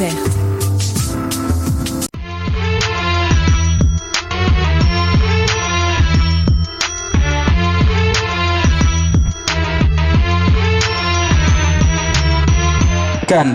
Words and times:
Cannes 0.00 0.14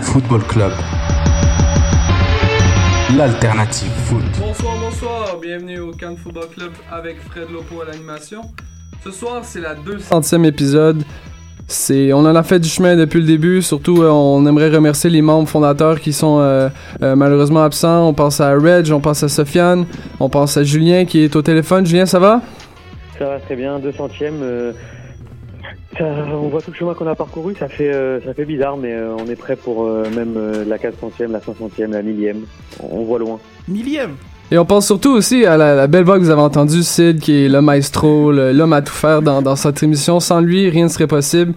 Football 0.04 0.44
Club. 0.44 0.72
L'alternative 3.18 3.90
foot. 4.06 4.22
Bonsoir, 4.40 4.78
bonsoir, 4.78 5.40
bienvenue 5.42 5.80
au 5.80 5.92
Cannes 5.94 6.18
Football 6.18 6.50
Club 6.50 6.74
avec 6.92 7.20
Fred 7.22 7.50
Lopo 7.50 7.82
à 7.82 7.86
l'animation. 7.86 8.44
Ce 9.04 9.10
soir, 9.10 9.44
c'est 9.44 9.62
la 9.62 9.74
200e 9.74 10.46
épisode. 10.46 11.04
C'est, 11.68 12.14
on 12.14 12.20
en 12.20 12.36
a 12.36 12.44
fait 12.44 12.60
du 12.60 12.70
chemin 12.70 12.96
depuis 12.96 13.20
le 13.20 13.26
début, 13.26 13.62
surtout 13.64 14.04
euh, 14.04 14.10
on 14.10 14.46
aimerait 14.46 14.70
remercier 14.70 15.10
les 15.10 15.24
membres 15.24 15.48
fondateurs 15.48 16.00
qui 16.00 16.14
sont 16.14 16.38
euh, 16.40 16.70
euh, 17.02 17.16
malheureusement 17.16 17.64
absents. 17.64 18.08
On 18.08 18.14
pense 18.14 18.40
à 18.40 18.52
Reg, 18.54 18.92
on 18.92 19.00
pense 19.00 19.24
à 19.24 19.30
Sofiane, 19.30 19.86
on 20.20 20.30
pense 20.30 20.58
à 20.58 20.64
Julien 20.64 21.06
qui 21.06 21.22
est 21.24 21.36
au 21.36 21.42
téléphone. 21.42 21.84
Julien, 21.86 22.06
ça 22.06 22.20
va? 22.20 22.42
Ça 23.18 23.26
va 23.26 23.40
très 23.40 23.56
bien, 23.56 23.80
200ème. 23.80 24.34
euh, 24.44 24.74
ça- 25.98 26.06
on 26.34 26.50
voit 26.50 26.62
tout 26.62 26.70
le 26.72 26.78
chemin 26.78 26.94
qu'on 26.94 27.08
a 27.08 27.16
parcouru, 27.16 27.56
ça 27.58 27.68
fait, 27.68 27.92
euh, 27.92 28.20
ça 28.24 28.34
fait 28.36 28.46
bizarre, 28.46 28.78
mais 28.78 28.94
euh, 28.94 29.16
on 29.18 29.28
est 29.28 29.36
prêt 29.36 29.56
pour 29.56 29.86
euh, 29.86 30.04
même 30.16 30.36
euh, 30.38 30.66
la 30.68 30.78
400ème, 30.78 31.32
la 31.32 31.40
500ème, 31.40 31.92
la 31.92 32.04
millième. 32.04 32.42
On, 32.84 33.00
on 33.00 33.04
voit 33.06 33.18
loin. 33.18 33.40
Millième. 33.68 34.12
Et 34.52 34.58
on 34.58 34.66
pense 34.66 34.86
surtout 34.86 35.12
aussi 35.12 35.46
à 35.46 35.58
la, 35.58 35.74
la 35.76 35.88
belle 35.88 36.04
voix 36.04 36.18
que 36.20 36.24
vous 36.24 36.30
avez 36.30 36.42
entendue, 36.42 36.84
Sid, 36.84 37.20
qui 37.20 37.46
est 37.46 37.50
le 37.50 37.62
maestro, 37.62 38.32
le- 38.32 38.54
l'homme 38.54 38.74
à 38.74 38.82
tout 38.82 38.94
faire 38.94 39.22
dans, 39.22 39.42
dans 39.42 39.56
cette 39.56 39.82
émission. 39.82 40.20
Sans 40.20 40.40
lui, 40.40 40.70
rien 40.70 40.84
ne 40.84 40.90
serait 40.90 41.08
possible. 41.08 41.54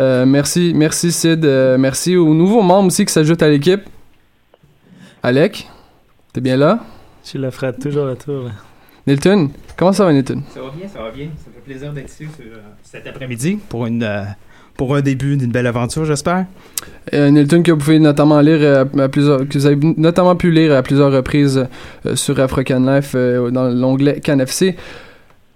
Euh, 0.00 0.26
merci, 0.26 0.72
merci 0.74 1.10
Sid. 1.12 1.44
Euh, 1.44 1.78
merci 1.78 2.14
aux 2.16 2.34
nouveaux 2.34 2.60
membres 2.62 2.88
aussi 2.88 3.06
qui 3.06 3.12
s'ajoutent 3.12 3.42
à 3.42 3.48
l'équipe. 3.48 3.80
Alec, 5.22 5.66
t'es 6.32 6.40
bien 6.42 6.56
là? 6.58 6.80
Tu 7.24 7.38
la 7.38 7.50
feras 7.50 7.72
toujours 7.72 8.06
à 8.08 8.14
tour. 8.16 8.50
Nilton, 9.06 9.50
comment 9.76 9.92
ça 9.92 10.04
va 10.04 10.12
Nilton? 10.12 10.42
Ça 10.52 10.60
va 10.60 10.70
bien, 10.76 10.88
ça 10.88 11.02
va 11.02 11.10
bien. 11.10 11.28
Ça 11.38 11.50
fait 11.54 11.60
plaisir 11.64 11.92
d'être 11.92 12.10
ici 12.10 12.24
euh, 12.42 12.56
cet 12.82 13.06
après-midi 13.06 13.58
pour, 13.68 13.86
une, 13.86 14.02
euh, 14.02 14.24
pour 14.76 14.94
un 14.94 15.00
début 15.00 15.36
d'une 15.36 15.50
belle 15.50 15.66
aventure, 15.66 16.04
j'espère? 16.04 16.46
Euh, 17.14 17.30
Nilton 17.30 17.62
que 17.62 17.72
vous 17.72 17.78
pouvez 17.78 17.98
notamment 17.98 18.40
lire 18.40 18.58
euh, 18.60 18.84
à 18.98 19.08
plusieurs, 19.08 19.48
que 19.48 19.58
vous 19.58 19.66
avez 19.66 19.78
notamment 19.96 20.36
pu 20.36 20.50
lire 20.50 20.74
à 20.74 20.82
plusieurs 20.82 21.12
reprises 21.12 21.66
euh, 22.04 22.16
sur 22.16 22.38
African 22.40 22.80
Life 22.80 23.12
euh, 23.14 23.50
dans 23.50 23.68
l'onglet 23.68 24.20
CanFC. 24.20 24.76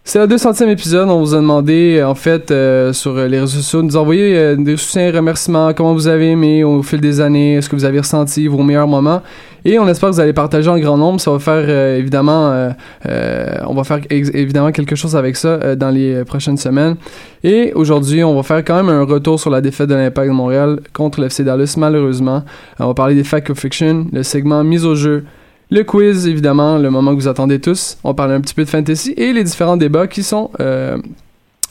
C'est 0.03 0.19
le 0.19 0.27
200e 0.27 0.69
épisode. 0.69 1.09
On 1.09 1.21
vous 1.21 1.35
a 1.35 1.37
demandé, 1.37 1.99
euh, 1.99 2.09
en 2.09 2.15
fait, 2.15 2.51
euh, 2.51 2.93
sur 2.93 3.15
les 3.15 3.39
réseaux 3.39 3.59
sociaux, 3.59 3.83
de 3.83 3.87
nous 3.87 3.97
envoyer 3.97 4.37
euh, 4.37 4.57
des 4.57 4.77
soutiens, 4.77 5.13
remerciements, 5.13 5.73
comment 5.75 5.93
vous 5.93 6.09
avez 6.09 6.31
aimé 6.31 6.65
au 6.65 6.83
fil 6.83 7.01
des 7.01 7.21
années, 7.21 7.57
est-ce 7.57 7.69
que 7.69 7.77
vous 7.77 7.85
avez 7.85 8.01
ressenti 8.01 8.49
vos 8.49 8.63
meilleurs 8.63 8.89
moments. 8.89 9.21
Et 9.65 9.79
on 9.79 9.87
espère 9.87 10.09
que 10.09 10.15
vous 10.15 10.21
allez 10.21 10.33
partager 10.33 10.71
en 10.71 10.79
grand 10.79 10.97
nombre. 10.97 11.21
Ça 11.21 11.31
va 11.31 11.39
faire, 11.39 11.69
évidemment, 11.99 12.73
on 13.05 13.75
va 13.75 13.85
faire 13.85 14.01
évidemment 14.09 14.73
quelque 14.73 14.97
chose 14.97 15.15
avec 15.15 15.37
ça 15.37 15.77
dans 15.77 15.91
les 15.91 16.25
prochaines 16.25 16.57
semaines. 16.57 16.97
Et 17.45 17.71
aujourd'hui, 17.75 18.25
on 18.25 18.35
va 18.35 18.43
faire 18.43 18.65
quand 18.65 18.77
même 18.77 18.89
un 18.89 19.05
retour 19.05 19.39
sur 19.39 19.51
la 19.51 19.61
défaite 19.61 19.91
de 19.91 19.95
l'Impact 19.95 20.29
de 20.29 20.33
Montréal 20.33 20.81
contre 20.95 21.21
l'FC 21.21 21.45
Dallas, 21.45 21.75
malheureusement. 21.77 22.43
On 22.79 22.87
va 22.87 22.95
parler 22.95 23.15
des 23.15 23.23
Facts 23.23 23.51
of 23.51 23.59
Fiction, 23.59 24.07
le 24.11 24.23
segment 24.23 24.65
mise 24.65 24.87
au 24.87 24.95
jeu, 24.95 25.25
le 25.71 25.85
quiz, 25.85 26.27
évidemment, 26.27 26.79
le 26.79 26.91
moment 26.91 27.13
que 27.15 27.21
vous 27.21 27.29
attendez 27.29 27.61
tous. 27.61 27.97
On 28.03 28.15
parle 28.15 28.33
un 28.33 28.41
petit 28.41 28.55
peu 28.55 28.65
de 28.65 28.69
fantasy 28.69 29.15
et 29.17 29.33
les 29.33 29.45
différents 29.45 29.77
débats 29.77 30.07
qui 30.07 30.23
sont 30.23 30.51
euh, 30.61 30.99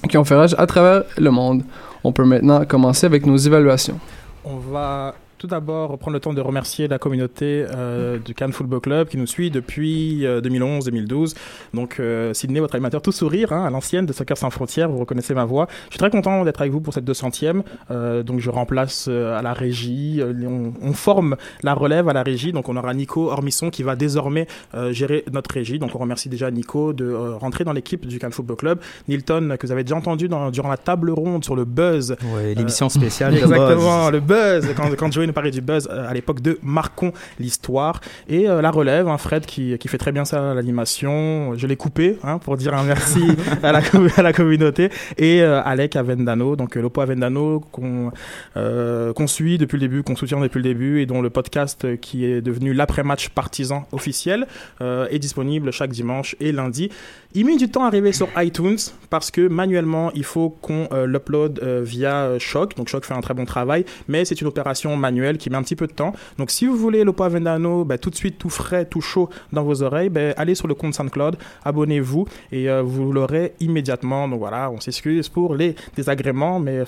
qui 0.08 0.18
ont 0.18 0.24
fait 0.24 0.36
rage 0.36 0.56
à 0.58 0.66
travers 0.66 1.04
le 1.18 1.32
monde. 1.32 1.64
On 2.04 2.12
peut 2.12 2.24
maintenant 2.24 2.64
commencer 2.66 3.06
avec 3.06 3.26
nos 3.26 3.36
évaluations. 3.36 4.00
On 4.46 4.58
va 4.58 5.16
tout 5.40 5.48
d'abord 5.48 5.98
prendre 5.98 6.14
le 6.16 6.20
temps 6.20 6.34
de 6.34 6.42
remercier 6.42 6.88
la 6.90 7.00
communauté 7.00 7.66
euh, 7.74 8.20
du 8.20 8.34
Cannes 8.36 8.52
Football 8.52 8.82
Club 8.82 9.08
qui 9.08 9.16
nous 9.18 9.26
suit 9.26 9.50
depuis 9.50 10.26
euh, 10.26 10.42
2011-2012. 10.42 11.34
Donc, 11.74 11.96
euh, 12.02 12.34
Sydney, 12.34 12.60
votre 12.60 12.76
animateur 12.76 13.02
tout 13.02 13.14
sourire, 13.14 13.54
hein, 13.54 13.64
à 13.66 13.70
l'ancienne 13.70 14.06
de 14.06 14.12
Soccer 14.12 14.38
Sans 14.38 14.50
Frontières, 14.50 14.90
vous 14.90 14.98
reconnaissez 15.00 15.34
ma 15.34 15.46
voix. 15.46 15.68
Je 15.86 15.92
suis 15.94 15.98
très 16.00 16.10
content 16.10 16.44
d'être 16.44 16.60
avec 16.60 16.74
vous 16.74 16.82
pour 16.82 16.94
cette 16.94 17.06
200e. 17.10 17.62
Euh, 17.90 18.22
donc, 18.22 18.42
je 18.42 18.50
remplace 18.50 19.06
euh, 19.10 19.40
à 19.40 19.42
la 19.42 19.54
régie. 19.54 20.20
euh, 20.22 20.34
on, 20.46 20.74
on 20.86 20.92
forme 20.92 21.38
la 21.64 21.74
relève 21.74 22.10
à 22.10 22.14
la 22.14 22.22
régie. 22.24 22.52
Donc, 22.52 22.68
on 22.68 22.76
aura 22.76 22.94
Nico 22.94 23.32
Ormisson 23.32 23.70
qui 23.70 23.82
va 23.82 23.96
désormais 23.96 24.46
euh, 24.76 24.92
gérer 24.92 25.24
notre 25.32 25.54
régie. 25.54 25.80
Donc, 25.80 25.92
on 25.96 26.00
remercie 26.00 26.28
déjà 26.28 26.52
Nico 26.52 26.92
de 26.92 27.06
euh, 27.06 27.38
rentrer 27.38 27.64
dans 27.64 27.72
l'équipe 27.74 28.06
du 28.06 28.20
Cannes 28.20 28.34
Football 28.34 28.58
Club. 28.58 28.80
Nilton, 29.08 29.56
que 29.58 29.66
vous 29.66 29.72
avez 29.72 29.86
déjà 29.86 29.96
entendu 29.96 30.28
dans- 30.28 30.52
durant 30.52 30.70
la 30.70 30.76
table 30.78 31.12
ronde 31.12 31.46
sur 31.46 31.56
le 31.56 31.64
buzz. 31.64 32.18
Ouais, 32.36 32.54
l'émission 32.56 32.90
spéciale 32.90 33.34
Exactement, 33.38 34.10
le 34.10 34.20
buzz. 34.20 34.68
Quand, 34.76 34.90
quand 34.98 35.10
Joey 35.14 35.29
nous 35.30 35.34
parlait 35.34 35.52
du 35.52 35.62
buzz 35.62 35.88
euh, 35.92 36.10
à 36.10 36.14
l'époque 36.14 36.42
de 36.42 36.60
Marquons 36.64 37.14
l'histoire. 37.40 38.02
Et 38.28 38.50
euh, 38.50 38.62
la 38.62 38.72
relève, 38.72 39.08
hein, 39.08 39.18
Fred 39.18 39.46
qui, 39.46 39.78
qui 39.78 39.88
fait 39.88 39.98
très 39.98 40.12
bien 40.12 40.26
ça 40.26 40.54
l'animation. 40.54 41.54
Je 41.56 41.68
l'ai 41.68 41.76
coupé 41.76 42.18
hein, 42.24 42.40
pour 42.40 42.58
dire 42.58 42.74
un 42.74 42.84
merci 42.84 43.22
à, 43.64 43.72
la, 43.72 43.82
com- 43.82 44.10
à 44.18 44.22
la 44.22 44.34
communauté. 44.34 44.90
Et 45.18 45.42
euh, 45.42 45.62
Alec 45.64 45.96
Avendano, 45.96 46.56
donc 46.56 46.76
Lopo 46.76 47.02
Avendano, 47.02 47.62
qu'on 47.72 48.12
qu'on 48.56 49.28
suit 49.28 49.58
depuis 49.58 49.76
le 49.78 49.82
début, 49.82 50.04
qu'on 50.04 50.16
soutient 50.16 50.40
depuis 50.40 50.58
le 50.58 50.64
début 50.64 51.02
et 51.02 51.06
dont 51.06 51.22
le 51.22 51.30
podcast 51.30 52.00
qui 52.00 52.26
est 52.26 52.42
devenu 52.42 52.74
l'après-match 52.74 53.30
partisan 53.30 53.86
officiel 53.92 54.48
est 54.82 55.20
disponible 55.20 55.72
chaque 55.72 55.92
dimanche 55.92 56.36
et 56.40 56.52
lundi. 56.52 56.90
Il 57.36 57.46
met 57.46 57.58
du 57.58 57.70
temps 57.70 57.84
à 57.84 57.88
arriver 57.88 58.12
sur 58.12 58.28
iTunes 58.38 58.78
parce 59.10 59.30
que 59.32 59.48
manuellement, 59.48 60.12
il 60.16 60.24
faut 60.24 60.50
qu'on 60.50 60.88
l'upload 61.06 61.60
via 61.84 62.38
Choc. 62.40 62.76
Donc 62.76 62.88
Choc 62.90 63.06
fait 63.06 63.14
un 63.14 63.22
très 63.22 63.34
bon 63.34 63.46
travail, 63.46 63.86
mais 64.08 64.26
c'est 64.26 64.42
une 64.42 64.48
opération 64.48 64.96
manuelle 64.96 65.19
qui 65.38 65.50
met 65.50 65.58
un 65.58 65.64
petit 65.64 65.76
peu 65.76 65.88
de 65.88 65.94
temps. 65.94 66.14
Donc 66.38 66.52
si 66.52 66.66
vous 66.66 66.76
voulez 66.76 67.04
Lopo 67.04 67.24
Avendano, 67.24 67.86
ben, 67.86 67.98
tout 67.98 68.10
de 68.10 68.16
suite, 68.16 68.38
tout 68.38 68.50
frais, 68.50 68.86
tout 68.86 69.02
chaud 69.02 69.30
dans 69.52 69.64
vos 69.64 69.84
oreilles, 69.84 70.10
ben, 70.10 70.34
allez 70.38 70.56
sur 70.56 70.68
le 70.68 70.76
compte 70.76 70.94
SoundCloud, 70.94 71.38
abonnez-vous 71.66 72.26
et 72.52 72.70
euh, 72.70 72.82
vous 72.82 73.12
l'aurez 73.12 73.54
immédiatement. 73.60 74.28
Donc 74.28 74.40
voilà, 74.40 74.72
on 74.72 74.80
s'excuse 74.80 75.30
pour 75.30 75.56
les 75.56 75.76
désagréments, 75.96 76.60
mais 76.60 76.84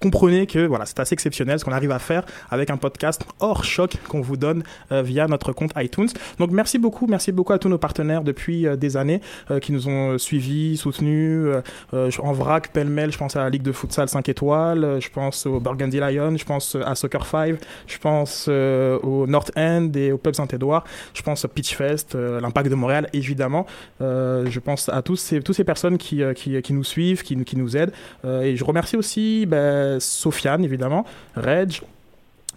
comprenez 0.00 0.46
que 0.46 0.66
voilà, 0.66 0.86
c'est 0.86 1.00
assez 1.00 1.14
exceptionnel 1.14 1.58
ce 1.58 1.64
qu'on 1.64 1.72
arrive 1.72 1.90
à 1.90 1.98
faire 1.98 2.24
avec 2.50 2.70
un 2.70 2.76
podcast 2.76 3.24
hors 3.40 3.64
choc 3.64 3.96
qu'on 4.08 4.20
vous 4.20 4.36
donne 4.36 4.62
euh, 4.92 5.02
via 5.02 5.26
notre 5.28 5.52
compte 5.52 5.72
iTunes. 5.76 6.08
Donc 6.38 6.50
merci 6.50 6.78
beaucoup, 6.78 7.06
merci 7.06 7.32
beaucoup 7.32 7.52
à 7.52 7.58
tous 7.58 7.68
nos 7.68 7.78
partenaires 7.78 8.22
depuis 8.22 8.66
euh, 8.66 8.76
des 8.76 8.96
années 8.96 9.20
euh, 9.50 9.60
qui 9.60 9.72
nous 9.72 9.88
ont 9.88 10.18
suivis, 10.18 10.76
soutenus. 10.76 11.48
en 11.92 12.32
vrac, 12.32 12.68
pêle-mêle, 12.72 13.12
je 13.12 13.18
pense 13.18 13.36
à 13.36 13.40
la 13.40 13.50
Ligue 13.50 13.62
de 13.62 13.72
futsal 13.72 14.08
5 14.08 14.28
étoiles, 14.28 14.98
je 15.00 15.08
pense 15.08 15.46
au 15.46 15.60
Burgundy 15.60 15.98
Lion, 15.98 16.36
je 16.36 16.44
pense 16.44 16.76
à 16.84 16.94
Soccer 16.94 17.24
5, 17.24 17.56
je 17.86 17.98
pense 17.98 18.48
au 18.48 19.26
North 19.26 19.52
End 19.56 19.90
et 19.94 20.12
au 20.12 20.18
Pub 20.18 20.34
Saint-Édouard, 20.34 20.84
je 21.14 21.22
pense 21.22 21.44
au 21.44 21.48
Pitchfest, 21.48 22.14
l'Impact 22.14 22.70
de 22.70 22.74
Montréal 22.74 23.08
évidemment. 23.12 23.66
je 24.00 24.58
pense 24.58 24.88
à 24.88 25.02
tous 25.02 25.16
ces, 25.16 25.40
toutes 25.40 25.56
ces 25.56 25.64
personnes 25.64 25.98
qui, 25.98 26.22
qui, 26.34 26.60
qui 26.60 26.72
nous 26.72 26.84
suivent, 26.84 27.22
qui, 27.22 27.42
qui 27.44 27.56
nous 27.56 27.76
aident. 27.76 27.92
et 28.24 28.56
je 28.56 28.64
remercie 28.64 28.96
aussi 28.96 29.46
ben, 29.46 29.93
Sofiane 30.00 30.64
évidemment, 30.64 31.04
Reg, 31.36 31.80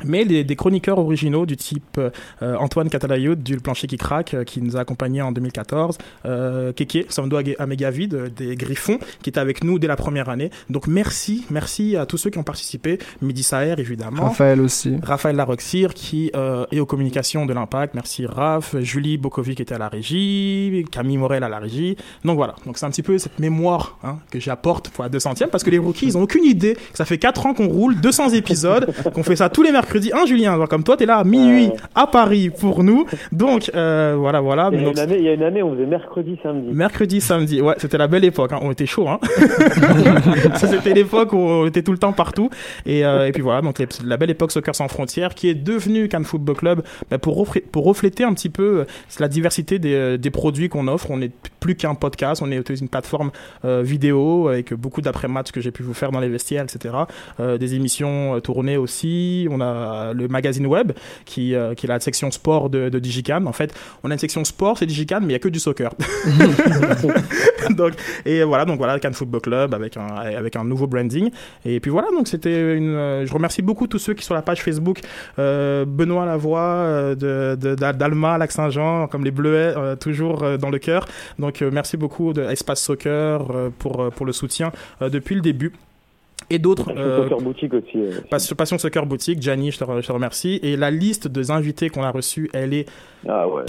mais 0.05 0.25
des 0.25 0.55
chroniqueurs 0.55 0.99
originaux 0.99 1.45
du 1.45 1.57
type 1.57 1.99
euh, 1.99 2.55
Antoine 2.57 2.89
Catalayoud 2.89 3.41
du 3.41 3.57
Plancher 3.57 3.87
qui 3.87 3.97
craque, 3.97 4.33
euh, 4.33 4.43
qui 4.43 4.61
nous 4.61 4.77
a 4.77 4.81
accompagnés 4.81 5.21
en 5.21 5.31
2014, 5.31 5.97
euh, 6.25 6.73
Keke 6.73 7.05
Samdo 7.09 7.37
Amegavid 7.59 8.13
euh, 8.13 8.29
des 8.29 8.55
Griffons, 8.55 8.99
qui 9.21 9.29
était 9.29 9.39
avec 9.39 9.63
nous 9.63 9.79
dès 9.79 9.87
la 9.87 9.95
première 9.95 10.29
année. 10.29 10.51
Donc 10.69 10.87
merci, 10.87 11.45
merci 11.49 11.95
à 11.95 12.05
tous 12.05 12.17
ceux 12.17 12.29
qui 12.29 12.37
ont 12.37 12.43
participé, 12.43 12.99
Midi 13.21 13.43
Saher 13.43 13.75
évidemment. 13.77 14.23
Raphaël 14.23 14.61
aussi. 14.61 14.95
Raphaël 15.01 15.35
Laroxir 15.35 15.93
qui 15.93 16.31
est 16.71 16.79
aux 16.79 16.85
communications 16.85 17.45
de 17.45 17.53
l'Impact, 17.53 17.93
merci 17.93 18.25
Raph, 18.25 18.75
Julie 18.79 19.17
Bokovic 19.17 19.59
était 19.59 19.75
à 19.75 19.77
la 19.77 19.89
régie, 19.89 20.85
Camille 20.91 21.17
Morel 21.17 21.43
à 21.43 21.49
la 21.49 21.59
régie. 21.59 21.97
Donc 22.23 22.37
voilà, 22.37 22.55
donc 22.65 22.77
c'est 22.77 22.85
un 22.85 22.89
petit 22.89 23.03
peu 23.03 23.17
cette 23.17 23.39
mémoire 23.39 23.97
hein, 24.03 24.17
que 24.31 24.39
j'apporte 24.39 24.89
pour 24.89 25.03
la 25.03 25.09
200e, 25.09 25.47
parce 25.47 25.63
que 25.63 25.69
les 25.69 25.77
rookies, 25.77 26.07
ils 26.07 26.17
ont 26.17 26.23
aucune 26.23 26.45
idée 26.45 26.73
que 26.73 26.97
ça 26.97 27.05
fait 27.05 27.17
4 27.17 27.45
ans 27.45 27.53
qu'on 27.53 27.67
roule 27.67 27.99
200 27.99 28.29
épisodes, 28.29 28.93
qu'on 29.13 29.23
fait 29.23 29.35
ça 29.35 29.49
tous 29.49 29.63
les 29.63 29.71
mercredis 29.71 29.86
mercredi. 29.87 30.11
Un 30.13 30.25
Julien, 30.25 30.65
comme 30.67 30.83
toi, 30.83 30.97
tu 30.97 31.03
es 31.03 31.05
là 31.05 31.17
à 31.17 31.23
minuit 31.23 31.71
à 31.95 32.07
Paris 32.07 32.49
pour 32.49 32.83
nous. 32.83 33.05
Donc, 33.31 33.71
euh, 33.73 34.15
voilà, 34.17 34.41
voilà. 34.41 34.69
Il 34.73 34.81
y, 34.81 34.85
a 34.85 34.89
une 34.89 34.99
année, 34.99 35.17
il 35.17 35.23
y 35.23 35.29
a 35.29 35.33
une 35.33 35.43
année, 35.43 35.63
on 35.63 35.73
faisait 35.73 35.85
mercredi, 35.85 36.37
samedi. 36.43 36.67
Mercredi, 36.73 37.21
samedi. 37.21 37.61
Ouais, 37.61 37.75
c'était 37.77 37.97
la 37.97 38.07
belle 38.07 38.25
époque. 38.25 38.51
Hein. 38.51 38.59
On 38.61 38.71
était 38.71 38.85
chaud. 38.85 39.07
Hein. 39.07 39.19
c'était 40.55 40.93
l'époque 40.93 41.31
où 41.31 41.37
on 41.37 41.65
était 41.67 41.83
tout 41.83 41.93
le 41.93 41.97
temps 41.97 42.11
partout. 42.11 42.49
Et, 42.85 43.05
euh, 43.05 43.27
et 43.27 43.31
puis 43.31 43.41
voilà, 43.41 43.61
donc 43.61 43.81
la 44.03 44.17
belle 44.17 44.29
époque 44.29 44.51
Soccer 44.51 44.75
sans 44.75 44.89
frontières 44.89 45.33
qui 45.35 45.49
est 45.49 45.55
devenue 45.55 46.09
Cannes 46.09 46.25
Football 46.25 46.55
Club 46.55 46.81
bah, 47.09 47.17
pour, 47.17 47.47
pour 47.71 47.85
refléter 47.85 48.25
un 48.25 48.33
petit 48.33 48.49
peu 48.49 48.79
euh, 48.79 48.85
la 49.19 49.29
diversité 49.29 49.79
des, 49.79 50.17
des 50.17 50.31
produits 50.31 50.67
qu'on 50.67 50.87
offre. 50.89 51.11
On 51.11 51.17
n'est 51.17 51.31
plus 51.61 51.75
qu'un 51.75 51.95
podcast, 51.95 52.41
on 52.41 52.51
est 52.51 52.69
une 52.69 52.89
plateforme 52.89 53.31
vidéo 53.63 54.47
avec 54.47 54.73
beaucoup 54.73 55.01
d'après-matchs 55.01 55.51
que 55.51 55.61
j'ai 55.61 55.71
pu 55.71 55.83
vous 55.83 55.93
faire 55.93 56.11
dans 56.11 56.19
les 56.19 56.29
vestiaires, 56.29 56.63
etc. 56.63 56.93
des 57.39 57.75
émissions 57.75 58.39
tournées 58.41 58.77
aussi. 58.77 59.47
On 59.51 59.61
a 59.61 59.76
euh, 59.77 60.13
le 60.13 60.27
magazine 60.27 60.65
web 60.65 60.91
qui, 61.25 61.55
euh, 61.55 61.73
qui 61.73 61.85
est 61.85 61.89
la 61.89 61.99
section 61.99 62.31
sport 62.31 62.69
de, 62.69 62.89
de 62.89 62.99
Digican. 62.99 63.45
En 63.45 63.53
fait, 63.53 63.73
on 64.03 64.11
a 64.11 64.13
une 64.13 64.19
section 64.19 64.43
sport, 64.43 64.77
c'est 64.77 64.85
Digican, 64.85 65.19
mais 65.19 65.25
il 65.25 65.29
n'y 65.29 65.35
a 65.35 65.39
que 65.39 65.49
du 65.49 65.59
soccer. 65.59 65.91
donc, 67.71 67.93
et 68.25 68.43
voilà, 68.43 68.65
donc 68.65 68.77
voilà, 68.77 68.99
Cannes 68.99 69.13
Football 69.13 69.41
Club 69.41 69.73
avec 69.73 69.97
un, 69.97 70.07
avec 70.07 70.55
un 70.55 70.63
nouveau 70.63 70.87
branding. 70.87 71.29
Et 71.65 71.79
puis 71.79 71.91
voilà, 71.91 72.07
donc 72.11 72.27
c'était 72.27 72.75
une. 72.75 72.95
Euh, 72.95 73.25
je 73.25 73.33
remercie 73.33 73.61
beaucoup 73.61 73.87
tous 73.87 73.99
ceux 73.99 74.13
qui 74.13 74.23
sont 74.23 74.27
sur 74.27 74.35
la 74.35 74.41
page 74.41 74.61
Facebook. 74.61 74.99
Benoît 75.37 76.25
Lavoie 76.25 77.15
de, 77.15 77.55
d'Alma, 77.55 78.37
Lac 78.37 78.51
Saint-Jean, 78.51 79.07
comme 79.07 79.23
les 79.23 79.31
Bleuets, 79.31 79.73
toujours 80.01 80.57
dans 80.57 80.69
le 80.69 80.79
cœur. 80.79 81.07
Donc 81.39 81.61
merci 81.61 81.95
beaucoup 81.95 82.33
de 82.33 82.41
Espace 82.41 82.81
Soccer 82.81 83.47
pour, 83.79 84.11
pour 84.11 84.25
le 84.25 84.33
soutien 84.33 84.73
depuis 84.99 85.35
le 85.35 85.41
début 85.41 85.71
et 86.49 86.59
d'autres. 86.59 86.85
Passion 86.85 87.01
euh, 87.01 87.23
Soccer 87.23 87.41
Boutique 87.41 87.73
aussi. 87.73 87.97
Euh, 87.97 88.55
Passion 88.55 88.77
Soccer 88.77 89.05
Boutique, 89.05 89.41
Gianni, 89.41 89.71
je 89.71 89.79
te, 89.79 90.01
je 90.01 90.07
te 90.07 90.11
remercie. 90.11 90.59
Et 90.63 90.75
la 90.75 90.91
liste 90.91 91.27
des 91.27 91.51
invités 91.51 91.89
qu'on 91.89 92.03
a 92.03 92.11
reçus, 92.11 92.49
elle 92.53 92.73
est. 92.73 92.89
Ah 93.27 93.47
ouais 93.47 93.63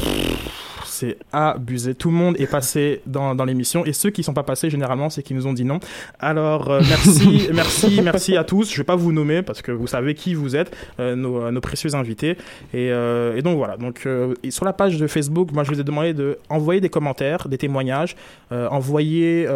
c'est 0.99 1.17
abusé. 1.33 1.95
Tout 1.95 2.11
le 2.11 2.17
monde 2.17 2.37
est 2.41 2.47
passé 2.47 3.03
dans, 3.07 3.35
dans 3.35 3.45
l'émission 3.45 3.85
et 3.85 3.93
ceux 3.93 4.11
qui 4.11 4.23
sont 4.25 4.35
pas 4.35 4.43
passés 4.43 4.69
généralement 4.69 5.11
c'est 5.11 5.23
qu'ils 5.23 5.37
nous 5.37 5.47
ont 5.47 5.53
dit 5.53 5.65
non. 5.65 5.79
Alors 6.19 6.71
euh, 6.71 6.81
merci, 6.89 7.49
merci, 7.55 8.01
merci 8.03 8.37
à 8.37 8.45
tous. 8.45 8.73
Je 8.73 8.77
vais 8.77 8.85
pas 8.85 8.97
vous 8.97 9.13
nommer 9.13 9.43
parce 9.43 9.63
que 9.63 9.71
vous 9.71 9.87
savez 9.87 10.15
qui 10.15 10.35
vous 10.35 10.57
êtes, 10.57 10.77
euh, 10.99 11.15
nos, 11.15 11.51
nos, 11.51 11.61
précieux 11.61 11.95
invités. 11.95 12.33
Et, 12.75 12.91
euh, 12.91 13.37
et, 13.37 13.43
donc 13.43 13.57
voilà. 13.57 13.77
Donc 13.77 14.07
sur 14.51 14.65
la 14.65 14.73
page 14.73 14.99
de 14.99 15.07
Facebook, 15.07 15.53
moi 15.53 15.63
je 15.63 15.71
vous 15.71 15.81
ai 15.81 15.85
demandé 15.85 16.15
de 16.15 16.39
envoyer 16.49 16.81
des 16.81 16.89
commentaires, 16.89 17.49
des 17.49 17.59
témoignages, 17.59 18.17
envoyer 18.51 19.47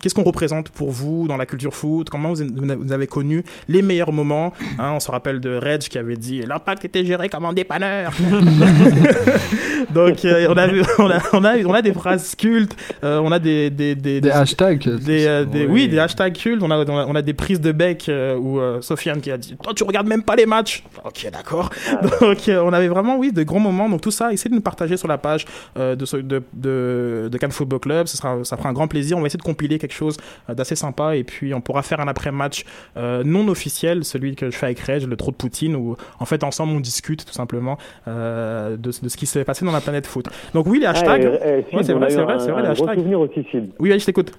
qu'est-ce 0.00 0.14
qu'on 0.14 0.22
représente 0.22 0.70
pour 0.70 0.90
vous 0.90 1.28
dans 1.28 1.36
la 1.36 1.46
culture 1.46 1.74
foot, 1.74 2.10
comment 2.10 2.32
vous, 2.32 2.44
vous 2.80 2.92
avez 2.92 3.06
connu 3.06 3.44
les 3.68 3.82
meilleurs 3.82 4.12
moments? 4.12 4.52
Hein, 4.78 4.92
on 4.94 5.00
se 5.00 5.10
rappelle 5.10 5.40
de 5.40 5.56
Reg 5.56 5.80
qui 5.80 5.98
avait 5.98 6.16
dit 6.16 6.42
l'impact 6.42 6.84
était 6.84 7.04
géré 7.04 7.28
comme 7.28 7.44
un 7.44 7.52
dépanneur. 7.52 8.12
donc 9.90 10.18
on 10.24 10.56
a 10.56 10.66
on 10.98 11.10
a, 11.10 11.20
on 11.32 11.44
a, 11.44 11.58
on 11.58 11.74
a 11.74 11.82
des 11.82 11.92
phrases 11.92 12.34
cultes, 12.34 12.76
euh, 13.04 13.18
on 13.18 13.32
a 13.32 13.38
des, 13.38 13.70
des, 13.70 13.94
des, 13.94 14.20
des 14.20 14.30
hashtags. 14.30 14.88
Des, 14.96 15.26
euh, 15.26 15.44
des, 15.44 15.66
oui. 15.66 15.88
des 15.88 15.98
hashtags 15.98 16.34
cultes. 16.34 16.62
On 16.62 16.70
a, 16.70 16.84
on 16.84 17.14
a, 17.14 17.22
des 17.22 17.34
prises 17.34 17.60
de 17.60 17.72
bec 17.72 18.08
euh, 18.08 18.36
où 18.36 18.60
Sofiane 18.82 19.20
qui 19.20 19.30
a 19.30 19.38
dit 19.38 19.56
Toi, 19.62 19.74
tu 19.74 19.84
regardes 19.84 20.06
même 20.06 20.22
pas 20.22 20.36
les 20.36 20.46
matchs. 20.46 20.84
Ok, 21.04 21.28
d'accord. 21.32 21.70
Donc, 22.20 22.48
on 22.48 22.72
avait 22.72 22.88
vraiment, 22.88 23.16
oui, 23.16 23.32
de 23.32 23.42
grands 23.42 23.60
moments. 23.60 23.88
Donc, 23.88 24.00
tout 24.00 24.10
ça, 24.10 24.32
essayez 24.32 24.50
de 24.50 24.54
nous 24.54 24.60
partager 24.60 24.96
sur 24.96 25.08
la 25.08 25.18
page 25.18 25.46
de, 25.76 25.94
de, 25.94 26.42
de, 26.52 27.28
de 27.30 27.38
Cannes 27.38 27.52
Football 27.52 27.80
Club. 27.80 28.06
Ça, 28.06 28.16
sera, 28.16 28.44
ça 28.44 28.56
fera 28.56 28.68
un 28.68 28.72
grand 28.72 28.88
plaisir. 28.88 29.16
On 29.16 29.20
va 29.20 29.26
essayer 29.26 29.38
de 29.38 29.42
compiler 29.42 29.78
quelque 29.78 29.94
chose 29.94 30.16
d'assez 30.48 30.76
sympa 30.76 31.16
et 31.16 31.24
puis 31.24 31.54
on 31.54 31.60
pourra 31.60 31.82
faire 31.82 32.00
un 32.00 32.08
après-match 32.08 32.64
non 32.96 33.48
officiel, 33.48 34.04
celui 34.04 34.34
que 34.36 34.50
je 34.50 34.56
fais 34.56 34.66
avec 34.66 34.80
Reg, 34.80 35.04
le 35.04 35.16
trou 35.16 35.30
de 35.30 35.36
Poutine, 35.36 35.76
où 35.76 35.96
en 36.18 36.24
fait, 36.24 36.44
ensemble, 36.44 36.72
on 36.72 36.80
discute 36.80 37.24
tout 37.24 37.32
simplement 37.32 37.78
de, 38.06 38.76
de 38.76 39.08
ce 39.08 39.16
qui 39.16 39.26
s'est 39.26 39.44
passé 39.44 39.64
dans 39.64 39.72
la 39.72 39.80
planète 39.80 40.06
foot. 40.06 40.28
Donc, 40.54 40.61
oui, 40.66 40.80
les 40.80 40.86
hashtags. 40.86 41.30
Ah, 41.42 41.48
et, 41.48 41.56
ouais, 41.56 41.82
c'est 41.82 41.92
vrai, 41.92 42.10
c'est 42.10 42.22
vrai, 42.22 42.38
c'est 42.38 42.50
vrai, 42.50 42.62
les 42.62 42.68
hashtags. 42.68 42.98
souvenir 42.98 43.20
aussi, 43.20 43.44
Sid. 43.50 43.70
Oui, 43.78 43.98
je 43.98 44.04
t'écoute. 44.04 44.32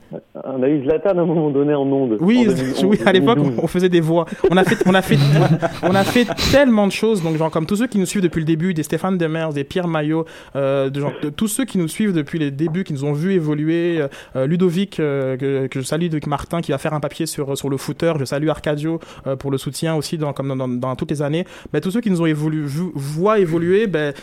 On 0.43 0.61
a 0.63 0.67
eu 0.67 0.83
Zlatan 0.83 1.17
à 1.17 1.21
un 1.21 1.25
moment 1.25 1.49
donné 1.49 1.73
en 1.73 1.83
ondes. 1.83 2.17
Oui, 2.19 2.47
en 2.47 2.87
oui 2.87 2.99
à 3.05 3.11
l'époque, 3.11 3.39
on 3.61 3.67
faisait 3.67 3.89
des 3.89 4.01
voix. 4.01 4.25
On 4.49 4.57
a 4.57 4.63
fait, 4.63 4.77
on 4.85 4.93
a 4.93 5.01
fait, 5.01 5.17
on 5.83 5.95
a 5.95 6.03
fait 6.03 6.27
tellement 6.51 6.87
de 6.87 6.91
choses. 6.91 7.23
Donc, 7.23 7.37
genre, 7.37 7.51
comme 7.51 7.65
tous 7.65 7.77
ceux 7.77 7.87
qui 7.87 7.97
nous 7.97 8.05
suivent 8.05 8.23
depuis 8.23 8.39
le 8.39 8.45
début, 8.45 8.73
des 8.73 8.83
Stéphane 8.83 9.17
Demers, 9.17 9.53
des 9.53 9.63
Pierre 9.63 9.87
Maillot, 9.87 10.25
euh, 10.55 10.89
de, 10.89 10.99
genre, 10.99 11.13
de, 11.21 11.29
tous 11.29 11.47
ceux 11.47 11.65
qui 11.65 11.77
nous 11.77 11.87
suivent 11.87 12.13
depuis 12.13 12.39
les 12.39 12.51
débuts, 12.51 12.83
qui 12.83 12.93
nous 12.93 13.05
ont 13.05 13.13
vu 13.13 13.33
évoluer, 13.33 14.03
euh, 14.35 14.47
Ludovic, 14.47 14.99
euh, 14.99 15.37
que, 15.37 15.67
que, 15.67 15.81
je 15.81 15.85
salue, 15.85 16.03
Ludovic 16.03 16.27
Martin, 16.27 16.61
qui 16.61 16.71
va 16.71 16.77
faire 16.77 16.93
un 16.93 16.99
papier 16.99 17.25
sur, 17.25 17.57
sur 17.57 17.69
le 17.69 17.77
footer. 17.77 18.13
Je 18.19 18.25
salue 18.25 18.49
Arcadio 18.49 18.99
pour 19.39 19.51
le 19.51 19.57
soutien 19.57 19.95
aussi, 19.95 20.17
dans, 20.17 20.33
comme 20.33 20.49
dans, 20.49 20.55
dans, 20.55 20.67
dans 20.67 20.95
toutes 20.95 21.11
les 21.11 21.21
années. 21.21 21.45
Ben, 21.71 21.79
tous 21.79 21.91
ceux 21.91 22.01
qui 22.01 22.09
nous 22.09 22.21
ont 22.21 22.25
évolué, 22.25 22.63
voient 22.95 23.39
évoluer, 23.39 23.87
ben, 23.87 24.13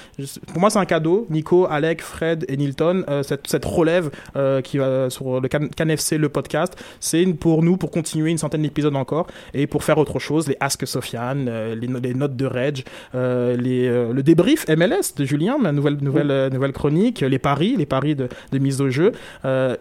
pour 0.52 0.60
moi, 0.60 0.70
c'est 0.70 0.78
un 0.78 0.84
cadeau. 0.84 1.26
Nico, 1.30 1.66
Fred 1.98 2.44
et 2.48 2.56
Nilton, 2.56 3.04
euh, 3.08 3.22
cette, 3.22 3.46
cette, 3.46 3.64
relève 3.64 4.10
euh, 4.36 4.60
qui 4.60 4.78
va 4.78 5.10
sur 5.10 5.40
le 5.40 5.48
CanFC, 5.48 6.18
le 6.18 6.28
podcast, 6.28 6.76
c'est 7.00 7.24
pour 7.26 7.62
nous, 7.62 7.76
pour 7.76 7.90
continuer 7.90 8.30
une 8.30 8.38
centaine 8.38 8.62
d'épisodes 8.62 8.94
encore 8.96 9.26
et 9.54 9.66
pour 9.66 9.84
faire 9.84 9.98
autre 9.98 10.18
chose, 10.18 10.48
les 10.48 10.56
Ask 10.60 10.86
Sofiane, 10.86 11.46
euh, 11.48 11.74
les, 11.74 11.86
les, 11.86 12.14
notes 12.14 12.36
de 12.36 12.46
Reg, 12.46 12.84
les, 13.14 13.88
le 13.88 14.22
débrief 14.22 14.66
MLS 14.68 15.14
de 15.16 15.24
Julien, 15.24 15.58
ma 15.58 15.72
nouvelle, 15.72 15.98
nouvelle, 16.00 16.48
nouvelle 16.52 16.72
chronique, 16.72 17.20
les 17.20 17.38
paris, 17.38 17.74
les 17.76 17.86
paris 17.86 18.14
de, 18.14 18.28
de 18.52 18.58
mise 18.58 18.80
au 18.80 18.90
jeu. 18.90 19.12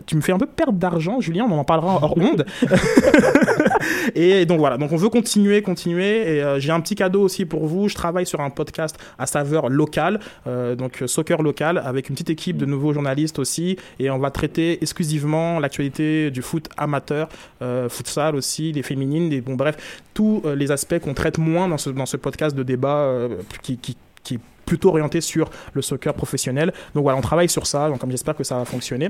tu 0.06 0.16
me 0.16 0.22
fais 0.22 0.32
un 0.32 0.40
peu 0.40 0.48
perdre 0.48 0.80
d'argent, 0.80 1.22
Julien, 1.22 1.46
on 1.50 1.58
en 1.58 1.64
parlera 1.64 2.00
hors 2.02 2.18
onde. 2.18 2.46
et 4.16 4.46
donc 4.46 4.60
voilà, 4.60 4.78
donc 4.78 4.92
on 4.92 4.98
veut 4.98 5.10
continuer, 5.10 5.62
continuer. 5.62 6.38
Et 6.38 6.60
j'ai 6.60 6.72
un 6.72 6.82
petit 6.82 6.96
cadeau 6.96 7.22
aussi 7.22 7.46
pour 7.46 7.66
vous. 7.66 7.90
Je 7.90 7.96
travaille 7.96 8.26
sur 8.26 8.42
un 8.42 8.50
podcast 8.50 8.98
à 9.18 9.26
saveur 9.26 9.70
locale, 9.70 10.20
donc 10.46 11.04
soccer 11.06 11.42
local, 11.42 11.82
avec 11.84 12.10
une 12.10 12.16
petite 12.16 12.30
équipe 12.30 12.58
de 12.58 12.66
nouveaux 12.66 12.94
journalistes 12.94 13.40
aussi, 13.40 13.78
et 14.00 14.10
on 14.10 14.20
va 14.20 14.32
traiter 14.32 14.80
exclusivement 14.82 15.60
l'actualité 15.60 16.32
du 16.32 16.42
foot 16.42 16.70
amateur, 16.78 17.30
euh, 17.62 17.90
futsal 17.90 18.36
aussi, 18.36 18.72
les 18.72 18.84
féminines, 18.84 19.30
les, 19.30 19.42
bon 19.42 19.56
bref, 19.56 20.02
tous 20.14 20.42
euh, 20.46 20.56
les 20.56 20.72
aspects 20.72 21.00
qu'on 21.00 21.14
traite 21.14 21.38
moins 21.38 21.68
dans 21.68 21.78
ce, 21.78 21.90
dans 21.90 22.06
ce 22.06 22.18
podcast 22.18 22.56
de 22.56 22.64
débat 22.64 22.98
euh, 22.98 23.38
qui, 23.62 23.78
qui, 23.78 23.98
qui 24.24 24.36
est 24.36 24.40
plutôt 24.66 24.90
orienté 24.90 25.22
sur 25.22 25.50
le 25.74 25.82
soccer 25.82 26.14
professionnel. 26.14 26.74
Donc 26.94 27.04
voilà, 27.04 27.18
on 27.18 27.22
travaille 27.22 27.50
sur 27.50 27.68
ça, 27.68 27.90
donc 27.90 28.00
comme 28.00 28.12
j'espère 28.12 28.36
que 28.36 28.44
ça 28.44 28.58
va 28.58 28.66
fonctionner. 28.66 29.10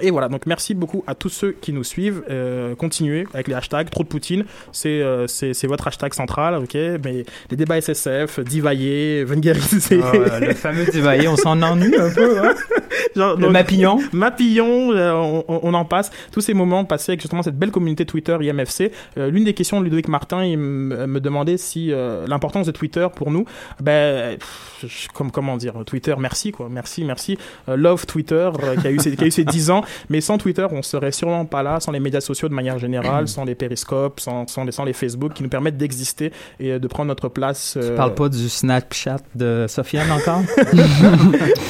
Et 0.00 0.10
voilà, 0.10 0.28
donc 0.28 0.46
merci 0.46 0.74
beaucoup 0.74 1.02
à 1.06 1.14
tous 1.14 1.28
ceux 1.28 1.52
qui 1.52 1.72
nous 1.72 1.84
suivent. 1.84 2.22
Euh, 2.30 2.74
continuez 2.74 3.26
avec 3.34 3.48
les 3.48 3.54
hashtags. 3.54 3.90
Trop 3.90 4.04
de 4.04 4.08
Poutine, 4.08 4.44
c'est 4.72 5.02
euh, 5.02 5.26
c'est 5.26 5.66
votre 5.66 5.86
hashtag 5.88 6.14
central, 6.14 6.54
ok 6.54 6.74
Mais 7.04 7.24
les 7.50 7.56
débats 7.56 7.80
SSF, 7.80 8.40
divailler, 8.40 9.24
vulgariser. 9.24 10.00
Oh, 10.02 10.16
le 10.40 10.54
fameux 10.54 10.84
divailler, 10.86 11.28
on 11.28 11.36
s'en 11.36 11.60
ennuie 11.62 11.96
un 11.96 12.10
peu. 12.10 12.38
Hein 12.38 12.54
Genre, 13.16 13.34
le 13.34 13.42
donc, 13.42 13.52
Mapillon. 13.52 13.98
Mapillon, 14.12 14.92
euh, 14.92 15.12
on, 15.12 15.44
on, 15.48 15.74
en 15.74 15.84
passe. 15.84 16.10
Tous 16.30 16.40
ces 16.40 16.54
moments 16.54 16.84
passés 16.84 17.12
avec 17.12 17.20
justement 17.20 17.42
cette 17.42 17.58
belle 17.58 17.72
communauté 17.72 18.04
Twitter 18.06 18.36
IMFC. 18.40 18.92
L'une 19.16 19.44
des 19.44 19.54
questions 19.54 19.80
de 19.80 19.84
Ludovic 19.84 20.08
Martin, 20.08 20.44
il 20.44 20.58
me 20.58 21.20
demandait 21.20 21.56
si 21.56 21.92
l'importance 22.26 22.66
de 22.66 22.72
Twitter 22.72 23.06
pour 23.14 23.30
nous, 23.30 23.44
ben, 23.80 24.38
pff, 24.38 25.08
comme, 25.08 25.30
comment 25.30 25.56
dire, 25.56 25.74
Twitter, 25.86 26.14
merci 26.18 26.52
quoi, 26.52 26.68
merci, 26.70 27.04
merci. 27.04 27.38
love 27.66 28.06
Twitter 28.06 28.50
qui 28.80 28.86
a 28.86 28.90
eu 28.90 28.98
ses, 28.98 29.16
qui 29.16 29.24
a 29.24 29.26
eu 29.26 29.30
ses 29.30 29.44
10 29.44 29.70
ans 29.70 29.79
Mais 30.08 30.20
sans 30.20 30.38
Twitter, 30.38 30.66
on 30.70 30.82
serait 30.82 31.12
sûrement 31.12 31.44
pas 31.44 31.62
là, 31.62 31.80
sans 31.80 31.92
les 31.92 32.00
médias 32.00 32.20
sociaux 32.20 32.48
de 32.48 32.54
manière 32.54 32.78
générale, 32.78 33.28
sans 33.28 33.44
les 33.44 33.54
périscopes, 33.54 34.20
sans, 34.20 34.46
sans, 34.46 34.64
les, 34.64 34.72
sans 34.72 34.84
les 34.84 34.92
Facebook 34.92 35.32
qui 35.32 35.42
nous 35.42 35.48
permettent 35.48 35.76
d'exister 35.76 36.32
et 36.58 36.78
de 36.78 36.88
prendre 36.88 37.08
notre 37.08 37.28
place. 37.28 37.78
Tu 37.80 37.92
parles 37.94 38.14
pas 38.14 38.28
du 38.28 38.48
Snapchat 38.48 39.20
de 39.34 39.66
Sofiane 39.68 40.10
encore? 40.10 40.42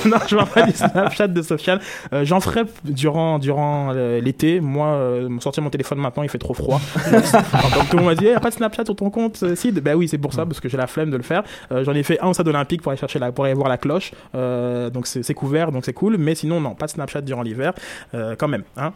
Non, 0.07 0.17
je 0.27 0.35
parle 0.37 0.49
pas 0.49 0.63
du 0.63 0.73
Snapchat 0.73 1.29
de 1.29 1.43
Sofiane. 1.43 1.81
Euh, 2.13 2.25
J'en 2.25 2.41
ferai 2.41 2.63
durant, 2.85 3.39
durant 3.39 3.93
euh, 3.95 4.21
l'été. 4.21 4.61
Moi, 4.61 4.87
euh, 4.87 5.29
sortir 5.41 5.63
mon 5.63 5.71
téléphone 5.71 5.99
maintenant, 5.99 6.23
il 6.23 6.29
fait 6.29 6.39
trop 6.39 6.55
froid. 6.55 6.81
Donc 7.11 7.89
tout 7.91 7.97
le 7.97 8.03
monde 8.03 8.07
m'a 8.07 8.15
dit, 8.15 8.25
il 8.27 8.35
a 8.35 8.41
pas 8.41 8.51
de 8.51 8.55
Snapchat 8.55 8.85
sur 8.85 8.97
ton 8.97 9.11
compte, 9.11 9.43
euh, 9.43 9.55
Sid? 9.55 9.81
Ben 9.81 9.95
oui, 9.95 10.09
c'est 10.09 10.19
pour 10.19 10.33
ça, 10.33 10.47
parce 10.47 10.61
que 10.61 10.69
j'ai 10.69 10.77
la 10.77 10.87
flemme 10.87 11.11
de 11.11 11.17
le 11.17 11.23
faire. 11.23 11.43
Euh, 11.73 11.85
J'en 11.85 11.95
ai 11.95 12.03
fait 12.03 12.21
un 12.21 12.29
au 12.29 12.35
stade 12.35 12.49
olympique 12.49 12.83
pour 12.83 12.91
aller 12.93 12.99
chercher 13.01 13.19
la, 13.19 13.33
pour 13.33 13.45
aller 13.45 13.55
voir 13.55 13.69
la 13.69 13.79
cloche. 13.79 14.13
Euh, 14.35 14.91
donc 14.91 15.07
c'est 15.07 15.23
c'est 15.23 15.35
couvert, 15.35 15.73
donc 15.73 15.85
c'est 15.85 15.93
cool. 15.93 16.17
Mais 16.19 16.35
sinon, 16.35 16.61
non, 16.61 16.75
pas 16.75 16.87
de 16.87 16.91
Snapchat 16.93 17.21
durant 17.23 17.43
l'hiver, 17.43 17.73
euh, 18.15 18.37
quand 18.37 18.49
même. 18.49 18.65
Hein 18.77 18.93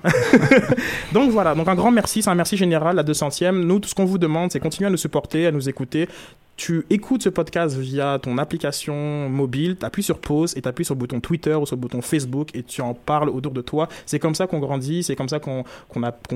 donc 1.13 1.31
voilà, 1.31 1.55
donc 1.55 1.69
un 1.69 1.75
grand 1.75 1.91
merci, 1.91 2.23
c'est 2.23 2.31
un 2.31 2.35
merci 2.35 2.57
général, 2.57 2.97
la 2.97 3.03
200e. 3.03 3.53
Nous, 3.53 3.81
tout 3.81 3.89
ce 3.89 3.95
qu'on 3.95 4.05
vous 4.05 4.19
demande, 4.19 4.53
c'est 4.53 4.61
continuer 4.61 4.89
à 4.89 4.91
nous 4.91 4.97
supporter, 4.97 5.47
à 5.47 5.53
nous 5.53 5.69
écouter. 5.69 6.09
Tu 6.57 6.87
écoutes 6.89 7.23
ce 7.23 7.29
podcast 7.29 7.77
via 7.77 8.19
ton 8.23 8.39
application 8.39 9.29
mobile, 9.29 9.77
tu 9.79 9.85
appuies 9.85 10.05
sur 10.05 10.19
pause 10.19 10.57
et 10.57 10.63
tu 10.63 10.69
appuies 10.69 10.85
sur 10.85 10.95
le 10.95 11.01
bouton 11.01 11.19
Twitter 11.21 11.55
ou 11.55 11.67
sur 11.67 11.75
le 11.75 11.81
bouton 11.81 12.01
Facebook 12.01 12.51
et 12.55 12.63
tu 12.63 12.81
en 12.81 12.95
parles 12.95 13.29
autour 13.29 13.53
de 13.53 13.61
toi. 13.61 13.89
C'est 14.07 14.21
comme 14.21 14.37
ça 14.37 14.47
qu'on 14.47 14.61
grandit, 14.61 15.03
c'est 15.03 15.17
comme 15.17 15.29
ça 15.29 15.41
qu'on 15.41 15.65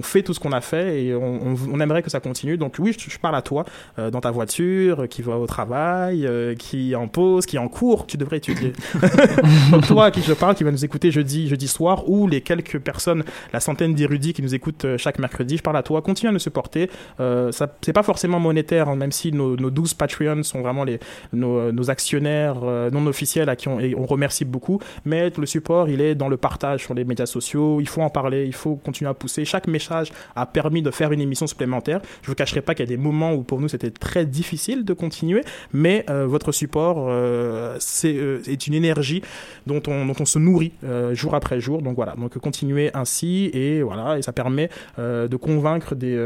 fait 0.02 0.22
tout 0.22 0.34
ce 0.34 0.40
qu'on 0.40 0.52
a 0.52 0.60
fait 0.60 1.04
et 1.04 1.14
on, 1.14 1.78
aimerait 1.78 2.02
que 2.02 2.10
ça 2.10 2.18
continue. 2.18 2.56
Donc 2.56 2.74
oui, 2.80 2.96
je, 2.98 3.08
je 3.08 3.18
parle 3.18 3.36
à 3.36 3.42
toi 3.42 3.64
euh, 3.98 4.10
dans 4.10 4.20
ta 4.20 4.32
voiture, 4.32 5.08
qui 5.08 5.22
va 5.22 5.36
au 5.36 5.46
travail, 5.46 6.26
euh, 6.26 6.56
qui 6.56 6.92
est 6.92 6.96
en 6.96 7.06
pause, 7.06 7.46
qui 7.46 7.54
est 7.54 7.60
en 7.60 7.68
cours, 7.68 8.06
tu 8.06 8.16
devrais 8.16 8.38
étudier. 8.38 8.72
Donc 9.70 9.86
toi 9.86 10.06
à 10.06 10.10
qui 10.10 10.22
je 10.22 10.32
parle, 10.32 10.56
qui 10.56 10.64
va 10.64 10.72
nous 10.72 10.84
écouter 10.84 11.12
jeudi, 11.12 11.48
jeudi 11.48 11.68
soir, 11.68 12.08
ou 12.08 12.26
les 12.26 12.40
quelques 12.40 12.80
personnes, 12.80 13.22
la 13.52 13.60
centaine 13.60 13.94
d'érudits 13.94 14.32
qui 14.32 14.42
nous 14.42 14.54
écoutent 14.54 14.84
euh, 14.84 14.98
chaque 14.98 15.20
mercredi, 15.20 15.58
je 15.58 15.62
parle 15.62 15.76
à 15.76 15.82
toi. 15.84 16.02
Continue 16.02 16.30
à 16.30 16.32
nous 16.32 16.38
supporter. 16.40 16.90
Euh, 17.20 17.52
c'est 17.52 17.92
pas 17.92 18.02
forcément 18.02 18.40
monétaire, 18.40 18.88
hein, 18.88 18.96
même 18.96 19.12
si 19.12 19.30
nos, 19.30 19.56
nos 19.56 19.70
12 19.70 19.94
Patreons 20.08 20.42
sont 20.42 20.60
vraiment 20.62 20.84
les, 20.84 20.98
nos, 21.32 21.90
actionnaires 21.90 22.60
euh, 22.62 22.90
non 22.90 23.06
officiels 23.06 23.48
à 23.48 23.56
qui 23.56 23.68
on, 23.68 24.06
remercie 24.06 24.44
beaucoup. 24.44 24.80
Mais 25.04 25.30
le 25.36 25.46
support, 25.46 25.88
il 25.88 26.00
est 26.00 26.14
dans 26.14 26.28
le 26.28 26.36
partage 26.36 26.84
sur 26.84 26.94
les 26.94 27.04
médias 27.04 27.26
sociaux. 27.26 27.80
Il 27.80 27.88
faut 27.88 28.00
en 28.00 28.10
parler, 28.10 28.46
il 28.46 28.54
faut 28.54 28.76
continuer 28.76 29.10
à 29.10 29.14
pousser. 29.14 29.44
Chaque 29.44 29.66
message 29.66 30.12
a 30.34 30.46
permis 30.46 30.82
de 30.82 30.90
faire 30.90 31.12
une 31.12 31.20
émission 31.20 31.46
supplémentaire. 31.46 32.00
Je 32.22 32.28
vous 32.28 32.34
cacherai 32.34 32.62
pas 32.62 32.74
qu'il 32.74 32.88
y 32.88 32.88
a 32.88 32.96
des 32.96 33.02
moments 33.02 33.32
où 33.32 33.42
pour 33.42 33.60
nous 33.60 33.68
c'était 33.68 33.90
très 33.90 34.24
difficile 34.24 34.84
de 34.84 34.92
continuer, 34.94 35.42
mais 35.72 36.04
euh, 36.08 36.26
votre 36.26 36.52
support 36.52 37.06
euh, 37.08 37.76
c'est 37.78 38.08
est 38.08 38.66
une 38.66 38.74
énergie 38.74 39.22
dont 39.66 39.82
on, 39.86 40.06
dont 40.06 40.14
on 40.18 40.24
se 40.24 40.38
nourrit 40.38 40.72
jour 41.12 41.34
après 41.34 41.60
jour. 41.60 41.82
Donc 41.82 41.96
voilà, 41.96 42.14
donc 42.16 42.36
continuez 42.38 42.90
ainsi 42.94 43.50
et 43.52 43.82
voilà, 43.82 44.18
et 44.18 44.22
ça 44.22 44.32
permet 44.32 44.70
de 44.98 45.36
convaincre 45.36 45.94
des 45.94 46.16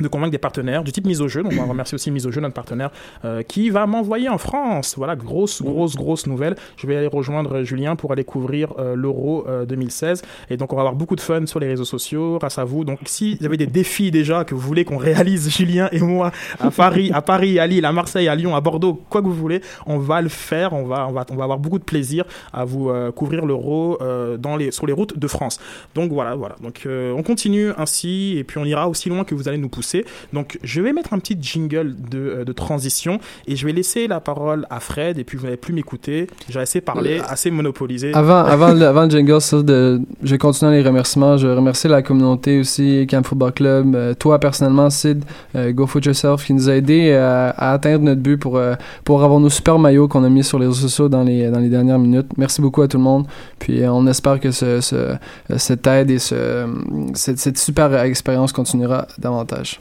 de 0.00 0.08
convaincre 0.08 0.32
des 0.32 0.38
partenaires 0.38 0.82
du 0.82 0.92
type 0.92 1.06
mise 1.06 1.20
au 1.20 1.28
jeu. 1.28 1.42
Donc, 1.42 1.52
on 1.52 1.62
va 1.62 1.64
remercier 1.64 1.94
aussi 1.94 2.10
mise 2.10 2.26
au 2.26 2.32
jeu, 2.32 2.40
notre 2.40 2.54
partenaire, 2.54 2.90
euh, 3.24 3.42
qui 3.42 3.70
va 3.70 3.86
m'envoyer 3.86 4.28
en 4.28 4.38
France. 4.38 4.94
Voilà, 4.96 5.14
grosse, 5.14 5.62
grosse, 5.62 5.94
grosse 5.94 6.26
nouvelle. 6.26 6.56
Je 6.76 6.86
vais 6.86 6.96
aller 6.96 7.06
rejoindre 7.06 7.62
Julien 7.62 7.94
pour 7.94 8.12
aller 8.12 8.24
couvrir 8.24 8.74
euh, 8.78 8.96
l'Euro 8.96 9.44
euh, 9.48 9.64
2016. 9.64 10.22
Et 10.50 10.56
donc, 10.56 10.72
on 10.72 10.76
va 10.76 10.82
avoir 10.82 10.96
beaucoup 10.96 11.14
de 11.14 11.20
fun 11.20 11.46
sur 11.46 11.60
les 11.60 11.68
réseaux 11.68 11.84
sociaux 11.84 12.38
grâce 12.38 12.58
à 12.58 12.64
vous. 12.64 12.84
Donc, 12.84 13.00
si 13.06 13.36
vous 13.36 13.46
avez 13.46 13.56
des 13.56 13.66
défis 13.66 14.10
déjà 14.10 14.44
que 14.44 14.54
vous 14.54 14.60
voulez 14.60 14.84
qu'on 14.84 14.96
réalise, 14.96 15.48
Julien 15.56 15.88
et 15.92 16.00
moi, 16.00 16.32
à 16.58 16.70
Paris, 16.70 17.12
à 17.14 17.22
Paris, 17.22 17.60
à 17.60 17.66
Lille, 17.66 17.84
à 17.84 17.92
Marseille, 17.92 18.26
à 18.26 18.34
Lyon, 18.34 18.56
à 18.56 18.60
Bordeaux, 18.60 19.00
quoi 19.08 19.22
que 19.22 19.26
vous 19.26 19.34
voulez, 19.34 19.60
on 19.86 19.98
va 19.98 20.20
le 20.22 20.28
faire. 20.28 20.72
On 20.72 20.84
va, 20.84 21.06
on 21.08 21.12
va, 21.12 21.24
on 21.30 21.36
va 21.36 21.44
avoir 21.44 21.58
beaucoup 21.58 21.78
de 21.78 21.84
plaisir 21.84 22.24
à 22.52 22.64
vous 22.64 22.90
euh, 22.90 23.12
couvrir 23.12 23.46
l'Euro 23.46 23.98
euh, 24.00 24.36
dans 24.38 24.56
les, 24.56 24.72
sur 24.72 24.86
les 24.86 24.92
routes 24.92 25.16
de 25.16 25.28
France. 25.28 25.60
Donc, 25.94 26.10
voilà, 26.10 26.34
voilà. 26.34 26.56
Donc, 26.60 26.86
on 26.86 27.22
continue 27.22 27.70
ainsi 27.78 28.34
et 28.36 28.44
puis 28.44 28.58
on 28.58 28.64
ira 28.64 28.88
aussi 28.88 29.08
loin 29.08 29.24
que 29.24 29.34
vous 29.34 29.48
allez 29.48 29.58
nous 29.58 29.68
pousser. 29.68 29.83
Donc, 30.32 30.58
je 30.62 30.80
vais 30.80 30.92
mettre 30.92 31.12
un 31.14 31.18
petit 31.18 31.36
jingle 31.40 31.94
de, 32.10 32.18
euh, 32.18 32.44
de 32.44 32.52
transition 32.52 33.18
et 33.46 33.56
je 33.56 33.66
vais 33.66 33.72
laisser 33.72 34.06
la 34.06 34.20
parole 34.20 34.66
à 34.70 34.80
Fred. 34.80 35.18
Et 35.18 35.24
puis, 35.24 35.36
vous 35.38 35.44
n'allez 35.44 35.56
plus 35.56 35.72
m'écouter. 35.74 36.26
J'ai 36.48 36.60
assez 36.60 36.80
parlé, 36.80 37.20
assez 37.28 37.50
monopolisé. 37.50 38.12
Avant, 38.14 38.44
avant, 38.44 38.72
le, 38.72 38.86
avant 38.86 39.04
le 39.04 39.10
jingle, 39.10 39.40
ça, 39.40 39.62
de, 39.62 40.00
je 40.22 40.30
vais 40.30 40.38
continuer 40.38 40.72
les 40.82 40.82
remerciements. 40.88 41.36
Je 41.36 41.46
vais 41.48 41.54
remercier 41.54 41.88
la 41.90 42.02
communauté 42.02 42.58
aussi, 42.60 43.06
Camp 43.10 43.24
Football 43.26 43.52
Club, 43.52 43.94
euh, 43.94 44.14
toi 44.14 44.38
personnellement, 44.38 44.90
Sid, 44.90 45.24
euh, 45.56 45.72
Go 45.72 45.86
Foot 45.86 46.04
Yourself, 46.06 46.44
qui 46.44 46.54
nous 46.54 46.68
a 46.68 46.74
aidé 46.74 47.12
à, 47.12 47.50
à 47.50 47.72
atteindre 47.72 48.04
notre 48.04 48.20
but 48.20 48.36
pour, 48.36 48.56
euh, 48.56 48.74
pour 49.04 49.22
avoir 49.22 49.40
nos 49.40 49.50
super 49.50 49.78
maillots 49.78 50.08
qu'on 50.08 50.24
a 50.24 50.28
mis 50.28 50.44
sur 50.44 50.58
les 50.58 50.66
réseaux 50.66 50.80
sociaux 50.88 51.08
dans 51.08 51.22
les, 51.22 51.50
dans 51.50 51.60
les 51.60 51.68
dernières 51.68 51.98
minutes. 51.98 52.26
Merci 52.36 52.60
beaucoup 52.60 52.82
à 52.82 52.88
tout 52.88 52.96
le 52.98 53.02
monde. 53.02 53.26
Puis 53.58 53.82
euh, 53.82 53.92
on 53.92 54.06
espère 54.06 54.40
que 54.40 54.50
ce, 54.50 54.80
ce- 54.80 55.14
cette 55.56 55.86
aide 55.86 56.10
et 56.10 56.18
ce, 56.18 56.66
cette, 57.14 57.38
cette 57.38 57.58
super 57.58 57.94
expérience 58.02 58.52
continuera 58.52 59.06
davantage. 59.18 59.73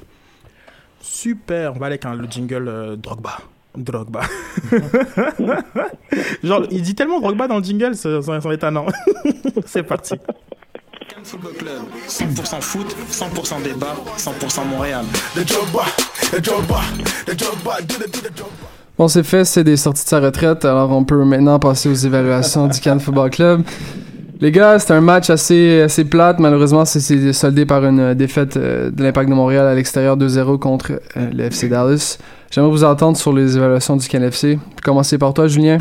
Super, 1.13 1.73
on 1.75 1.79
va 1.79 1.85
aller 1.85 1.93
avec 1.93 2.05
un- 2.05 2.15
le 2.15 2.27
jingle 2.27 2.67
euh, 2.67 2.95
Drogba. 2.95 3.37
Drogba. 3.77 4.21
Genre, 6.43 6.63
il 6.71 6.81
dit 6.81 6.95
tellement 6.95 7.19
Drogba 7.21 7.47
dans 7.47 7.59
le 7.59 7.63
jingle, 7.63 7.95
c'est 7.95 8.09
étonnant. 8.51 8.87
c'est 9.67 9.83
parti. 9.83 10.15
Football 11.23 11.53
Club, 11.53 11.83
100% 12.07 12.61
foot, 12.61 12.95
100% 13.11 13.61
débat, 13.61 13.95
100% 14.17 14.67
Montréal. 14.67 15.05
Bon, 18.97 19.07
c'est 19.07 19.23
fait, 19.23 19.45
c'est 19.45 19.63
des 19.63 19.77
sorties 19.77 20.03
de 20.05 20.09
sa 20.09 20.19
retraite, 20.19 20.65
alors 20.65 20.91
on 20.91 21.03
peut 21.03 21.23
maintenant 21.23 21.59
passer 21.59 21.89
aux 21.89 21.93
évaluations 21.93 22.67
du 22.67 22.79
Cannes 22.79 22.99
Football 22.99 23.29
Club. 23.29 23.63
Les 24.43 24.51
gars, 24.51 24.77
c'était 24.77 24.91
un 24.93 24.99
match 24.99 25.29
assez, 25.29 25.83
assez 25.83 26.03
plate. 26.03 26.37
Malheureusement, 26.39 26.83
c'est- 26.83 27.31
soldé 27.31 27.65
par 27.65 27.85
une 27.85 27.99
euh, 28.01 28.13
défaite 28.13 28.57
euh, 28.57 28.91
de 28.91 29.01
l'Impact 29.01 29.29
de 29.29 29.33
Montréal 29.33 29.65
à 29.65 29.73
l'extérieur 29.73 30.17
2-0 30.17 30.59
contre 30.59 30.91
euh, 31.15 31.29
le 31.33 31.43
FC 31.45 31.69
Dallas. 31.69 32.19
J'aimerais 32.51 32.69
vous 32.69 32.83
entendre 32.83 33.15
sur 33.15 33.31
les 33.31 33.55
évaluations 33.55 33.95
du 33.95 34.05
Cannes 34.09 34.23
FC. 34.25 34.59
Commencer 34.83 35.17
par 35.17 35.33
toi, 35.33 35.47
Julien. 35.47 35.77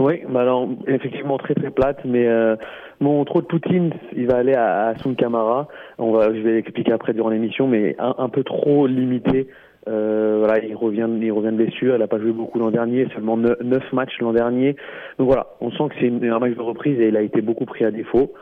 Oui, 0.00 0.22
bah 0.28 0.40
alors 0.40 0.68
effectivement 0.88 1.38
très 1.38 1.54
très 1.54 1.70
plate, 1.70 1.98
mais 2.04 2.26
euh, 2.26 2.56
mon 2.98 3.24
trop 3.24 3.40
de 3.40 3.46
Poutine, 3.46 3.92
il 4.16 4.26
va 4.26 4.38
aller 4.38 4.54
à, 4.54 4.88
à 4.88 4.98
Sun 4.98 5.14
Kamara. 5.14 5.68
On 5.98 6.10
va, 6.10 6.34
je 6.34 6.40
vais 6.40 6.54
l'expliquer 6.54 6.90
après 6.90 7.12
durant 7.12 7.28
l'émission, 7.28 7.68
mais 7.68 7.94
un, 8.00 8.16
un 8.18 8.28
peu 8.28 8.42
trop 8.42 8.88
limité. 8.88 9.46
Euh, 9.86 10.36
voilà, 10.38 10.64
il 10.64 10.74
revient, 10.74 11.08
il 11.20 11.32
revient 11.32 11.50
de 11.50 11.56
blessure. 11.56 11.96
Il 11.96 12.02
a 12.02 12.06
pas 12.06 12.18
joué 12.18 12.32
beaucoup 12.32 12.58
l'an 12.58 12.70
dernier, 12.70 13.06
seulement 13.14 13.36
neuf 13.36 13.60
neuf 13.62 13.92
matchs 13.92 14.18
l'an 14.20 14.32
dernier. 14.32 14.76
Donc 15.18 15.26
voilà, 15.26 15.48
on 15.60 15.70
sent 15.70 15.84
que 15.90 15.94
c'est 16.00 16.28
un 16.28 16.38
match 16.38 16.54
de 16.54 16.62
reprise 16.62 16.98
et 17.00 17.08
il 17.08 17.16
a 17.16 17.22
été 17.22 17.42
beaucoup 17.42 17.66
pris 17.66 17.84
à 17.84 17.90
défaut. 17.90 18.32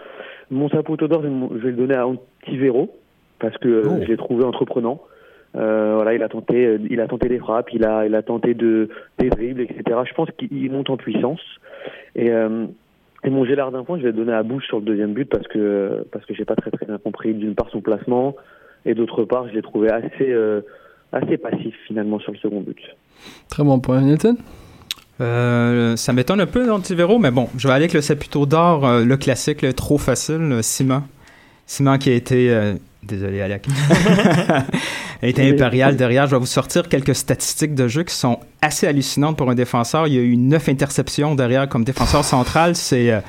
Mon 0.51 0.69
chapeau 0.69 0.97
d'or, 0.97 1.23
je 1.23 1.59
vais 1.59 1.71
le 1.71 1.77
donner 1.77 1.97
à 1.97 2.07
Antivero 2.07 2.91
parce 3.39 3.57
que 3.59 3.69
euh, 3.69 4.03
je 4.03 4.09
l'ai 4.09 4.17
trouvé 4.17 4.45
entreprenant. 4.45 5.01
Euh, 5.55 5.95
voilà, 5.97 6.15
il 6.15 6.23
a 6.23 6.29
tenté, 6.29 6.79
il 6.89 7.01
a 7.01 7.07
tenté 7.07 7.29
des 7.29 7.39
frappes, 7.39 7.73
il 7.73 7.85
a, 7.85 8.07
il 8.07 8.15
a 8.15 8.23
tenté 8.23 8.55
de 8.55 8.89
des 9.19 9.29
dribbles, 9.29 9.63
etc. 9.63 10.01
Je 10.09 10.15
pense 10.15 10.31
qu'il 10.39 10.71
monte 10.71 10.91
en 10.91 10.97
puissance. 10.97 11.41
Et, 12.15 12.31
euh, 12.31 12.67
et 13.25 13.31
mon 13.31 13.45
Gélard 13.45 13.71
d'un 13.71 13.85
point, 13.85 13.99
je 13.99 14.03
vais 14.03 14.11
le 14.11 14.17
donner 14.17 14.33
à 14.33 14.43
Bouche 14.43 14.67
sur 14.67 14.79
le 14.79 14.85
deuxième 14.85 15.13
but 15.13 15.29
parce 15.29 15.47
que 15.49 16.07
parce 16.11 16.25
que 16.25 16.35
j'ai 16.35 16.45
pas 16.45 16.57
très 16.57 16.71
très 16.71 16.87
bien 16.87 16.99
compris 16.99 17.35
d'une 17.35 17.55
part 17.55 17.69
son 17.71 17.81
placement 17.81 18.35
et 18.85 18.95
d'autre 18.95 19.25
part, 19.25 19.49
je 19.49 19.55
l'ai 19.55 19.63
trouvé 19.63 19.91
assez 19.91 20.31
euh, 20.33 20.63
assez 21.13 21.37
passif 21.37 21.75
finalement 21.87 22.19
sur 22.19 22.33
le 22.33 22.39
second 22.39 22.61
but. 22.61 22.79
Très 23.49 23.63
bon 23.63 23.79
point. 23.81 24.01
Newton? 24.01 24.37
Euh, 25.21 25.97
ça 25.97 26.13
m'étonne 26.13 26.41
un 26.41 26.47
peu 26.47 26.67
d'Antivero, 26.67 27.19
mais 27.19 27.31
bon, 27.31 27.49
je 27.57 27.69
vais 27.69 27.75
aller 27.75 27.85
avec 27.85 27.93
le 27.93 28.01
Saputo 28.01 28.47
d'or, 28.47 28.87
euh, 28.87 29.05
le 29.05 29.17
classique, 29.17 29.63
le 29.63 29.73
trop 29.73 29.99
facile, 29.99 30.39
le 30.39 30.63
Simon. 30.63 31.03
Simon 31.67 31.99
qui 31.99 32.11
a 32.11 32.15
été... 32.15 32.51
euh, 32.51 32.75
désolé, 33.03 33.41
Alec. 33.41 33.67
a 35.23 35.27
été 35.27 35.49
impérial 35.49 35.97
derrière. 35.97 36.27
Je 36.27 36.33
vais 36.33 36.41
vous 36.41 36.47
sortir 36.47 36.89
quelques 36.89 37.15
statistiques 37.15 37.75
de 37.75 37.87
jeu 37.89 38.03
qui 38.03 38.15
sont 38.15 38.41
assez 38.61 38.87
hallucinantes 38.87 39.37
pour 39.37 39.49
un 39.51 39.55
défenseur. 39.55 40.09
Il 40.09 40.15
y 40.15 40.19
a 40.19 40.23
eu 40.23 40.37
neuf 40.37 40.69
interceptions 40.69 41.35
derrière 41.35 41.69
comme 41.69 41.85
défenseur 41.85 42.25
central. 42.25 42.75
C'est... 42.75 43.23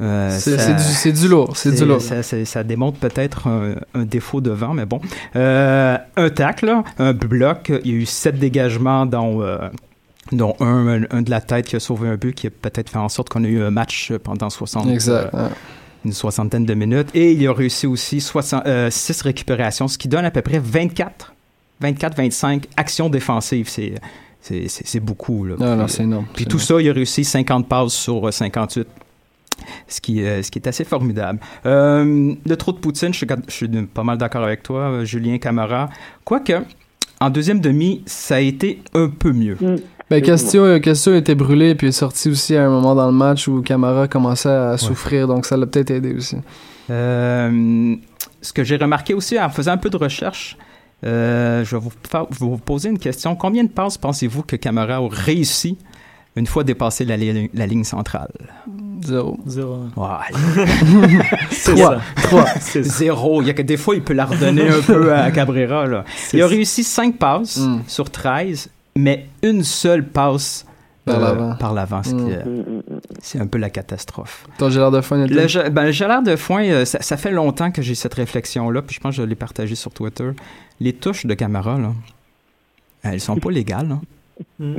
euh, 0.00 0.30
C'est 0.38 1.12
du, 1.12 1.28
lourd. 1.28 1.56
C'est 1.56 1.72
du 1.72 1.84
lourd. 1.84 2.00
ça, 2.00 2.62
démontre 2.64 2.98
peut-être 2.98 3.46
un, 3.48 3.74
un 3.94 4.04
défaut 4.04 4.40
devant, 4.40 4.72
mais 4.72 4.86
bon. 4.86 5.00
Euh, 5.36 5.98
un 6.16 6.30
tacle, 6.30 6.74
un 6.98 7.12
bloc. 7.12 7.72
Il 7.84 7.90
y 7.90 7.94
a 7.94 7.96
eu 7.98 8.06
sept 8.06 8.38
dégagements, 8.38 9.04
dont, 9.06 9.42
euh, 9.42 9.58
dont 10.32 10.54
un, 10.60 11.02
un, 11.02 11.06
un 11.10 11.22
de 11.22 11.30
la 11.30 11.40
tête 11.40 11.66
qui 11.66 11.76
a 11.76 11.80
sauvé 11.80 12.08
un 12.08 12.16
but, 12.16 12.34
qui 12.34 12.46
a 12.46 12.50
peut-être 12.50 12.88
fait 12.90 12.98
en 12.98 13.08
sorte 13.08 13.28
qu'on 13.28 13.44
a 13.44 13.48
eu 13.48 13.62
un 13.62 13.70
match 13.70 14.12
pendant 14.22 14.48
60, 14.48 14.88
Exact. 14.88 15.34
euh, 15.34 15.44
ouais. 15.44 15.50
une 16.04 16.12
soixantaine 16.12 16.64
de 16.64 16.74
minutes. 16.74 17.08
Et 17.14 17.32
il 17.32 17.46
a 17.46 17.52
réussi 17.52 17.86
aussi 17.86 18.20
60, 18.20 18.66
euh, 18.66 18.88
6 18.90 19.22
récupérations, 19.22 19.88
ce 19.88 19.98
qui 19.98 20.08
donne 20.08 20.24
à 20.24 20.30
peu 20.30 20.40
près 20.40 20.60
24, 20.60 21.34
24-25 21.82 22.64
actions 22.76 23.10
défensives. 23.10 23.68
C'est, 23.68 25.00
beaucoup. 25.00 25.44
Là. 25.44 25.56
Non, 25.58 25.76
non, 25.76 25.84
Puis, 25.84 25.92
c'est 25.94 26.02
énorme. 26.04 26.26
puis 26.34 26.44
tout 26.46 26.56
énorme. 26.56 26.66
ça, 26.66 26.80
il 26.80 26.88
a 26.88 26.92
réussi 26.94 27.24
50 27.24 27.68
passes 27.68 27.92
sur 27.92 28.26
euh, 28.26 28.30
58. 28.30 28.86
Ce 29.88 30.00
qui, 30.00 30.22
euh, 30.22 30.42
ce 30.42 30.50
qui 30.50 30.58
est 30.58 30.68
assez 30.68 30.84
formidable. 30.84 31.40
Euh, 31.66 32.34
le 32.44 32.56
trop 32.56 32.72
de 32.72 32.78
Poutine, 32.78 33.12
je 33.12 33.18
suis, 33.18 33.26
je 33.48 33.52
suis 33.52 33.68
pas 33.68 34.02
mal 34.02 34.18
d'accord 34.18 34.44
avec 34.44 34.62
toi, 34.62 34.90
euh, 34.90 35.04
Julien 35.04 35.38
Camara. 35.38 35.88
Quoique, 36.24 36.62
en 37.20 37.30
deuxième 37.30 37.60
demi, 37.60 38.02
ça 38.06 38.36
a 38.36 38.40
été 38.40 38.82
un 38.94 39.08
peu 39.08 39.32
mieux. 39.32 39.56
Mm. 39.60 39.76
Ben, 40.10 40.20
Castio, 40.22 40.80
Castio 40.80 41.14
était 41.14 41.36
brûlé 41.36 41.76
puis 41.76 41.86
est 41.86 41.92
sorti 41.92 42.30
aussi 42.30 42.56
à 42.56 42.66
un 42.66 42.68
moment 42.68 42.96
dans 42.96 43.06
le 43.06 43.12
match 43.12 43.46
où 43.46 43.62
Camara 43.62 44.08
commençait 44.08 44.48
à 44.48 44.76
souffrir, 44.76 45.28
donc 45.28 45.46
ça 45.46 45.56
l'a 45.56 45.66
peut-être 45.66 45.92
aidé 45.92 46.14
aussi. 46.14 46.36
Euh, 46.90 47.94
ce 48.42 48.52
que 48.52 48.64
j'ai 48.64 48.76
remarqué 48.76 49.14
aussi 49.14 49.38
en 49.38 49.48
faisant 49.50 49.72
un 49.72 49.76
peu 49.76 49.88
de 49.88 49.96
recherche, 49.96 50.56
euh, 51.04 51.64
je 51.64 51.76
vais 51.76 51.82
vous, 51.82 51.92
vous 52.30 52.58
poser 52.58 52.88
une 52.88 52.98
question. 52.98 53.36
Combien 53.36 53.64
de 53.64 53.68
passes 53.68 53.98
pensez-vous 53.98 54.42
que 54.42 54.56
Camara 54.56 54.96
a 54.96 55.08
réussi 55.08 55.78
une 56.36 56.46
fois 56.46 56.64
dépassé 56.64 57.04
la, 57.04 57.16
li- 57.16 57.50
la 57.52 57.66
ligne 57.66 57.84
centrale? 57.84 58.30
Zéro. 59.04 59.38
Zéro. 59.46 59.78
Ouais. 59.96 60.66
Trois. 61.64 62.00
Trois. 62.22 62.46
Zéro. 62.82 63.42
Il 63.42 63.48
y 63.48 63.50
a 63.50 63.54
que 63.54 63.62
des 63.62 63.76
fois, 63.76 63.94
il 63.96 64.02
peut 64.02 64.12
la 64.12 64.26
redonner 64.26 64.68
un 64.68 64.80
peu 64.80 65.12
à 65.14 65.30
Cabrera. 65.30 65.86
Là. 65.86 66.04
Il 66.32 66.42
a 66.42 66.46
réussi 66.46 66.84
5 66.84 67.16
passes 67.16 67.58
Mm. 67.58 67.80
sur 67.86 68.10
13, 68.10 68.70
mais 68.96 69.26
une 69.42 69.64
seule 69.64 70.04
passe 70.06 70.66
Par 71.04 71.16
euh, 71.16 71.20
l'avant. 71.20 71.54
par 71.56 71.72
Mm. 71.72 72.14
mm. 72.16 72.82
c'est 73.22 73.40
un 73.40 73.46
peu 73.46 73.58
la 73.58 73.70
catastrophe. 73.70 74.46
Ton 74.58 74.68
Gérard 74.70 74.90
de 74.90 74.98
Nelton? 74.98 75.34
Le, 75.34 75.46
ge- 75.46 75.68
ben, 75.70 75.84
le 75.86 75.92
gelard 75.92 76.22
de 76.22 76.36
foin, 76.36 76.64
euh, 76.64 76.84
ça, 76.84 77.00
ça 77.00 77.16
fait 77.16 77.30
longtemps 77.32 77.70
que 77.70 77.82
j'ai 77.82 77.94
cette 77.94 78.14
réflexion-là, 78.14 78.82
puis 78.82 78.94
je 78.96 79.00
pense 79.00 79.16
que 79.16 79.22
je 79.22 79.26
l'ai 79.26 79.34
partagé 79.34 79.74
sur 79.74 79.90
Twitter. 79.92 80.30
Les 80.78 80.92
touches 80.92 81.26
de 81.26 81.34
Camara, 81.34 81.78
là, 81.78 81.92
elles 83.02 83.20
sont 83.20 83.36
pas 83.36 83.50
légales. 83.50 83.90
hein. 83.92 84.00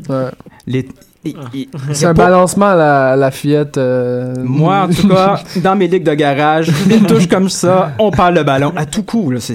Ouais. 0.10 0.30
Les, 0.68 0.88
C'est 1.94 2.06
un 2.08 2.14
balancement 2.14 2.68
à 2.68 2.76
la, 2.76 3.16
la 3.16 3.32
fillette. 3.32 3.78
euh, 3.78 4.34
Moi, 4.44 4.82
en 4.82 4.88
tout 4.90 5.08
cas, 5.08 5.40
dans 5.64 5.76
mes 5.76 5.88
ligues 5.88 6.04
de 6.04 6.14
garage, 6.14 6.72
une 6.90 7.06
touche 7.06 7.28
comme 7.28 7.50
ça, 7.50 7.94
on 8.00 8.12
parle 8.12 8.36
le 8.36 8.44
ballon 8.44 8.74
à 8.76 8.86
tout 8.86 9.04
coup. 9.04 9.30
Là, 9.32 9.40
c'est, 9.40 9.54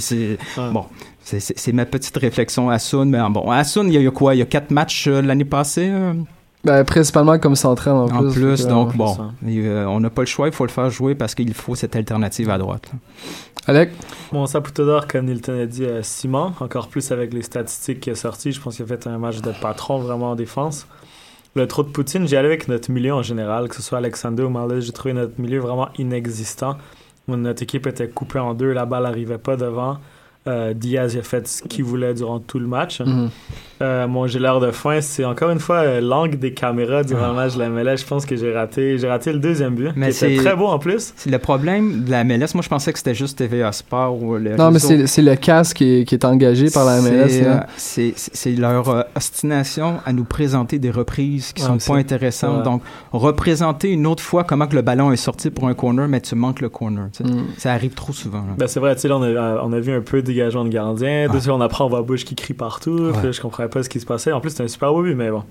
Ouais. 0.57 0.71
Bon, 0.73 0.85
c'est, 1.23 1.73
ma 1.73 1.85
petite 1.87 2.17
réflexion 2.17 2.71
à 2.71 2.79
Sun. 2.79 3.09
Mais 3.11 3.19
bon, 3.31 3.51
à 3.51 3.65
Sun, 3.65 3.89
il 3.89 3.95
y 3.95 3.97
a 3.97 4.01
eu 4.01 4.11
quoi? 4.13 4.35
Il 4.35 4.39
y 4.39 4.43
a 4.43 4.47
quatre 4.47 4.71
matchs 4.71 5.09
euh, 5.09 5.21
l'année 5.23 5.45
passée 5.45 5.91
euh, 5.93 6.13
Ben, 6.65 6.85
principalement 6.85 7.37
comme 7.41 7.57
central 7.57 7.95
en, 7.95 8.05
en 8.05 8.31
plus. 8.31 8.57
fait 8.59 8.63
que, 8.65 8.69
donc, 8.69 8.91
ouais. 8.91 8.97
bon, 8.97 9.17
et, 9.47 9.59
euh, 9.67 9.89
on 9.89 9.99
n'a 9.99 10.11
pas 10.11 10.23
le 10.23 10.27
choix. 10.27 10.47
Il 10.47 10.53
faut 10.55 10.65
le 10.67 10.71
faire 10.71 10.89
jouer 10.91 11.17
parce 11.17 11.35
qu'il 11.35 11.53
faut 11.53 11.75
cette 11.75 11.97
alternative 11.97 12.49
à 12.51 12.59
droite. 12.59 12.83
là. 12.93 12.99
Alec? 13.69 13.91
Mon 14.31 14.47
Saputo 14.47 14.87
d'or, 14.87 15.09
comme 15.09 15.27
Nilton 15.27 15.61
a 15.61 15.67
dit, 15.67 15.85
euh, 15.85 16.01
Simon, 16.05 16.53
encore 16.61 16.87
plus 16.87 17.11
avec 17.11 17.35
les 17.35 17.43
statistiques 17.43 17.99
qui 17.99 18.11
est 18.11 18.15
sorti. 18.15 18.53
Je 18.53 18.61
pense 18.61 18.77
qu'il 18.77 18.85
a 18.85 18.87
fait 18.89 19.09
un 19.09 19.19
match 19.19 19.41
de 19.41 19.51
patron 19.61 19.99
vraiment 19.99 20.31
en 20.31 20.37
défense. 20.37 20.87
Le 21.57 21.67
trop 21.67 21.83
de 21.83 21.89
Poutine, 21.89 22.29
j'ai 22.29 22.37
allé 22.37 22.49
avec 22.49 22.69
notre 22.69 22.91
milieu 22.91 23.15
en 23.15 23.23
général, 23.23 23.71
que 23.71 23.77
ce 23.77 23.81
soit 23.81 23.97
Alexander 23.97 24.43
ou 24.43 24.51
Marley. 24.51 24.83
J'ai 24.83 24.93
trouvé 24.93 25.15
notre 25.15 25.41
milieu 25.41 25.59
vraiment 25.59 25.89
inexistant. 25.97 26.77
Notre 27.29 27.63
équipe 27.63 27.87
était 27.87 28.11
coupée 28.11 28.39
en 28.39 28.53
deux, 28.53 28.73
la 28.73 28.85
balle 28.85 29.05
n'arrivait 29.05 29.39
pas 29.39 29.57
devant. 29.57 29.97
Euh, 30.49 30.75
Diaz 30.75 31.17
a 31.17 31.23
fait 31.23 31.47
ce 31.49 31.63
qu'il 31.63 31.85
voulait 31.85 32.15
durant 32.15 32.39
tout 32.39 32.59
le 32.59 32.67
match. 32.67 33.01
Mhm. 33.01 33.31
Euh, 33.83 34.07
mon 34.09 34.27
gelard 34.27 34.59
de 34.61 34.71
fin, 34.71 35.01
c'est 35.03 35.25
encore 35.25 35.51
une 35.51 35.59
fois 35.59 35.77
euh, 35.79 36.01
l'angle 36.01 36.39
des 36.39 36.55
caméras 36.55 37.03
durant 37.05 37.29
le 37.29 37.35
match 37.35 37.55
de 37.55 37.59
la 37.59 37.69
MLS. 37.69 37.99
Je 37.99 38.07
pense 38.07 38.25
que 38.25 38.35
j'ai 38.37 38.55
raté, 38.55 38.97
j'ai 38.97 39.07
raté 39.09 39.33
le 39.33 39.39
deuxième 39.39 39.75
but, 39.75 39.91
Mais 39.97 40.13
c'est- 40.13 40.37
très 40.37 40.57
beau 40.57 40.67
en 40.67 40.79
plus. 40.79 41.13
C'est 41.17 41.29
le 41.31 41.39
problème 41.39 42.05
de 42.05 42.11
la 42.11 42.25
MLS. 42.25 42.55
Moi, 42.55 42.63
je 42.63 42.69
pensais 42.69 42.91
que 42.93 42.99
c'était 42.99 43.15
juste 43.15 43.37
TVA 43.39 43.73
Sport 43.73 44.23
ou 44.23 44.37
le 44.37 44.57
Non, 44.57 44.69
mais 44.71 44.75
réseau. 44.79 44.89
c'est 44.89 45.07
c'est 45.07 45.23
le 45.23 45.35
casque 45.37 45.77
qui 45.79 46.01
est, 46.01 46.05
qui 46.05 46.15
est 46.15 46.25
engagé 46.25 46.71
par 46.71 46.87
la 46.87 47.01
MLS. 47.03 47.29
C'est, 47.29 47.47
euh, 47.47 47.57
C'est 47.77 48.13
c'est- 48.17 48.53
leur 48.57 48.89
euh, 48.89 49.03
ostination 49.15 49.97
à 50.07 50.13
nous 50.15 50.25
présenter 50.25 50.79
des 50.79 50.91
reprises 50.91 51.53
qui 51.53 51.63
Ouais, 51.63 51.79
sont 51.79 51.93
pas 51.93 51.99
intéressantes. 51.99 52.59
ouais. 52.59 52.63
Donc, 52.65 52.83
représenter 53.13 53.91
une 53.91 54.07
autre 54.07 54.23
fois 54.23 54.45
comment 54.45 54.67
que 54.67 54.77
le 54.77 54.83
ballon 54.83 55.11
est 55.13 55.17
sorti 55.17 55.51
pour 55.51 55.69
un 55.69 55.75
corner, 55.75 56.09
mais 56.09 56.21
tu 56.21 56.35
manques 56.35 56.61
le 56.61 56.69
corner. 56.69 57.09
Mm. 57.21 57.27
Ça 57.59 57.73
arrive 57.73 57.95
trop 57.95 58.13
souvent. 58.13 58.45
Ben 58.57 58.67
c'est 58.69 58.81
vrai, 58.81 58.95
tu 58.95 59.03
sais, 59.03 59.09
là, 59.09 59.17
on 59.17 59.23
a, 59.23 59.63
on 59.63 59.73
a 59.73 59.81
vu 59.81 59.93
un 59.93 60.01
peu 60.01 60.23
de 60.23 60.33
dégagement 60.37 60.65
de 60.65 60.71
gardien. 60.71 61.29
Deux 61.29 61.49
on 61.51 61.61
apprend, 61.61 61.87
on 61.87 61.89
voit 61.89 62.03
Bush 62.03 62.25
qui 62.25 62.35
crie 62.35 62.55
partout. 62.55 63.11
Puis 63.15 63.23
là, 63.23 63.33
je 63.33 63.41
comprenais 63.41 63.69
pas 63.69 63.83
ce 63.83 63.89
qui 63.89 64.01
se 64.01 64.07
passait. 64.07 64.33
En 64.33 64.41
plus, 64.41 64.51
c'était 64.51 64.65
un 64.65 64.69
super 64.69 64.93
beau 64.93 65.03
but, 65.03 65.15
mais 65.15 65.31
bon. 65.31 65.45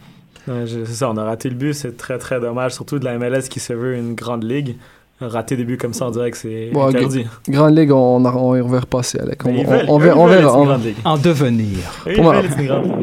C'est 0.45 0.85
ça, 0.85 1.09
on 1.09 1.17
a 1.17 1.23
raté 1.23 1.49
le 1.49 1.55
but. 1.55 1.73
C'est 1.73 1.97
très, 1.97 2.17
très 2.17 2.39
dommage. 2.39 2.73
Surtout 2.73 2.99
de 2.99 3.05
la 3.05 3.17
MLS 3.17 3.49
qui 3.49 3.59
se 3.59 3.73
veut 3.73 3.95
une 3.95 4.13
grande 4.13 4.43
ligue. 4.43 4.77
Rater 5.22 5.55
des 5.55 5.63
buts 5.63 5.77
comme 5.77 5.93
ça, 5.93 6.07
on 6.07 6.12
dirait 6.12 6.29
que 6.29 6.36
c'est 6.38 6.72
Bon, 6.74 6.88
interdit. 6.88 7.25
Grande 7.48 7.77
Ligue, 7.77 7.91
on, 7.93 8.17
on, 8.25 8.25
on 8.25 8.55
y 8.57 8.60
va 8.69 8.81
repasser, 8.81 9.17
Alec. 9.17 9.39
On, 9.45 9.51
veulent- 9.63 9.86
on 9.88 10.27
verra. 10.27 10.57
En 11.05 11.17
devenir. 11.17 11.77
Pour 12.15 12.24
ma-. 12.25 12.41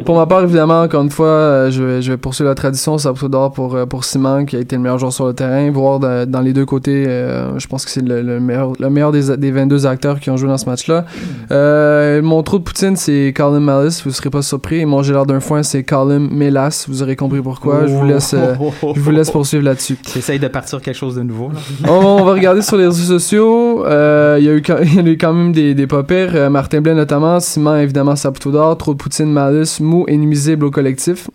Pour 0.05 0.29
part, 0.29 0.43
évidemment, 0.43 0.83
encore 0.83 1.03
une 1.03 1.11
fois, 1.11 1.27
euh, 1.27 1.71
je 1.71 1.83
vais, 1.83 2.03
je 2.03 2.13
vais 2.13 2.19
poursuivre 2.19 2.51
la 2.51 2.55
tradition. 2.55 2.99
Saputo 2.99 3.29
d'or 3.29 3.53
pour, 3.53 3.75
euh, 3.75 3.87
pour 3.87 4.05
Simon, 4.05 4.45
qui 4.45 4.57
a 4.57 4.59
été 4.59 4.77
le 4.77 4.83
meilleur 4.83 4.99
joueur 4.99 5.13
sur 5.15 5.27
le 5.27 5.33
terrain. 5.33 5.71
Voir 5.71 6.01
de- 6.01 6.27
dans 6.27 6.43
les 6.43 6.53
deux 6.53 6.67
côtés, 6.67 7.07
euh, 7.09 7.59
je 7.59 7.67
pense 7.67 7.87
que 7.87 7.91
c'est 7.91 8.07
le, 8.07 8.21
le 8.21 8.41
meilleur, 8.41 8.73
le 8.79 8.91
meilleur 8.91 9.11
des, 9.11 9.35
des 9.39 9.51
22 9.51 9.87
acteurs 9.87 10.21
qui 10.21 10.29
ont 10.29 10.37
joué 10.37 10.49
dans 10.51 10.59
ce 10.59 10.67
match-là. 10.69 11.07
Euh, 11.51 12.21
mon 12.21 12.43
trou 12.43 12.59
de 12.59 12.65
Poutine, 12.65 12.95
c'est 12.97 13.33
Colin 13.35 13.61
Mallis. 13.61 14.03
Vous 14.05 14.11
ne 14.11 14.15
serez 14.15 14.29
pas 14.29 14.43
surpris. 14.43 14.81
Et 14.81 14.85
mon 14.85 15.03
gelard 15.03 15.25
d'un 15.25 15.41
foin, 15.41 15.63
c'est 15.63 15.83
Colin 15.83 16.19
Melas. 16.31 16.85
Vous 16.89 17.03
aurez 17.03 17.17
compris 17.17 17.41
pourquoi. 17.41 17.87
Je 17.87 17.93
vous 17.95 18.05
laisse, 18.05 18.35
euh, 18.35 18.55
je 18.95 19.01
vous 19.01 19.11
laisse 19.11 19.31
poursuivre 19.31 19.65
là-dessus. 19.65 19.97
J'essaye 20.13 20.39
de 20.39 20.49
partir 20.49 20.81
quelque 20.83 20.95
chose 20.97 21.15
de 21.17 21.23
nouveau. 21.23 21.49
là. 21.49 21.91
On, 22.05 22.25
va 22.25 22.33
regarder 22.33 22.63
sur 22.63 22.77
les 22.77 22.87
réseaux 22.87 23.19
sociaux. 23.19 23.85
Euh, 23.87 24.37
Il 24.41 24.45
y, 24.45 24.49
a 24.49 24.55
eu 24.55 24.63
quand- 24.63 24.79
il 24.83 24.95
y 24.95 24.99
a 24.99 25.13
eu 25.13 25.17
quand 25.19 25.33
même 25.33 25.53
des, 25.53 25.75
des 25.75 25.87
pas 25.87 26.03
pires. 26.03 26.31
Euh, 26.35 26.51
Martin 26.51 26.81
Blais 26.81 26.95
notamment. 26.95 27.41
Simon, 27.41 27.77
évidemment, 27.77 28.17
Saputo 28.17 28.51
d'or. 28.51 28.77
Trop 28.79 28.93
de 28.95 28.99
Poutine, 28.99 29.31
Malus. 29.33 29.81
Mou 29.81 30.05
et 30.09 30.17
nuisible 30.17 30.65
au 30.67 30.71
collectif. 30.71 31.29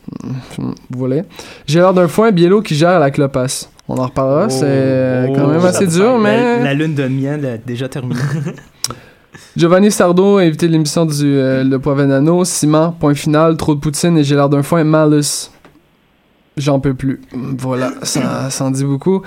Vous 0.58 0.74
voulez. 0.92 1.24
J'ai 1.66 1.80
l'air 1.80 1.94
d'un 1.94 2.08
foin. 2.08 2.32
Biello 2.32 2.62
qui 2.62 2.76
gère 2.76 3.00
la 3.00 3.12
clopasse. 3.12 3.70
On 3.90 3.96
en 3.98 4.06
reparlera. 4.06 4.50
c'est 4.50 4.66
euh, 4.66 5.28
quand 5.36 5.48
même 5.48 5.60
Oh, 5.62 5.66
assez 5.66 5.90
ça- 5.90 6.00
dur, 6.00 6.18
mais... 6.20 6.62
La, 6.64 6.74
lune 6.74 6.94
de 6.94 7.08
miel 7.08 7.46
a 7.46 7.58
déjà 7.58 7.88
terminé. 7.88 8.20
Giovanni 9.56 9.92
Sardo, 9.92 10.38
invité 10.38 10.68
de 10.68 10.74
l'émission 10.74 11.06
du 11.06 11.14
euh, 11.38 11.64
Le 11.64 11.80
Poids 11.80 11.96
Venano. 11.96 12.44
Simon, 12.46 12.92
point 13.00 13.14
final. 13.16 13.56
Trop 13.58 13.76
de 13.76 13.80
Poutine 13.80 14.18
et 14.18 14.24
j'ai 14.24 14.36
l'air 14.36 14.50
d'un 14.50 14.62
foin. 14.64 14.84
Malus. 14.84 15.50
J'en 16.58 16.80
peux 16.80 16.94
plus. 16.96 17.22
Voilà, 17.60 17.92
ça, 18.02 18.50
ça 18.50 18.66
en 18.66 18.72
dit 18.72 18.84
beaucoup. 18.84 19.22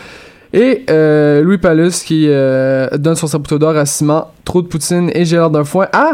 Et 0.52 0.84
euh, 0.90 1.42
Louis 1.42 1.58
Palus 1.58 2.02
qui 2.04 2.26
euh, 2.28 2.88
donne 2.98 3.14
son 3.14 3.26
saputo 3.26 3.58
d'or 3.58 3.76
à 3.76 3.86
Simon, 3.86 4.24
trop 4.44 4.62
de 4.62 4.66
poutine 4.66 5.10
et 5.14 5.24
Gérard 5.24 5.50
d'un 5.50 5.64
foin. 5.64 5.86
Ah! 5.92 6.12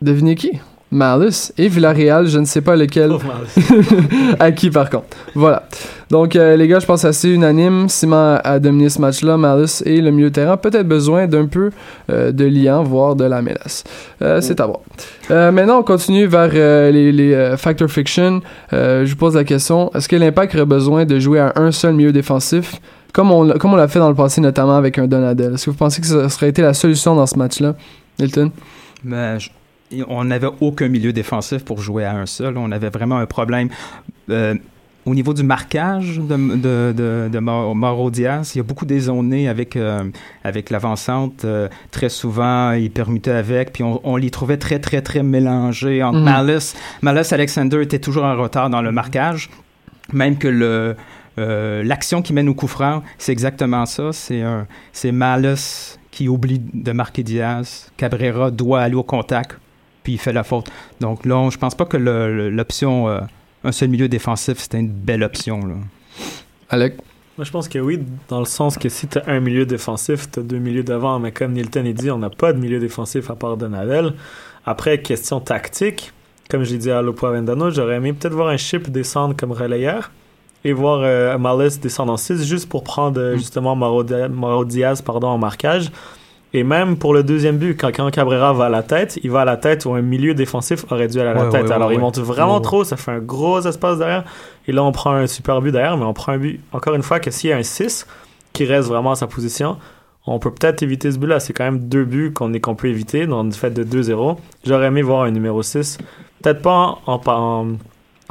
Devinez 0.00 0.34
qui? 0.34 0.52
Malus 0.94 1.52
et 1.58 1.66
Villarreal, 1.66 2.28
je 2.28 2.38
ne 2.38 2.44
sais 2.44 2.60
pas 2.60 2.76
lequel. 2.76 3.08
Marley. 3.08 4.36
à 4.38 4.52
qui 4.52 4.70
par 4.70 4.88
contre. 4.88 5.16
Voilà. 5.34 5.64
Donc 6.08 6.36
euh, 6.36 6.56
les 6.56 6.68
gars, 6.68 6.78
je 6.78 6.86
pense 6.86 7.04
assez 7.04 7.28
unanime. 7.28 7.88
Simon 7.88 8.38
a 8.44 8.60
dominé 8.60 8.88
ce 8.88 9.00
match-là. 9.00 9.36
Malus 9.36 9.82
et 9.84 10.00
le 10.00 10.12
milieu 10.12 10.28
de 10.28 10.34
terrain. 10.34 10.56
Peut-être 10.56 10.86
besoin 10.86 11.26
d'un 11.26 11.46
peu 11.46 11.70
euh, 12.12 12.30
de 12.30 12.44
liant, 12.44 12.84
voire 12.84 13.16
de 13.16 13.24
la 13.24 13.42
mélasse. 13.42 13.82
Euh, 14.22 14.40
c'est 14.40 14.60
à 14.60 14.66
voir. 14.66 14.80
Maintenant, 15.52 15.80
on 15.80 15.82
continue 15.82 16.26
vers 16.26 16.52
les, 16.52 17.10
les 17.10 17.54
Factor 17.56 17.90
Fiction. 17.90 18.40
Je 18.70 19.10
vous 19.10 19.16
pose 19.16 19.34
la 19.34 19.44
question 19.44 19.90
est-ce 19.94 20.08
que 20.08 20.16
l'Impact 20.16 20.54
aurait 20.54 20.64
besoin 20.64 21.04
de 21.04 21.18
jouer 21.18 21.40
à 21.40 21.54
un 21.56 21.72
seul 21.72 21.94
milieu 21.94 22.12
défensif? 22.12 22.80
Comme 23.14 23.30
on, 23.30 23.42
l'a- 23.44 23.54
comme 23.58 23.72
on 23.72 23.76
l'a 23.76 23.88
fait 23.88 23.98
dans 24.00 24.10
le 24.10 24.14
passé, 24.14 24.40
notamment 24.42 24.76
avec 24.76 24.98
un 24.98 25.06
Donadel 25.06 25.54
Est-ce 25.54 25.64
que 25.66 25.70
vous 25.70 25.76
pensez 25.76 26.00
que 26.02 26.06
ça 26.06 26.28
serait 26.28 26.48
été 26.50 26.60
la 26.60 26.74
solution 26.74 27.14
dans 27.16 27.26
ce 27.26 27.38
match-là, 27.38 27.74
je- 29.38 29.48
et 29.96 30.02
on 30.08 30.24
n'avait 30.24 30.48
aucun 30.60 30.88
milieu 30.88 31.12
défensif 31.12 31.64
pour 31.64 31.80
jouer 31.80 32.04
à 32.04 32.16
un 32.16 32.26
seul. 32.26 32.56
On 32.58 32.72
avait 32.72 32.90
vraiment 32.90 33.16
un 33.18 33.26
problème. 33.26 33.68
Euh, 34.30 34.54
au 35.06 35.14
niveau 35.14 35.34
du 35.34 35.42
marquage 35.42 36.18
de, 36.18 36.34
de, 36.56 36.92
de, 36.96 37.28
de 37.30 37.38
Mau- 37.38 37.74
Mauro 37.74 38.10
Diaz, 38.10 38.52
il 38.54 38.58
y 38.58 38.60
a 38.60 38.64
beaucoup 38.64 38.86
dézoné 38.86 39.48
avec, 39.50 39.76
euh, 39.76 40.02
avec 40.42 40.70
l'avancante. 40.70 41.44
Euh, 41.44 41.68
très 41.90 42.08
souvent, 42.08 42.72
il 42.72 42.90
permutait 42.90 43.30
avec, 43.32 43.72
puis 43.74 43.84
on, 43.84 44.00
on 44.02 44.16
les 44.16 44.30
trouvait 44.30 44.56
très, 44.56 44.78
très, 44.78 45.02
très 45.02 45.22
mélangés 45.22 46.02
entre 46.02 46.18
Mhm. 46.18 46.24
Malice. 46.24 46.74
Malice 47.02 47.32
Alexander 47.34 47.82
était 47.82 47.98
toujours 47.98 48.24
en 48.24 48.34
retard 48.34 48.70
dans 48.70 48.80
le 48.82 48.90
marquage, 48.92 49.50
même 50.12 50.38
que 50.38 50.48
le... 50.48 50.96
euh, 51.38 51.82
L'action 51.82 52.22
qui 52.22 52.32
mène 52.32 52.48
au 52.48 52.54
coup 52.54 52.66
franc, 52.68 53.02
c'est 53.18 53.32
exactement 53.32 53.86
ça. 53.86 54.12
C'est 54.12 54.42
un, 54.42 54.66
c'est 54.92 55.12
Malice 55.12 55.98
qui 56.10 56.28
oublie 56.28 56.60
de 56.72 56.92
marquer 56.92 57.22
Diaz. 57.22 57.90
Cabrera 57.96 58.50
doit 58.50 58.80
aller 58.82 58.94
au 58.94 59.02
contact, 59.02 59.58
puis 60.02 60.14
il 60.14 60.18
fait 60.18 60.32
la 60.32 60.44
faute. 60.44 60.70
Donc 61.00 61.26
là, 61.26 61.36
on- 61.36 61.50
je 61.50 61.58
pense 61.58 61.74
pas 61.74 61.84
que 61.86 61.96
l'option 61.96 63.08
euh, 63.08 63.20
un 63.64 63.72
seul 63.72 63.88
milieu 63.88 64.08
défensif, 64.08 64.58
c'était 64.58 64.78
une 64.78 64.90
belle 64.90 65.22
option. 65.22 65.66
Là. 65.66 65.74
Alec? 66.70 66.96
Moi, 67.36 67.44
je 67.44 67.50
pense 67.50 67.68
que 67.68 67.78
oui, 67.80 67.98
dans 68.28 68.38
le 68.38 68.44
sens 68.44 68.78
que 68.78 68.88
si 68.88 69.08
tu 69.08 69.18
as 69.18 69.24
un 69.26 69.40
milieu 69.40 69.66
défensif, 69.66 70.30
tu 70.30 70.38
as 70.38 70.42
deux 70.44 70.58
milieux 70.58 70.84
devant. 70.84 71.18
Mais 71.18 71.32
comme 71.32 71.52
Nilton 71.52 71.84
a 71.84 71.92
dit, 71.92 72.10
on 72.12 72.18
n'a 72.18 72.30
pas 72.30 72.52
de 72.52 72.60
milieu 72.60 72.78
défensif 72.78 73.28
à 73.30 73.34
part 73.34 73.56
Donadel. 73.56 74.12
Après, 74.64 75.00
question 75.02 75.40
tactique, 75.40 76.12
comme 76.48 76.62
j'ai 76.62 76.78
dit 76.78 76.92
à 76.92 77.02
Lopo 77.02 77.26
Vendano, 77.28 77.70
j'aurais 77.70 77.96
aimé 77.96 78.12
peut-être 78.12 78.34
voir 78.34 78.48
un 78.48 78.56
chip 78.56 78.88
descendre 78.88 79.34
comme 79.36 79.50
relayeur 79.50 80.12
et 80.64 80.72
voir 80.72 81.00
euh, 81.02 81.36
Malice 81.38 81.78
descendre 81.80 82.12
en 82.12 82.16
6 82.16 82.44
juste 82.46 82.68
pour 82.68 82.82
prendre 82.84 83.20
euh, 83.20 83.36
justement 83.36 83.76
Mauro, 83.76 84.02
Di- 84.02 84.28
Mauro 84.30 84.64
Diaz 84.64 85.02
pardon, 85.02 85.28
en 85.28 85.38
marquage. 85.38 85.90
Et 86.56 86.62
même 86.62 86.96
pour 86.96 87.14
le 87.14 87.24
deuxième 87.24 87.56
but, 87.58 87.76
quand, 87.78 87.88
quand 87.94 88.08
Cabrera 88.12 88.52
va 88.52 88.66
à 88.66 88.68
la 88.68 88.84
tête, 88.84 89.18
il 89.24 89.30
va 89.32 89.40
à 89.40 89.44
la 89.44 89.56
tête 89.56 89.86
où 89.86 89.94
un 89.94 90.02
milieu 90.02 90.34
défensif 90.34 90.84
aurait 90.92 91.08
dû 91.08 91.18
aller 91.18 91.30
à 91.30 91.34
la 91.34 91.44
Ouais, 91.46 91.48
tête. 91.50 91.64
ouais, 91.64 91.72
Alors 91.72 91.88
ouais, 91.88 91.94
il 91.96 92.00
monte 92.00 92.18
vraiment 92.20 92.60
trop, 92.60 92.84
ça 92.84 92.96
fait 92.96 93.10
un 93.10 93.18
gros 93.18 93.60
espace 93.60 93.98
derrière. 93.98 94.22
Et 94.68 94.72
là, 94.72 94.84
on 94.84 94.92
prend 94.92 95.10
un 95.14 95.26
super 95.26 95.60
but 95.60 95.72
derrière, 95.72 95.96
mais 95.96 96.04
on 96.04 96.12
prend 96.14 96.30
un 96.32 96.38
but, 96.38 96.60
encore 96.72 96.94
une 96.94 97.02
fois, 97.02 97.18
que 97.18 97.32
s'il 97.32 97.50
y 97.50 97.52
a 97.52 97.56
un 97.56 97.64
6 97.64 98.06
qui 98.52 98.64
reste 98.66 98.88
vraiment 98.88 99.10
à 99.10 99.16
sa 99.16 99.26
position, 99.26 99.78
on 100.28 100.38
peut 100.38 100.52
peut-être 100.52 100.84
éviter 100.84 101.10
ce 101.10 101.18
but-là. 101.18 101.40
C'est 101.40 101.52
quand 101.52 101.64
même 101.64 101.80
deux 101.88 102.04
buts 102.04 102.32
qu'on 102.32 102.52
qu'on 102.60 102.76
peut 102.76 102.86
éviter, 102.88 103.26
dans 103.26 103.42
le 103.42 103.50
fait 103.50 103.70
de 103.70 103.82
2-0. 103.82 104.36
J'aurais 104.64 104.86
aimé 104.86 105.02
voir 105.02 105.24
un 105.24 105.32
numéro 105.32 105.60
6. 105.60 105.98
Peut-être 106.40 106.62
pas 106.62 106.70
en, 106.72 107.00
en, 107.06 107.20
en- 107.26 107.66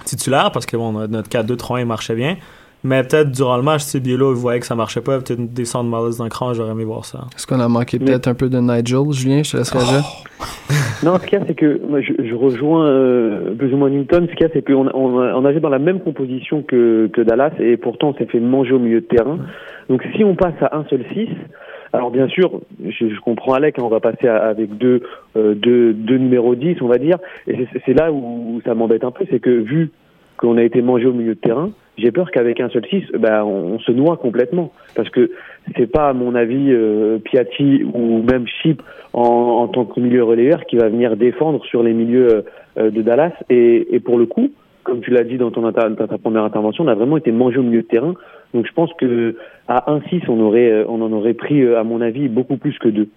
titulaire 0.05 0.51
parce 0.51 0.65
que 0.65 0.77
bon, 0.77 0.91
notre 0.91 1.29
4-2-3-1 1.29 1.85
marchait 1.85 2.15
bien. 2.15 2.37
Mais 2.85 3.01
peut-être 3.03 3.31
durant 3.31 3.55
le 3.55 3.63
match, 3.63 3.81
si 3.81 4.01
Bielo 4.01 4.33
voyait 4.33 4.59
que 4.59 4.65
ça 4.65 4.75
marchait 4.75 4.99
pas, 4.99 5.19
peut-être 5.19 5.53
descendre 5.53 5.89
Marlis 5.89 6.17
d'un 6.17 6.27
cran, 6.27 6.53
j'aurais 6.53 6.71
aimé 6.71 6.83
voir 6.83 7.05
ça. 7.05 7.27
Est-ce 7.33 7.47
qu'on 7.47 7.61
a 7.61 7.69
manqué 7.69 7.97
peut-être 7.97 8.27
un 8.27 8.33
peu 8.33 8.49
de 8.49 8.59
Nigel, 8.59 9.11
Julien 9.11 9.41
Je 9.41 9.51
te 9.53 9.57
laisserai 9.57 9.79
agir. 9.79 10.03
Non, 11.03 11.17
ce 11.17 11.25
qu'il 11.25 11.39
y 11.39 11.41
a, 11.41 11.45
c'est 11.45 11.55
que 11.55 11.81
moi, 11.87 12.01
je, 12.01 12.13
je 12.17 12.35
rejoins 12.35 12.85
euh, 12.85 13.55
plus 13.55 13.73
ou 13.73 13.77
moins 13.77 13.89
Newton. 13.89 14.27
Ce 14.29 14.35
qu'il 14.35 14.47
y 14.47 14.49
a, 14.49 14.53
c'est 14.53 14.65
qu'on 14.65 14.87
on, 14.93 15.17
on 15.17 15.45
avait 15.45 15.61
dans 15.61 15.69
la 15.69 15.79
même 15.79 16.01
composition 16.01 16.61
que, 16.61 17.09
que 17.11 17.21
Dallas 17.21 17.51
et 17.59 17.77
pourtant 17.77 18.09
on 18.09 18.13
s'est 18.15 18.25
fait 18.25 18.39
manger 18.39 18.73
au 18.73 18.79
milieu 18.79 19.01
de 19.01 19.05
terrain. 19.05 19.37
Donc 19.89 20.01
si 20.15 20.23
on 20.23 20.35
passe 20.35 20.55
à 20.61 20.77
un 20.77 20.85
seul 20.89 21.03
6, 21.13 21.27
alors 21.93 22.09
bien 22.09 22.27
sûr, 22.27 22.59
je, 22.83 23.07
je 23.07 23.19
comprends 23.21 23.53
Alec, 23.53 23.77
hein, 23.77 23.83
on 23.85 23.89
va 23.89 23.99
passer 23.99 24.27
à- 24.27 24.43
avec 24.43 24.77
deux, 24.77 25.03
euh, 25.37 25.53
deux, 25.53 25.93
deux 25.93 26.17
numéros 26.17 26.55
10, 26.55 26.81
on 26.81 26.87
va 26.87 26.97
dire. 26.97 27.17
Et 27.47 27.67
c'est- 27.85 27.93
là 27.93 28.11
où, 28.11 28.59
ça 28.65 28.73
m'embête 28.73 29.03
un 29.03 29.11
peu, 29.11 29.25
c'est 29.29 29.39
que 29.39 29.51
vu 29.51 29.91
qu'on 30.37 30.57
a 30.57 30.63
été 30.63 30.81
mangé 30.81 31.05
au 31.05 31.13
milieu 31.13 31.35
de 31.35 31.39
terrain, 31.39 31.69
j'ai 31.97 32.11
peur 32.11 32.31
qu'avec 32.31 32.59
un 32.59 32.69
seul 32.69 32.83
6, 32.87 33.03
ben, 33.19 33.43
on, 33.43 33.77
se 33.77 33.91
noie 33.91 34.17
complètement. 34.17 34.71
Parce 34.95 35.09
que 35.09 35.29
c'est 35.77 35.85
pas, 35.85 36.09
à 36.09 36.13
mon 36.13 36.33
avis, 36.33 36.71
euh, 36.71 37.19
Piatti 37.19 37.83
ou 37.93 38.23
même 38.23 38.47
Chip 38.47 38.81
en, 39.13 39.21
en 39.21 39.67
tant 39.67 39.85
que 39.85 39.99
milieu 39.99 40.23
relayeur 40.23 40.65
qui 40.65 40.77
va 40.77 40.89
venir 40.89 41.15
défendre 41.15 41.63
sur 41.65 41.83
les 41.83 41.93
milieux 41.93 42.27
euh, 42.33 42.41
euh, 42.79 42.89
de 42.89 43.03
Dallas. 43.03 43.33
Et, 43.51 43.95
et 43.95 43.99
pour 43.99 44.17
le 44.17 44.25
coup, 44.25 44.49
comme 44.83 45.01
tu 45.01 45.11
l'as 45.11 45.23
dit 45.23 45.37
dans 45.37 45.51
ton 45.51 45.61
dans 45.61 45.71
ta 45.71 46.17
première 46.17 46.43
intervention, 46.43 46.83
on 46.83 46.87
a 46.87 46.95
vraiment 46.95 47.17
été 47.17 47.31
mangé 47.31 47.59
au 47.59 47.63
milieu 47.63 47.83
de 47.83 47.87
terrain. 47.87 48.15
Donc 48.53 48.65
je 48.67 48.73
pense 48.73 48.91
que 48.93 49.35
à 49.67 49.85
1-6, 49.91 50.23
on 50.27 50.39
aurait, 50.41 50.71
euh, 50.71 50.85
on 50.89 51.01
en 51.01 51.11
aurait 51.11 51.33
pris, 51.33 51.61
euh, 51.61 51.79
à 51.79 51.83
mon 51.83 52.01
avis, 52.01 52.27
beaucoup 52.27 52.57
plus 52.57 52.77
que 52.79 52.89
deux. 52.89 53.09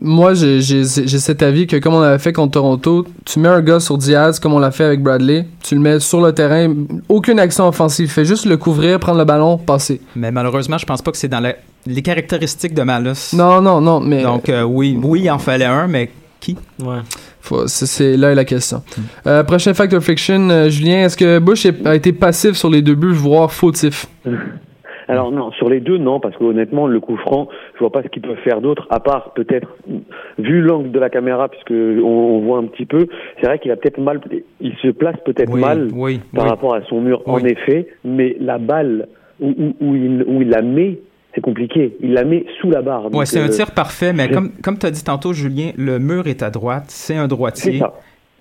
Moi, 0.00 0.34
j'ai 0.34 0.60
cet 0.84 1.42
avis 1.42 1.68
que 1.68 1.76
comme 1.76 1.94
on 1.94 2.00
avait 2.00 2.18
fait 2.18 2.32
contre 2.32 2.52
Toronto, 2.54 3.06
tu 3.24 3.38
mets 3.38 3.48
un 3.48 3.62
gars 3.62 3.78
sur 3.78 3.96
Diaz 3.96 4.40
comme 4.40 4.52
on 4.52 4.58
l'a 4.58 4.72
fait 4.72 4.82
avec 4.82 5.00
Bradley, 5.00 5.46
tu 5.62 5.76
le 5.76 5.80
mets 5.80 6.00
sur 6.00 6.20
le 6.20 6.32
terrain, 6.32 6.74
aucune 7.08 7.38
action 7.38 7.68
offensive, 7.68 8.10
fais 8.10 8.24
juste 8.24 8.44
le 8.46 8.56
couvrir, 8.56 8.98
prendre 8.98 9.18
le 9.18 9.24
ballon, 9.24 9.56
passer. 9.56 10.00
Mais 10.16 10.32
malheureusement, 10.32 10.78
je 10.78 10.84
pense 10.86 11.00
pas 11.00 11.12
que 11.12 11.16
c'est 11.16 11.28
dans 11.28 11.38
la- 11.38 11.54
les 11.86 12.02
caractéristiques 12.02 12.74
de 12.74 12.82
Malus. 12.82 13.34
Non, 13.36 13.60
non, 13.62 13.80
non, 13.80 14.00
mais 14.00 14.24
Donc, 14.24 14.48
euh, 14.48 14.64
oui, 14.64 14.98
oui, 15.00 15.20
il 15.24 15.30
en 15.30 15.38
fallait 15.38 15.64
un, 15.64 15.86
mais 15.86 16.10
qui? 16.40 16.56
Ouais. 16.82 16.98
c'est- 17.66 18.16
là 18.16 18.32
est 18.32 18.34
la 18.34 18.44
question. 18.44 18.82
Euh, 19.28 19.44
prochain 19.44 19.74
factor 19.74 20.02
fiction, 20.02 20.48
euh, 20.50 20.70
Julien, 20.70 21.04
est-ce 21.04 21.16
que 21.16 21.38
Bush 21.38 21.66
a 21.84 21.94
été 21.94 22.12
passif 22.12 22.54
sur 22.56 22.68
les 22.68 22.82
deux 22.82 22.96
buts, 22.96 23.12
voire 23.12 23.52
fautif? 23.52 24.06
Alors 25.08 25.30
non, 25.32 25.52
sur 25.52 25.68
les 25.68 25.80
deux, 25.80 25.98
non, 25.98 26.20
parce 26.20 26.36
que 26.36 26.44
honnêtement, 26.44 26.86
le 26.86 27.00
coup 27.00 27.16
franc, 27.16 27.48
je 27.74 27.80
vois 27.80 27.90
pas 27.92 28.02
ce 28.02 28.08
qu'ils 28.08 28.22
peuvent 28.22 28.38
faire 28.38 28.60
d'autre, 28.60 28.86
à 28.90 29.00
part 29.00 29.32
peut-être, 29.34 29.68
vu 30.38 30.60
l'angle 30.60 30.90
de 30.90 30.98
la 30.98 31.10
caméra, 31.10 31.48
puisque 31.48 31.72
on, 31.72 32.04
on 32.04 32.40
voit 32.40 32.58
un 32.58 32.64
petit 32.66 32.86
peu, 32.86 33.06
c'est 33.40 33.46
vrai 33.46 33.58
qu'il 33.58 33.70
a 33.70 33.76
peut-être 33.76 33.98
mal, 33.98 34.20
il 34.60 34.74
se 34.76 34.88
place 34.88 35.16
peut-être 35.24 35.52
Oui, 35.52 35.60
mal 35.60 35.88
oui, 35.92 36.20
par 36.34 36.44
oui. 36.44 36.50
rapport 36.50 36.74
à 36.74 36.82
son 36.82 37.00
mur, 37.00 37.22
en 37.26 37.38
effet, 37.38 37.88
mais 38.04 38.36
la 38.40 38.58
balle 38.58 39.08
où, 39.40 39.48
où, 39.48 39.76
où 39.80 39.94
il, 39.94 40.24
où 40.26 40.42
il 40.42 40.48
la 40.48 40.62
met, 40.62 40.98
c'est 41.34 41.40
compliqué. 41.40 41.96
Il 42.00 42.12
la 42.14 42.24
met 42.24 42.46
sous 42.60 42.70
la 42.70 42.80
barre. 42.80 43.12
Ouais, 43.12 43.26
c'est 43.26 43.40
un 43.40 43.46
euh, 43.46 43.48
tir 43.48 43.72
parfait, 43.72 44.12
mais 44.12 44.30
comme, 44.30 44.52
comme 44.62 44.78
tu 44.78 44.86
as 44.86 44.90
dit 44.90 45.02
tantôt, 45.02 45.32
Julien, 45.32 45.72
le 45.76 45.98
mur 45.98 46.26
est 46.26 46.42
à 46.42 46.50
droite, 46.50 46.84
c'est 46.88 47.16
un 47.16 47.26
droitier. 47.26 47.72
C'est 47.72 47.78
ça. 47.78 47.94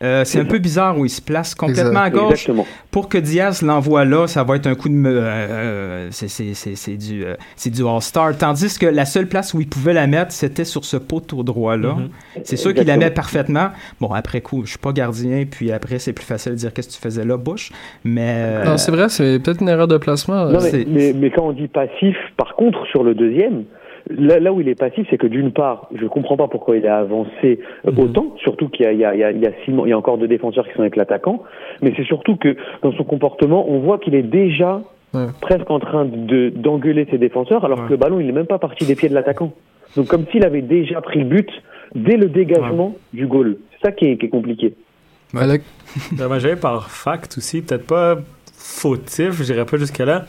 Euh, 0.04 0.24
c'est 0.26 0.40
un 0.40 0.46
peu 0.46 0.60
bizarre 0.60 0.98
où 1.00 1.06
il 1.06 1.10
se 1.10 1.22
place 1.22 1.56
complètement 1.56 2.02
à 2.02 2.10
gauche. 2.10 2.32
Exactement. 2.32 2.66
Pour 2.92 3.08
que 3.10 3.18
Diaz 3.18 3.62
l'envoie 3.62 4.04
là, 4.06 4.28
ça 4.28 4.44
va 4.44 4.56
être 4.58 4.68
un 4.68 4.76
coup 4.76 4.90
de... 4.90 4.94
me- 4.94 5.10
euh, 5.10 5.22
euh, 5.24 6.08
c'est- 6.12 6.28
c'est 6.28 6.54
c'est- 6.54 6.76
c'est 6.76 6.98
du, 6.98 7.24
euh, 7.26 7.36
c'est 7.56 7.70
du 7.70 7.86
All-Star. 7.86 8.38
Tandis 8.38 8.78
que 8.78 8.86
la 8.86 9.06
seule 9.06 9.28
place 9.28 9.54
où 9.54 9.62
il 9.62 9.68
pouvait 9.68 9.94
la 9.94 10.06
mettre, 10.08 10.32
c'était 10.34 10.66
sur 10.66 10.84
ce 10.86 10.98
poteau 10.98 11.44
droit-là. 11.44 11.94
Mhm. 11.96 12.10
C'est 12.44 12.58
sûr 12.58 12.74
qu'il 12.74 12.86
la 12.86 12.98
met 12.98 13.12
parfaitement. 13.12 13.70
Bon, 14.02 14.12
après 14.12 14.42
coup, 14.42 14.64
je 14.66 14.72
suis 14.72 14.80
pas 14.80 14.92
gardien, 14.92 15.46
puis 15.50 15.72
après, 15.72 16.00
c'est 16.00 16.14
plus 16.14 16.26
facile 16.26 16.52
de 16.54 16.58
dire 16.58 16.74
qu'est-ce 16.74 16.90
que 16.90 16.94
tu 16.94 17.00
faisais 17.00 17.24
là, 17.26 17.38
Bush. 17.38 17.72
Mais... 18.04 18.34
euh, 18.36 18.66
Non, 18.66 18.78
c'est 18.78 18.92
vrai, 18.92 19.08
c'est 19.10 19.40
peut-être 19.40 19.62
une 19.62 19.70
erreur 19.70 19.88
de 19.88 19.98
placement. 19.98 20.46
Non, 20.48 20.60
mais, 20.62 20.70
c'est- 20.70 20.86
mais, 20.88 21.14
mais 21.14 21.32
quand 21.32 21.44
on 21.48 21.54
dit 21.54 21.68
passif, 21.68 22.16
par 22.38 22.56
contre, 22.56 22.86
sur 22.88 23.04
le 23.04 23.16
deuxième, 23.16 23.64
là, 24.10 24.40
là 24.40 24.52
où 24.54 24.62
il 24.62 24.68
est 24.70 24.76
passif, 24.76 25.06
c'est 25.10 25.18
que 25.18 25.28
d'une 25.28 25.52
part, 25.52 25.88
je 25.96 26.06
comprends 26.08 26.38
pas 26.38 26.48
pourquoi 26.48 26.78
il 26.78 26.86
a 26.88 26.98
avancé 27.00 27.60
euh, 27.88 27.92
Mhm. 27.92 28.00
autant, 28.00 28.36
surtout 28.44 28.70
qu'il 28.70 28.86
y 28.86 28.88
a, 28.90 28.92
il 28.94 29.00
y, 29.00 29.06
a, 29.06 29.14
il 29.14 29.20
y, 29.20 29.24
a, 29.24 29.32
il 29.32 29.40
y, 29.42 29.46
a 29.48 29.52
Simon- 29.66 29.86
il 29.86 29.90
y 29.90 29.94
a 29.94 29.98
encore 29.98 30.18
deux 30.18 30.28
défenseurs 30.28 30.68
qui 30.68 30.74
sont 30.74 30.82
avec 30.82 30.96
l'attaquant, 30.96 31.44
mais 31.82 31.94
c'est 31.96 32.04
surtout 32.06 32.36
que 32.36 32.56
dans 32.82 32.92
son 32.94 33.04
comportement, 33.04 33.70
on 33.70 33.80
voit 33.80 33.98
qu'il 34.00 34.16
est 34.16 34.24
déjà 34.24 34.82
Ouais. 35.14 35.28
presque 35.42 35.70
en 35.70 35.80
train 35.80 36.06
de 36.06 36.50
d'engueuler 36.50 37.06
ses 37.12 37.20
défenseurs, 37.20 37.64
alors 37.66 37.80
Ouais. 37.82 37.86
que 37.86 37.92
le 37.92 37.98
ballon, 37.98 38.20
il 38.20 38.26
n'est 38.26 38.32
même 38.32 38.48
pas 38.48 38.58
parti 38.58 38.84
des 38.86 38.96
pieds 38.96 39.10
de 39.10 39.14
l'attaquant. 39.14 39.54
Donc 39.96 40.08
comme 40.08 40.26
s'il 40.32 40.44
avait 40.44 40.64
déjà 40.64 41.02
pris 41.02 41.20
le 41.20 41.26
but 41.26 41.50
dès 41.94 42.18
le 42.18 42.28
dégagement 42.30 42.96
du 43.14 43.28
goal. 43.28 43.58
C'est 43.74 43.88
ça 43.88 43.92
qui 43.92 44.06
est, 44.06 44.18
qui 44.18 44.26
est 44.26 44.30
compliqué. 44.30 44.74
Ben, 45.34 45.48
moi, 46.28 46.40
j'avais 46.40 46.56
par 46.56 46.90
fact 46.90 47.36
aussi, 47.38 47.62
peut-être 47.62 47.86
pas 47.86 48.16
fautif, 48.58 49.42
j'irais 49.44 49.66
pas 49.66 49.78
jusque-là. 49.78 50.26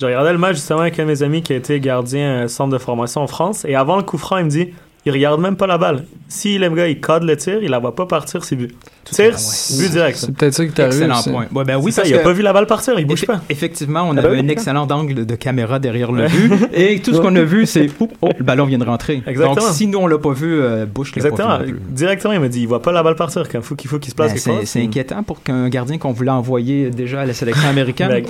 Je 0.00 0.06
regardais 0.06 0.32
le 0.32 0.38
match 0.38 0.56
justement 0.56 0.80
avec 0.80 0.98
un 0.98 1.02
de 1.02 1.08
mes 1.08 1.22
amis 1.22 1.42
qui 1.42 1.52
a 1.52 1.56
été 1.56 1.78
gardien 1.78 2.44
euh, 2.44 2.48
centre 2.48 2.72
de 2.72 2.78
formation 2.78 3.20
en 3.20 3.26
France, 3.26 3.66
et 3.68 3.74
avant 3.74 3.96
le 3.98 4.02
coup 4.02 4.16
franc, 4.16 4.38
il 4.38 4.44
me 4.46 4.50
dit 4.50 4.70
il 5.04 5.12
regarde 5.12 5.40
même 5.40 5.56
pas 5.56 5.66
la 5.66 5.76
balle. 5.76 6.04
Si 6.28 6.58
le 6.58 6.70
gars 6.70 6.86
il 6.86 7.00
cadre 7.00 7.26
le 7.26 7.36
tir, 7.36 7.62
il 7.62 7.70
la 7.70 7.80
va 7.80 7.92
pas 7.92 8.06
partir, 8.06 8.42
c'est 8.42 8.56
but. 8.56 8.74
Tir, 9.04 9.34
ouais. 9.34 9.78
but 9.78 9.90
direct. 9.90 10.16
c'est 10.16 10.34
peut-être 10.34 10.54
ça 10.54 10.64
qui 10.64 10.72
t'est 10.72 10.82
arrivé. 10.82 11.04
Excellent 11.04 11.22
point. 11.22 11.46
Ouais, 11.54 11.64
ben 11.64 11.76
oui, 11.76 11.92
ça, 11.92 12.02
parce 12.02 12.10
il 12.10 12.16
a 12.16 12.20
pas 12.20 12.32
vu 12.32 12.42
la 12.42 12.54
balle 12.54 12.66
partir, 12.66 12.98
il 12.98 13.06
bouge 13.06 13.26
pas. 13.26 13.42
Effectivement, 13.50 14.02
on 14.08 14.16
Ah 14.16 14.20
avait 14.20 14.28
ben 14.28 14.34
oui, 14.40 14.46
un 14.46 14.48
excellent 14.48 14.86
angle 14.90 15.26
de 15.26 15.34
caméra 15.34 15.78
derrière 15.78 16.12
le 16.12 16.28
but. 16.28 16.68
et 16.72 17.00
tout 17.00 17.12
ce 17.12 17.20
qu'on 17.20 17.36
a 17.36 17.42
vu, 17.42 17.66
c'est 17.66 17.88
oh, 18.00 18.30
le 18.38 18.44
ballon 18.44 18.64
vient 18.64 18.78
de 18.78 18.84
rentrer. 18.84 19.22
Exactement. 19.26 19.66
Donc, 19.66 19.74
si 19.74 19.86
nous, 19.86 19.98
on 19.98 20.06
l'a 20.06 20.18
pas 20.18 20.32
vu, 20.32 20.60
euh, 20.60 20.86
Bush 20.86 21.14
l'a 21.14 21.22
pas 21.22 21.28
Exactement. 21.28 21.58
vu. 21.58 21.78
Directement, 21.90 22.32
il 22.32 22.40
m'a 22.40 22.48
dit 22.48 22.60
il 22.60 22.68
voit 22.68 22.80
pas 22.80 22.92
la 22.92 23.02
balle 23.02 23.16
partir, 23.16 23.48
qu'il 23.48 23.60
faut 23.60 23.74
qu'il 23.74 23.90
faut 23.90 23.98
qu'il 23.98 24.10
se 24.10 24.14
place 24.16 24.32
Ben, 24.46 24.60
c'est 24.64 24.82
inquiétant 24.82 25.22
pour 25.22 25.42
qu'un 25.42 25.68
gardien 25.68 25.98
qu'on 25.98 26.12
voulait 26.12 26.30
envoyer 26.30 26.88
déjà 26.88 27.20
à 27.20 27.26
la 27.26 27.34
sélection 27.34 27.68
américaine. 27.70 28.24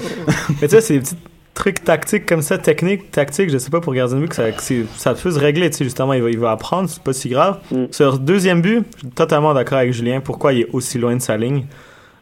Mais, 0.61 0.69
tu 0.69 0.69
sais, 0.69 0.81
c'est 0.81 0.95
des 0.95 1.01
petits 1.01 1.17
trucs 1.55 1.85
tactiques 1.85 2.27
comme 2.27 2.43
ça, 2.43 2.59
techniques, 2.59 3.11
tactiques, 3.11 3.51
je 3.51 3.59
sais 3.59 3.71
pas 3.71 3.81
pour 3.81 3.93
gardien 3.95 4.17
de 4.17 4.23
but 4.23 4.29
que 4.29 4.35
ça, 4.37 4.51
que 4.51 4.87
ça 4.97 5.15
peut 5.15 5.31
se 5.31 5.39
régler, 5.39 5.71
tu 5.71 5.79
sais, 5.79 5.85
justement, 5.85 6.13
il 6.13 6.23
va, 6.23 6.31
il 6.31 6.39
va 6.39 6.53
apprendre, 6.53 6.89
c'est 6.89 7.03
pas 7.03 7.13
si 7.13 7.29
grave. 7.29 7.59
Mm. 7.71 7.85
Sur 7.91 8.13
le 8.13 8.19
deuxième 8.19 8.63
but, 8.63 8.85
je 8.95 9.01
suis 9.01 9.09
totalement 9.09 9.53
d'accord 9.55 9.79
avec 9.79 9.93
Julien, 9.93 10.21
pourquoi 10.21 10.53
il 10.53 10.63
est 10.63 10.69
aussi 10.73 10.99
loin 10.99 11.15
de 11.15 11.23
sa 11.23 11.37
ligne. 11.37 11.67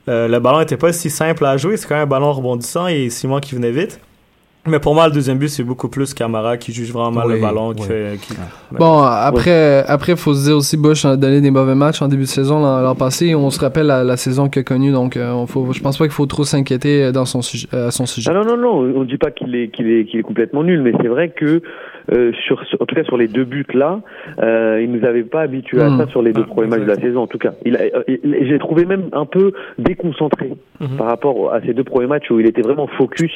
Euh, 0.08 0.26
le 0.26 0.40
ballon 0.40 0.60
était 0.60 0.76
pas 0.76 0.92
si 0.92 1.10
simple 1.10 1.44
à 1.44 1.56
jouer, 1.56 1.76
c'est 1.76 1.86
quand 1.86 1.94
même 1.94 2.04
un 2.04 2.06
ballon 2.06 2.32
rebondissant 2.32 2.86
et 2.86 3.10
Simon 3.10 3.40
qui 3.40 3.54
venait 3.54 3.70
vite. 3.70 4.00
Mais 4.66 4.80
pour 4.80 4.94
moi, 4.94 5.06
le 5.08 5.14
deuxième 5.14 5.38
but, 5.38 5.48
c'est 5.48 5.62
beaucoup 5.62 5.88
plus 5.88 6.12
Camara 6.12 6.58
qui 6.58 6.72
juge 6.72 6.92
vraiment 6.92 7.10
mal 7.12 7.26
Oui, 7.28 7.34
le 7.36 7.40
ballon. 7.40 7.72
Qui 7.72 7.84
fait, 7.84 8.18
qui- 8.20 8.34
Bon, 8.72 8.98
après, 9.02 9.82
après, 9.86 10.14
faut 10.14 10.34
se 10.34 10.44
dire 10.46 10.56
aussi, 10.58 10.76
Bush 10.76 11.06
a 11.06 11.16
donné 11.16 11.40
des 11.40 11.50
mauvais 11.50 11.74
matchs 11.74 12.02
en 12.02 12.08
début 12.08 12.24
de 12.24 12.28
saison 12.28 12.60
l'an 12.60 12.94
passé. 12.94 13.34
On 13.34 13.48
se 13.48 13.60
rappelle 13.60 13.86
la, 13.86 14.04
la 14.04 14.16
saison 14.18 14.48
qu'il 14.50 14.60
a 14.60 14.64
connue, 14.64 14.92
donc 14.92 15.16
euh, 15.16 15.32
on 15.32 15.46
faut, 15.46 15.72
je 15.72 15.80
pense 15.80 15.96
pas 15.96 16.04
qu'il 16.04 16.12
faut 16.12 16.26
trop 16.26 16.44
s'inquiéter 16.44 17.04
euh, 17.04 17.12
dans 17.12 17.24
son 17.24 17.40
sujet, 17.40 17.66
euh, 17.72 17.88
à 17.88 17.90
son 17.90 18.04
sujet. 18.04 18.30
Ah 18.30 18.34
non, 18.34 18.44
non, 18.44 18.56
non, 18.58 18.72
on 18.80 19.00
ne 19.00 19.04
dit 19.06 19.16
pas 19.16 19.30
qu'il 19.30 19.54
est, 19.54 19.68
qu'il 19.68 19.90
est, 19.90 20.04
qu'il 20.04 20.20
est 20.20 20.24
complètement 20.24 20.62
nul, 20.62 20.82
mais 20.82 20.92
c'est 21.00 21.08
vrai 21.08 21.30
que, 21.30 21.62
euh, 22.12 22.32
sur, 22.46 22.62
sur- 22.66 22.82
en 22.82 22.84
tout 22.84 22.94
cas 22.94 23.04
sur 23.04 23.16
les 23.16 23.28
deux 23.28 23.44
buts 23.44 23.64
là, 23.72 24.00
euh, 24.42 24.82
il 24.82 24.90
nous 24.92 25.04
avait 25.06 25.22
pas 25.22 25.40
habitués 25.42 25.80
à 25.80 25.88
Hmm. 25.88 25.98
ça 26.00 26.08
sur 26.08 26.20
les 26.20 26.32
deux 26.34 26.44
Ah, 26.44 26.52
premiers 26.52 26.68
matchs 26.68 26.80
de 26.82 26.86
la 26.86 26.96
saison, 26.96 27.22
en 27.22 27.26
tout 27.26 27.38
cas. 27.38 27.52
Il 27.64 27.74
a, 27.76 27.80
il- 28.06 28.46
j'ai 28.46 28.58
trouvé 28.58 28.84
même 28.84 29.04
un 29.12 29.24
peu 29.24 29.52
déconcentré 29.78 30.52
Mhm. 30.80 30.96
par 30.98 31.06
rapport 31.06 31.54
à 31.54 31.60
ces 31.62 31.72
deux 31.72 31.84
premiers 31.84 32.06
matchs 32.08 32.30
où 32.30 32.38
il 32.38 32.46
était 32.46 32.62
vraiment 32.62 32.86
focus 32.98 33.32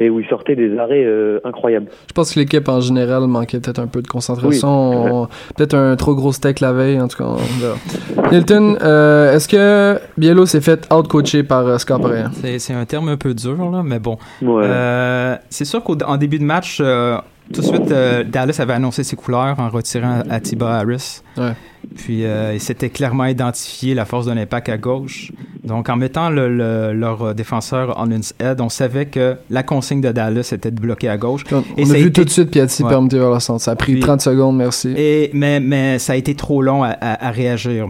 et 0.00 0.08
où 0.08 0.18
il 0.18 0.26
sortait 0.26 0.56
des 0.56 0.76
arrêts 0.78 1.04
euh, 1.04 1.40
incroyables. 1.44 1.86
Je 2.08 2.12
pense 2.14 2.34
que 2.34 2.40
l'équipe 2.40 2.66
en 2.68 2.80
général 2.80 3.26
manquait 3.26 3.60
peut-être 3.60 3.78
un 3.78 3.86
peu 3.86 4.00
de 4.00 4.08
concentration. 4.08 5.22
Oui, 5.22 5.28
peut-être 5.56 5.74
un 5.74 5.94
trop 5.96 6.14
gros 6.14 6.32
steak 6.32 6.60
la 6.60 6.72
veille, 6.72 6.98
en 7.00 7.06
tout 7.06 7.18
cas. 7.18 7.24
on. 7.28 8.30
Nilton, 8.32 8.76
euh, 8.80 9.34
est-ce 9.34 9.46
que 9.46 10.00
Bielo 10.16 10.46
s'est 10.46 10.62
fait 10.62 10.90
out-coacher 10.92 11.42
par 11.42 11.66
euh, 11.66 11.78
Scott? 11.78 12.00
C'est 12.32 12.58
c'est 12.58 12.72
un 12.72 12.86
terme 12.86 13.08
un 13.10 13.18
peu 13.18 13.34
dur, 13.34 13.56
là, 13.70 13.82
mais 13.84 13.98
bon. 13.98 14.16
Ouais. 14.40 14.62
Euh, 14.64 15.36
c'est 15.50 15.66
sûr 15.66 15.84
qu'en 15.84 16.16
début 16.16 16.38
de 16.38 16.44
match, 16.44 16.78
euh, 16.80 17.18
tout 17.52 17.60
de 17.60 17.66
suite, 17.66 17.90
euh, 17.90 18.24
Dallas 18.24 18.56
avait 18.60 18.72
annoncé 18.74 19.04
ses 19.04 19.16
couleurs 19.16 19.58
en 19.58 19.68
retirant 19.68 20.22
Atiba 20.30 20.78
Harris. 20.78 21.20
Ouais. 21.36 21.52
Puis, 21.96 22.24
euh, 22.24 22.52
il 22.54 22.60
s'était 22.60 22.90
clairement 22.90 23.24
identifié 23.24 23.94
la 23.94 24.04
force 24.04 24.26
de 24.26 24.32
l'impact 24.32 24.68
à 24.68 24.76
gauche. 24.78 25.32
Donc, 25.64 25.88
en 25.88 25.96
mettant 25.96 26.30
le- 26.30 26.54
le- 26.54 26.92
leur 26.92 27.34
défenseur 27.34 27.98
en 27.98 28.08
head, 28.10 28.60
on 28.60 28.68
savait 28.68 29.06
que 29.06 29.36
la 29.50 29.62
consigne 29.62 30.00
de 30.00 30.12
Dallas 30.12 30.50
était 30.52 30.70
de 30.70 30.80
bloquer 30.80 31.08
à 31.08 31.16
gauche. 31.16 31.42
On, 31.50 31.60
Et 31.76 31.82
on 31.82 31.86
ça 31.86 31.92
a 31.92 31.96
a 31.96 31.98
vu 31.98 32.08
été- 32.08 32.20
tout 32.20 32.24
de 32.24 32.30
suite 32.30 32.50
Piatti 32.50 32.82
Ouais. 32.82 32.88
permuter 32.90 33.18
vers 33.18 33.30
le 33.32 33.40
centre. 33.40 33.62
Ça 33.62 33.72
a 33.72 33.76
pris 33.76 33.92
Puis- 33.92 34.00
30 34.02 34.20
secondes, 34.20 34.56
merci. 34.56 34.92
Et, 34.96 35.30
mais, 35.32 35.58
mais 35.60 35.98
ça 35.98 36.12
a 36.12 36.16
été 36.16 36.34
trop 36.34 36.62
long 36.62 36.82
à, 36.84 36.88
à- 36.90 37.26
à 37.26 37.30
réagir. 37.30 37.88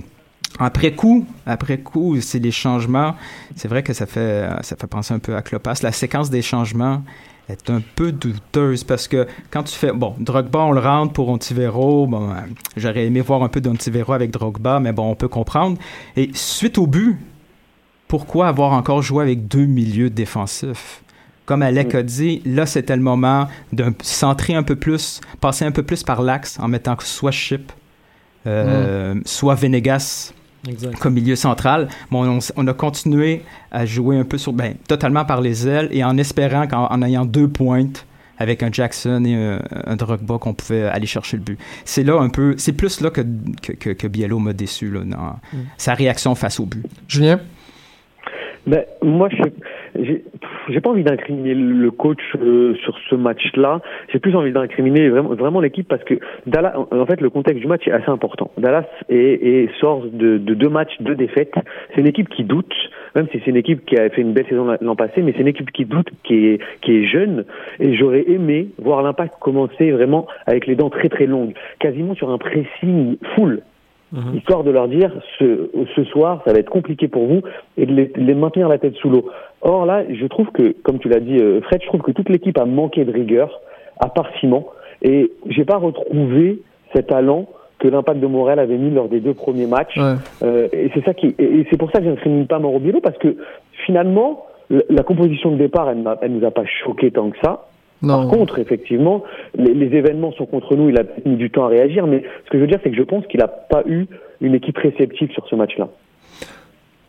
Après 0.58 0.92
coup, 0.92 1.24
après 1.46 1.78
coup, 1.78 2.20
c'est 2.20 2.38
les 2.40 2.50
changements. 2.50 3.14
C'est 3.56 3.68
vrai 3.68 3.82
que 3.82 3.92
ça 3.92 4.06
fait, 4.06 4.46
ça 4.62 4.76
fait 4.76 4.86
penser 4.86 5.14
un 5.14 5.18
peu 5.18 5.34
à 5.36 5.42
Clopas. 5.42 5.74
La 5.82 5.92
séquence 5.92 6.28
des 6.30 6.42
changements 6.42 7.02
est 7.50 7.70
un 7.70 7.82
peu 7.96 8.12
douteuse 8.12 8.84
parce 8.84 9.08
que 9.08 9.26
quand 9.50 9.62
tu 9.62 9.74
fais, 9.74 9.92
bon, 9.92 10.14
Drogba, 10.18 10.60
on 10.60 10.72
le 10.72 10.80
rentre 10.80 11.12
pour 11.12 11.28
Ontivero. 11.28 12.06
Bon, 12.06 12.30
euh, 12.30 12.34
j'aurais 12.76 13.06
aimé 13.06 13.20
voir 13.20 13.42
un 13.42 13.48
peu 13.48 13.60
d'Ontivero 13.60 14.12
avec 14.12 14.30
Drogba, 14.30 14.80
mais 14.80 14.92
bon, 14.92 15.10
on 15.10 15.14
peut 15.14 15.28
comprendre. 15.28 15.78
Et 16.16 16.30
suite 16.34 16.78
au 16.78 16.86
but, 16.86 17.16
pourquoi 18.08 18.48
avoir 18.48 18.72
encore 18.72 19.02
joué 19.02 19.22
avec 19.22 19.46
deux 19.46 19.66
milieux 19.66 20.10
défensifs? 20.10 21.02
Comme 21.46 21.62
Alec 21.62 21.94
a 21.94 22.02
dit, 22.02 22.42
là, 22.44 22.64
c'était 22.64 22.94
le 22.94 23.02
moment 23.02 23.48
de 23.72 23.92
centrer 24.02 24.54
un 24.54 24.62
peu 24.62 24.76
plus, 24.76 25.20
passer 25.40 25.64
un 25.64 25.72
peu 25.72 25.82
plus 25.82 26.04
par 26.04 26.22
l'axe 26.22 26.58
en 26.60 26.68
mettant 26.68 26.94
soit 27.00 27.32
Chip, 27.32 27.72
euh, 28.46 29.20
soit 29.24 29.56
Venegas 29.56 30.32
Exact. 30.68 30.98
comme 30.98 31.14
milieu 31.14 31.36
central. 31.36 31.88
Bon, 32.10 32.26
on, 32.26 32.38
on 32.56 32.66
a 32.66 32.74
continué 32.74 33.42
à 33.70 33.86
jouer 33.86 34.18
un 34.18 34.24
peu 34.24 34.38
sur, 34.38 34.52
ben, 34.52 34.74
totalement 34.88 35.24
par 35.24 35.40
les 35.40 35.66
ailes 35.66 35.88
et 35.90 36.04
en 36.04 36.16
espérant 36.18 36.66
qu'en 36.66 36.86
en 36.86 37.02
ayant 37.02 37.24
deux 37.24 37.48
pointes 37.48 38.06
avec 38.38 38.62
un 38.62 38.72
Jackson 38.72 39.22
et 39.24 39.34
un, 39.34 39.60
un 39.86 39.96
Drogba 39.96 40.38
qu'on 40.38 40.54
pouvait 40.54 40.84
aller 40.84 41.06
chercher 41.06 41.36
le 41.36 41.42
but. 41.42 41.58
C'est 41.84 42.04
là 42.04 42.18
un 42.20 42.30
peu, 42.30 42.54
c'est 42.56 42.72
plus 42.72 43.00
là 43.02 43.10
que, 43.10 43.20
que, 43.62 43.72
que, 43.72 43.90
que 43.90 44.06
Biello 44.06 44.38
m'a 44.38 44.54
déçu 44.54 44.90
là, 44.90 45.00
dans 45.04 45.36
sa 45.76 45.94
réaction 45.94 46.34
face 46.34 46.58
au 46.58 46.64
but. 46.66 46.84
Julien? 47.06 47.40
Ben, 48.66 48.84
moi, 49.02 49.28
je 49.30 49.36
j'ai 49.36 49.50
j'ai 49.98 50.80
pas 50.80 50.90
envie 50.90 51.02
d'incriminer 51.04 51.54
le 51.54 51.90
coach 51.90 52.20
euh, 52.40 52.74
sur 52.76 52.96
ce 53.08 53.14
match-là. 53.14 53.80
J'ai 54.12 54.18
plus 54.18 54.34
envie 54.36 54.52
d'incriminer 54.52 55.08
vraiment, 55.08 55.34
vraiment 55.34 55.60
l'équipe 55.60 55.88
parce 55.88 56.04
que 56.04 56.14
Dallas, 56.46 56.74
en 56.90 57.06
fait, 57.06 57.20
le 57.20 57.30
contexte 57.30 57.60
du 57.60 57.66
match 57.66 57.86
est 57.88 57.92
assez 57.92 58.08
important. 58.10 58.50
Dallas 58.58 58.86
est, 59.08 59.16
est- 59.16 59.70
sort 59.80 60.04
de, 60.12 60.38
de 60.38 60.54
deux 60.54 60.68
matchs, 60.68 60.94
deux 61.00 61.14
défaites. 61.14 61.54
C'est 61.94 62.00
une 62.00 62.06
équipe 62.08 62.28
qui 62.28 62.44
doute, 62.44 62.72
même 63.14 63.26
si 63.32 63.40
c'est 63.44 63.50
une 63.50 63.56
équipe 63.56 63.84
qui 63.84 63.96
a 63.98 64.08
fait 64.10 64.20
une 64.22 64.32
belle 64.32 64.46
saison 64.48 64.76
l'an 64.80 64.96
passé, 64.96 65.22
mais 65.22 65.32
c'est 65.32 65.40
une 65.40 65.48
équipe 65.48 65.70
qui 65.70 65.84
doute, 65.84 66.08
qui 66.24 66.46
est, 66.46 66.60
qui 66.82 66.96
est 66.96 67.04
jeune. 67.06 67.44
Et 67.78 67.94
j'aurais 67.96 68.24
aimé 68.28 68.68
voir 68.78 69.02
l'impact 69.02 69.34
commencer 69.40 69.90
vraiment 69.90 70.26
avec 70.46 70.66
les 70.66 70.76
dents 70.76 70.90
très 70.90 71.08
très 71.08 71.26
longues, 71.26 71.54
quasiment 71.78 72.14
sur 72.14 72.30
un 72.30 72.38
pressing 72.38 73.16
full 73.34 73.62
histoire 74.34 74.64
de 74.64 74.70
leur 74.70 74.88
dire 74.88 75.12
ce, 75.38 75.70
ce 75.94 76.04
soir 76.04 76.42
ça 76.44 76.52
va 76.52 76.58
être 76.58 76.70
compliqué 76.70 77.08
pour 77.08 77.26
vous 77.26 77.42
et 77.76 77.86
de 77.86 77.92
les, 77.92 78.06
de 78.06 78.20
les 78.20 78.34
maintenir 78.34 78.68
la 78.68 78.78
tête 78.78 78.94
sous 78.96 79.08
l'eau. 79.08 79.30
Or 79.62 79.86
là, 79.86 80.04
je 80.08 80.26
trouve 80.26 80.48
que, 80.52 80.74
comme 80.82 80.98
tu 80.98 81.08
l'as 81.08 81.20
dit 81.20 81.38
euh, 81.38 81.60
Fred, 81.62 81.82
je 81.82 81.86
trouve 81.86 82.00
que 82.00 82.12
toute 82.12 82.28
l'équipe 82.28 82.58
a 82.58 82.64
manqué 82.64 83.04
de 83.04 83.12
rigueur, 83.12 83.60
à 83.98 84.08
part 84.08 84.28
Simon, 84.40 84.66
et 85.02 85.30
j'ai 85.46 85.64
pas 85.64 85.76
retrouvé 85.76 86.62
cet 86.94 87.08
talent 87.08 87.46
que 87.78 87.88
l'impact 87.88 88.20
de 88.20 88.26
Morel 88.26 88.58
avait 88.58 88.76
mis 88.76 88.90
lors 88.90 89.08
des 89.08 89.20
deux 89.20 89.34
premiers 89.34 89.66
matchs. 89.66 89.96
Ouais. 89.96 90.14
Euh, 90.42 90.68
et 90.72 90.90
c'est 90.94 91.04
ça 91.04 91.14
qui, 91.14 91.34
et 91.38 91.44
et 91.44 91.66
c'est 91.70 91.78
pour 91.78 91.90
ça 91.90 91.98
que 91.98 92.04
je 92.04 92.10
n'incrimine 92.10 92.46
pas 92.46 92.58
Mauro 92.58 92.78
Biello 92.78 93.00
parce 93.00 93.16
que 93.18 93.36
finalement, 93.86 94.46
la, 94.88 95.02
composition 95.02 95.50
de 95.50 95.56
départ, 95.56 95.90
elle, 95.90 96.04
elle 96.22 96.32
nous 96.32 96.46
a 96.46 96.50
pas 96.50 96.64
choqué 96.84 97.10
tant 97.10 97.30
que 97.30 97.38
ça. 97.42 97.69
Non. 98.02 98.22
Par 98.22 98.28
contre, 98.28 98.58
effectivement, 98.58 99.24
les, 99.54 99.74
les 99.74 99.96
événements 99.96 100.32
sont 100.32 100.46
contre 100.46 100.74
nous. 100.74 100.88
Il 100.88 100.98
a 100.98 101.04
mis 101.26 101.36
du 101.36 101.50
temps 101.50 101.66
à 101.66 101.68
réagir, 101.68 102.06
mais 102.06 102.22
ce 102.44 102.50
que 102.50 102.58
je 102.58 102.62
veux 102.62 102.66
dire, 102.66 102.80
c'est 102.82 102.90
que 102.90 102.96
je 102.96 103.02
pense 103.02 103.26
qu'il 103.26 103.40
n'a 103.40 103.48
pas 103.48 103.82
eu 103.86 104.06
une 104.40 104.54
équipe 104.54 104.78
réceptive 104.78 105.30
sur 105.32 105.46
ce 105.48 105.54
match-là. 105.54 105.88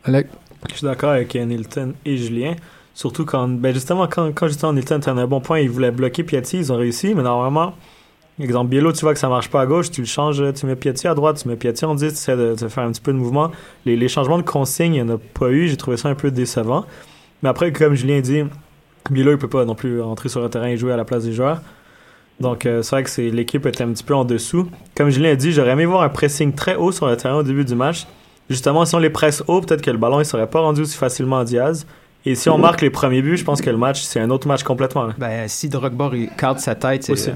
Alec? 0.04 0.26
Je 0.70 0.76
suis 0.76 0.86
d'accord 0.86 1.10
avec 1.10 1.34
Nilton 1.34 1.94
et 2.04 2.16
Julien. 2.16 2.54
Surtout 2.94 3.24
quand, 3.24 3.48
ben 3.48 3.72
justement, 3.72 4.06
quand, 4.06 4.32
quand 4.34 4.48
justement 4.48 4.72
Nilton 4.72 4.98
était 4.98 5.08
à 5.08 5.14
un 5.14 5.26
bon 5.26 5.40
point, 5.40 5.60
ils 5.60 5.70
voulaient 5.70 5.90
bloquer 5.90 6.24
Piatti, 6.24 6.58
ils 6.58 6.72
ont 6.72 6.76
réussi, 6.76 7.14
mais 7.14 7.22
normalement, 7.22 7.72
exemple, 8.38 8.70
Biello, 8.70 8.92
tu 8.92 9.00
vois 9.00 9.14
que 9.14 9.18
ça 9.18 9.28
marche 9.28 9.48
pas 9.50 9.62
à 9.62 9.66
gauche, 9.66 9.90
tu 9.90 10.02
le 10.02 10.06
changes, 10.06 10.42
tu 10.54 10.66
mets 10.66 10.76
Piatti 10.76 11.08
à 11.08 11.14
droite, 11.14 11.40
tu 11.42 11.48
mets 11.48 11.56
Piatti 11.56 11.84
en 11.84 11.94
10, 11.94 12.00
tu 12.00 12.12
essaies 12.12 12.36
de, 12.36 12.54
de 12.54 12.68
faire 12.68 12.84
un 12.84 12.92
petit 12.92 13.00
peu 13.00 13.12
de 13.12 13.18
mouvement. 13.18 13.50
Les, 13.86 13.96
les 13.96 14.08
changements 14.08 14.36
de 14.36 14.42
consigne, 14.42 14.94
il 14.94 15.02
n'y 15.02 15.10
en 15.10 15.14
a 15.14 15.18
pas 15.18 15.48
eu, 15.48 15.68
j'ai 15.68 15.76
trouvé 15.76 15.96
ça 15.96 16.10
un 16.10 16.14
peu 16.14 16.30
décevant. 16.30 16.84
Mais 17.42 17.48
après, 17.48 17.72
comme 17.72 17.94
Julien 17.94 18.20
dit, 18.20 18.42
Biello, 19.10 19.32
il 19.32 19.38
peut 19.38 19.48
pas 19.48 19.64
non 19.64 19.74
plus 19.74 20.00
entrer 20.02 20.28
sur 20.28 20.40
le 20.40 20.48
terrain 20.48 20.66
et 20.68 20.76
jouer 20.76 20.92
à 20.92 20.96
la 20.96 21.04
place 21.04 21.24
des 21.24 21.32
joueurs. 21.32 21.60
Donc, 22.40 22.66
euh, 22.66 22.82
c'est 22.82 22.96
vrai 22.96 23.02
que 23.04 23.20
l'équipe 23.34 23.64
était 23.66 23.84
un 23.84 23.88
petit 23.92 24.02
peu 24.04 24.14
en 24.14 24.24
dessous. 24.24 24.68
Comme 24.96 25.10
Julien 25.10 25.30
a 25.32 25.34
dit, 25.36 25.52
j'aurais 25.52 25.70
aimé 25.72 25.84
voir 25.84 26.02
un 26.02 26.08
pressing 26.08 26.52
très 26.52 26.74
haut 26.76 26.90
sur 26.92 27.06
le 27.06 27.16
terrain 27.16 27.36
au 27.36 27.42
début 27.42 27.64
du 27.64 27.74
match. 27.74 28.06
Justement, 28.50 28.84
si 28.84 28.94
on 28.94 28.98
les 28.98 29.10
presse 29.10 29.42
haut, 29.46 29.60
peut-être 29.60 29.82
que 29.82 29.90
le 29.90 29.98
ballon 29.98 30.18
ne 30.18 30.24
serait 30.24 30.48
pas 30.48 30.60
rendu 30.60 30.80
aussi 30.82 30.96
facilement 30.96 31.38
à 31.38 31.44
Diaz. 31.44 31.86
Et 32.24 32.34
si 32.34 32.48
on 32.48 32.58
marque 32.58 32.80
les 32.80 32.90
premiers 32.90 33.22
buts, 33.22 33.36
je 33.36 33.44
pense 33.44 33.60
que 33.60 33.70
le 33.70 33.76
match, 33.76 34.02
c'est 34.02 34.20
un 34.20 34.30
autre 34.30 34.46
match 34.48 34.62
complètement. 34.62 35.04
là. 35.04 35.14
Ben, 35.18 35.48
si 35.48 35.68
Drogba 35.68 36.10
garde 36.38 36.58
sa 36.58 36.74
tête, 36.74 37.04
c'est, 37.04 37.12
Aussi. 37.12 37.30
euh, 37.30 37.34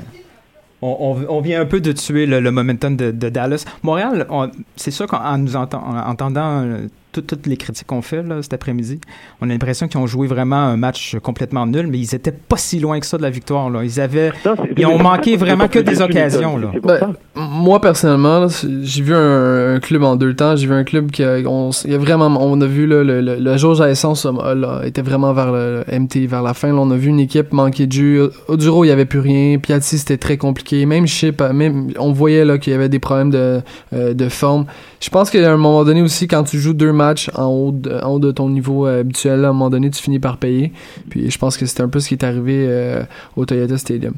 on, 0.83 0.96
on- 1.29 1.37
on 1.37 1.40
vient 1.40 1.61
un 1.61 1.66
peu 1.66 1.81
de 1.81 1.92
tuer 1.92 2.26
le, 2.26 2.40
le 2.40 2.50
momentum 2.50 2.96
de, 2.96 3.11
de 3.11 3.29
Dallas. 3.29 3.64
Montréal, 3.83 4.26
on- 4.31 4.50
c'est 4.76 4.90
sûr 4.90 5.07
qu'en 5.07 5.38
nous 5.38 5.55
enten- 5.57 5.76
en 5.79 6.09
entendant 6.11 6.62
euh, 6.62 6.87
toutes 7.20 7.46
les 7.46 7.57
critiques 7.57 7.87
qu'on 7.87 8.02
fait 8.02 8.22
là, 8.22 8.42
cet 8.42 8.52
après-midi, 8.52 9.00
on 9.40 9.48
a 9.48 9.52
l'impression 9.52 9.88
qu'ils 9.88 10.00
ont 10.00 10.07
joué 10.07 10.26
vraiment 10.26 10.57
un 10.57 10.76
match 10.76 11.16
complètement 11.22 11.66
nul, 11.66 11.87
mais 11.87 11.98
ils 11.98 12.14
étaient 12.14 12.33
pas 12.33 12.57
si 12.57 12.79
loin 12.79 13.00
que 13.00 13.07
ça 13.07 13.16
de 13.16 13.22
la 13.22 13.31
victoire. 13.31 13.70
Là. 13.70 13.85
Ils 13.85 14.00
avaient, 14.00 14.33
Non, 14.44 14.55
ils 14.76 14.87
ont 14.87 14.98
manqué 14.98 15.37
vraiment 15.37 15.68
que 15.68 15.79
des 15.79 16.00
occasions. 16.00 16.57
Là. 16.57 16.72
Ben. 16.83 17.14
Moi 17.35 17.81
personnellement, 17.81 18.46
j'ai 18.83 19.02
vu 19.02 19.14
un, 19.14 19.74
un 19.74 19.81
club 19.81 20.02
en 20.02 20.16
deux 20.16 20.35
temps. 20.35 20.57
J'ai 20.57 20.66
vu 20.66 20.74
un 20.74 20.85
club 20.85 21.11
qui 21.11 21.22
a, 21.22 21.38
on, 21.46 21.70
il 21.85 21.92
y 21.92 21.94
a 21.94 21.98
vraiment, 21.98 22.26
on 22.40 22.61
a 22.61 22.66
vu 22.66 22.87
là, 22.87 23.02
le, 23.02 23.20
le, 23.20 23.37
le 23.37 23.57
jauge 23.57 23.81
à 23.81 23.90
essence 23.90 24.24
là, 24.24 24.55
là, 24.55 24.81
était 24.85 25.02
vraiment 25.02 25.33
vers 25.33 25.52
le 25.52 25.85
MT, 25.90 26.26
vers 26.29 26.42
la 26.42 26.55
fin. 26.55 26.68
Là, 26.68 26.79
on 26.79 26.90
a 26.90 26.96
vu 26.96 27.09
une 27.09 27.20
équipe 27.20 27.52
manquer 27.52 27.87
de 27.87 27.92
jus. 27.92 28.20
Oduro, 28.48 28.85
il 28.85 28.88
y 28.88 28.90
avait 28.90 29.05
plus 29.05 29.20
rien. 29.20 29.59
Piatti, 29.59 29.98
c'était 29.98 30.16
très 30.16 30.37
compliqué. 30.37 30.87
Même 30.87 31.07
Chip, 31.07 31.42
même 31.42 31.92
on 31.98 32.12
voyait 32.12 32.44
là 32.44 32.59
qu'il 32.59 32.72
y 32.72 32.76
avait 32.76 32.88
des 32.88 32.98
problèmes 32.98 33.31
de, 33.31 33.61
euh, 33.92 34.14
de 34.14 34.29
forme. 34.29 34.66
Je 35.00 35.11
pense 35.11 35.31
qu'à 35.31 35.52
un 35.52 35.57
moment 35.57 35.85
donné 35.85 36.02
aussi, 36.02 36.26
quand 36.26 36.44
tu 36.44 36.59
joues 36.59 36.74
deux 36.74 36.92
matchs 36.92 37.05
en 37.34 37.46
haut 37.46 37.72
de, 37.72 37.92
en 38.02 38.14
haut 38.14 38.18
de 38.18 38.30
ton 38.30 38.48
niveau 38.48 38.86
euh, 38.86 39.00
habituel, 39.00 39.44
à 39.44 39.48
un 39.48 39.52
moment 39.52 39.70
donné, 39.70 39.90
tu 39.90 40.02
finis 40.02 40.18
par 40.18 40.36
payer. 40.36 40.72
Puis 41.08 41.30
je 41.30 41.38
pense 41.38 41.56
que 41.56 41.66
c'était 41.66 41.82
un 41.82 41.88
peu 41.88 42.00
ce 42.00 42.08
qui 42.08 42.14
est 42.14 42.24
arrivé 42.24 42.66
euh, 42.68 43.02
au 43.36 43.44
Toyota 43.44 43.78
Stadium. 43.78 44.14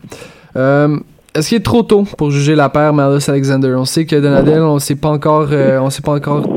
Euh, 0.57 0.99
est-ce 1.35 1.51
qu'il 1.51 1.59
est 1.59 1.63
trop 1.63 1.83
tôt 1.83 2.05
pour 2.17 2.31
juger 2.31 2.55
la 2.55 2.69
paire 2.69 2.93
Malice 2.93 3.29
Alexander? 3.29 3.75
On 3.77 3.85
sait 3.85 4.07
que 4.07 4.17
Donadel, 4.17 4.63
on 4.63 4.79
sait 4.79 4.97
pas 4.97 5.11
encore, 5.11 5.49
euh, 5.53 5.79
on 5.79 5.91
sait 5.91 6.03
pas 6.03 6.13
encore 6.13 6.49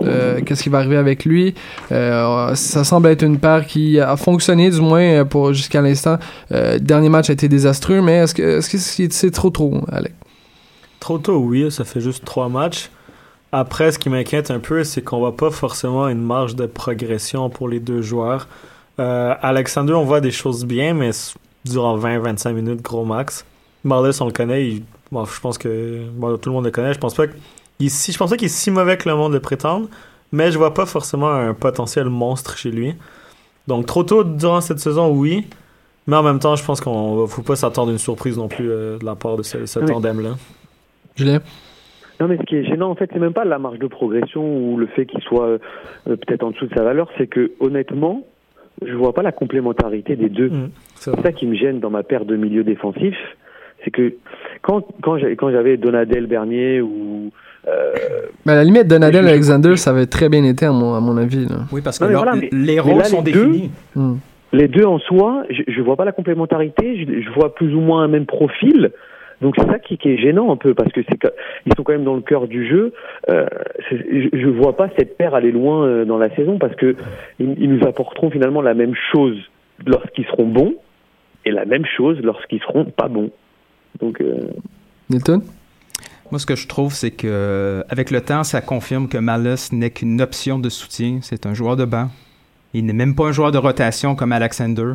qu'est-ce 0.46 0.64
qui 0.64 0.70
va 0.70 0.80
arriver 0.80 0.98
avec 0.98 1.26
lui. 1.26 1.54
Ça 1.90 2.84
semble 2.84 3.10
être 3.10 3.24
une 3.24 3.38
paire 3.38 3.68
qui 3.68 4.00
a 4.00 4.16
fonctionné 4.16 4.70
du 4.70 4.82
moins 4.82 5.26
pour 5.26 5.54
jusqu'à 5.54 5.82
l'instant. 5.82 6.18
Dernier 6.80 7.10
match 7.10 7.30
a 7.30 7.34
été 7.34 7.48
désastreux, 7.48 8.02
mais 8.02 8.24
est-ce 8.24 8.34
que 8.34 8.62
c'est 8.62 9.12
c'est 9.12 9.32
trop 9.32 9.50
trop, 9.50 9.82
Alex? 9.92 10.16
Trop 11.00 11.18
tôt, 11.18 11.38
oui, 11.38 11.70
ça 11.70 11.84
fait 11.84 12.00
juste 12.00 12.24
trois 12.26 12.48
matchs. 12.48 12.90
Après, 13.52 13.92
ce 13.92 14.00
qui 14.00 14.10
m'inquiète 14.10 14.50
un 14.52 14.60
peu, 14.60 14.84
c'est 14.84 15.02
qu'on 15.02 15.20
voit 15.20 15.36
pas 15.36 15.52
forcément 15.52 16.08
une 16.08 16.22
marge 16.22 16.56
de 16.56 16.66
progression 16.66 17.50
pour 17.50 17.68
les 17.68 17.80
deux 17.80 18.02
joueurs. 18.02 18.48
Euh, 19.00 19.34
Alexander, 19.42 19.94
on 19.94 20.06
voit 20.06 20.22
des 20.22 20.32
choses 20.32 20.64
bien, 20.66 20.94
mais 20.94 21.12
durant 21.66 21.98
20-25 21.98 22.54
minutes, 22.54 22.82
gros 22.82 23.04
max. 23.06 23.46
Marlis, 23.84 24.18
on 24.22 24.26
le 24.26 24.32
connaît, 24.32 24.68
il- 24.68 24.84
bon, 25.12 25.26
je 25.26 25.40
pense 25.42 25.58
que 25.58 26.02
bon, 26.14 26.38
tout 26.38 26.50
le 26.50 26.54
monde 26.56 26.66
le 26.66 26.72
connaît. 26.72 26.94
Je 26.94 27.00
pense 27.00 27.14
pas 27.16 27.26
qu'il 27.28 27.90
si, 27.90 28.12
je 28.12 28.18
pense 28.18 28.30
pas 28.30 28.38
qu'il 28.38 28.46
est 28.46 28.50
si 28.50 28.72
mauvais 28.72 28.98
que 28.98 29.10
le 29.10 29.16
monde 29.16 29.34
le 29.34 29.40
prétende, 29.40 29.90
mais 30.32 30.52
je 30.52 30.58
vois 30.58 30.74
pas 30.74 30.86
forcément 30.86 31.32
un 31.32 31.54
potentiel 31.54 32.06
monstre 32.10 32.58
chez 32.58 32.72
lui. 32.72 32.96
Donc 33.68 33.86
trop 33.86 34.04
tôt 34.04 34.24
durant 34.24 34.62
cette 34.62 34.80
saison, 34.80 35.10
oui. 35.12 35.46
Mais 36.08 36.16
en 36.16 36.24
même 36.24 36.40
temps, 36.40 36.56
je 36.56 36.64
pense 36.64 36.80
qu'on 36.82 37.28
faut 37.28 37.42
pas 37.44 37.56
s'attendre 37.56 37.90
à 37.90 37.92
une 37.94 38.00
surprise 38.00 38.38
non 38.38 38.48
plus 38.48 38.70
euh, 38.72 38.98
de 38.98 39.06
la 39.06 39.16
part 39.16 39.36
de 39.38 39.44
ce, 39.44 39.66
ce 39.66 39.80
Oui. 39.80 39.86
tandem-là. 39.88 40.32
Julien? 41.16 41.42
Non, 42.22 42.28
mais 42.28 42.38
ce 42.38 42.44
qui 42.44 42.56
est 42.56 42.64
gênant, 42.64 42.92
en 42.92 42.96
fait, 42.96 43.10
c'est 43.12 43.20
même 43.20 43.34
pas 43.34 43.46
la 43.46 43.58
marge 43.58 43.80
de 43.80 43.88
progression 43.88 44.44
ou 44.46 44.78
le 44.78 44.86
fait 44.86 45.08
qu'il 45.08 45.22
soit 45.22 45.48
euh, 45.48 45.58
peut-être 46.06 46.44
en 46.44 46.52
dessous 46.52 46.68
de 46.68 46.74
sa 46.76 46.84
valeur, 46.84 47.10
c'est 47.18 47.26
que 47.26 47.52
honnêtement, 47.60 48.22
je 48.86 48.94
vois 48.94 49.12
pas 49.14 49.24
la 49.24 49.32
complémentarité 49.32 50.16
des 50.16 50.30
deux. 50.30 50.50
Mm, 50.50 50.70
c'est 50.96 51.20
ça 51.20 51.32
qui 51.32 51.48
me 51.48 51.56
gêne 51.56 51.80
dans 51.80 51.90
ma 51.90 52.04
paire 52.04 52.26
de 52.26 52.36
milieux 52.36 52.64
défensifs, 52.64 53.18
c'est 53.84 53.90
que 53.90 54.14
quand 54.62 54.86
quand 55.02 55.18
j'avais 55.52 55.78
Donadel 55.78 56.28
Bernier 56.28 56.80
ou 56.82 57.32
euh, 57.68 57.92
à 58.46 58.54
la 58.56 58.64
limite, 58.64 58.86
Donadel 58.88 59.28
Alexander, 59.28 59.76
ça 59.76 59.90
avait 59.90 60.06
très 60.06 60.30
bien 60.30 60.44
été 60.44 60.68
à 60.68 60.72
mon, 60.72 60.94
à 60.94 61.00
mon 61.00 61.18
avis. 61.18 61.48
Là. 61.48 61.58
Oui, 61.72 61.82
parce 61.84 61.98
que 61.98 62.04
Non, 62.04 62.10
mais 62.10 62.14
là, 62.16 62.22
voilà, 62.24 62.36
mais- 62.40 62.50
les 62.52 62.80
rôles 62.80 62.98
là, 63.00 63.04
sont 63.06 63.24
les 63.24 63.32
deux- 63.32 63.46
définis. 63.48 63.72
Hmm. 63.96 64.16
les 64.54 64.68
deux 64.68 64.86
en 64.86 65.00
soi, 65.00 65.44
je, 65.50 65.64
je 65.68 65.82
vois 65.82 65.96
pas 65.96 66.06
la 66.06 66.12
complémentarité, 66.12 67.04
je, 67.04 67.22
je 67.22 67.30
vois 67.32 67.56
plus 67.56 67.74
ou 67.74 67.80
moins 67.80 68.04
un 68.04 68.08
même 68.08 68.28
profil. 68.28 68.92
Donc 69.42 69.56
c'est 69.58 69.66
ça 69.66 69.80
qui, 69.80 69.98
qui 69.98 70.10
est 70.10 70.18
gênant 70.18 70.52
un 70.52 70.56
peu 70.56 70.74
parce 70.74 70.92
que 70.92 71.02
c'est 71.10 71.18
ils 71.66 71.74
sont 71.76 71.84
quand 71.84 71.94
même 71.94 72.04
dans 72.04 72.16
le 72.16 72.22
cœur 72.22 72.48
du 72.48 72.68
jeu. 72.68 72.94
Euh, 73.30 73.46
je, 73.90 74.30
je 74.34 74.48
vois 74.48 74.76
pas 74.78 74.90
cette 74.98 75.18
paire 75.18 75.34
aller 75.36 75.52
loin 75.52 75.86
euh, 75.86 76.06
dans 76.06 76.18
la 76.18 76.34
saison 76.36 76.60
parce 76.60 76.76
que 76.76 76.96
ils, 77.40 77.56
ils 77.58 77.74
nous 77.74 77.86
apporteront 77.88 78.30
finalement 78.30 78.62
la 78.62 78.74
même 78.74 78.96
chose 79.12 79.38
lorsqu'ils 79.86 80.26
seront 80.26 80.48
bons 80.48 80.76
et 81.46 81.52
la 81.52 81.66
même 81.66 81.86
chose 81.86 82.20
lorsqu'ils 82.22 82.62
seront 82.62 82.86
pas 82.86 83.08
bons. 83.08 83.32
Donc 84.00 84.22
euh, 84.22 84.38
Nilton? 85.10 85.42
Moi, 86.32 86.40
ce 86.40 86.46
que 86.46 86.56
je 86.56 86.66
trouve, 86.66 86.94
c'est 86.94 87.12
que 87.12 87.28
euh, 87.28 87.84
avec 87.90 88.10
le 88.10 88.22
temps, 88.22 88.46
ça 88.46 88.62
confirme 88.62 89.10
que 89.10 89.18
Malice 89.18 89.74
n'est 89.74 89.90
qu'une 89.90 90.22
option 90.22 90.60
de 90.60 90.70
soutien. 90.70 91.20
C'est 91.22 91.46
un 91.46 91.54
joueur 91.54 91.76
de 91.76 91.84
banc. 91.84 92.08
Il 92.74 92.86
n'est 92.86 92.94
même 92.94 93.16
pas 93.16 93.26
un 93.26 93.32
joueur 93.34 93.52
de 93.52 93.58
rotation 93.58 94.16
comme 94.16 94.32
Alexander. 94.32 94.94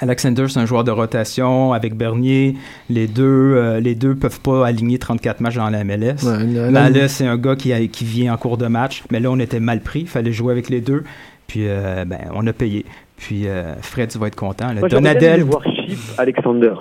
Alexander, 0.00 0.46
c'est 0.48 0.58
un 0.60 0.66
joueur 0.66 0.84
de 0.84 0.90
rotation 0.90 1.72
avec 1.72 1.94
Bernier. 1.96 2.54
Les 2.90 3.06
deux, 3.06 3.22
euh, 3.56 3.80
les 3.80 3.94
deux 3.94 4.14
peuvent 4.14 4.40
pas 4.40 4.66
aligner 4.66 4.98
34 4.98 5.40
matchs 5.40 5.54
dans 5.56 5.70
la 5.70 5.84
MLS. 5.84 6.16
Ouais, 6.24 7.08
c'est 7.08 7.26
un 7.26 7.36
gars 7.38 7.56
qui, 7.56 7.72
a- 7.72 7.86
qui 7.86 8.04
vient 8.04 8.34
en 8.34 8.36
cours 8.36 8.58
de 8.58 8.66
match. 8.66 9.04
Mais 9.10 9.20
là, 9.20 9.30
on 9.30 9.38
était 9.38 9.60
mal 9.60 9.80
pris. 9.80 10.00
Il 10.00 10.08
fallait 10.08 10.32
jouer 10.32 10.52
avec 10.52 10.68
les 10.68 10.80
deux. 10.80 11.04
Puis, 11.46 11.62
euh, 11.66 12.04
ben, 12.04 12.18
on 12.34 12.46
a 12.46 12.52
payé. 12.52 12.84
Puis, 13.16 13.46
euh, 13.48 13.74
Fred, 13.80 14.10
tu 14.10 14.18
vas 14.18 14.26
être 14.26 14.36
content. 14.36 14.68
là. 14.68 14.80
moi 14.80 14.88
Donadel, 14.88 15.42
voir 15.44 15.62
Chip 15.64 15.98
Alexander 16.18 16.72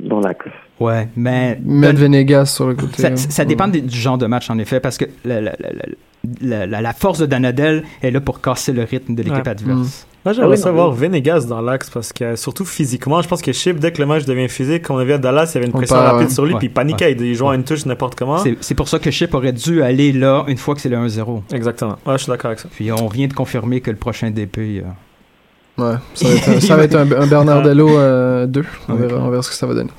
dans 0.00 0.20
l'axe. 0.20 0.46
ouais, 0.80 1.08
mais 1.16 1.58
Mettre 1.62 1.98
Venegas 2.00 2.46
sur 2.46 2.68
le 2.68 2.74
côté. 2.74 3.02
Ça, 3.02 3.08
hein. 3.08 3.16
ça- 3.16 3.44
dépend 3.44 3.68
du 3.68 3.82
genre 3.90 4.18
de 4.18 4.26
match, 4.26 4.48
en 4.50 4.58
effet, 4.58 4.80
parce 4.80 4.96
que 4.98 5.04
la, 5.24 5.40
la- 5.40 5.52
la- 5.60 5.68
la- 5.72 5.86
la- 6.40 6.66
la- 6.66 6.80
la 6.80 6.92
force 6.92 7.18
de 7.18 7.26
Donadel 7.26 7.82
est 8.02 8.10
là 8.10 8.20
pour 8.20 8.40
casser 8.40 8.72
le 8.72 8.82
rythme 8.84 9.14
de 9.14 9.22
l'équipe 9.22 9.44
Ouais. 9.44 9.48
adverse. 9.48 10.06
Moi, 10.24 10.32
j'aimerais 10.34 10.46
Ah 10.46 10.50
oui, 10.50 10.56
non, 10.56 10.62
savoir 10.62 10.90
oui. 10.90 10.96
Venegas 10.98 11.46
dans 11.48 11.60
l'axe 11.60 11.90
parce 11.90 12.12
que, 12.12 12.36
surtout 12.36 12.64
physiquement, 12.64 13.20
je 13.22 13.28
pense 13.28 13.42
que 13.42 13.50
Chip, 13.52 13.80
dès 13.80 13.90
que 13.90 14.00
le 14.00 14.06
match 14.06 14.24
devient 14.24 14.48
physique, 14.48 14.84
quand 14.86 14.94
on 14.94 14.98
avait 14.98 15.14
à 15.14 15.18
Dallas, 15.18 15.50
il 15.50 15.54
y 15.54 15.58
avait 15.58 15.66
une 15.66 15.72
On 15.74 15.78
pression 15.78 15.96
part, 15.96 16.12
rapide 16.14 16.28
ouais. 16.28 16.32
sur 16.34 16.44
lui, 16.44 16.52
Ouais, 16.52 16.58
puis 16.60 16.68
il 16.68 16.72
paniquait. 16.72 17.12
Il 17.18 17.34
jouait 17.34 17.48
à 17.50 17.54
une 17.54 17.64
touche 17.64 17.84
n'importe 17.86 18.14
comment. 18.14 18.38
C'est- 18.60 18.74
pour 18.74 18.88
ça 18.88 18.98
que 19.00 19.10
Chip 19.10 19.34
aurait 19.34 19.52
dû 19.52 19.82
aller 19.82 20.12
là 20.12 20.44
une 20.46 20.58
fois 20.58 20.74
que 20.76 20.80
c'est 20.80 20.88
le 20.88 20.96
1-0. 20.96 21.42
Exactement. 21.52 21.96
Ouais, 22.06 22.12
je 22.18 22.22
suis 22.22 22.30
d'accord 22.30 22.50
avec 22.50 22.60
ça. 22.60 22.68
Puis 22.72 22.92
on 22.92 23.08
vient 23.08 23.26
de 23.26 23.34
confirmer 23.34 23.80
que 23.80 23.90
le 23.90 23.96
prochain 23.96 24.30
DP. 24.30 24.58
euh, 24.58 24.82
Ouais, 25.78 25.94
ça 26.14 26.28
va 26.28 26.34
être, 26.34 26.60
ça 26.62 26.76
va 26.76 26.84
être 26.84 26.94
un, 26.96 27.10
un 27.22 27.26
Bernardello 27.26 27.88
2. 28.46 28.64
On 28.88 28.94
verra, 28.94 29.18
on 29.20 29.30
verra 29.30 29.42
ce 29.42 29.48
que 29.48 29.56
ça 29.56 29.66
va 29.66 29.74
donner. 29.74 29.90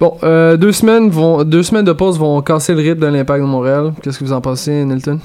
Bon, 0.00 0.16
euh, 0.22 0.56
deux, 0.56 0.70
semaines 0.70 1.10
vont, 1.10 1.42
deux 1.42 1.64
semaines 1.64 1.84
de 1.84 1.92
pause 1.92 2.18
vont 2.18 2.40
casser 2.40 2.72
le 2.72 2.78
rythme 2.80 3.00
de 3.00 3.06
l'Impact 3.08 3.42
de 3.42 3.48
Montréal. 3.48 3.92
Qu'est-ce 4.00 4.18
que 4.20 4.24
vous 4.24 4.32
en 4.32 4.40
pensez, 4.40 4.84
Nilton? 4.84 5.18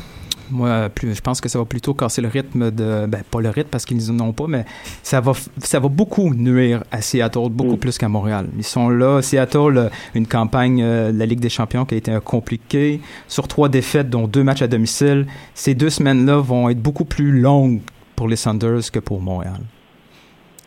Moi, 0.53 0.89
plus, 0.89 1.15
je 1.15 1.21
pense 1.21 1.41
que 1.41 1.49
ça 1.49 1.57
va 1.59 1.65
plutôt 1.65 1.93
casser 1.93 2.21
le 2.21 2.27
rythme 2.27 2.71
de. 2.71 3.07
Ben, 3.07 3.21
pas 3.29 3.41
le 3.41 3.49
rythme 3.49 3.69
parce 3.71 3.85
qu'ils 3.85 3.97
n'en 4.15 4.27
ont 4.27 4.33
pas, 4.33 4.45
mais 4.47 4.65
ça 5.01 5.19
va, 5.19 5.31
ça 5.57 5.79
va 5.79 5.89
beaucoup 5.89 6.33
nuire 6.33 6.83
à 6.91 7.01
Seattle, 7.01 7.49
beaucoup 7.49 7.77
plus 7.77 7.97
qu'à 7.97 8.07
Montréal. 8.07 8.45
Ils 8.55 8.63
sont 8.63 8.89
là. 8.89 9.21
Seattle, 9.21 9.77
euh, 9.77 9.89
une 10.15 10.27
campagne 10.27 10.81
euh, 10.83 11.11
de 11.11 11.17
la 11.17 11.25
Ligue 11.25 11.39
des 11.39 11.49
Champions 11.49 11.85
qui 11.85 11.95
a 11.95 11.97
été 11.97 12.11
euh, 12.11 12.19
compliquée. 12.19 13.01
Sur 13.27 13.47
trois 13.47 13.67
défaites, 13.67 14.09
dont 14.09 14.27
deux 14.27 14.43
matchs 14.43 14.61
à 14.61 14.67
domicile. 14.67 15.25
Ces 15.55 15.73
deux 15.75 15.89
semaines-là 15.89 16.37
vont 16.37 16.69
être 16.69 16.81
beaucoup 16.81 17.05
plus 17.05 17.31
longues 17.39 17.81
pour 18.15 18.27
les 18.27 18.35
Sanders 18.35 18.91
que 18.93 18.99
pour 18.99 19.19
Montréal. 19.21 19.59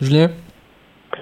Julien? 0.01 0.31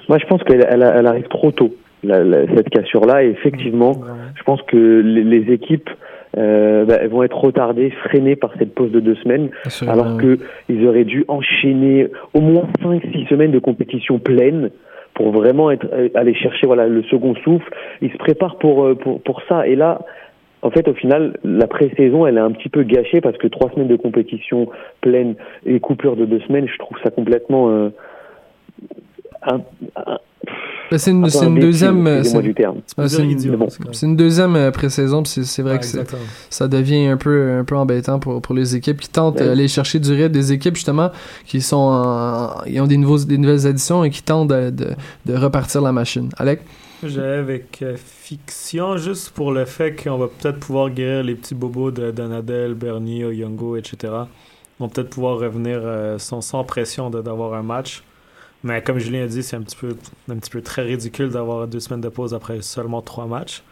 Moi, 0.09 0.19
je 0.19 0.27
pense 0.27 0.43
qu'elle 0.45 0.67
elle, 0.69 0.83
elle 0.83 1.07
arrive 1.07 1.29
trop 1.29 1.53
tôt, 1.53 1.75
la- 2.03 2.25
la- 2.25 2.47
cette 2.55 2.69
cassure-là. 2.71 3.23
Et 3.25 3.29
effectivement, 3.29 4.01
je 4.37 4.43
pense 4.43 4.61
que 4.63 4.77
les, 5.05 5.23
les 5.25 5.53
équipes 5.53 5.89
euh, 6.37 6.85
bah, 6.85 6.97
elles 7.01 7.09
vont 7.11 7.23
être 7.23 7.37
retardées, 7.39 7.91
freinées 7.91 8.37
par 8.37 8.53
cette 8.59 8.75
pause 8.75 8.91
de 8.91 9.01
deux 9.01 9.15
semaines, 9.17 9.51
alors 9.89 10.17
que 10.19 10.39
ils 10.69 10.87
auraient 10.87 11.05
dû 11.05 11.25
enchaîner 11.29 12.09
au 12.35 12.41
moins 12.41 12.65
5-6 12.83 13.29
semaines 13.29 13.53
de 13.53 13.59
compétition 13.59 14.19
pleine 14.19 14.71
pour 15.15 15.31
vraiment 15.31 15.71
être 15.71 15.87
euh, 15.93 16.09
aller 16.15 16.35
chercher 16.35 16.67
voilà 16.67 16.89
le 16.89 17.03
second 17.05 17.35
souffle. 17.37 17.69
Ils 18.03 18.11
se 18.11 18.17
préparent 18.17 18.57
pour 18.59 18.85
euh, 18.85 18.95
pour 18.95 19.21
pour 19.23 19.43
ça. 19.49 19.67
Et 19.69 19.77
là, 19.77 20.01
en 20.63 20.71
fait, 20.71 20.89
au 20.89 20.95
final, 20.95 21.37
la 21.45 21.67
pré-saison, 21.67 22.27
elle 22.27 22.37
est 22.37 22.41
un 22.41 22.51
petit 22.51 22.69
peu 22.71 22.83
gâchée 22.83 23.21
parce 23.21 23.37
que 23.39 23.47
trois 23.47 23.71
semaines 23.71 23.87
de 23.89 23.97
compétition 23.97 24.69
pleine 25.03 25.35
et 25.67 25.79
coupure 25.79 26.17
de 26.17 26.25
deux 26.25 26.41
semaines, 26.41 26.67
je 26.67 26.79
trouve 26.79 26.97
ça 27.05 27.11
complètement 27.11 27.69
euh, 27.71 27.91
un- 29.43 29.61
un- 29.97 30.19
Ben, 30.91 30.99
c'est 30.99 31.11
un 31.11 31.15
une, 31.15 31.59
deuxième. 31.61 32.07
euh, 32.07 32.23
c'est- 32.23 32.31
une, 32.39 32.53
bon, 33.53 34.15
deuxième 34.17 34.71
pré-saison, 34.73 35.25
c'est 35.25 35.63
vrai 35.63 35.73
Ouais, 35.75 35.79
que 35.81 35.87
ça 36.51 36.69
devient 36.69 37.07
un 37.07 37.17
peu, 37.17 37.53
un 37.59 37.65
peu 37.65 37.75
embêtant 37.77 38.19
pour, 38.19 38.41
pour 38.43 38.55
les 38.55 38.77
équipes 38.77 39.01
qui 39.01 39.09
tentent 39.09 39.41
Ouais. 39.41 39.47
d'aller 39.47 39.67
chercher 39.67 39.99
du 39.99 40.13
rythme, 40.13 40.33
des 40.33 40.53
équipes 40.53 40.77
justement 40.77 41.11
qui 41.47 41.61
sont 41.63 41.77
en- 41.77 42.65
ils 42.67 42.81
ont 42.81 42.87
des, 42.87 42.97
nouveaux, 42.99 43.19
des 43.19 43.39
nouvelles 43.39 43.67
additions 43.67 44.05
et 44.05 44.11
qui 44.11 44.23
tentent 44.23 44.49
de, 44.49 44.71
de, 44.71 44.89
de 45.27 45.35
repartir 45.37 45.81
la 45.81 45.93
machine. 45.93 46.29
Alec? 46.37 46.61
J'allais 47.03 47.39
avec 47.39 47.81
euh, 47.83 47.97
fiction 47.97 48.97
juste 48.97 49.31
pour 49.31 49.53
le 49.53 49.65
fait 49.65 49.95
qu'on 50.03 50.17
va 50.19 50.27
peut-être 50.29 50.59
pouvoir 50.61 50.91
guérir 50.91 51.23
les 51.25 51.35
petits 51.35 51.55
bobos 51.55 51.91
de 51.91 52.11
Donadel, 52.11 52.75
Bernier, 52.75 53.25
Oyongo, 53.25 53.77
etc. 53.77 54.13
On 54.81 54.87
va 54.87 54.91
peut-être 54.93 55.11
pouvoir 55.11 55.39
revenir 55.39 55.81
euh, 55.83 56.19
sans, 56.19 56.41
sans 56.41 56.63
pression 56.65 57.11
d'avoir 57.11 57.55
un 57.55 57.63
match. 57.63 58.03
Mais 58.65 58.83
comme 58.83 58.99
Julien 58.99 59.25
a 59.25 59.27
dit, 59.27 59.43
c'est 59.43 59.57
un 59.57 59.63
petit 59.63 59.77
peu 59.77 59.95
un 60.31 60.37
petit 60.37 60.51
peu 60.51 60.63
très 60.63 60.83
ridicule 60.83 61.29
d'avoir 61.29 61.69
deux 61.69 61.81
semaines 61.81 62.01
de 62.01 62.09
pause 62.09 62.33
après 62.35 62.63
seulement 62.63 63.03
trois 63.03 63.27
matchs. 63.27 63.63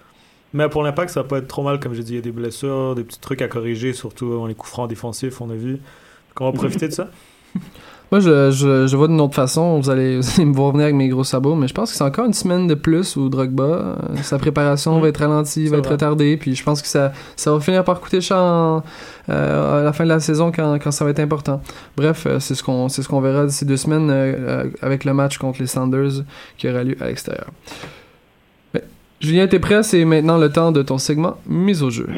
Mais 0.53 0.69
pour 0.69 0.83
l'impact, 0.83 1.11
ça 1.11 1.23
va 1.23 1.29
pas 1.29 1.39
être 1.39 1.49
trop 1.49 1.63
mal, 1.63 1.81
comme 1.81 1.95
j'ai 1.95 2.03
dit, 2.03 2.13
il 2.13 2.17
y 2.17 2.19
a 2.19 2.23
des 2.23 2.31
blessures, 2.31 2.95
des 2.95 3.03
petits 3.03 3.19
trucs 3.19 3.41
à 3.41 3.49
corriger, 3.49 3.95
surtout 3.95 4.35
dans 4.35 4.47
les 4.47 4.55
coups 4.55 4.71
francs 4.71 4.89
défensifs, 4.89 5.41
on 5.41 5.49
a 5.49 5.55
vu. 5.55 5.73
Donc 5.73 6.41
on 6.41 6.45
va 6.45 6.53
profiter 6.53 6.89
de 6.89 6.93
ça. 6.93 7.11
Moi, 8.13 8.21
je, 8.21 8.51
je, 8.51 8.87
je 8.87 8.95
vois 8.97 9.09
d'une 9.09 9.21
autre 9.23 9.35
façon. 9.35 9.81
Vous 9.81 9.89
allez, 9.89 10.17
vous 10.21 10.29
allez 10.37 10.45
me 10.45 10.55
voir 10.55 10.71
venir 10.73 10.85
avec 10.85 10.95
mes 10.95 11.09
gros 11.09 11.25
sabots, 11.25 11.55
mais 11.55 11.67
je 11.67 11.73
pense 11.73 11.91
que 11.91 11.97
c'est 11.97 12.05
encore 12.05 12.27
une 12.27 12.35
semaine 12.35 12.67
de 12.67 12.75
plus 12.75 13.17
où 13.17 13.31
Drogba, 13.31 13.63
euh, 13.65 13.95
sa 14.23 14.39
préparation 14.39 15.01
va 15.01 15.09
être 15.09 15.17
ralentie, 15.21 15.67
va 15.69 15.79
être 15.79 15.85
vrai. 15.85 15.95
retardée, 15.95 16.37
puis 16.37 16.55
je 16.55 16.63
pense 16.63 16.83
que 16.83 16.89
ça, 16.89 17.13
ça 17.37 17.51
va 17.53 17.59
finir 17.61 17.83
par 17.85 17.99
coûter 18.01 18.21
cher 18.21 18.37
en- 18.37 18.83
euh, 19.31 19.81
à 19.81 19.83
la 19.83 19.93
fin 19.95 20.05
de 20.05 20.11
la 20.11 20.21
saison 20.21 20.53
quand, 20.53 20.79
quand 20.79 20.91
ça 20.91 21.05
va 21.07 21.11
être 21.11 21.21
important. 21.21 21.63
Bref, 21.97 22.27
euh, 22.27 22.39
c'est 22.39 22.55
ce 22.55 22.63
qu'on 22.63 22.91
c'est 22.91 23.03
ce 23.03 23.09
qu'on 23.09 23.21
verra 23.23 23.47
d'ici 23.47 23.65
deux 23.65 23.79
semaines 23.79 24.11
euh, 24.11 24.35
euh, 24.39 24.65
avec 24.83 25.05
le 25.07 25.15
match 25.15 25.39
contre 25.39 25.61
les 25.61 25.67
Sanders 25.67 26.23
qui 26.59 26.69
aura 26.69 26.85
lieu 26.85 26.97
à 27.01 27.07
l'extérieur. 27.07 27.47
Julien, 29.21 29.47
t'es 29.47 29.61
prêt? 29.61 29.83
C'est 29.85 30.05
maintenant 30.05 30.37
le 30.37 30.51
temps 30.51 30.73
de 30.73 30.83
ton 30.83 30.99
segment 30.99 31.37
mise 31.49 31.83
au 31.83 31.91
jeu. 31.91 32.09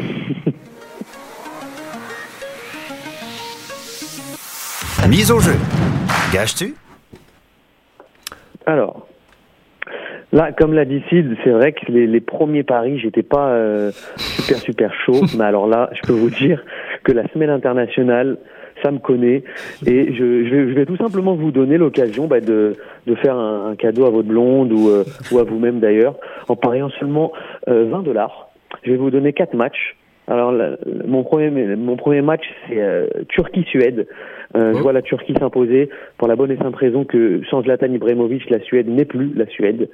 Mise 5.09 5.31
au 5.31 5.39
jeu. 5.39 5.53
Gages-tu? 6.33 6.75
Alors, 8.67 9.07
là, 10.33 10.53
comme 10.53 10.73
l'a 10.73 10.85
dit 10.85 11.03
Sid, 11.09 11.37
c'est 11.45 11.51
vrai 11.51 11.73
que 11.73 11.91
les, 11.93 12.07
les 12.07 12.21
premiers 12.21 12.63
paris, 12.63 12.99
j'étais 12.99 13.23
pas 13.23 13.49
euh, 13.51 13.91
super 14.17 14.57
super 14.59 14.93
chaud, 15.05 15.21
mais 15.39 15.45
alors 15.45 15.67
là, 15.67 15.91
je 15.95 16.01
peux 16.07 16.15
vous 16.15 16.31
dire 16.31 16.63
que 17.05 17.13
la 17.13 17.29
semaine 17.29 17.51
internationale, 17.51 18.39
ça 18.83 18.91
me 18.91 18.99
connaît, 18.99 19.45
et 19.87 20.13
je, 20.15 20.45
je, 20.47 20.55
vais, 20.55 20.69
je 20.71 20.75
vais 20.75 20.87
tout 20.87 20.97
simplement 20.97 21.35
vous 21.35 21.51
donner 21.53 21.77
l'occasion 21.79 22.27
bah, 22.27 22.41
de, 22.41 22.77
de 23.07 23.15
faire 23.17 23.37
un, 23.37 23.71
un 23.73 23.77
cadeau 23.77 24.07
à 24.07 24.11
votre 24.11 24.29
blonde 24.29 24.73
ou, 24.73 24.89
euh, 24.89 25.05
ou 25.31 25.39
à 25.39 25.45
vous-même 25.45 25.81
d'ailleurs, 25.81 26.17
en 26.49 26.57
pariant 26.57 26.89
seulement 26.99 27.33
euh, 27.69 27.89
20 27.91 28.03
dollars. 28.03 28.49
Je 28.85 28.91
vais 28.93 28.97
vous 28.97 29.11
donner 29.11 29.33
quatre 29.33 29.55
matchs. 29.55 29.97
Alors, 30.27 30.51
la- 30.53 30.71
la- 30.71 30.77
mon 31.07 31.23
premier, 31.23 31.51
mon 31.77 31.97
premier 31.97 32.23
match, 32.23 32.43
c'est 32.69 32.81
euh, 32.81 33.07
Turquie-Suède. 33.29 34.07
Euh, 34.57 34.73
Je 34.75 34.79
vois 34.79 34.93
la 34.93 35.03
Turquie 35.03 35.35
s'imposer 35.39 35.91
pour 36.17 36.29
la 36.29 36.37
bonne 36.37 36.51
et 36.51 36.57
simple 36.57 36.79
raison 36.79 37.05
que 37.05 37.43
sans 37.51 37.63
Zlatan 37.63 37.93
Ibrahimovic, 37.93 38.49
la 38.51 38.61
Suède 38.61 38.89
n'est 38.89 39.05
plus 39.05 39.33
la 39.35 39.47
Suède. 39.47 39.89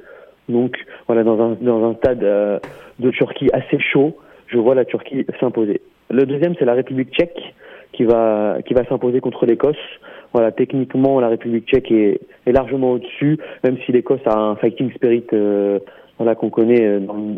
Donc, 0.49 0.77
voilà, 1.07 1.23
dans 1.23 1.41
un, 1.41 1.57
dans 1.61 1.85
un 1.89 1.95
stade 1.95 2.23
euh, 2.23 2.59
de 2.99 3.11
Turquie 3.11 3.49
assez 3.53 3.79
chaud, 3.79 4.17
je 4.49 4.59
vois 4.59 4.75
la 4.75 4.85
Turquie 4.85 5.25
s'imposer. 5.39 5.81
Le 6.11 6.27
deuxième, 6.27 6.55
c'est 6.59 6.65
la 6.65 6.75
République 6.75 7.13
tchèque 7.15 7.41
qui 7.93 8.05
va, 8.05 8.59
qui 8.67 8.75
va 8.75 8.85
s'imposer 8.85 9.21
contre 9.21 9.47
l'Écosse. 9.47 9.77
Voilà, 10.33 10.53
techniquement, 10.53 11.21
la 11.21 11.29
République 11.29 11.67
tchèque 11.67 11.91
est, 11.91 12.21
est 12.47 12.53
largement 12.53 12.93
au-dessus, 12.93 13.39
même 13.65 13.79
si 13.85 13.93
l'Écosse 13.93 14.21
a 14.27 14.37
un 14.37 14.57
fighting 14.57 14.93
spirit 14.93 15.25
euh, 15.33 15.79
voilà, 16.19 16.35
qu'on 16.35 16.51
connaît 16.51 16.85
euh, 16.85 17.01
dans 17.01 17.37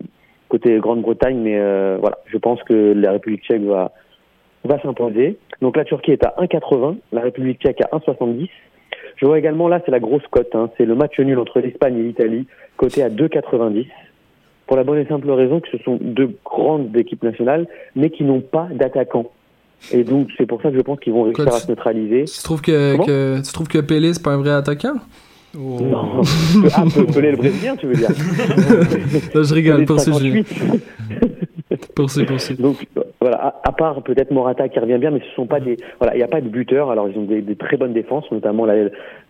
côté 0.48 0.76
Grande-Bretagne, 0.78 1.38
mais 1.38 1.58
voilà, 1.96 2.18
je 2.26 2.37
pense 2.37 2.62
que 2.64 2.92
la 2.92 3.12
République 3.12 3.42
tchèque 3.42 3.62
va, 3.62 3.92
va 4.64 4.78
s'imposer. 4.80 5.38
Donc 5.62 5.77
la 5.77 5.85
Turquie 5.85 6.11
est 6.11 6.25
à 6.25 6.35
1,80, 6.40 6.96
la 7.12 7.20
République 7.22 7.61
tchèque 7.62 7.81
à 7.81 7.96
1,70. 7.96 8.51
Je 9.16 9.27
vois 9.27 9.38
également 9.38 9.68
là, 9.68 9.81
c'est 9.85 9.92
la 9.92 10.01
grosse 10.01 10.27
cote, 10.29 10.53
hein, 10.55 10.68
c'est 10.77 10.85
le 10.85 10.96
match 10.96 11.18
nul 11.20 11.38
entre 11.38 11.61
l'Espagne 11.61 11.96
et 11.98 12.03
l'Italie, 12.03 12.46
coté 12.77 13.03
à 13.03 13.09
2,90. 13.09 13.87
Pour 14.66 14.77
la 14.77 14.85
bonne 14.85 14.98
et 14.98 15.07
simple 15.07 15.31
raison 15.31 15.61
que 15.61 15.68
ce 15.70 15.79
sont 15.85 15.98
deux 16.01 16.37
grandes 16.44 16.94
équipes 16.96 17.22
nationales, 17.22 17.68
mais 17.94 18.11
qui 18.11 18.25
n'ont 18.25 18.40
pas 18.40 18.68
d'attaquants. 18.72 19.31
Et 19.92 20.03
donc 20.03 20.29
c'est 20.37 20.46
pour 20.46 20.61
ça 20.62 20.70
que 20.70 20.77
je 20.77 20.83
pense 20.83 20.98
qu'ils 20.98 21.12
vont 21.12 21.22
réussir 21.22 21.44
Quoi, 21.44 21.55
à 21.55 21.61
se 21.61 21.68
neutraliser. 21.68 22.25
Tu 22.25 22.42
trouves 22.42 22.61
que, 22.61 22.96
que 23.05 23.40
tu 23.44 23.53
trouves 23.53 23.68
que 23.68 23.79
Pelé 23.79 24.12
c'est 24.14 24.22
pas 24.22 24.33
un 24.33 24.38
vrai 24.38 24.51
attaquant? 24.51 24.94
Non, 25.55 26.22
ah, 26.75 26.85
Pelé 27.14 27.33
le 27.33 27.37
Brésilien, 27.37 27.77
tu 27.77 27.87
veux 27.87 27.94
dire? 27.94 28.09
Là, 28.09 29.42
je 29.42 29.55
rigole, 29.55 29.85
poursuis, 29.85 30.14
Julien. 30.14 30.42
58. 30.42 31.94
Poursuis, 31.94 32.25
poursuis. 32.25 32.57
Donc 32.57 32.87
voilà, 33.22 33.38
à, 33.38 33.68
à 33.68 33.72
part 33.72 34.02
peut-être 34.02 34.30
Morata 34.30 34.68
qui 34.68 34.78
revient 34.78 34.98
bien, 34.98 35.11
mais 35.11 35.20
ce 35.20 35.35
sont 35.35 35.46
pas 35.46 35.61
des 35.61 35.76
voilà, 35.98 36.14
il 36.14 36.18
n'y 36.18 36.24
a 36.24 36.28
pas 36.28 36.40
de 36.40 36.48
buteurs. 36.48 36.90
Alors 36.90 37.08
ils 37.08 37.18
ont 37.18 37.24
des, 37.24 37.40
des 37.40 37.56
très 37.56 37.76
bonnes 37.76 37.92
défenses, 37.92 38.30
notamment 38.30 38.66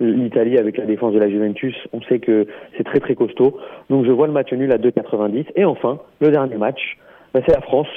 l'Italie 0.00 0.58
avec 0.58 0.76
la 0.78 0.86
défense 0.86 1.12
de 1.12 1.18
la 1.18 1.28
Juventus. 1.28 1.76
On 1.92 2.00
sait 2.02 2.18
que 2.18 2.46
c'est 2.76 2.84
très 2.84 3.00
très 3.00 3.14
costaud. 3.14 3.56
Donc 3.90 4.04
je 4.04 4.10
vois 4.10 4.26
le 4.26 4.32
match 4.32 4.52
nul 4.52 4.72
à 4.72 4.78
2,90. 4.78 5.46
Et 5.56 5.64
enfin 5.64 5.98
le 6.20 6.30
dernier 6.30 6.56
match, 6.56 6.98
bah, 7.32 7.40
c'est 7.46 7.54
la 7.54 7.62
France 7.62 7.88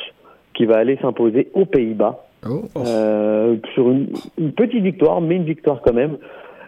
qui 0.54 0.66
va 0.66 0.78
aller 0.78 0.98
s'imposer 1.02 1.50
aux 1.54 1.66
Pays-Bas 1.66 2.22
Oh. 2.48 2.62
euh, 2.78 3.56
sur 3.74 3.90
une, 3.90 4.10
une 4.38 4.52
petite 4.52 4.84
victoire, 4.84 5.20
mais 5.20 5.36
une 5.36 5.46
victoire 5.46 5.82
quand 5.82 5.94
même. 5.94 6.18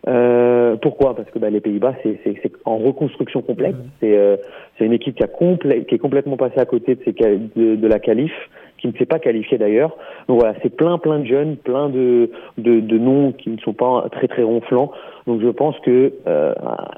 Euh, 0.07 0.75
pourquoi? 0.77 1.15
Parce 1.15 1.29
que 1.31 1.39
bah, 1.39 1.49
les 1.49 1.59
Pays-Bas, 1.59 1.95
c'est 2.03 2.19
c'est- 2.23 2.35
c'est 2.41 2.51
en 2.65 2.77
reconstruction 2.77 3.41
complète. 3.41 3.75
C'est 3.99 4.17
euh, 4.17 4.37
c'est 4.77 4.85
une 4.85 4.93
équipe 4.93 5.15
qui, 5.15 5.23
a 5.23 5.27
qui 5.27 5.95
est 5.95 5.97
complètement 5.99 6.37
passée 6.37 6.59
à 6.59 6.65
côté 6.65 6.95
de, 6.95 7.03
ses 7.03 7.11
de, 7.13 7.75
de 7.75 7.87
la 7.87 7.99
qualif, 7.99 8.31
qui 8.77 8.87
ne 8.87 8.93
s'est 8.93 9.05
pas 9.05 9.19
qualifiée 9.19 9.57
d'ailleurs. 9.57 9.97
Donc 10.27 10.39
voilà, 10.39 10.55
c'est 10.63 10.73
plein 10.75 10.97
plein 10.97 11.19
de 11.19 11.25
jeunes, 11.25 11.57
plein 11.57 11.89
de, 11.89 12.29
de, 12.57 12.79
de 12.79 12.97
noms 12.97 13.33
qui 13.33 13.49
ne 13.49 13.57
sont 13.57 13.73
pas 13.73 14.07
très 14.11 14.27
très 14.27 14.43
ronflants. 14.43 14.91
Donc 15.25 15.41
je 15.41 15.49
pense 15.49 15.77
que 15.79 16.13
euh, 16.27 16.53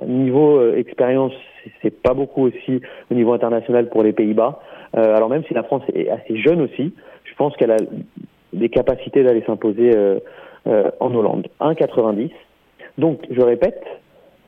niveau 0.05 0.57
euh, 0.57 0.75
expérience, 0.77 1.33
c'est- 1.63 1.71
c'est 1.81 2.01
pas 2.01 2.13
beaucoup 2.13 2.43
aussi 2.47 2.81
au 3.09 3.15
niveau 3.15 3.33
international 3.33 3.89
pour 3.89 4.03
les 4.03 4.13
Pays-Bas. 4.13 4.59
Euh, 4.97 5.15
alors 5.15 5.29
même 5.29 5.43
si 5.47 5.53
la 5.53 5.63
France 5.63 5.83
est 5.95 6.09
assez 6.09 6.37
jeune 6.37 6.61
aussi, 6.61 6.93
je 7.23 7.33
pense 7.35 7.55
qu'elle 7.57 7.71
a 7.71 7.77
des 8.53 8.69
capacités 8.69 9.23
d'aller 9.23 9.43
s'imposer 9.47 9.91
euh, 9.95 10.19
euh, 10.67 10.91
en 10.99 11.13
Hollande. 11.15 11.47
1,90. 11.61 12.29
Donc, 12.99 13.21
je 13.31 13.41
répète, 13.41 13.81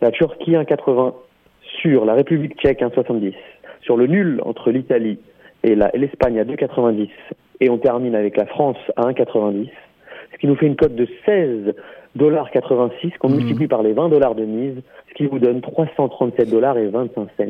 la 0.02 0.12
Turquie 0.12 0.52
1,80 0.52 1.14
sur 1.82 2.04
la 2.04 2.14
République 2.16 2.60
tchèque 2.60 2.82
1,70, 2.82 3.34
sur 3.82 3.96
le 3.96 4.08
nul 4.08 4.42
entre 4.44 4.72
l'Italie 4.72 5.20
et 5.64 5.76
l'Espagne 5.96 6.38
à 6.38 6.44
2,90, 6.44 7.08
et 7.62 7.70
on 7.70 7.78
termine 7.78 8.14
avec 8.14 8.36
la 8.36 8.46
France 8.46 8.78
à 8.98 9.04
1,90, 9.04 9.70
ce 10.34 10.38
qui 10.38 10.48
nous 10.48 10.56
fait 10.56 10.66
une 10.68 10.76
cote 10.76 10.96
de 10.96 11.08
16,86 11.26 13.18
qu'on 13.20 13.30
Mhm. 13.30 13.36
multiplie 13.38 13.68
par 13.68 13.84
les 13.84 13.94
20 13.94 14.10
dollars 14.10 14.36
de 14.36 14.44
mise, 14.44 14.82
ce 15.10 15.14
qui 15.14 15.28
vous 15.28 15.40
donne 15.40 15.62
337 15.62 16.50
dollars 16.50 16.78
et 16.78 16.88
25 16.88 17.30
cents. 17.38 17.46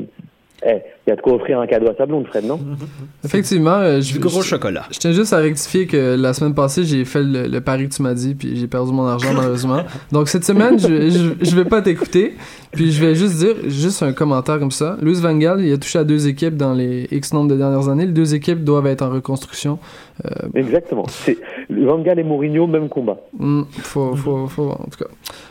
Eh, 0.63 0.77
y 1.11 1.13
a 1.13 1.15
de 1.15 1.21
quoi 1.21 1.33
offrir 1.33 1.59
un 1.59 1.67
cadeau 1.67 1.87
à 1.89 1.95
sa 1.95 2.05
blonde, 2.05 2.27
Fred, 2.27 2.45
non? 2.45 2.59
Effectivement, 3.25 3.75
euh, 3.77 4.01
je, 4.01 4.13
Du 4.13 4.19
gros 4.19 4.41
je- 4.41 4.47
chocolat. 4.47 4.83
Je 4.91 4.97
tiens 4.99 5.11
juste 5.11 5.33
à 5.33 5.37
rectifier 5.37 5.85
que 5.87 6.15
la 6.17 6.33
semaine 6.33 6.53
passée, 6.55 6.83
j'ai 6.83 7.05
fait 7.05 7.23
le, 7.23 7.47
le 7.47 7.61
pari 7.61 7.87
que 7.89 7.93
tu 7.93 8.01
m'as 8.01 8.13
dit, 8.13 8.35
puis 8.35 8.55
j'ai 8.55 8.67
perdu 8.67 8.91
mon 8.91 9.05
argent 9.07 9.33
malheureusement. 9.35 9.81
Donc 10.11 10.27
cette 10.29 10.45
semaine, 10.45 10.79
je, 10.79 11.09
je, 11.09 11.45
je 11.45 11.55
vais 11.55 11.65
pas 11.65 11.81
t'écouter, 11.81 12.35
puis 12.71 12.91
je 12.91 13.03
vais 13.05 13.15
juste 13.15 13.37
dire, 13.37 13.55
juste 13.67 14.01
un 14.03 14.13
commentaire 14.13 14.59
comme 14.59 14.71
ça. 14.71 14.97
Louis 15.01 15.15
Van 15.15 15.35
Gaal, 15.35 15.61
il 15.61 15.71
a 15.73 15.77
touché 15.77 15.99
à 15.99 16.03
deux 16.03 16.27
équipes 16.27 16.55
dans 16.57 16.73
les 16.73 17.07
X 17.11 17.33
nombre 17.33 17.49
de 17.51 17.57
dernières 17.57 17.89
années. 17.89 18.05
Les 18.05 18.11
deux 18.13 18.33
équipes 18.33 18.63
doivent 18.63 18.87
être 18.87 19.01
en 19.01 19.09
reconstruction. 19.09 19.77
Euh, 20.25 20.29
Exactement. 20.53 21.05
C'est 21.07 21.37
Van 21.69 21.99
Gaal 21.99 22.19
et 22.19 22.23
Mourinho, 22.23 22.67
même 22.67 22.89
combat. 22.89 23.17
Hmm, 23.37 23.63
faut, 23.81 24.15
faut, 24.15 24.47
faut, 24.47 24.69
en 24.69 24.85
tout 24.91 25.03
cas. 25.03 25.09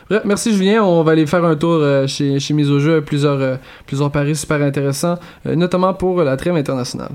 Bref, 0.09 0.21
merci 0.25 0.53
Julien. 0.55 0.83
On 0.83 1.03
va 1.03 1.11
aller 1.11 1.25
faire 1.25 1.43
un 1.43 1.55
tour 1.55 1.73
euh, 1.81 2.07
chez, 2.07 2.39
chez 2.39 2.53
Mise 2.53 2.71
au 2.71 2.79
jeu. 2.79 3.01
Plusieurs, 3.01 3.39
euh, 3.41 3.55
plusieurs 3.85 4.11
paris 4.11 4.35
super 4.35 4.61
intéressants, 4.61 5.15
euh, 5.45 5.50
notamment 5.55 5.93
pour 5.93 6.21
la 6.23 6.37
trêve 6.37 6.55
internationale. 6.55 7.11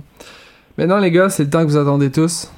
Maintenant, 0.79 0.99
les 0.99 1.11
gars, 1.11 1.29
c'est 1.29 1.45
le 1.45 1.51
temps 1.51 1.63
que 1.63 1.71
vous 1.71 1.77
attendez 1.77 2.11
tous. 2.11 2.51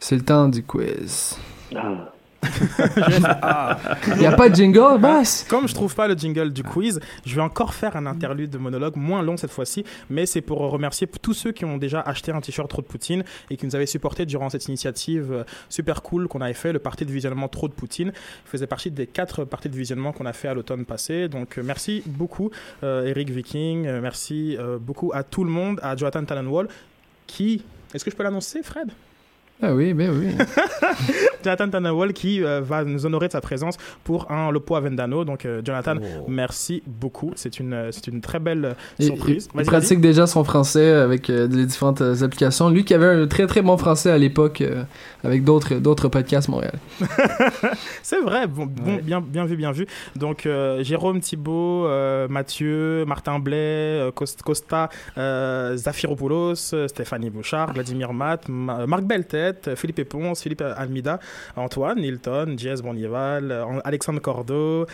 C'est 0.00 0.16
le 0.16 0.24
temps 0.24 0.48
du 0.48 0.62
quiz. 0.62 1.36
Ah. 1.76 2.13
Il 4.08 4.18
n'y 4.18 4.26
a 4.26 4.32
pas 4.32 4.48
de 4.48 4.54
jingle, 4.54 4.98
boss? 5.00 5.44
Comme 5.48 5.68
je 5.68 5.74
trouve 5.74 5.94
pas 5.94 6.08
le 6.08 6.14
jingle 6.14 6.52
du 6.52 6.62
quiz, 6.62 7.00
je 7.24 7.34
vais 7.34 7.40
encore 7.40 7.74
faire 7.74 7.96
un 7.96 8.06
interlude 8.06 8.50
de 8.50 8.58
monologue 8.58 8.96
moins 8.96 9.22
long 9.22 9.36
cette 9.36 9.50
fois-ci, 9.50 9.84
mais 10.10 10.26
c'est 10.26 10.40
pour 10.40 10.58
remercier 10.58 11.06
tous 11.06 11.34
ceux 11.34 11.52
qui 11.52 11.64
ont 11.64 11.78
déjà 11.78 12.00
acheté 12.00 12.32
un 12.32 12.40
t-shirt 12.40 12.68
Trop 12.68 12.82
de 12.82 12.86
Poutine 12.86 13.24
et 13.50 13.56
qui 13.56 13.66
nous 13.66 13.76
avaient 13.76 13.86
supporté 13.86 14.26
durant 14.26 14.50
cette 14.50 14.66
initiative 14.66 15.32
euh, 15.32 15.44
super 15.68 16.02
cool 16.02 16.28
qu'on 16.28 16.40
avait 16.40 16.54
fait, 16.54 16.72
le 16.72 16.78
parti 16.78 17.04
de 17.04 17.12
visionnement 17.12 17.48
Trop 17.48 17.68
de 17.68 17.72
Poutine. 17.72 18.12
Il 18.46 18.50
faisait 18.50 18.66
partie 18.66 18.90
des 18.90 19.06
quatre 19.06 19.44
parties 19.44 19.68
de 19.68 19.76
visionnement 19.76 20.12
qu'on 20.12 20.26
a 20.26 20.32
fait 20.32 20.48
à 20.48 20.54
l'automne 20.54 20.84
passé. 20.84 21.28
Donc 21.28 21.58
euh, 21.58 21.62
merci 21.64 22.02
beaucoup 22.06 22.50
euh, 22.82 23.06
Eric 23.06 23.30
Viking, 23.30 23.88
merci 24.00 24.56
euh, 24.58 24.78
beaucoup 24.78 25.12
à 25.14 25.22
tout 25.22 25.44
le 25.44 25.50
monde, 25.50 25.80
à 25.82 25.96
Jonathan 25.96 26.24
Tannenwall 26.24 26.68
qui... 27.26 27.64
Est-ce 27.94 28.04
que 28.04 28.10
je 28.10 28.16
peux 28.16 28.24
l'annoncer, 28.24 28.62
Fred? 28.62 28.90
Ah 29.62 29.72
oui, 29.74 29.94
ben 29.94 30.10
oui. 30.10 30.34
Jonathan 31.44 31.68
Tannenwall 31.70 32.12
qui 32.12 32.42
euh, 32.42 32.60
va 32.60 32.84
nous 32.84 33.06
honorer 33.06 33.28
de 33.28 33.32
sa 33.32 33.40
présence 33.40 33.76
pour 34.02 34.30
un 34.30 34.50
Le 34.50 34.60
Poids 34.60 34.80
Vendano. 34.80 35.24
Donc, 35.24 35.44
euh, 35.46 35.62
Jonathan, 35.64 35.94
merci 36.28 36.82
beaucoup. 36.86 37.32
C'est 37.36 37.60
une, 37.60 37.72
euh, 37.72 37.88
c'est 37.92 38.06
une 38.08 38.20
très 38.20 38.38
belle 38.40 38.74
Il, 38.98 39.06
surprise. 39.06 39.48
il 39.54 39.62
pratique 39.64 40.00
déjà 40.00 40.26
son 40.26 40.42
français 40.44 40.90
avec 40.90 41.30
euh, 41.30 41.46
les 41.50 41.66
différentes 41.66 42.00
applications. 42.02 42.68
Lui 42.68 42.84
qui 42.84 42.94
avait 42.94 43.06
un 43.06 43.26
très 43.26 43.46
très 43.46 43.62
bon 43.62 43.76
français 43.76 44.10
à 44.10 44.18
l'époque 44.18 44.60
euh, 44.60 44.82
avec 45.22 45.44
d'autres 45.44 45.74
d'autres 45.76 46.08
podcasts 46.08 46.48
Montréal. 46.48 46.78
C'est 48.02 48.20
vrai, 48.20 48.46
bon, 48.46 48.66
bon, 48.66 48.98
bien, 49.02 49.20
bien 49.20 49.44
vu, 49.44 49.56
bien 49.56 49.72
vu. 49.72 49.86
Donc, 50.16 50.46
euh, 50.46 50.82
Jérôme 50.82 51.20
Thibault, 51.20 51.86
euh, 51.86 52.26
Mathieu, 52.28 53.04
Martin 53.06 53.38
Blais, 53.38 53.56
euh, 53.56 54.10
Cost- 54.10 54.42
Costa, 54.42 54.88
euh, 55.16 55.76
Zafiropoulos, 55.76 56.54
euh, 56.74 56.88
Stéphanie 56.88 57.30
Bouchard, 57.30 57.72
Vladimir 57.72 58.12
Matt, 58.12 58.48
Ma- 58.48 58.86
Marc 58.86 59.04
Beltet, 59.04 59.43
Philippe 59.76 59.98
Épons, 60.00 60.34
Philippe 60.34 60.62
Almida, 60.62 61.20
Antoine, 61.56 62.00
Nilton, 62.00 62.56
Jess 62.56 62.82
Bonnival, 62.82 63.50
euh, 63.50 63.80
Alexandre 63.84 64.20
Cordeau, 64.20 64.86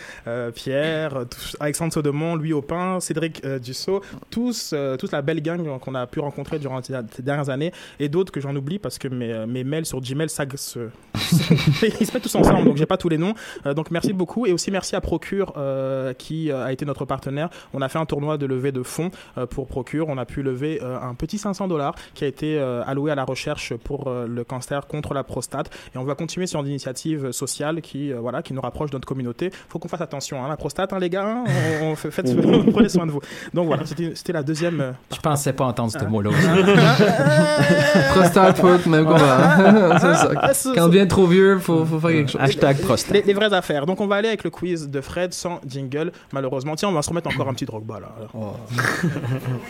Pierre, 0.55 1.25
Alexandre 1.59 1.93
Sodemont, 1.93 2.35
Louis 2.35 2.53
Aupin, 2.53 2.99
Cédric 2.99 3.41
euh, 3.45 3.59
Dussault, 3.59 4.01
tous, 4.29 4.71
euh, 4.73 4.97
toute 4.97 5.11
la 5.11 5.21
belle 5.21 5.41
gang 5.41 5.79
qu'on 5.79 5.95
a 5.95 6.07
pu 6.07 6.19
rencontrer 6.19 6.59
durant 6.59 6.81
ces 6.81 7.21
dernières 7.21 7.49
années 7.49 7.71
et 7.99 8.09
d'autres 8.09 8.31
que 8.31 8.39
j'en 8.39 8.55
oublie 8.55 8.79
parce 8.79 8.97
que 8.97 9.07
mes, 9.07 9.63
mails 9.63 9.85
sur 9.85 10.01
Gmail 10.01 10.29
se, 10.29 10.89
ils 11.99 12.05
se 12.05 12.13
mettent 12.13 12.23
tous 12.23 12.35
ensemble, 12.35 12.65
donc 12.65 12.77
j'ai 12.77 12.85
pas 12.85 12.97
tous 12.97 13.09
les 13.09 13.17
noms. 13.17 13.33
Euh, 13.65 13.73
donc 13.73 13.91
merci 13.91 14.13
beaucoup 14.13 14.45
et 14.45 14.53
aussi 14.53 14.71
merci 14.71 14.95
à 14.95 15.01
Procure 15.01 15.53
euh, 15.57 16.13
qui 16.13 16.51
euh, 16.51 16.65
a 16.65 16.71
été 16.71 16.85
notre 16.85 17.05
partenaire. 17.05 17.49
On 17.73 17.81
a 17.81 17.89
fait 17.89 17.99
un 17.99 18.05
tournoi 18.05 18.37
de 18.37 18.45
levée 18.45 18.71
de 18.71 18.83
fonds 18.83 19.11
pour 19.49 19.67
Procure. 19.67 20.07
On 20.09 20.17
a 20.17 20.25
pu 20.25 20.43
lever 20.43 20.81
un 20.81 21.13
petit 21.15 21.37
500 21.37 21.67
dollars 21.67 21.95
qui 22.13 22.23
a 22.23 22.27
été 22.27 22.59
alloué 22.59 23.11
à 23.11 23.15
la 23.15 23.23
recherche 23.23 23.73
pour 23.75 24.09
le 24.09 24.43
cancer 24.43 24.87
contre 24.87 25.13
la 25.13 25.23
prostate. 25.23 25.69
Et 25.93 25.97
on 25.97 26.03
va 26.03 26.15
continuer 26.15 26.47
sur 26.47 26.63
des 26.63 26.69
initiatives 26.69 27.31
sociales 27.31 27.81
qui, 27.81 28.11
voilà, 28.13 28.41
qui 28.41 28.53
nous 28.53 28.61
rapprochent 28.61 28.91
de 28.91 28.95
notre 28.95 29.07
communauté. 29.07 29.51
Faut 29.69 29.79
qu'on 29.79 29.87
fasse 29.87 30.01
attention, 30.01 30.43
hein, 30.43 30.47
la 30.49 30.57
prostate, 30.57 30.93
hein, 30.93 30.99
les 30.99 31.09
gars. 31.09 31.25
hein, 31.25 31.43
on, 31.81 31.91
on 31.91 31.95
fait, 31.95 32.11
faites, 32.11 32.35
prenez 32.71 32.89
soin 32.89 33.05
de 33.05 33.11
vous. 33.11 33.21
Donc 33.53 33.67
voilà, 33.67 33.83
c'était 33.85 34.33
la 34.33 34.43
deuxième. 34.43 34.93
Je 35.13 35.19
pensais 35.19 35.53
pas 35.53 35.65
entendre 35.65 35.91
ce 35.91 36.05
mot-là. 36.05 36.31
Prostate, 38.13 38.57
foot, 38.57 38.85
même 38.85 39.05
combat. 39.05 39.37
Ah, 39.41 40.51
Quand 40.75 40.85
on 40.85 40.87
devient 40.87 41.07
trop 41.21 41.27
vieux, 41.31 41.59
faut, 41.59 41.85
faut 41.85 41.99
faire 41.99 42.09
quelque 42.11 42.31
chose. 42.31 42.41
Hashtag 42.41 42.77
prostate. 42.77 43.13
Les, 43.13 43.21
les 43.21 43.33
vraies 43.33 43.53
affaires. 43.53 43.85
Donc 43.85 44.01
on 44.01 44.07
va 44.07 44.15
aller 44.15 44.27
avec 44.27 44.43
le 44.43 44.49
quiz 44.49 44.89
de 44.89 45.01
Fred 45.01 45.33
sans 45.33 45.59
jingle, 45.67 46.11
malheureusement. 46.33 46.75
Tiens, 46.75 46.89
on 46.89 46.93
va 46.93 47.01
se 47.01 47.09
remettre 47.09 47.29
encore 47.29 47.47
un 47.47 47.53
petit 47.53 47.65
Drogba 47.65 47.99
là. 47.99 48.15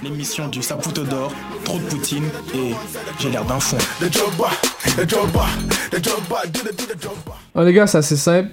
L'émission 0.04 0.48
du 0.48 0.62
Saputo 0.62 1.04
d'or, 1.04 1.32
trop 1.64 1.78
de 1.78 1.84
poutine 1.84 2.26
et 2.56 2.74
j'ai 3.20 3.30
l'air 3.30 3.46
d'un 3.46 3.60
fond. 3.60 3.78
Oh, 7.56 7.64
les 7.64 7.74
gars, 7.74 7.88
c'est 7.88 7.98
assez 7.98 8.16
simple. 8.16 8.50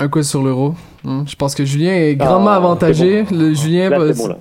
Un 0.00 0.08
quiz 0.08 0.28
sur 0.28 0.42
l'euro. 0.44 0.76
Hmm, 1.02 1.24
Je 1.26 1.34
pense 1.34 1.56
que 1.56 1.64
Julien 1.64 1.92
est 1.92 2.14
grandement 2.14 2.50
Ah, 2.50 2.56
avantagé. 2.56 3.24
c'est 3.26 3.34
bon. 3.34 3.40
Le, 3.40 3.52
Julien, 3.54 3.90
Là, 3.90 3.98
bah, 3.98 4.12
bon, 4.16 4.28
là. 4.28 4.38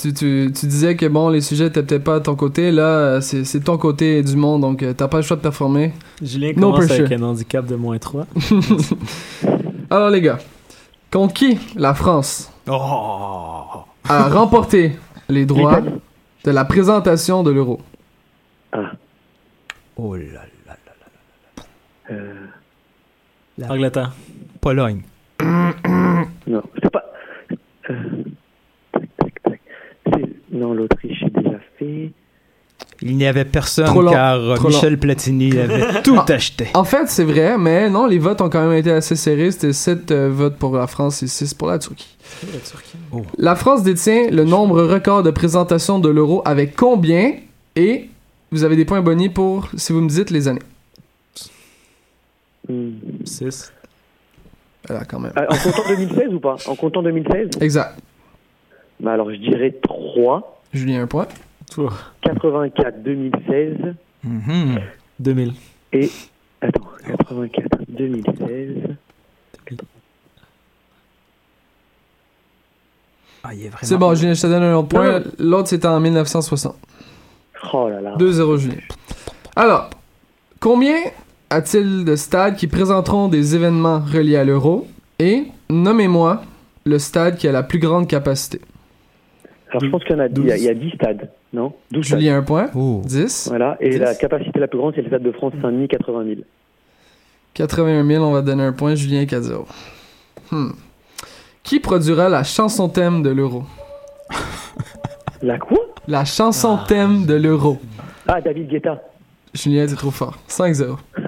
tu, 0.00 0.14
tu- 0.14 0.52
tu 0.54 0.66
disais 0.66 0.94
que 0.94 1.06
bon, 1.06 1.28
les 1.30 1.40
sujets 1.40 1.66
étaient 1.66 1.82
peut-être 1.82 2.04
pas 2.04 2.16
à 2.16 2.20
ton 2.20 2.36
côté. 2.36 2.70
Là, 2.70 3.20
c'est 3.20 3.42
c'est 3.44 3.58
ton 3.60 3.76
côté 3.76 4.22
du 4.22 4.36
monde, 4.36 4.60
donc 4.60 4.82
euh, 4.84 4.92
t'as 4.92 5.08
pas 5.08 5.16
le 5.16 5.24
choix 5.24 5.36
de 5.36 5.42
performer. 5.42 5.92
Julien 6.22 6.52
No 6.56 6.70
commence 6.70 6.86
pressure. 6.86 7.06
avec 7.06 7.18
un 7.18 7.22
handicap 7.24 7.66
de 7.66 7.74
moins 7.74 7.98
3. 7.98 8.24
Alors, 9.90 10.10
les 10.10 10.20
gars, 10.20 10.38
contre 11.10 11.34
qui 11.34 11.58
la 11.74 11.94
France 11.94 12.52
Oh. 12.68 13.82
a 14.08 14.28
remporté 14.28 14.96
les 15.28 15.44
droits 15.44 15.80
de 16.44 16.50
la 16.52 16.64
présentation 16.64 17.42
de 17.42 17.50
l'euro? 17.50 17.80
Ah. 18.72 18.92
Oh 19.96 20.14
là 20.14 20.22
là. 20.32 20.76
Euh, 22.12 22.46
Angleterre. 23.68 24.12
Pologne. 24.60 25.02
non, 26.46 26.62
c'est 26.82 26.90
pas. 26.90 27.04
Euh, 27.90 27.94
tac, 28.92 29.08
tac, 29.18 29.42
tac. 29.42 29.60
C'est- 30.06 30.28
Non, 30.52 30.74
l'Autriche 30.74 31.22
est 31.22 31.30
déjà 31.30 31.58
fait. 31.78 32.12
Il 33.02 33.16
n'y 33.16 33.26
avait 33.26 33.46
personne 33.46 33.86
Trop 33.86 34.02
long, 34.02 34.10
car 34.10 34.36
euh, 34.36 34.54
trop 34.56 34.68
Michel 34.68 34.98
Platini 34.98 35.56
avait 35.58 36.02
tout 36.04 36.18
acheté. 36.28 36.68
En 36.74 36.84
fait, 36.84 37.08
c'est 37.08 37.24
vrai, 37.24 37.56
mais 37.56 37.88
non, 37.88 38.06
les 38.06 38.18
votes 38.18 38.40
ont 38.42 38.50
quand 38.50 38.60
même 38.66 38.76
été 38.76 38.90
assez 38.90 39.16
serrés. 39.16 39.50
C'était 39.50 39.72
7 39.72 40.12
votes 40.12 40.56
pour 40.56 40.76
la 40.76 40.86
France 40.86 41.22
et 41.22 41.26
6 41.26 41.54
pour 41.54 41.68
la 41.68 41.78
Turquie. 41.78 42.16
Oh. 43.12 43.22
La 43.38 43.56
France 43.56 43.82
détient 43.82 44.30
le 44.30 44.44
nombre 44.44 44.82
record 44.82 45.22
de 45.22 45.30
présentation 45.30 45.98
de 45.98 46.08
l'euro 46.10 46.42
avec 46.44 46.76
combien? 46.76 47.32
Et 47.76 48.08
vous 48.50 48.64
avez 48.64 48.76
des 48.76 48.84
points 48.84 49.00
bonus 49.00 49.32
pour 49.32 49.68
si 49.76 49.92
vous 49.92 50.00
me 50.02 50.08
dites 50.08 50.30
les 50.30 50.48
années. 50.48 50.60
Hmm. 52.68 52.90
6. 53.24 53.72
Voilà, 54.88 55.04
quand 55.04 55.18
même. 55.20 55.32
Ah, 55.36 55.46
en 55.48 55.56
comptant 55.56 55.88
2016 55.88 56.34
ou 56.34 56.40
pas? 56.40 56.56
En 56.66 56.74
comptant 56.74 57.02
2016 57.02 57.50
Exact. 57.60 57.98
bah 59.00 59.12
Alors 59.12 59.30
je 59.30 59.36
dirais 59.36 59.74
3, 59.82 60.62
Julien, 60.72 61.02
un 61.02 61.06
point. 61.06 61.26
84, 62.22 63.02
2016 63.02 63.76
Mhm. 64.24 64.80
2000. 65.18 65.52
et. 65.92 66.10
Attends, 66.62 66.88
84, 67.06 67.78
2016. 67.88 68.76
Ah, 73.42 73.54
il 73.54 73.60
est 73.64 73.68
vraiment... 73.68 73.78
C'est 73.82 73.96
bon, 73.96 74.14
Julien, 74.14 74.34
je 74.34 74.42
te 74.42 74.46
donne 74.46 74.62
un 74.64 74.74
autre 74.76 74.88
point. 74.88 75.22
L'autre, 75.38 75.68
c'était 75.68 75.86
en 75.88 75.98
1960. 76.00 76.76
Oh 77.72 77.88
là 77.88 78.00
là. 78.00 78.14
2-0, 78.18 78.56
Julien. 78.58 78.76
Alors, 79.56 79.88
combien 80.58 80.96
a-t-il 81.50 82.04
de 82.04 82.16
stades 82.16 82.56
qui 82.56 82.66
présenteront 82.66 83.28
des 83.28 83.54
événements 83.54 84.00
reliés 84.00 84.36
à 84.36 84.44
l'euro? 84.44 84.86
Et 85.18 85.44
nommez-moi 85.68 86.42
le 86.86 86.98
stade 86.98 87.36
qui 87.36 87.46
a 87.48 87.52
la 87.52 87.62
plus 87.62 87.78
grande 87.78 88.08
capacité. 88.08 88.60
Alors 89.70 89.84
je 89.84 89.90
pense 89.90 90.02
qu'il 90.04 90.12
y 90.12 90.14
en 90.16 90.20
a 90.22 90.28
10, 90.28 90.40
il 90.40 90.46
y 90.48 90.52
a- 90.52 90.56
il 90.56 90.62
y 90.64 90.68
a 90.68 90.74
10 90.74 90.90
stades, 90.90 91.28
non? 91.52 91.72
12 91.92 92.04
stades. 92.06 92.18
Julien, 92.20 92.38
un 92.38 92.42
point. 92.42 92.70
Oh. 92.74 93.02
10. 93.04 93.48
Voilà, 93.48 93.76
et 93.80 93.90
10. 93.90 93.98
la 93.98 94.14
capacité 94.14 94.58
la 94.58 94.66
plus 94.68 94.78
grande, 94.78 94.94
c'est 94.96 95.02
le 95.02 95.08
stade 95.08 95.22
de 95.22 95.30
France 95.32 95.52
Saint-Denis, 95.62 95.86
80 95.88 96.24
000. 96.24 96.40
81 97.54 98.04
000, 98.06 98.24
on 98.24 98.32
va 98.32 98.42
donner 98.42 98.64
un 98.64 98.72
point. 98.72 98.94
Julien, 98.94 99.24
4-0. 99.24 99.66
Hmm. 100.50 100.70
Qui 101.62 101.78
produira 101.78 102.28
la 102.28 102.42
chanson 102.42 102.88
thème 102.88 103.22
de 103.22 103.30
l'euro? 103.30 103.64
La 105.42 105.58
quoi? 105.58 105.78
La 106.08 106.24
chanson 106.24 106.78
thème 106.88 107.26
de 107.26 107.34
l'euro. 107.34 107.78
Ah, 108.26 108.40
David 108.40 108.68
Guetta. 108.68 109.00
Julien, 109.52 109.86
t'es 109.86 109.94
trop 109.96 110.10
fort. 110.12 110.38
5-0. 110.48 110.96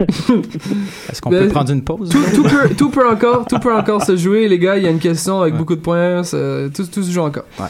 Est-ce 1.11 1.21
qu'on 1.21 1.31
Ben, 1.31 1.47
peut 1.47 1.53
prendre 1.53 1.73
une 1.73 1.83
pause? 1.83 2.09
Tout, 2.09 2.23
tout 2.37 2.43
peut, 2.45 2.75
tout, 2.77 2.91
peut 2.91 3.09
encore, 3.11 3.47
tout 3.47 3.59
peut 3.59 3.75
encore 3.75 4.03
se 4.07 4.17
jouer, 4.17 4.47
les 4.49 4.59
gars. 4.59 4.77
Il 4.77 4.85
y 4.85 4.87
a 4.87 4.91
une 4.91 5.01
question 5.01 5.41
avec 5.41 5.55
beaucoup 5.57 5.75
de 5.75 5.81
points. 5.81 6.23
tout, 6.23 6.87
tout 6.87 7.03
se 7.03 7.11
joue 7.11 7.21
encore. 7.23 7.45
Ouais. 7.59 7.67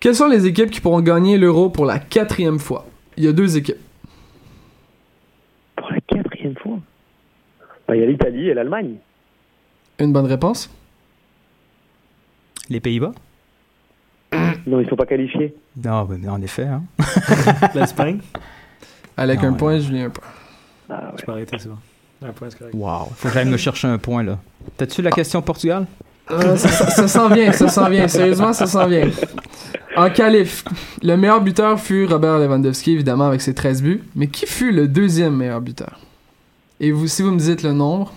Quelles 0.00 0.14
sont 0.14 0.28
les 0.28 0.46
équipes 0.46 0.70
qui 0.70 0.80
pourront 0.80 1.00
gagner 1.02 1.36
l'euro 1.36 1.68
pour 1.68 1.84
la 1.84 1.98
quatrième 1.98 2.58
fois? 2.58 2.86
Il 3.18 3.24
y 3.24 3.28
a 3.28 3.32
deux 3.32 3.56
équipes. 3.56 3.76
Pour 5.76 5.90
la 5.90 6.00
quatrième 6.00 6.54
fois? 6.56 6.78
Bah, 7.86 7.96
Il 7.96 8.00
y 8.00 8.02
a 8.02 8.06
l'Italie 8.06 8.48
et 8.48 8.54
l'Allemagne. 8.54 8.94
Une 9.98 10.12
bonne 10.12 10.26
réponse? 10.26 10.70
Les 12.70 12.80
Pays-Bas? 12.80 13.12
Non, 14.66 14.80
ils 14.80 14.88
sont 14.88 14.96
pas 14.96 15.06
qualifiés. 15.06 15.54
Non, 15.84 16.04
ben, 16.04 16.18
mais 16.20 16.28
en 16.28 16.42
effet. 16.42 16.64
Hein. 16.66 16.82
L'Espagne? 17.74 18.18
Avec 19.16 19.40
Ah 19.42 19.46
un 19.46 19.52
ouais. 19.52 19.56
point, 19.58 19.78
Julien 19.78 20.06
un 20.06 20.10
point. 20.10 20.24
Ah, 20.90 21.12
Je 21.18 21.24
peux 21.24 21.32
arrêter, 21.32 21.56
c'est 21.58 21.68
bon. 21.68 21.78
Un 22.24 22.32
point, 22.32 22.48
c'est 22.50 22.58
correct. 22.58 22.74
Wow. 22.74 23.10
Faut 23.16 23.28
que 23.28 23.34
j'aille 23.34 23.48
me 23.48 23.56
chercher 23.56 23.88
un 23.88 23.98
point, 23.98 24.22
là. 24.22 24.38
T'as-tu 24.76 25.02
la 25.02 25.10
question 25.10 25.42
Portugal? 25.42 25.86
Euh, 26.30 26.56
ça, 26.56 26.68
ça- 26.68 26.90
ça 26.90 27.08
s'en 27.08 27.28
vient, 27.28 27.52
ça 27.52 27.68
s'en 27.68 27.88
vient. 27.88 28.08
Sérieusement, 28.08 28.52
ça 28.52 28.66
s'en 28.66 28.86
vient. 28.86 29.08
En 29.96 30.10
qualif, 30.10 30.64
le 31.02 31.16
meilleur 31.16 31.40
buteur 31.40 31.78
fut 31.80 32.04
Robert 32.04 32.38
Lewandowski, 32.38 32.92
évidemment, 32.92 33.26
avec 33.28 33.40
ses 33.40 33.54
13 33.54 33.82
buts. 33.82 34.02
Mais 34.14 34.26
qui 34.26 34.46
fut 34.46 34.72
le 34.72 34.88
deuxième 34.88 35.36
meilleur 35.36 35.60
buteur? 35.60 35.98
Et 36.80 36.90
vous, 36.92 37.06
si 37.06 37.22
vous 37.22 37.30
me 37.30 37.38
dites 37.38 37.62
le 37.62 37.72
nombre, 37.72 38.12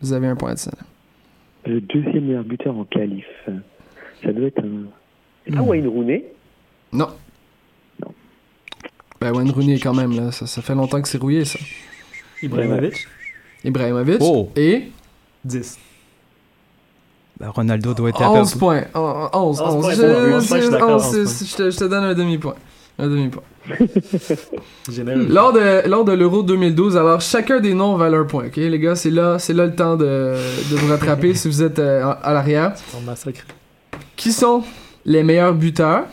vous 0.00 0.12
avez 0.12 0.26
un 0.28 0.36
point 0.36 0.54
de 0.54 0.58
ça. 0.58 0.70
Le 1.66 1.80
deuxième 1.80 2.24
meilleur 2.26 2.44
buteur 2.44 2.76
en 2.76 2.84
qualif. 2.84 3.26
Ça 4.22 4.32
doit 4.32 4.46
être 4.46 4.60
un. 4.60 4.84
C'est 5.46 5.54
pas 5.54 5.62
Wayne 5.62 5.88
Rooney? 5.88 6.24
Non. 6.92 7.08
Ben, 9.20 9.32
Wayne 9.34 9.50
Rooney, 9.50 9.78
quand 9.78 9.92
même, 9.94 10.12
là. 10.16 10.32
Ça, 10.32 10.46
ça 10.46 10.62
fait 10.62 10.74
longtemps 10.74 11.00
que 11.02 11.08
c'est 11.08 11.18
rouillé, 11.18 11.44
ça. 11.44 11.58
Ibrahimovic. 12.42 13.06
Ibrahimovic. 13.64 14.16
Oh. 14.20 14.50
Et 14.56 14.84
10. 15.44 15.78
Ben, 17.38 17.48
Ronaldo 17.50 17.92
doit 17.94 18.08
être 18.10 18.22
à 18.22 18.30
11 18.32 18.52
peu- 18.54 18.58
points. 18.58 18.84
Oh, 18.94 19.28
11, 19.32 19.60
11 19.60 19.74
11. 19.74 19.82
points, 19.82 19.90
Je- 19.90 19.96
c'est 19.96 20.06
bon. 20.08 20.14
11 20.36 20.46
points, 20.46 20.56
je 20.56 20.62
suis 20.62 20.62
c'est- 20.62 20.70
d'accord, 20.70 20.90
11, 20.90 21.02
11 21.04 21.12
c'est- 21.28 21.44
points. 21.44 21.46
Je 21.46 21.56
te- 21.56 21.70
je 21.70 21.76
te 21.78 21.84
donne 21.84 22.04
un 22.04 22.14
demi-point. 22.14 22.54
Un 22.98 23.08
demi-point. 23.08 23.42
Lors 25.28 25.52
de, 25.52 25.86
lors 25.88 26.04
de 26.04 26.12
l'Euro 26.12 26.42
2012, 26.42 26.96
alors 26.96 27.20
chacun 27.20 27.60
des 27.60 27.74
noms 27.74 27.96
valent 27.96 28.20
un 28.20 28.24
point, 28.24 28.46
ok? 28.46 28.56
Les 28.56 28.78
gars, 28.78 28.94
c'est 28.96 29.10
là, 29.10 29.38
c'est 29.38 29.52
là 29.52 29.66
le 29.66 29.74
temps 29.74 29.96
de, 29.96 30.04
de 30.70 30.76
vous 30.76 30.88
rattraper 30.88 31.34
si 31.34 31.46
vous 31.48 31.62
êtes 31.62 31.78
euh, 31.78 32.02
à- 32.04 32.10
à 32.12 32.32
l'arrière. 32.32 32.72
Qui 34.16 34.32
sont 34.32 34.64
les 35.04 35.22
meilleurs 35.22 35.54
buteurs? 35.54 36.04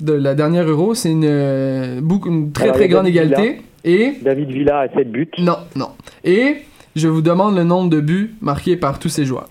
De 0.00 0.12
la 0.12 0.34
dernière 0.34 0.64
Euro 0.68 0.94
C'est 0.94 1.10
une, 1.10 1.24
euh, 1.24 2.00
beaucoup, 2.00 2.28
une 2.30 2.52
très 2.52 2.64
Alors, 2.64 2.76
très 2.76 2.88
grande 2.88 3.04
David 3.04 3.16
égalité. 3.32 3.62
Et 3.84 4.14
David 4.22 4.48
Villa 4.50 4.80
a 4.80 4.88
7 4.88 5.10
buts. 5.12 5.28
non, 5.38 5.58
non. 5.76 5.90
Et 6.24 6.62
je 6.96 7.06
vous 7.08 7.20
demande 7.22 7.54
le 7.56 7.64
nombre 7.64 7.90
de 7.90 8.00
buts 8.00 8.34
marqués 8.40 8.76
par 8.76 8.98
tous 8.98 9.08
ces 9.10 9.24
joueurs. 9.24 9.48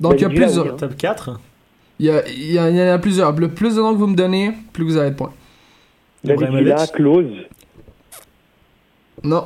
Donc 0.00 0.14
il 0.16 0.22
y 0.22 0.24
a 0.24 0.28
Villa, 0.28 0.44
plusieurs. 0.46 0.64
oui, 0.66 0.70
hein. 0.72 0.76
Top 0.78 0.96
4. 0.96 1.40
Il 1.98 2.06
y, 2.06 2.10
a, 2.10 2.28
il 2.28 2.52
y 2.52 2.58
a- 2.58 2.68
il 2.70 2.76
y 2.76 2.82
en 2.82 2.92
a 2.92 2.98
plusieurs. 2.98 3.32
Le 3.32 3.48
plus 3.48 3.76
de 3.76 3.80
noms 3.80 3.92
que 3.94 3.98
vous 3.98 4.06
me 4.06 4.14
donnez, 4.16 4.52
plus 4.74 4.84
vous 4.84 4.96
avez 4.98 5.10
de 5.10 5.14
points. 5.16 5.32
David. 6.24 6.48
Villa, 6.54 6.86
Klose. 6.88 7.26
Non, 9.24 9.44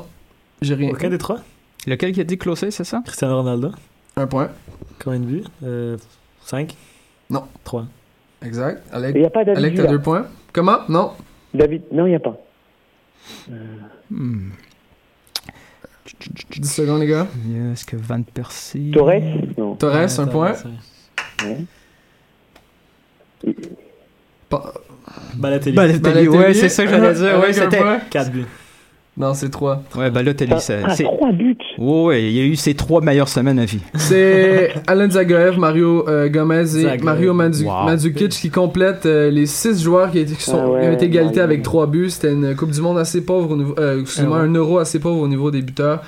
j'ai 0.61 0.75
rien. 0.75 0.91
Aucun 0.91 1.09
des 1.09 1.19
trois. 1.19 1.39
Lequel 1.87 2.13
qui 2.13 2.21
a 2.21 2.25
dit 2.25 2.37
closé, 2.39 2.71
c'est 2.71 2.85
ça? 2.85 3.03
Cristiano 3.05 3.37
Ronaldo. 3.39 3.71
Un 4.17 4.27
point. 4.27 4.51
Combien 5.03 5.21
de 5.21 5.25
buts 5.25 5.45
euh, 5.65 5.97
5 6.45 6.75
Non. 7.31 7.45
3. 7.65 7.87
Exact. 8.43 8.83
Il 8.91 8.95
Alex, 8.97 9.19
n'y 9.19 9.25
a 9.27 9.31
pas 9.31 9.45
David 9.45 9.59
Alex 9.65 9.77
t'as 9.83 9.87
deux 9.87 10.01
points. 10.01 10.27
Comment? 10.53 10.79
Non. 10.89 11.13
David... 11.53 11.83
Non, 11.93 12.07
il 12.07 12.11
n'y 12.11 12.15
a 12.17 12.21
pas. 12.21 12.37
Hmm. 14.11 14.51
10 16.57 16.69
secondes, 16.73 17.01
les 17.01 17.07
gars. 17.07 17.27
Est-ce 17.73 17.85
que 17.85 17.97
Van 17.97 18.23
Persie... 18.23 18.91
Torres? 18.93 19.21
Non. 19.57 19.75
Torres, 19.77 20.19
un 20.21 20.27
point. 20.27 20.55
Ouais. 21.45 21.65
Pa- 24.49 24.73
Balotelli. 25.35 25.77
Balotelli, 25.77 26.29
ouais, 26.29 26.55
c'est 26.55 26.69
ça 26.69 26.85
que 26.85 26.91
j'allais 26.91 27.15
dire. 27.15 27.39
Ouais, 27.41 27.53
c'était... 27.53 27.79
point. 27.79 28.01
4 28.11 28.31
buts. 28.31 28.47
Non, 29.17 29.35
c'est 29.35 29.51
3. 29.51 29.83
Ouais, 29.99 30.11
Balotelli, 30.11 30.55
c'est... 30.61 30.81
Ah, 30.85 30.95
c'est- 30.95 31.03
3 31.05 31.33
buts 31.33 31.57
Ouais, 31.79 32.05
ouais, 32.05 32.23
il 32.25 32.31
y 32.33 32.41
a 32.41 32.45
eu 32.45 32.57
ses 32.57 32.75
trois 32.75 33.01
meilleures 33.03 33.29
semaines 33.29 33.59
à 33.59 33.65
vie. 33.67 33.81
C'est 33.95 34.73
Alan 34.87 35.11
Zagoev, 35.11 35.59
Mario 35.59 36.09
euh, 36.09 36.29
Gomez 36.29 36.77
et. 36.79 36.97
Mario 37.03 37.35
Mandzu- 37.35 37.65
Wow. 37.67 37.85
Mandzukic 37.91 38.31
qui 38.31 38.51
complètent 38.51 39.07
euh, 39.07 39.31
les 39.31 39.47
6 39.47 39.83
joueurs 39.83 40.11
qui, 40.11 40.27
sont, 40.37 40.61
Ah 40.63 40.69
ouais, 40.71 40.89
ont 40.89 40.93
été 40.93 41.07
égalité 41.07 41.41
Mario. 41.41 41.43
avec 41.53 41.63
3 41.63 41.87
buts. 41.89 42.09
C'était 42.11 42.33
une 42.33 42.55
Coupe 42.57 42.71
du 42.71 42.81
Monde 42.81 42.99
assez 42.99 43.23
pauvre 43.25 43.51
au 43.51 43.57
niveau. 43.57 43.75
Euh, 43.79 44.01
excusez-moi, 44.01 44.39
Ah 44.41 44.43
ouais. 44.45 44.49
un 44.49 44.55
euro 44.55 44.79
assez 44.79 45.01
pauvre 45.01 45.21
au 45.21 45.29
niveau 45.29 45.51
des 45.51 45.61
buteurs. 45.63 46.03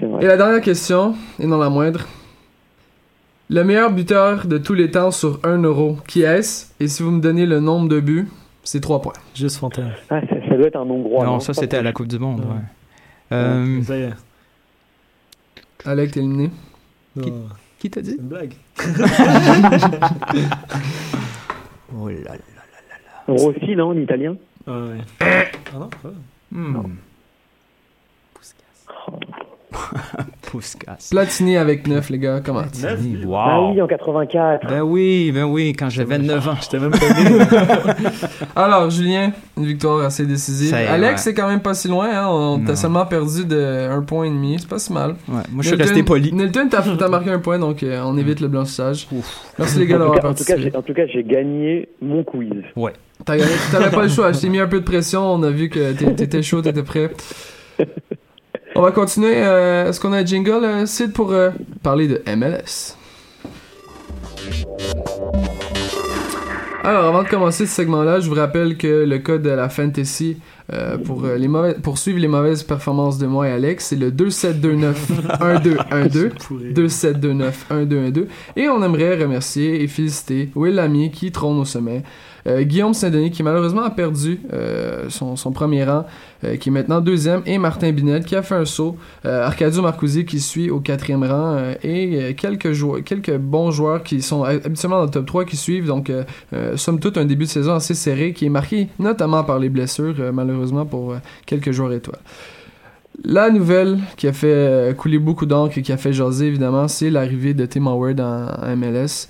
C'est 0.00 0.06
Et 0.20 0.26
la 0.26 0.36
dernière 0.36 0.62
question, 0.62 1.14
et 1.38 1.46
non 1.46 1.58
la 1.58 1.68
moindre. 1.68 2.00
Le 3.50 3.62
meilleur 3.64 3.90
buteur 3.92 4.46
de 4.46 4.56
tous 4.58 4.74
les 4.74 4.90
temps 4.90 5.10
sur 5.10 5.38
1 5.44 5.58
euro, 5.62 5.98
qui 6.08 6.22
est-ce? 6.22 6.66
Et 6.80 6.88
si 6.88 7.02
vous 7.02 7.10
me 7.10 7.20
donnez 7.20 7.44
le 7.46 7.60
nombre 7.60 7.88
de 7.88 8.00
buts, 8.00 8.26
c'est 8.64 8.80
3 8.80 9.02
points. 9.02 9.12
Juste 9.34 9.58
Fontaine. 9.58 9.92
Ah, 10.10 10.20
ça, 10.28 10.36
ça 10.52 10.58
doit 10.58 10.66
être 10.68 10.76
un 10.76 10.88
Hongrois. 10.88 11.24
non, 11.24 11.32
non? 11.32 11.40
ça 11.40 11.52
Pas 11.54 11.60
c'était 11.60 11.76
à 11.78 11.82
la. 11.82 11.92
Coupe 11.92 12.08
du 12.08 12.18
Monde, 12.18 12.40
Ouais. 12.40 12.46
ouais. 12.46 12.60
Euh, 13.32 13.82
Ça 13.82 13.96
y 13.96 14.02
est. 14.02 14.12
Alec, 15.84 16.12
t'es 16.12 16.20
éliminé? 16.20 16.50
Qui- 17.20 17.30
Non, 17.30 17.48
qui 17.78 17.90
t'a 17.90 18.00
dit? 18.02 18.10
C'est 18.10 18.16
une 18.22 18.28
blague. 18.28 18.54
Oh 21.94 22.08
là 22.08 22.14
là. 22.24 22.34
Rossi, 23.28 23.76
non, 23.76 23.88
en 23.90 23.96
italien 23.96 24.34
Ah 24.66 24.78
ouais. 24.78 24.98
Ah 25.20 25.78
non, 25.78 25.90
ouais. 26.04 26.10
Hmm. 26.50 26.76
Puskas. 30.50 31.08
Platini 31.10 31.56
avec 31.56 31.86
9, 31.86 32.10
les 32.10 32.18
gars, 32.18 32.40
comment? 32.44 32.62
Buts. 32.62 33.24
Wow. 33.26 33.36
Ah 33.36 33.60
oui, 33.72 33.80
en 33.80 33.86
84. 33.86 34.66
Ben 34.68 34.82
oui, 34.82 35.32
ben 35.32 35.44
oui, 35.44 35.72
quand 35.72 35.88
j'avais 35.88 36.18
9 36.18 36.48
ans. 36.48 36.54
J'étais 36.60 36.78
même 36.78 36.90
pas 36.90 37.08
né. 37.08 37.38
Alors, 38.56 38.90
Julien, 38.90 39.32
une 39.56 39.64
victoire 39.66 40.04
assez 40.04 40.26
décisive. 40.26 40.74
Est, 40.74 40.86
Alex, 40.86 41.12
ouais. 41.12 41.16
c'est 41.18 41.34
quand 41.34 41.48
même 41.48 41.60
pas 41.60 41.74
si 41.74 41.88
loin. 41.88 42.08
Hein? 42.12 42.28
On 42.28 42.58
t'a 42.64 42.76
seulement 42.76 43.06
perdu 43.06 43.44
de 43.44 43.88
un 43.90 44.02
point 44.02 44.24
et 44.24 44.30
demi. 44.30 44.56
C'est 44.58 44.68
pas 44.68 44.78
si 44.78 44.92
mal. 44.92 45.10
Ouais, 45.28 45.40
moi 45.50 45.62
je 45.62 45.68
suis 45.68 45.76
resté 45.76 46.02
poli. 46.02 46.32
Nilton, 46.32 46.68
t'as 46.70 47.08
marqué 47.08 47.30
un 47.30 47.38
point, 47.38 47.58
donc 47.58 47.82
euh, 47.82 48.02
on 48.04 48.16
évite 48.18 48.40
le 48.40 48.48
blanchissage. 48.48 49.08
Merci 49.58 49.78
les 49.78 49.86
gars 49.86 49.96
En 49.96 49.98
tout, 49.98 50.04
d'avoir 50.04 50.20
participé. 50.20 50.60
j'ai, 50.62 50.76
en 50.76 50.82
tout 50.82 50.94
cas, 50.94 51.06
j'ai 51.06 51.22
gagné 51.24 51.88
mon 52.00 52.22
quiz. 52.24 52.50
Gagné- 53.26 53.44
T'avais 53.70 53.90
pas 53.90 54.02
le 54.02 54.08
choix. 54.08 54.32
Je 54.32 54.40
t'ai 54.40 54.48
mis 54.48 54.58
un 54.58 54.66
peu 54.66 54.80
de 54.80 54.84
pression. 54.84 55.20
On 55.34 55.42
a 55.42 55.50
vu 55.50 55.68
que 55.68 55.92
t'é- 55.92 56.14
t'étais 56.14 56.42
chaud, 56.42 56.60
t'étais 56.62 56.82
prêt. 56.82 57.10
On 58.74 58.82
va 58.82 58.90
continuer. 58.92 59.34
euh, 59.36 59.88
Est-ce 59.88 60.00
qu'on 60.00 60.12
a 60.12 60.18
un 60.18 60.24
jingle, 60.24 60.64
euh, 60.64 60.86
Sid, 60.86 61.12
pour 61.12 61.32
euh, 61.32 61.50
parler 61.82 62.08
de 62.08 62.22
MLS? 62.26 62.96
Alors, 66.84 67.04
avant 67.04 67.22
de 67.22 67.28
commencer 67.28 67.64
ce 67.66 67.74
segment-là, 67.76 68.18
je 68.18 68.28
vous 68.28 68.34
rappelle 68.34 68.76
que 68.76 69.04
le 69.04 69.18
code 69.20 69.42
de 69.42 69.50
la 69.50 69.68
Fantasy 69.68 70.38
euh, 70.72 70.98
pour, 70.98 71.24
les 71.24 71.46
mauvais, 71.46 71.74
pour 71.74 71.96
suivre 71.96 72.18
les 72.18 72.26
mauvaises 72.26 72.64
performances 72.64 73.18
de 73.18 73.26
moi 73.26 73.48
et 73.48 73.52
Alex, 73.52 73.86
c'est 73.86 73.94
le 73.96 74.10
2729-1212. 74.10 76.32
2729-1212. 76.74 78.26
Et 78.56 78.68
on 78.68 78.82
aimerait 78.82 79.16
remercier 79.22 79.80
et 79.82 79.86
féliciter 79.86 80.50
Will 80.56 80.74
Lamy 80.74 81.12
qui 81.12 81.30
trône 81.30 81.60
au 81.60 81.64
sommet. 81.64 82.02
Euh, 82.46 82.62
Guillaume 82.62 82.94
Saint-Denis 82.94 83.30
qui 83.30 83.42
malheureusement 83.42 83.82
a 83.82 83.90
perdu 83.90 84.40
euh, 84.52 85.08
son, 85.08 85.52
premier 85.52 85.84
rang, 85.84 86.06
euh, 86.44 86.56
qui 86.56 86.68
est 86.68 86.72
maintenant 86.72 87.00
deuxième, 87.00 87.42
et 87.46 87.58
Martin 87.58 87.92
Binet 87.92 88.20
qui 88.20 88.34
a 88.34 88.42
fait 88.42 88.54
un 88.54 88.64
saut. 88.64 88.96
Arcadio 89.24 89.82
Marcusi 89.82 90.24
qui 90.24 90.40
suit 90.40 90.70
au 90.70 90.80
quatrième 90.80 91.24
rang, 91.24 91.58
et 91.82 92.34
quelques, 92.36 92.72
quelques 93.04 93.36
bons 93.36 93.70
joueurs 93.70 94.02
qui 94.02 94.22
sont 94.22 94.42
habituellement 94.44 94.98
dans 94.98 95.04
le 95.04 95.10
top 95.10 95.26
3 95.26 95.44
qui 95.44 95.56
suivent. 95.56 95.86
Donc, 95.86 96.10
somme 96.76 97.00
toute, 97.00 97.16
un 97.18 97.24
début 97.24 97.44
de 97.44 97.50
saison 97.50 97.74
assez 97.74 97.94
serré 97.94 98.32
qui 98.32 98.46
est 98.46 98.50
marqué 98.50 98.88
notamment 98.98 99.44
par 99.44 99.58
les 99.58 99.68
blessures, 99.68 100.14
malheureusement 100.32 100.86
pour 100.86 101.14
quelques 101.46 101.70
joueurs 101.70 101.92
étoiles. 101.92 102.20
La 103.24 103.50
nouvelle 103.50 103.98
qui 104.16 104.26
a 104.26 104.32
fait 104.32 104.96
couler 104.96 105.18
beaucoup 105.18 105.46
d'encre 105.46 105.78
et 105.78 105.82
qui 105.82 105.92
a 105.92 105.96
fait 105.96 106.12
jaser, 106.12 106.46
évidemment, 106.46 106.88
c'est 106.88 107.10
l'arrivée 107.10 107.54
de 107.54 107.66
Tim 107.66 107.86
Howard 107.86 108.20
en 108.20 108.76
MLS. 108.76 109.28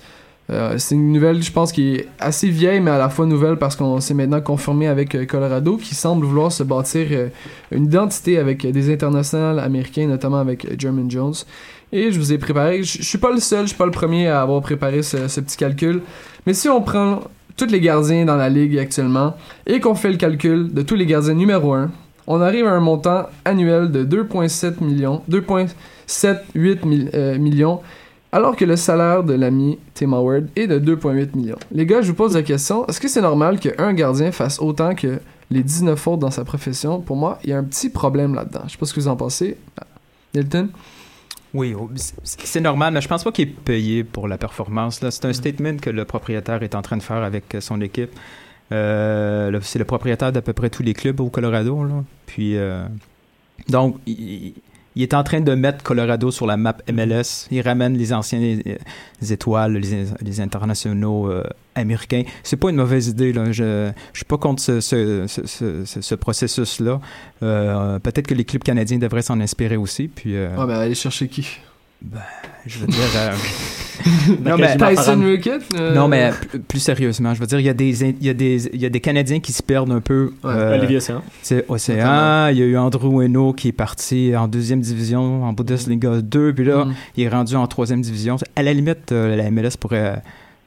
Euh, 0.49 0.75
c'est 0.77 0.95
une 0.95 1.13
nouvelle, 1.13 1.41
je 1.41 1.51
pense, 1.51 1.71
qui 1.71 1.95
est 1.95 2.07
assez 2.19 2.49
vieille, 2.49 2.81
mais 2.81 2.91
à 2.91 2.97
la 2.97 3.09
fois 3.09 3.25
nouvelle 3.25 3.55
parce 3.57 3.75
qu'on 3.75 3.99
s'est 4.01 4.13
maintenant 4.13 4.41
confirmé 4.41 4.87
avec 4.87 5.15
euh, 5.15 5.25
Colorado, 5.25 5.77
qui 5.77 5.95
semble 5.95 6.25
vouloir 6.25 6.51
se 6.51 6.63
bâtir 6.63 7.07
euh, 7.11 7.27
une 7.71 7.85
identité 7.85 8.37
avec 8.37 8.65
des 8.69 8.91
internationaux 8.93 9.57
américains, 9.59 10.07
notamment 10.07 10.39
avec 10.39 10.79
Jermaine 10.79 11.09
Jones. 11.09 11.33
Et 11.93 12.11
je 12.11 12.19
vous 12.19 12.33
ai 12.33 12.37
préparé, 12.37 12.83
je 12.83 13.01
suis 13.01 13.17
pas 13.17 13.31
le 13.31 13.39
seul, 13.39 13.61
je 13.63 13.67
suis 13.69 13.77
pas 13.77 13.85
le 13.85 13.91
premier 13.91 14.27
à 14.27 14.41
avoir 14.41 14.61
préparé 14.61 15.01
ce, 15.01 15.17
petit 15.39 15.57
calcul, 15.57 16.01
mais 16.45 16.53
si 16.53 16.67
on 16.67 16.81
prend 16.81 17.21
tous 17.55 17.67
les 17.67 17.79
gardiens 17.79 18.25
dans 18.25 18.35
la 18.35 18.49
ligue 18.49 18.79
actuellement 18.79 19.35
et 19.67 19.79
qu'on 19.79 19.93
fait 19.95 20.09
le 20.09 20.17
calcul 20.17 20.73
de 20.73 20.81
tous 20.81 20.95
les 20.95 21.05
gardiens 21.05 21.35
numéro 21.35 21.73
1, 21.73 21.91
on 22.25 22.41
arrive 22.41 22.65
à 22.65 22.71
un 22.71 22.79
montant 22.79 23.27
annuel 23.45 23.91
de 23.91 24.03
2,7 24.03 24.83
millions, 24.83 25.21
2,78 25.29 26.85
mi- 26.85 27.09
millions, 27.39 27.79
alors 28.33 28.55
que 28.55 28.65
le 28.65 28.75
salaire 28.75 29.23
de 29.23 29.33
l'ami 29.33 29.77
Tim 29.93 30.11
Howard 30.11 30.47
est 30.55 30.65
de 30.65 30.79
2,8 30.79 31.37
millions. 31.37 31.59
Les 31.71 31.85
gars, 31.85 32.01
je 32.01 32.07
vous 32.07 32.15
pose 32.15 32.33
la 32.33 32.41
question, 32.41 32.85
est-ce 32.87 32.99
que 32.99 33.07
c'est 33.07 33.21
normal 33.21 33.59
qu'un 33.59 33.93
gardien 33.93 34.31
fasse 34.31 34.59
autant 34.59 34.95
que 34.95 35.19
les 35.51 35.61
19 35.61 35.97
fautes 35.99 36.19
dans 36.19 36.31
sa 36.31 36.43
profession? 36.43 36.99
Pour 36.99 37.15
moi, 37.15 37.37
il 37.43 37.51
y 37.51 37.53
a 37.53 37.59
un 37.59 37.63
petit 37.63 37.91
problème 37.91 38.33
là-dedans. 38.33 38.61
Je 38.65 38.71
sais 38.71 38.77
pas 38.79 38.87
ce 38.87 38.93
que 38.95 38.99
vous 38.99 39.07
en 39.07 39.15
pensez. 39.15 39.55
Nilton? 40.33 40.69
Oui, 41.53 41.75
oh, 41.79 41.91
c'est- 42.23 42.59
normal, 42.59 42.95
mais 42.95 43.01
je 43.01 43.07
pense 43.07 43.23
pas 43.23 43.31
qu'il 43.31 43.49
est 43.49 43.51
payé 43.51 44.03
pour 44.03 44.27
la 44.27 44.39
performance. 44.39 44.99
C'est 45.07 45.25
un 45.25 45.33
statement 45.33 45.77
que 45.77 45.91
le 45.91 46.03
propriétaire 46.03 46.63
est 46.63 46.73
en 46.73 46.81
train 46.81 46.97
de 46.97 47.03
faire 47.03 47.17
avec 47.17 47.55
son 47.59 47.79
équipe. 47.81 48.09
Euh, 48.71 49.59
c'est 49.61 49.77
le 49.77 49.85
propriétaire 49.85 50.31
d'à 50.31 50.41
peu 50.41 50.53
près 50.53 50.71
tous 50.71 50.81
les 50.81 50.95
clubs 50.95 51.19
au 51.19 51.29
Colorado. 51.29 51.83
Là. 51.83 52.03
Puis, 52.25 52.57
euh, 52.57 52.83
donc, 53.69 53.97
il, 54.07 54.55
il 54.95 55.03
est 55.03 55.13
en 55.13 55.23
train 55.23 55.41
de 55.41 55.53
mettre 55.55 55.83
Colorado 55.83 56.29
sur 56.31 56.45
la 56.45 56.57
map 56.57 56.77
MLS. 56.91 57.47
Il 57.51 57.61
ramène 57.61 57.97
les 57.97 58.13
anciennes 58.13 58.61
euh, 58.67 58.75
les 59.21 59.33
étoiles, 59.33 59.73
les, 59.77 60.05
les 60.21 60.41
internationaux 60.41 61.29
euh, 61.31 61.43
américains. 61.75 62.23
C'est 62.43 62.57
pas 62.57 62.69
une 62.69 62.75
mauvaise 62.75 63.07
idée. 63.07 63.33
Là. 63.33 63.51
Je, 63.51 63.91
je 64.13 64.17
suis 64.19 64.25
pas 64.25 64.37
contre 64.37 64.61
ce, 64.61 64.81
ce, 64.81 65.25
ce, 65.27 65.45
ce, 65.85 66.01
ce 66.01 66.15
processus-là. 66.15 66.99
Euh, 67.41 67.99
Peut-être 67.99 68.27
que 68.27 68.33
les 68.33 68.45
clubs 68.45 68.63
canadiens 68.63 68.97
devraient 68.99 69.21
s'en 69.21 69.39
inspirer 69.39 69.77
aussi. 69.77 70.07
Puis, 70.07 70.35
euh, 70.35 70.55
Ouais, 70.57 70.67
ben, 70.67 70.75
aller 70.79 70.95
chercher 70.95 71.27
qui? 71.27 71.47
ben, 72.01 72.19
je 72.65 72.79
veux 72.79 72.87
dire. 72.87 72.99
euh, 74.29 74.49
Non, 74.49 74.57
mais 74.57 74.75
Tyson 74.77 75.21
Rickett 75.23 75.61
euh, 75.75 75.93
Non, 75.93 76.07
mais 76.07 76.31
p- 76.51 76.59
plus 76.59 76.79
sérieusement, 76.79 77.33
je 77.33 77.39
veux 77.39 77.45
dire, 77.47 77.59
il 77.59 77.65
y 77.65 77.69
a 77.69 77.73
des, 77.73 78.03
il 78.03 78.23
y 78.25 78.29
a 78.29 78.33
des, 78.33 78.67
il 78.73 78.81
y 78.81 78.85
a 78.85 78.89
des 78.89 78.99
Canadiens 79.01 79.39
qui 79.39 79.51
se 79.53 79.63
perdent 79.63 79.91
un 79.91 80.01
peu. 80.01 80.33
Ouais, 80.43 80.77
Olivier 80.77 80.97
Océan. 80.97 81.21
C'est 81.41 81.65
Océan. 81.69 82.47
Il 82.49 82.57
y 82.57 82.61
a 82.61 82.65
eu 82.65 82.77
Andrew 82.77 83.21
Hainaut 83.21 83.53
qui 83.53 83.69
est 83.69 83.71
parti 83.73 84.33
en 84.35 84.47
deuxième 84.47 84.81
division, 84.81 85.43
en 85.43 85.53
Bundesliga 85.53 86.21
2, 86.21 86.53
puis 86.53 86.65
là, 86.65 86.85
Mm. 86.85 86.93
il 87.17 87.23
est 87.23 87.29
rendu 87.29 87.55
en 87.55 87.67
troisième 87.67 88.01
division. 88.01 88.37
À 88.55 88.63
la 88.63 88.73
limite, 88.73 89.11
euh, 89.11 89.35
la 89.35 89.49
MLS 89.51 89.77
pourrait 89.79 90.15
euh, 90.17 90.19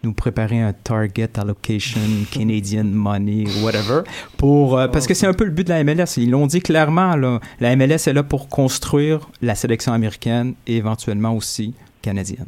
nous 0.05 0.13
préparer 0.13 0.61
un 0.61 0.73
target 0.73 1.31
allocation, 1.39 2.01
Canadian 2.31 2.85
money, 2.85 3.45
whatever, 3.63 4.03
pour, 4.37 4.79
euh, 4.79 4.87
parce 4.89 5.07
que 5.07 5.15
c'est 5.15 5.27
un 5.27 5.33
peu 5.33 5.45
le 5.45 5.51
but 5.51 5.65
de 5.67 5.71
la 5.73 5.83
MLS. 5.83 6.17
Ils 6.19 6.31
l'ont 6.31 6.47
dit 6.47 6.61
clairement, 6.61 7.17
là, 7.17 7.41
la 7.61 7.75
MLS 7.77 8.07
est 8.09 8.13
là 8.13 8.23
pour 8.23 8.49
construire 8.49 9.29
la 9.43 9.55
sélection 9.55 9.93
américaine 9.93 10.55
et 10.67 10.77
éventuellement 10.77 11.35
aussi 11.35 11.75
canadienne. 12.03 12.47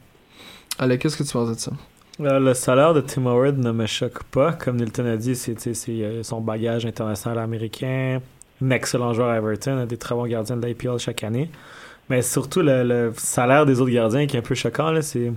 Allez, 0.79 0.99
qu'est-ce 0.99 1.17
que 1.17 1.25
tu 1.25 1.33
penses 1.33 1.49
de 1.51 1.55
ça? 1.59 1.73
Euh, 2.21 2.39
le 2.39 2.55
salaire 2.55 2.95
de 2.95 3.01
Tim 3.01 3.27
Howard 3.27 3.59
ne 3.59 3.73
me 3.73 3.87
choque 3.87 4.23
pas. 4.25 4.53
Comme 4.53 4.77
Nilton 4.77 5.07
a 5.07 5.17
dit, 5.17 5.35
c'est 5.37 5.57
euh, 5.89 6.23
son 6.23 6.41
bagage 6.41 6.87
international 6.87 7.39
américain. 7.39 8.21
Un 8.63 8.71
excellent 8.71 9.13
joueur 9.13 9.29
à 9.31 9.37
Everton, 9.37 9.87
des 9.87 9.97
très 9.97 10.15
bons 10.15 10.27
gardiens 10.27 10.57
de 10.57 10.67
l'IPL 10.67 10.99
chaque 10.99 11.23
année. 11.25 11.51
Mais 12.09 12.23
surtout, 12.23 12.63
le, 12.63 12.83
le 12.85 13.13
salaire 13.17 13.67
des 13.67 13.81
autres 13.81 13.91
gardiens 13.93 14.27
qui 14.27 14.37
est 14.37 14.41
un 14.41 14.43
peu 14.43 14.55
choquant, 14.55 14.97
c'est 15.03 15.33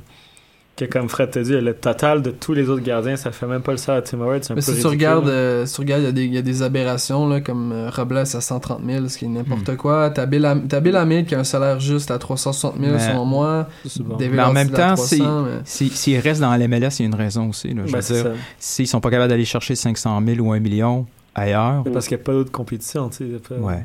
que, 0.88 0.92
comme 0.94 1.10
Fred 1.10 1.32
t'a 1.32 1.42
dit, 1.42 1.52
le 1.54 1.74
total 1.74 2.22
de 2.22 2.32
tous 2.32 2.54
les 2.54 2.70
autres 2.70 2.84
gardiens, 2.84 3.16
ça 3.16 3.32
fait 3.32 3.46
même 3.48 3.62
pas 3.62 3.72
le 3.72 3.78
salaire 3.78 4.02
de 4.02 4.08
Tim 4.08 4.20
Howard. 4.22 4.44
C'est 4.44 4.52
un 4.54 4.56
Mais 4.56 4.62
peu 4.62 4.74
si 4.74 4.80
tu 4.82 4.88
regardes, 4.88 5.28
euh, 5.30 5.66
si 5.66 5.76
tu 5.76 5.82
regardes, 5.82 6.02
il 6.02 6.06
y 6.06 6.10
a 6.10 6.12
des- 6.12 6.26
il 6.26 6.34
y, 6.34 6.38
a 6.38 6.42
des 6.42 6.64
aberrations, 6.64 7.28
là, 7.28 7.42
comme 7.42 7.72
euh, 7.72 7.90
Robles 7.90 8.18
à 8.18 8.26
130 8.26 8.82
000, 8.86 9.08
ce 9.08 9.18
qui 9.18 9.26
est 9.26 9.28
n'importe 9.28 9.70
Hmm. 9.70 9.76
quoi. 9.78 10.10
T'as 10.10 10.26
Bill, 10.26 10.46
Ham- 10.46 10.68
t'as 10.68 10.80
Bill 10.80 10.96
Hamid 10.96 11.26
qui 11.26 11.36
a 11.36 11.40
un 11.40 11.44
salaire 11.44 11.80
juste 11.80 12.12
à 12.12 12.18
360 12.20 12.80
000, 12.80 12.94
Mais- 12.94 13.00
selon 13.00 13.26
moi. 13.26 13.68
C'est 13.86 14.04
bon. 14.04 14.18
David 14.18 14.36
Mais 14.36 14.42
en 14.44 14.54
même 14.54 14.68
à 14.74 14.78
temps, 14.78 14.96
300, 14.96 15.06
si- 15.08 15.22
mais- 15.22 15.62
si- 15.66 15.90
s'ils 15.90 16.20
restent 16.20 16.42
dans 16.42 16.52
la 16.56 16.58
MLS, 16.68 17.00
il 17.00 17.04
y 17.04 17.04
a 17.04 17.08
une 17.08 17.16
raison 17.16 17.50
aussi. 17.50 17.74
Là, 17.74 17.84
je 17.86 17.92
Ben, 17.92 18.00
veux 18.00 18.14
dire, 18.16 18.24
ça. 18.24 18.32
s'ils 18.60 18.88
sont 18.88 19.00
pas 19.02 19.10
capables 19.10 19.30
d'aller 19.30 19.46
chercher 19.46 19.76
500 19.76 20.22
000 20.26 20.40
ou 20.46 20.52
1 20.54 20.60
million 20.60 21.06
ailleurs, 21.36 21.84
Parce 21.94 22.08
qu'il 22.08 22.18
n'y 22.18 22.22
a 22.24 22.26
pas 22.26 22.34
d'autre 22.34 22.52
compétition, 22.52 23.10
tu 23.10 23.18
sais. 23.18 23.40
pas- 23.48 23.56
ouais. 23.56 23.84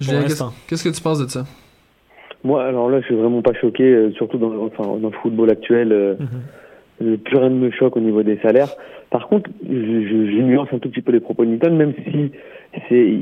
Julien, 0.00 0.18
qu'est-ce 0.20 0.28
l'instant. 0.30 0.52
qu'est-ce 0.66 0.84
que 0.84 0.88
tu 0.90 1.00
penses 1.00 1.18
de 1.18 1.26
ça? 1.28 1.46
Moi, 2.44 2.62
alors 2.64 2.88
là, 2.90 3.00
je 3.00 3.06
suis 3.06 3.14
vraiment 3.14 3.42
pas 3.42 3.54
choqué, 3.54 3.84
euh, 3.84 4.10
surtout 4.12 4.38
dans, 4.38 4.48
le- 4.50 4.58
enfin, 4.60 4.84
dans 4.98 5.08
le 5.08 5.14
football 5.22 5.50
actuel. 5.50 5.92
euh, 5.92 6.14
Mhm. 6.18 6.26
euh, 7.02 7.16
plus 7.18 7.36
rien 7.36 7.50
ne 7.50 7.56
me 7.58 7.70
choque 7.70 7.96
au 7.96 8.00
niveau 8.00 8.22
des 8.22 8.36
salaires. 8.38 8.68
Par 9.10 9.28
contre, 9.28 9.50
je, 9.68 9.74
je, 9.74 10.26
je 10.32 10.40
nuance 10.42 10.68
un 10.72 10.78
tout 10.78 10.88
petit 10.90 11.02
peu 11.02 11.12
les 11.12 11.20
propos 11.20 11.44
de 11.44 11.50
Newton, 11.50 11.76
même 11.76 11.92
si 12.04 12.30
c'est, 12.88 13.12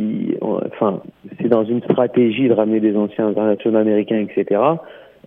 enfin, 0.40 1.02
c'est 1.40 1.48
dans 1.48 1.64
une 1.64 1.82
stratégie 1.82 2.48
de 2.48 2.52
ramener 2.54 2.80
des 2.80 2.96
anciens 2.96 3.26
internationaux 3.28 3.78
américains, 3.78 4.18
etc. 4.28 4.60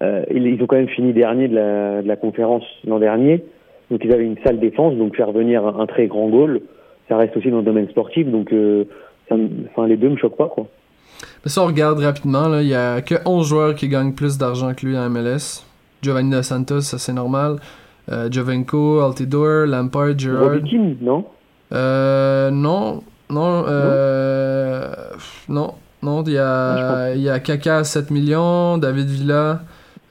Euh, 0.02 0.24
ils, 0.34 0.46
ils 0.48 0.62
ont 0.62 0.66
quand 0.66 0.76
même 0.78 0.88
fini 0.88 1.12
dernier 1.14 1.48
de 1.48 1.56
la, 1.56 2.02
de 2.02 2.08
la 2.08 2.16
conférence 2.16 2.64
l'an 2.86 3.00
dernier, 3.00 3.44
donc 3.92 4.04
ils 4.06 4.14
avaient 4.14 4.26
une 4.26 4.38
sale 4.46 4.60
défense, 4.60 4.96
donc 4.96 5.16
faire 5.16 5.32
venir 5.32 5.66
un, 5.66 5.80
un 5.80 5.86
très 5.86 6.08
grand 6.08 6.28
goal, 6.30 6.62
ça 7.10 7.18
reste 7.18 7.36
aussi 7.38 7.50
dans 7.52 7.58
le 7.58 7.64
domaine 7.64 7.90
sportif, 7.90 8.28
donc 8.28 8.54
enfin, 9.30 9.88
les 9.88 9.98
deux 9.98 10.10
me 10.10 10.18
choquent 10.18 10.38
pas, 10.38 10.48
quoi. 10.50 10.68
Mais 11.44 11.52
si 11.52 11.60
on 11.60 11.66
regarde 11.66 12.00
rapidement, 12.00 12.60
il 12.60 12.68
y 12.68 12.76
a 12.76 13.02
que 13.02 13.16
11 13.26 13.48
joueurs 13.48 13.76
qui 13.76 13.88
gagnent 13.88 14.14
plus 14.14 14.38
d'argent 14.38 14.74
que 14.74 14.86
lui 14.86 14.98
en 14.98 15.10
MLS. 15.10 15.64
Giovanni 16.02 16.32
Dos 16.32 16.44
Santos, 16.44 16.82
ça 16.82 16.98
c'est 16.98 17.14
normal. 17.14 17.58
Euh, 18.10 18.30
Jovenko, 18.32 19.02
Altidore, 19.02 19.66
Lampard, 19.66 20.18
Gerrard. 20.18 20.54
Robbie 20.54 20.70
Keane, 20.70 20.98
non? 21.02 21.26
Euh, 21.74 22.50
non, 22.52 23.04
non, 23.30 23.66
euh, 23.68 24.94
non, 25.50 25.74
non, 26.02 26.24
il 26.24 26.34
y 26.34 26.38
a, 26.38 27.14
il 27.14 27.22
y 27.22 27.30
a 27.30 27.40
Kaka 27.40 27.80
à 27.80 27.84
7 27.84 28.10
millions, 28.12 28.78
David 28.78 29.08
Villa, 29.08 29.62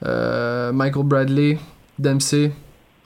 euh, 0.05 0.71
Michael 0.71 1.03
Bradley, 1.03 1.57
Dempsey. 1.97 2.51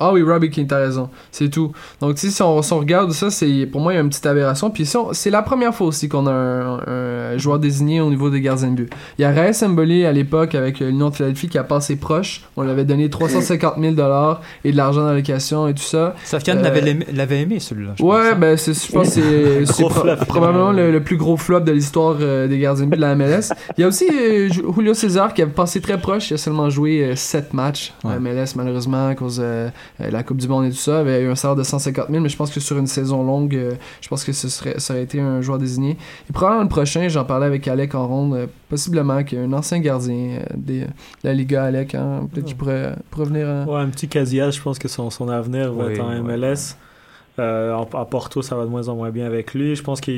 Ah 0.01 0.13
oui, 0.13 0.21
Robbie 0.23 0.49
King, 0.49 0.67
t'as 0.67 0.77
raison. 0.79 1.09
C'est 1.31 1.49
tout. 1.49 1.71
Donc, 1.99 2.17
si 2.17 2.41
on, 2.41 2.61
si 2.61 2.73
on 2.73 2.79
regarde 2.79 3.11
ça, 3.11 3.29
c'est 3.29 3.65
pour 3.71 3.81
moi, 3.81 3.93
il 3.93 3.95
y 3.95 3.99
a 3.99 4.01
une 4.01 4.09
petite 4.09 4.25
aberration. 4.25 4.69
Puis, 4.71 4.85
si 4.85 4.97
c'est 5.13 5.29
la 5.29 5.41
première 5.41 5.73
fois 5.75 5.87
aussi 5.87 6.09
qu'on 6.09 6.25
a 6.27 6.31
un, 6.31 6.79
un 6.87 7.37
joueur 7.37 7.59
désigné 7.59 8.01
au 8.01 8.09
niveau 8.09 8.29
des 8.29 8.41
gardiens 8.41 8.69
de 8.69 8.75
but. 8.75 8.93
Il 9.17 9.21
y 9.21 9.25
a 9.25 9.31
Reyes 9.31 9.65
Mboli 9.67 10.05
à 10.05 10.11
l'époque 10.11 10.55
avec 10.55 10.79
l'Union 10.79 11.09
de 11.09 11.15
Philadelphie 11.15 11.47
qui 11.49 11.57
a 11.57 11.63
passé 11.63 11.95
proche. 11.95 12.41
On 12.57 12.63
lui 12.63 12.71
avait 12.71 12.85
donné 12.85 13.09
350 13.09 13.75
000 13.79 13.95
et 14.63 14.71
de 14.71 14.77
l'argent 14.77 15.05
d'allocation 15.05 15.67
et 15.67 15.73
tout 15.73 15.83
ça. 15.83 16.15
Safiane 16.23 16.59
Euh, 16.59 16.61
l'avait 16.63 16.89
aimé, 16.91 17.41
aimé, 17.41 17.59
celui-là. 17.59 17.91
Ouais, 17.99 18.17
pense, 18.17 18.25
hein. 18.33 18.35
ben 18.39 18.57
c'est, 18.57 18.73
je 18.87 18.91
pense 18.91 19.15
que 19.15 19.65
c'est, 19.65 19.83
pro- 19.89 20.15
probablement 20.27 20.71
le, 20.71 20.91
le 20.91 21.03
plus 21.03 21.17
gros 21.17 21.37
flop 21.37 21.61
de 21.61 21.71
l'histoire 21.71 22.15
euh, 22.19 22.47
des 22.47 22.59
gardiens 22.59 22.85
de 22.85 22.89
but 22.89 22.95
de 22.97 23.01
la 23.01 23.15
MLS. 23.15 23.51
Il 23.77 23.81
y 23.81 23.83
a 23.83 23.87
aussi 23.87 24.07
euh, 24.11 24.49
Ju- 24.49 24.63
Julio 24.75 24.93
César 24.93 25.33
qui 25.33 25.41
avait 25.41 25.51
passé 25.51 25.81
très 25.81 25.99
proche. 25.99 26.31
Il 26.31 26.35
a 26.35 26.37
seulement 26.37 26.69
joué 26.69 27.15
7 27.15 27.53
matchs 27.53 27.93
en 28.03 28.09
Ouais. 28.11 28.19
MLS 28.19 28.55
malheureusement 28.55 29.07
à 29.07 29.15
cause 29.15 29.37
de 29.37 29.43
euh, 29.43 29.69
la 29.99 30.23
Coupe 30.23 30.37
du 30.37 30.47
Monde 30.47 30.65
et 30.65 30.69
tout 30.69 30.75
ça. 30.75 31.01
Il 31.03 31.09
avait 31.09 31.21
eu 31.23 31.29
un 31.29 31.35
salaire 31.35 31.55
de 31.55 31.63
150 31.63 32.07
000, 32.09 32.21
mais 32.23 32.29
je 32.29 32.37
pense 32.37 32.51
que 32.51 32.59
sur 32.59 32.77
une 32.77 32.87
saison 32.87 33.23
longue, 33.23 33.55
euh, 33.55 33.73
je 34.01 34.07
pense 34.07 34.23
que 34.23 34.31
ce 34.31 34.49
serait, 34.49 34.79
ça 34.79 34.93
aurait 34.93 35.03
été 35.03 35.19
un 35.19 35.41
joueur 35.41 35.57
désigné. 35.59 35.97
Et 36.29 36.33
probablement 36.33 36.63
le 36.63 36.69
prochain, 36.69 37.07
j'en 37.07 37.25
parlais 37.25 37.45
avec 37.45 37.67
Alec 37.67 37.93
en 37.95 38.07
ronde, 38.07 38.33
euh, 38.33 38.47
possiblement 38.69 39.23
qu'il 39.23 39.37
y 39.37 39.41
a 39.41 39.43
un 39.45 39.53
ancien 39.53 39.79
gardien 39.79 40.39
euh, 40.39 40.43
des, 40.55 40.79
de 40.81 40.87
la 41.23 41.33
Liga, 41.33 41.63
Alec, 41.65 41.93
hein, 41.95 42.27
peut-être 42.31 42.45
qu'il 42.45 42.55
pourrait, 42.57 42.95
pourrait 43.11 43.25
venir. 43.25 43.45
euh, 43.47 43.65
Ouais, 43.65 43.81
un 43.81 43.89
petit 43.89 44.07
Casillas, 44.07 44.51
je 44.51 44.61
pense 44.61 44.79
que 44.79 44.87
son, 44.87 45.09
son 45.09 45.29
avenir 45.29 45.71
va 45.73 45.85
Oui, 45.85 45.93
être 45.93 46.01
en 46.01 46.09
ouais, 46.09 46.21
MLS. 46.21 46.75
Euh, 47.39 47.73
en- 47.73 47.87
à 47.97 48.05
Porto, 48.05 48.41
ça 48.41 48.55
va 48.55 48.65
de 48.65 48.69
moins 48.69 48.87
en 48.89 48.95
moins 48.95 49.09
bien 49.11 49.25
avec 49.25 49.53
lui. 49.53 49.75
Je 49.75 49.83
pense 49.83 50.01
que 50.01 50.11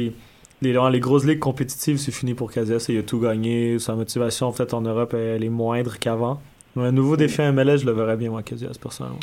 les, 0.62 0.74
dans 0.74 0.90
les 0.90 1.00
grosses 1.00 1.26
ligues 1.26 1.40
compétitives, 1.40 1.98
c'est 1.98 2.12
fini 2.12 2.34
pour 2.34 2.52
Casillas. 2.52 2.86
Il 2.90 2.98
a 2.98 3.04
tout 3.04 3.20
gagné. 3.20 3.78
Sa 3.80 3.96
motivation, 3.96 4.52
peut-être 4.52 4.74
en 4.74 4.82
Europe, 4.82 5.14
elle 5.14 5.44
est 5.44 5.50
moindre 5.50 6.00
qu'avant. 6.00 6.42
Mais 6.76 6.84
Un 6.86 6.92
nouveau 6.92 7.16
défi 7.18 7.42
à 7.42 7.52
MLS, 7.52 7.78
je 7.78 7.86
le 7.86 7.92
verrais 7.92 8.18
bien, 8.18 8.32
moi, 8.32 8.42
Casillas, 8.42 8.78
personnellement. 8.82 9.20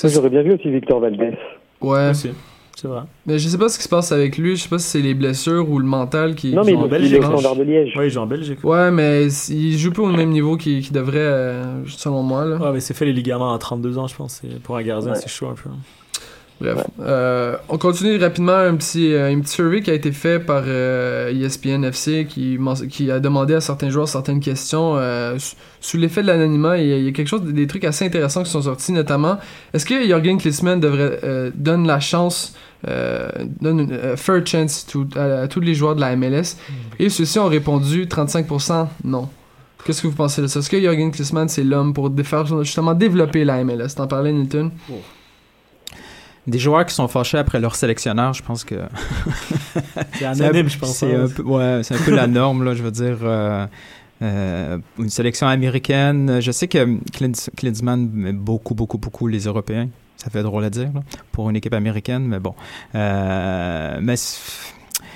Ça, 0.00 0.08
j'aurais 0.08 0.30
bien 0.30 0.42
vu 0.42 0.52
aussi 0.54 0.70
Victor 0.70 1.00
Valdez. 1.00 1.32
Ouais. 1.80 2.10
Aussi, 2.10 2.30
c'est 2.76 2.88
vrai. 2.88 3.02
Mais 3.26 3.38
je 3.38 3.48
sais 3.48 3.58
pas 3.58 3.68
ce 3.68 3.76
qui 3.76 3.84
se 3.84 3.88
passe 3.88 4.12
avec 4.12 4.38
lui. 4.38 4.56
Je 4.56 4.62
sais 4.62 4.68
pas 4.68 4.78
si 4.78 4.86
c'est 4.88 5.00
les 5.02 5.12
blessures 5.14 5.68
ou 5.70 5.78
le 5.78 5.84
mental 5.84 6.34
qui. 6.34 6.54
Non, 6.54 6.62
mais 6.64 6.72
il- 6.72 6.76
ont- 6.76 6.88
il 6.88 7.14
est 7.14 7.20
standard 7.22 7.56
de 7.56 7.62
Liège. 7.64 7.92
Oui, 7.98 8.06
il 8.06 8.10
joue 8.10 8.20
en 8.20 8.26
Belgique. 8.26 8.64
Ouais, 8.64 8.90
mais 8.90 9.26
il 9.50 9.76
joue 9.76 9.92
pas 9.92 10.02
au 10.02 10.06
même 10.12 10.30
niveau 10.30 10.56
qu'il 10.56 10.90
devrait, 10.92 11.18
euh, 11.18 11.84
selon 11.86 12.22
moi. 12.22 12.44
Là. 12.46 12.56
Ouais, 12.56 12.72
mais 12.72 12.80
c'est 12.80 12.94
fait 12.94 13.04
les 13.04 13.12
ligaments 13.12 13.52
à 13.52 13.58
32 13.58 13.98
ans, 13.98 14.06
je 14.06 14.14
pense. 14.16 14.40
Pour 14.62 14.76
un 14.76 14.82
gardien, 14.82 15.10
Ouais. 15.12 15.18
c'est 15.18 15.28
chaud 15.28 15.48
un 15.48 15.54
peu. 15.54 15.68
Bref. 16.60 16.84
Euh, 17.00 17.56
on 17.70 17.78
continue 17.78 18.18
rapidement 18.18 18.52
un 18.56 18.74
petit, 18.76 19.14
euh, 19.14 19.30
une 19.30 19.40
petite 19.40 19.54
survey 19.54 19.80
qui 19.80 19.90
a 19.90 19.94
été 19.94 20.12
fait 20.12 20.38
par 20.38 20.62
euh, 20.66 21.32
ESPN 21.32 21.84
FC 21.84 22.26
qui, 22.28 22.58
a 23.10 23.18
demandé 23.18 23.54
à 23.54 23.60
certains 23.62 23.88
joueurs 23.88 24.08
certaines 24.08 24.40
questions. 24.40 24.94
euh, 24.96 25.38
sous- 25.80 25.96
l'effet 25.96 26.20
de 26.20 26.26
l'anonymat, 26.26 26.76
il 26.76 27.04
y, 27.04 27.08
a, 27.08 27.12
quelque 27.12 27.28
chose, 27.28 27.42
des 27.44 27.66
trucs 27.66 27.84
assez 27.84 28.04
intéressants 28.04 28.42
qui 28.42 28.50
sont 28.50 28.60
sortis, 28.62 28.92
notamment 28.92 29.38
est-ce 29.72 29.86
que 29.86 30.04
Jürgen 30.04 30.36
Klinsmann 30.38 30.78
devrait 30.80 31.18
donne 31.54 31.86
la 31.86 31.98
chance, 32.00 32.54
donne 33.60 33.80
une 33.80 34.16
fair 34.16 34.46
chance 34.46 34.84
to- 34.86 35.06
à, 35.16 35.42
à 35.42 35.48
tous 35.48 35.60
les 35.60 35.72
joueurs 35.74 35.94
de 35.96 36.00
la 36.02 36.14
MLS 36.16 36.56
Et 36.98 37.08
ceux-ci 37.08 37.38
ont 37.38 37.46
répondu 37.48 38.04
35% 38.06 38.86
non. 39.04 39.28
Qu'est-ce 39.86 40.02
que 40.02 40.08
vous 40.08 40.14
pensez 40.14 40.42
de 40.42 40.46
ça? 40.46 40.60
Est-ce 40.60 40.68
que 40.68 40.78
Jürgen 40.78 41.10
Klinsmann, 41.10 41.48
c'est 41.48 41.64
l'homme 41.64 41.94
pour 41.94 42.10
justement 42.62 42.92
développer 42.92 43.44
la 43.46 43.64
MLS? 43.64 43.94
T'en 43.96 44.06
parlais, 44.06 44.30
Newton? 44.32 44.70
Des 46.50 46.58
joueurs 46.58 46.84
qui 46.84 46.94
sont 46.94 47.06
fâchés 47.08 47.38
après 47.38 47.60
leur 47.60 47.74
sélectionneur, 47.76 48.32
je 48.34 48.42
pense 48.42 48.64
que. 48.64 48.74
C'est 50.18 50.24
anonyme, 50.24 50.68
je 50.68 50.78
pense, 50.78 50.96
C'est 50.96 51.14
un 51.14 51.28
peu, 51.28 51.42
ouais, 51.42 51.80
c'est 51.82 51.94
un 51.94 51.98
peu 51.98 52.14
la 52.14 52.26
norme, 52.26 52.64
là, 52.64 52.74
je 52.74 52.82
veux 52.82 52.90
dire. 52.90 53.18
euh, 53.22 53.66
euh, 54.22 54.78
une 54.98 55.08
sélection 55.08 55.46
américaine. 55.46 56.40
Je 56.40 56.50
sais 56.50 56.68
que 56.68 56.78
Klins- 57.10 57.48
Klinsmann 57.56 58.26
aime 58.26 58.36
beaucoup, 58.38 58.74
beaucoup, 58.74 58.98
beaucoup 58.98 59.26
les 59.28 59.44
Européens. 59.44 59.88
Ça 60.16 60.28
fait 60.28 60.42
drôle 60.42 60.64
à 60.64 60.70
dire, 60.70 60.90
là, 60.94 61.00
pour 61.32 61.48
une 61.48 61.56
équipe 61.56 61.72
américaine, 61.72 62.26
mais 62.26 62.38
bon. 62.40 62.54
Euh, 62.94 63.98
mais 64.02 64.16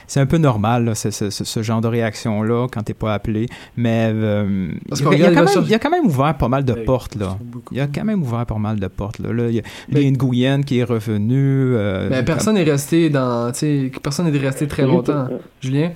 c'est- 0.07 0.21
un 0.21 0.27
peu 0.27 0.39
normal, 0.39 0.85
là, 0.85 0.95
ce, 0.95 1.63
genre 1.63 1.81
de 1.81 1.89
réaction-là, 1.89 2.67
quand 2.73 2.83
t'es 2.83 2.95
pas 2.95 3.15
appelé. 3.15 3.47
Mais 3.77 4.11
euh, 4.15 4.69
Parce 4.89 5.01
il, 5.01 5.05
qu'on 5.05 5.11
a- 5.13 5.17
il 5.17 5.23
quand 5.23 5.31
même, 5.35 5.49
chercher- 5.49 5.69
il 5.69 5.75
a 5.75 5.79
quand 5.79 5.91
même 5.91 6.07
ouvert 6.07 6.35
pas 6.39 6.49
mal 6.49 6.65
de 6.65 6.73
Ouais, 6.73 6.85
portes, 6.85 7.17
là. 7.17 7.37
Il 7.73 7.81
a 7.81 7.87
quand 7.87 8.05
même 8.05 8.23
ouvert 8.23 8.47
pas 8.47 8.59
mal 8.59 8.79
de 8.81 8.87
portes, 8.89 9.19
là. 9.19 9.33
Là, 9.33 9.45
il 9.49 9.57
y 9.57 9.59
a 9.59 9.63
Mais- 9.89 10.01
Lynn 10.03 10.17
Nguyen 10.17 10.63
qui 10.63 10.79
est 10.79 10.85
revenu. 10.85 11.75
euh, 11.75 12.09
Mais 12.11 12.23
personne 12.25 12.55
n'est 12.55 12.65
resté 12.65 13.11
dans. 13.11 13.51
tu 13.53 13.59
sais, 13.59 13.91
personne 14.03 14.31
n'est 14.31 14.39
resté 14.39 14.67
très 14.67 14.87
longtemps. 14.87 15.27
euh, 15.31 15.39
Julien? 15.61 15.91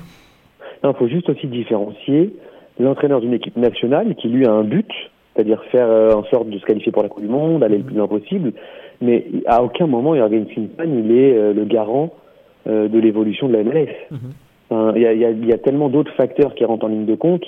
Il 0.84 0.92
faut 0.98 1.08
juste 1.08 1.28
aussi 1.28 1.46
différencier 1.46 2.34
l'entraîneur 2.78 3.20
d'une 3.20 3.34
équipe 3.34 3.56
nationale 3.56 4.14
qui 4.14 4.28
lui 4.28 4.46
a 4.46 4.52
un 4.52 4.62
but, 4.64 4.88
c'est-à-dire 5.34 5.60
faire 5.72 5.88
euh, 5.88 6.12
en 6.12 6.24
sorte 6.24 6.48
de 6.48 6.58
se 6.58 6.64
qualifier 6.64 6.92
pour 6.92 7.02
la 7.02 7.08
Coupe 7.08 7.22
du 7.22 7.28
Monde, 7.28 7.62
aller 7.64 7.78
le 7.78 7.84
plus 7.84 7.96
loin 7.96 8.06
possible, 8.06 8.52
mais 9.00 9.26
à 9.46 9.62
aucun 9.62 9.86
moment 9.88 10.14
Jürgen 10.14 10.46
Klinsmann 10.46 11.04
il 11.04 11.10
est 11.10 11.36
euh, 11.36 11.52
le 11.52 11.64
garant 11.64 12.12
euh, 12.68 12.88
de 12.88 12.98
l'évolution 12.98 13.48
de 13.48 13.54
la 13.54 13.62
MLS. 13.64 13.88
Mhm. 14.10 14.18
Enfin, 14.70 14.92
Il 14.96 15.02
y, 15.02 15.06
a, 15.06 15.12
il 15.12 15.20
y 15.20 15.24
a- 15.24 15.30
il 15.30 15.46
y 15.46 15.52
a 15.52 15.58
tellement 15.58 15.88
d'autres 15.88 16.12
facteurs 16.14 16.54
qui 16.54 16.64
rentrent 16.64 16.84
en 16.84 16.88
ligne 16.88 17.06
de 17.06 17.14
compte 17.14 17.44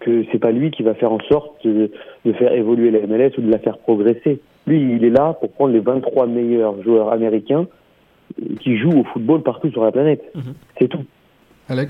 que 0.00 0.24
c'est 0.32 0.38
pas 0.38 0.50
lui 0.50 0.70
qui 0.70 0.82
va 0.82 0.94
faire 0.94 1.12
en 1.12 1.20
sorte 1.30 1.64
de, 1.66 1.90
de 2.24 2.32
faire 2.34 2.52
évoluer 2.52 2.90
la 2.90 3.00
MLS 3.06 3.30
ou 3.38 3.40
de 3.42 3.50
la 3.50 3.58
faire 3.58 3.78
progresser. 3.78 4.40
Lui, 4.66 4.80
il 4.96 5.04
est 5.04 5.10
là 5.10 5.34
pour 5.40 5.50
prendre 5.52 5.72
les 5.72 5.80
23 5.80 6.26
meilleurs 6.26 6.82
joueurs 6.82 7.12
américains 7.12 7.66
qui 8.60 8.76
jouent 8.78 9.00
au 9.00 9.04
football 9.04 9.42
partout 9.42 9.70
sur 9.70 9.84
la 9.84 9.92
planète. 9.92 10.22
C'est 10.78 10.88
tout. 10.88 11.04
Alec? 11.68 11.88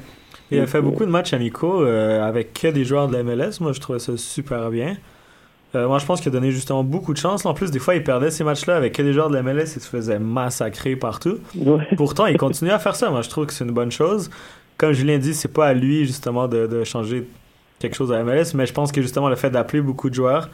Il 0.51 0.59
a 0.61 0.67
fait 0.67 0.83
beaucoup 0.83 1.07
de 1.07 1.11
matchs 1.11 1.33
amicaux 1.33 1.83
euh, 1.83 2.23
avec 2.23 2.53
que 2.53 2.69
des 2.69 2.85
joueurs 2.85 3.09
de 3.09 3.15
la 3.15 3.23
MLS. 3.23 3.61
Moi, 3.61 3.73
je 3.73 3.81
trouvais 3.81 3.99
ça 3.99 4.17
super 4.19 4.71
bien. 4.71 4.97
Euh, 5.75 5.89
moi, 5.89 5.99
je 5.99 6.05
pense 6.07 6.21
qu'il 6.21 6.29
a 6.29 6.33
donné 6.33 6.51
justement 6.51 6.85
beaucoup 6.85 7.13
de 7.15 7.19
chance. 7.19 7.47
En 7.47 7.55
plus, 7.55 7.71
des 7.71 7.79
fois, 7.79 7.95
il 7.95 8.05
perdait 8.05 8.31
ces 8.31 8.45
matchs-là 8.45 8.77
avec 8.77 8.93
que 8.95 9.03
des 9.03 9.13
joueurs 9.15 9.31
de 9.31 9.35
la 9.35 9.43
MLS 9.43 9.63
et 9.63 9.67
se 9.67 9.81
faisait 9.89 10.19
massacrer 10.19 10.97
partout. 10.97 11.39
Pourtant, 11.97 12.27
il 12.27 12.37
continue 12.47 12.71
à 12.71 12.79
faire 12.79 12.95
ça. 12.95 13.11
Moi, 13.11 13.23
je 13.23 13.31
trouve 13.31 13.47
que 13.47 13.53
c'est 13.55 13.65
une 13.65 13.71
bonne 13.73 13.91
chose. 13.93 14.29
Comme 14.77 14.93
Julien 14.93 15.17
dit, 15.19 15.33
c'est 15.35 15.49
pas 15.53 15.69
à 15.69 15.73
lui, 15.73 16.05
justement, 16.05 16.47
de, 16.49 16.67
de 16.67 16.85
changer 16.85 17.27
quelque 17.79 17.95
chose 17.97 18.13
à 18.13 18.17
la 18.19 18.25
MLS, 18.25 18.53
mais 18.55 18.67
je 18.67 18.73
pense 18.73 18.93
que 18.93 19.01
justement, 19.03 19.29
le 19.29 19.37
fait 19.37 19.51
d'appeler 19.51 19.81
beaucoup 19.81 20.11
de 20.11 20.15
joueurs 20.15 20.49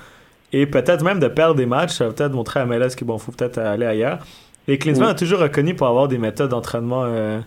et 0.53 0.67
peut-être 0.67 1.03
même 1.05 1.19
de 1.19 1.29
perdre 1.29 1.57
des 1.57 1.67
matchs, 1.67 1.95
ça 1.95 2.07
va 2.07 2.13
peut-être 2.13 2.33
montrer 2.33 2.61
à 2.61 2.65
MLS 2.67 2.95
qu'il 2.97 3.07
bon, 3.07 3.19
faut 3.19 3.33
peut-être 3.33 3.59
aller 3.59 3.87
ailleurs. 3.87 4.21
Et 4.67 4.79
Klinsmann 4.79 5.09
Oui. 5.09 5.13
a 5.13 5.15
toujours 5.15 5.41
reconnu 5.41 5.75
pour 5.75 5.87
avoir 5.89 6.09
des 6.09 6.17
méthodes 6.19 6.51
d'entraînement 6.51 7.03
euh, 7.05 7.41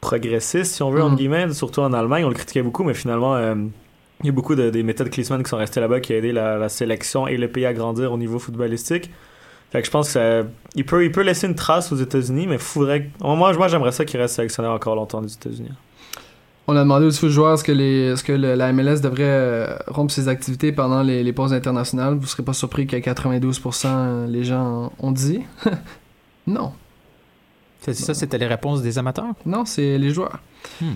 progressistes, 0.00 0.74
si 0.74 0.82
on 0.82 0.90
veut, 0.90 1.00
Mhm. 1.00 1.06
entre 1.06 1.16
guillemets, 1.16 1.52
surtout 1.52 1.80
en 1.80 1.92
Allemagne. 1.92 2.24
On 2.24 2.28
le 2.28 2.34
critiquait 2.34 2.62
beaucoup, 2.62 2.84
mais 2.84 2.94
finalement, 2.94 3.34
euh, 3.36 3.54
il 4.22 4.26
y 4.26 4.28
a 4.28 4.32
beaucoup 4.32 4.54
de, 4.54 4.70
des 4.70 4.82
méthodes 4.82 5.10
Klinsmann 5.10 5.42
qui 5.42 5.48
sont 5.50 5.56
restées 5.56 5.80
là-bas, 5.80 6.00
qui 6.00 6.12
a 6.12 6.16
aidé 6.18 6.32
la, 6.32 6.58
la 6.58 6.68
sélection 6.68 7.26
et 7.26 7.36
le 7.36 7.48
pays 7.48 7.66
à 7.66 7.72
grandir 7.72 8.12
au 8.12 8.18
niveau 8.18 8.38
footballistique. 8.38 9.10
Fait 9.70 9.80
que 9.80 9.86
je 9.86 9.90
pense 9.90 10.08
que 10.08 10.12
ça- 10.12 10.42
il, 10.74 10.84
peut, 10.84 11.04
il 11.04 11.10
peut 11.12 11.22
laisser 11.22 11.46
une 11.46 11.54
trace 11.54 11.92
aux 11.92 11.96
États-Unis, 11.96 12.46
mais 12.46 12.58
faudrait. 12.58 13.10
Moi, 13.20 13.52
moi 13.54 13.68
j'aimerais 13.68 13.92
ça 13.92 14.04
qu'il 14.04 14.20
reste 14.20 14.36
sélectionneur 14.36 14.72
encore 14.72 14.94
longtemps 14.96 15.22
des 15.22 15.32
États-Unis. 15.32 15.70
On 16.68 16.76
a 16.76 16.80
demandé 16.80 17.06
aussi 17.06 17.24
aux 17.24 17.28
joueurs 17.28 17.54
est-ce 17.54 17.64
que, 17.64 17.72
les, 17.72 18.12
est-ce 18.12 18.22
que 18.22 18.32
le- 18.32 18.54
la 18.54 18.72
MLS 18.72 19.00
devrait 19.00 19.22
euh, 19.24 19.76
rompre 19.88 20.12
ses 20.12 20.28
activités 20.28 20.70
pendant 20.72 21.02
les, 21.02 21.24
les 21.24 21.32
pauses 21.32 21.52
internationales? 21.52 22.14
Vous 22.14 22.26
serez 22.26 22.44
pas 22.44 22.52
surpris 22.52 22.86
que 22.86 22.96
92% 22.96 24.26
les 24.28 24.44
gens 24.44 24.92
ont 25.00 25.10
dit 25.10 25.40
non. 26.46 26.72
Ça, 27.80 28.14
c'était 28.14 28.38
les 28.38 28.46
réponses 28.46 28.80
des 28.80 28.96
amateurs? 28.98 29.26
Non, 29.44 29.64
c'est 29.64 29.98
les 29.98 30.10
joueurs. 30.10 30.38
Hmm. 30.80 30.92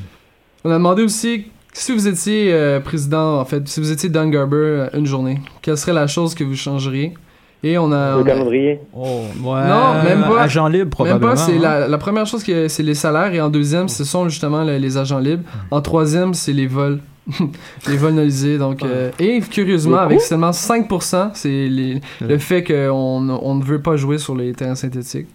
On 0.64 0.70
a 0.70 0.74
demandé 0.74 1.02
aussi 1.02 1.46
si 1.80 1.92
vous 1.92 2.08
étiez 2.08 2.52
euh, 2.52 2.80
président, 2.80 3.40
en 3.40 3.44
fait, 3.44 3.66
si 3.68 3.80
vous 3.80 3.90
étiez 3.92 4.08
Don 4.08 4.28
Garber 4.28 4.56
euh, 4.56 4.88
une 4.94 5.06
journée, 5.06 5.40
quelle 5.62 5.76
serait 5.76 5.92
la 5.92 6.06
chose 6.06 6.34
que 6.34 6.44
vous 6.44 6.54
changeriez? 6.56 7.14
Et 7.62 7.78
on 7.78 7.90
a. 7.90 8.12
Le 8.16 8.18
on 8.18 8.22
a- 8.22 8.24
calendrier. 8.26 8.80
Oh, 8.94 9.22
ouais. 9.42 9.66
Non, 9.68 10.02
même 10.04 10.22
pas. 10.22 10.42
Agent 10.42 10.68
libre, 10.68 10.90
probablement. 10.90 11.28
Même 11.28 11.36
pas, 11.36 11.42
c'est 11.42 11.56
hein. 11.56 11.60
la, 11.60 11.88
la 11.88 11.98
première 11.98 12.26
chose, 12.26 12.44
que 12.44 12.68
c'est 12.68 12.82
les 12.82 12.94
salaires, 12.94 13.32
et 13.34 13.40
en 13.40 13.48
deuxième, 13.48 13.88
ce 13.88 14.04
sont 14.04 14.28
justement 14.28 14.62
le- 14.64 14.76
les 14.78 14.96
agents 14.98 15.18
libres. 15.18 15.42
En 15.70 15.80
troisième, 15.80 16.34
c'est 16.34 16.52
les 16.52 16.66
vols. 16.66 17.00
les 17.88 17.96
vols 17.96 18.12
nolisés. 18.14 18.56
Donc, 18.56 18.84
euh, 18.84 19.10
et 19.18 19.40
curieusement, 19.40 19.98
avec 19.98 20.20
seulement 20.20 20.52
5%, 20.52 21.30
c'est 21.34 21.48
les- 21.68 22.00
le 22.20 22.38
fait 22.38 22.62
qu'on 22.62 23.28
on 23.28 23.54
ne 23.56 23.64
veut 23.64 23.80
pas 23.80 23.96
jouer 23.96 24.18
sur 24.18 24.36
les 24.36 24.52
terrains 24.52 24.76
synthétiques. 24.76 25.26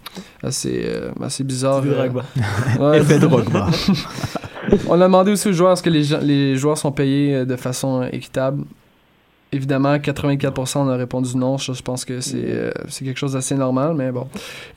Assez, 0.42 0.84
euh, 0.86 1.10
assez 1.22 1.44
bizarre. 1.44 1.82
Du 1.82 1.88
euh. 1.90 2.08
Ouais. 2.80 2.98
Effet 3.00 3.18
Drogba. 3.18 3.66
On 4.88 5.00
a 5.00 5.04
demandé 5.04 5.32
aussi 5.32 5.48
aux 5.48 5.52
joueurs 5.52 5.72
est-ce 5.72 5.82
que 5.82 5.90
les, 5.90 6.04
les 6.22 6.56
joueurs 6.56 6.78
sont 6.78 6.92
payés 6.92 7.34
euh, 7.36 7.44
de 7.44 7.56
façon 7.56 8.02
euh, 8.02 8.08
équitable? 8.12 8.64
Évidemment, 9.54 9.94
84% 9.96 10.78
on 10.78 10.88
a 10.88 10.96
répondu 10.96 11.36
non. 11.36 11.58
Je, 11.58 11.82
pense 11.82 12.06
que 12.06 12.20
c'est 12.22 12.38
euh, 12.42 12.70
quelque 12.98 13.18
chose 13.18 13.34
d'assez 13.34 13.54
normal, 13.54 13.94
mais 13.94 14.10
bon. 14.10 14.26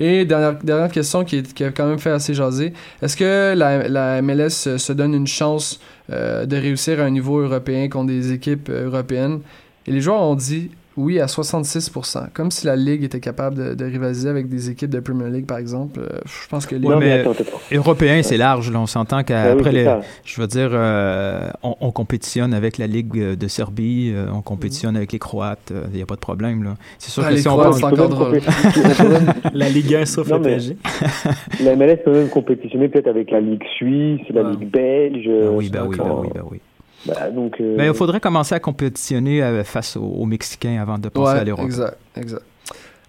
Et 0.01 0.25
dernière, 0.25 0.55
dernière 0.61 0.91
question 0.91 1.23
qui, 1.23 1.37
est- 1.37 1.53
qui 1.53 1.63
a 1.63 1.71
quand 1.71 1.87
même 1.87 1.97
fait 1.99 2.09
assez 2.09 2.33
jaser. 2.33 2.73
Est-ce 3.01 3.15
que 3.15 3.53
la, 3.55 3.87
la 3.87 4.21
MLS 4.21 4.49
se 4.49 4.77
se 4.77 4.91
donne 4.91 5.13
une 5.13 5.27
chance 5.27 5.79
euh, 6.11 6.45
de 6.45 6.57
réussir 6.57 6.99
à 6.99 7.03
un 7.03 7.09
niveau 7.09 7.39
européen 7.39 7.87
contre 7.87 8.07
des 8.07 8.33
équipes 8.33 8.67
euh, 8.69 8.87
européennes? 8.87 9.39
Et 9.87 9.91
les 9.91 10.01
joueurs 10.01 10.21
ont 10.21 10.35
dit 10.35 10.71
oui 10.97 11.19
à 11.19 11.25
66%. 11.25 12.27
Comme 12.33 12.51
si 12.51 12.65
la 12.65 12.75
Ligue 12.75 13.03
était 13.03 13.19
capable 13.19 13.55
de, 13.57 13.73
de 13.73 13.85
rivaliser 13.85 14.29
avec 14.29 14.47
des 14.49 14.69
équipes 14.69 14.89
de 14.89 14.99
Premier 14.99 15.29
League, 15.29 15.45
par 15.45 15.57
exemple. 15.57 15.99
Euh, 15.99 16.19
je 16.25 16.47
pense 16.49 16.65
que 16.65 16.75
les... 16.75 16.85
Ouais, 16.87 16.93
Non, 16.93 16.99
mais 16.99 17.05
mais 17.07 17.19
attends, 17.21 17.31
attends. 17.31 17.57
européen, 17.71 18.21
c'est 18.23 18.37
large. 18.37 18.71
Là. 18.71 18.79
On 18.79 18.85
s'entend 18.85 19.17
Ah 19.17 19.19
oui, 19.19 19.25
qu'après, 19.25 19.71
les, 19.71 19.83
ça. 19.85 20.01
je 20.23 20.41
veux 20.41 20.47
dire, 20.47 20.69
euh, 20.73 21.49
on, 21.63 21.75
on 21.81 21.91
compétitionne 21.91 22.53
avec 22.53 22.77
la 22.77 22.87
Ligue 22.87 23.35
de 23.35 23.47
Serbie, 23.47 24.11
euh, 24.13 24.27
on 24.33 24.41
compétitionne 24.41 24.95
avec 24.95 25.11
les 25.11 25.19
Croates. 25.19 25.73
Il 25.91 25.95
n'y 25.95 26.01
a 26.01 26.05
pas 26.05 26.15
de 26.15 26.19
problème. 26.21 26.63
là. 26.63 26.75
C'est 26.99 27.11
sûr 27.11 27.23
Ah, 27.25 27.29
que 27.29 27.35
les 27.35 27.41
si 27.41 27.47
on 27.47 27.57
Croates, 27.57 27.79
parle- 27.81 27.95
c'est 27.95 28.01
On 28.03 28.07
peut 28.07 28.13
encore 28.13 28.29
drôle. 28.31 28.39
La 29.53 29.69
Ligue 29.69 29.95
1 29.95 30.05
sauf 30.05 30.29
Non, 30.29 30.37
le 30.37 30.43
mais- 30.43 30.49
PSG. 30.51 30.77
La 31.63 31.75
MLS 31.75 31.97
peut 32.03 32.11
même 32.13 32.29
compétitionner 32.29 32.89
peut-être 32.89 33.07
avec 33.07 33.31
la 33.31 33.39
Ligue 33.41 33.63
suisse, 33.77 34.21
la 34.33 34.43
Ouais. 34.43 34.51
Ligue 34.51 34.69
belge. 34.71 35.25
Ben 35.27 35.49
oui, 35.53 35.69
ben 35.69 35.83
oui, 35.87 35.97
ben 35.97 36.05
oui, 36.21 36.27
ben 36.33 36.41
oui. 36.51 36.59
Bah, 37.05 37.29
donc, 37.29 37.59
euh, 37.61 37.75
Mais 37.77 37.87
il 37.87 37.93
faudrait 37.93 38.19
commencer 38.19 38.55
à 38.55 38.59
compétitionner 38.59 39.43
euh, 39.43 39.63
face 39.63 39.95
aux, 39.97 40.01
aux 40.03 40.25
Mexicains 40.25 40.81
avant 40.81 40.97
de 40.97 41.09
penser 41.09 41.33
Ouais, 41.33 41.39
à 41.39 41.43
l'Europe. 41.43 41.65
exact, 41.65 41.97
exact. 42.15 42.43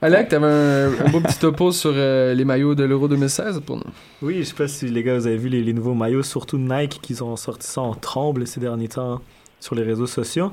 Alec, 0.03 0.29
t'avais 0.29 0.47
un, 0.47 0.91
un 1.07 1.11
beau 1.11 1.21
petit 1.21 1.39
topo 1.39 1.73
sur 1.73 1.93
euh, 1.95 2.35
les 2.35 2.45
maillots 2.45 2.75
de 2.75 2.85
l'Euro 2.85 3.09
2016 3.09 3.63
pour 3.65 3.77
nous. 3.77 3.83
Oui, 4.21 4.37
je 4.41 4.43
sais 4.45 4.55
pas 4.55 4.69
si 4.69 4.87
les 4.89 5.03
gars 5.03 5.17
vous 5.17 5.27
avez 5.27 5.39
vu 5.39 5.49
les, 5.49 5.63
les 5.63 5.73
nouveaux 5.73 5.95
maillots, 5.95 6.23
surtout 6.23 6.59
Nike, 6.59 7.01
qui 7.01 7.21
ont 7.23 7.37
sorti 7.37 7.67
ça 7.67 7.81
en 7.81 7.95
tremble 7.95 8.47
ces 8.47 8.61
derniers 8.61 8.89
temps 8.89 9.21
sur 9.59 9.75
les 9.75 9.83
réseaux 9.83 10.07
sociaux. 10.07 10.53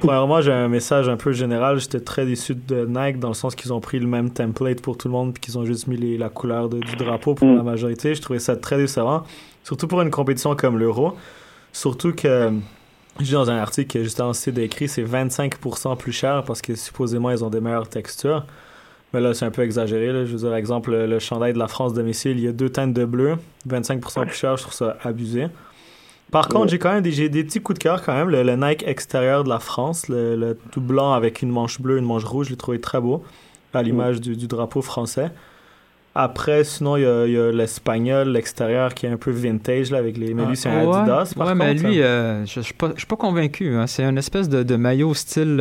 Premièrement, 0.00 0.40
j'ai 0.40 0.52
un 0.52 0.68
message 0.68 1.08
un 1.08 1.16
peu 1.18 1.32
général. 1.32 1.78
J'étais 1.78 2.00
très 2.00 2.24
déçu 2.26 2.54
de 2.56 2.86
Nike 2.86 3.18
dans 3.20 3.28
le 3.28 3.34
sens 3.34 3.54
qu'ils 3.54 3.72
ont 3.74 3.80
pris 3.80 4.00
le 4.00 4.06
même 4.06 4.30
template 4.30 4.80
pour 4.80 4.96
tout 4.96 5.06
le 5.06 5.12
monde 5.12 5.34
puis 5.34 5.40
qu'ils 5.42 5.58
ont 5.58 5.64
juste 5.66 5.86
mis 5.86 5.96
les- 5.98 6.16
la 6.18 6.30
couleur 6.30 6.68
de- 6.70 6.78
du 6.80 6.96
drapeau 6.96 7.34
pour 7.34 7.46
Mm. 7.46 7.56
la 7.58 7.62
majorité. 7.62 8.14
Je 8.14 8.22
trouvais 8.22 8.38
ça 8.40 8.56
très 8.56 8.78
décevant, 8.78 9.22
surtout 9.62 9.86
pour 9.86 10.00
une 10.02 10.10
compétition 10.10 10.56
comme 10.56 10.78
l'Euro. 10.78 11.12
Surtout 11.72 12.12
que, 12.12 12.52
j'ai 13.20 13.32
dans 13.32 13.50
un 13.50 13.56
article 13.56 13.92
que 13.92 14.04
justement 14.04 14.32
c'est 14.32 14.52
décrit, 14.52 14.88
c'est 14.88 15.04
25% 15.04 15.96
plus 15.96 16.12
cher 16.12 16.44
parce 16.44 16.62
que 16.62 16.74
supposément 16.74 17.30
ils 17.30 17.44
ont 17.44 17.50
des 17.50 17.60
meilleures 17.60 17.88
textures. 17.88 18.46
Mais 19.12 19.20
là, 19.20 19.34
c'est 19.34 19.44
un 19.44 19.50
peu 19.50 19.62
exagéré. 19.62 20.06
Là. 20.12 20.24
Je 20.24 20.32
veux 20.32 20.38
dire, 20.38 20.54
exemple, 20.54 20.90
le, 20.94 21.18
chandail 21.18 21.52
de 21.52 21.58
la 21.58 21.68
France 21.68 21.92
domicile, 21.92 22.38
il 22.38 22.44
y 22.44 22.48
a 22.48 22.52
deux 22.52 22.70
teintes 22.70 22.94
de 22.94 23.04
bleu, 23.04 23.36
25% 23.68 24.24
plus 24.24 24.34
cher, 24.34 24.56
je 24.56 24.62
trouve 24.62 24.74
ça 24.74 24.96
abusé. 25.02 25.48
Par 26.30 26.48
contre, 26.48 26.62
Ouais. 26.62 26.68
j'ai 26.68 26.78
quand 26.78 26.94
même 26.94 27.02
des, 27.02 27.28
petits 27.44 27.60
coups 27.60 27.78
de 27.78 27.82
cœur 27.82 28.02
quand 28.02 28.14
même. 28.14 28.30
Le, 28.30 28.42
le 28.42 28.56
Nike 28.56 28.84
extérieur 28.86 29.44
de 29.44 29.50
la 29.50 29.58
France, 29.58 30.08
le, 30.08 30.34
le 30.34 30.58
tout 30.70 30.80
blanc 30.80 31.12
avec 31.12 31.42
une 31.42 31.50
manche 31.50 31.78
bleue, 31.78 31.98
une 31.98 32.06
manche 32.06 32.24
rouge, 32.24 32.46
je 32.46 32.52
l'ai 32.52 32.56
trouvé 32.56 32.80
très 32.80 33.02
beau, 33.02 33.22
à 33.74 33.82
l'image 33.82 34.18
du, 34.18 34.34
du 34.34 34.46
drapeau 34.46 34.80
français. 34.80 35.30
Après, 36.14 36.62
sinon, 36.64 36.96
il 36.98 37.04
y 37.04 37.06
a, 37.06 37.26
il 37.26 37.32
y 37.32 37.38
a 37.38 37.50
l'espagnol, 37.50 38.28
l'extérieur 38.28 38.92
qui 38.92 39.06
est 39.06 39.08
un 39.08 39.16
peu 39.16 39.30
vintage, 39.30 39.90
là, 39.90 39.96
avec 39.98 40.18
les... 40.18 40.34
Mais 40.34 40.44
lui, 40.44 40.56
c'est 40.58 40.68
un 40.68 40.80
Ah, 40.82 40.84
ouais, 40.86 40.96
Adidas, 40.98 41.32
par 41.34 41.46
ouais, 41.46 41.54
mais 41.54 41.70
contre, 41.74 41.86
lui, 41.88 42.00
hein. 42.02 42.04
euh, 42.04 42.44
je 42.46 42.58
ne 42.60 42.64
suis 42.64 42.74
pas, 42.74 42.92
suis 42.98 43.06
pas 43.06 43.16
convaincu. 43.16 43.74
hein. 43.74 43.86
C'est 43.86 44.02
une 44.04 44.18
espèce 44.18 44.48
de, 44.50 44.62
de 44.62 44.76
maillot 44.76 45.14
style 45.14 45.56